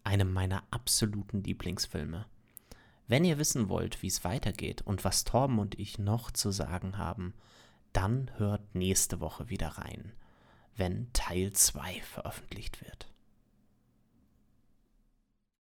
einem 0.06 0.31
meiner 0.31 0.64
absoluten 0.72 1.44
Lieblingsfilme. 1.44 2.26
Wenn 3.07 3.23
ihr 3.23 3.38
wissen 3.38 3.69
wollt, 3.69 4.01
wie 4.01 4.07
es 4.07 4.23
weitergeht 4.23 4.81
und 4.81 5.05
was 5.05 5.23
Torben 5.23 5.59
und 5.59 5.79
ich 5.79 5.97
noch 5.97 6.29
zu 6.29 6.51
sagen 6.51 6.97
haben, 6.97 7.34
dann 7.93 8.29
hört 8.38 8.75
nächste 8.75 9.21
Woche 9.21 9.49
wieder 9.49 9.69
rein, 9.69 10.11
wenn 10.75 11.11
Teil 11.13 11.53
2 11.53 12.01
veröffentlicht 12.01 12.81
wird. 12.81 13.07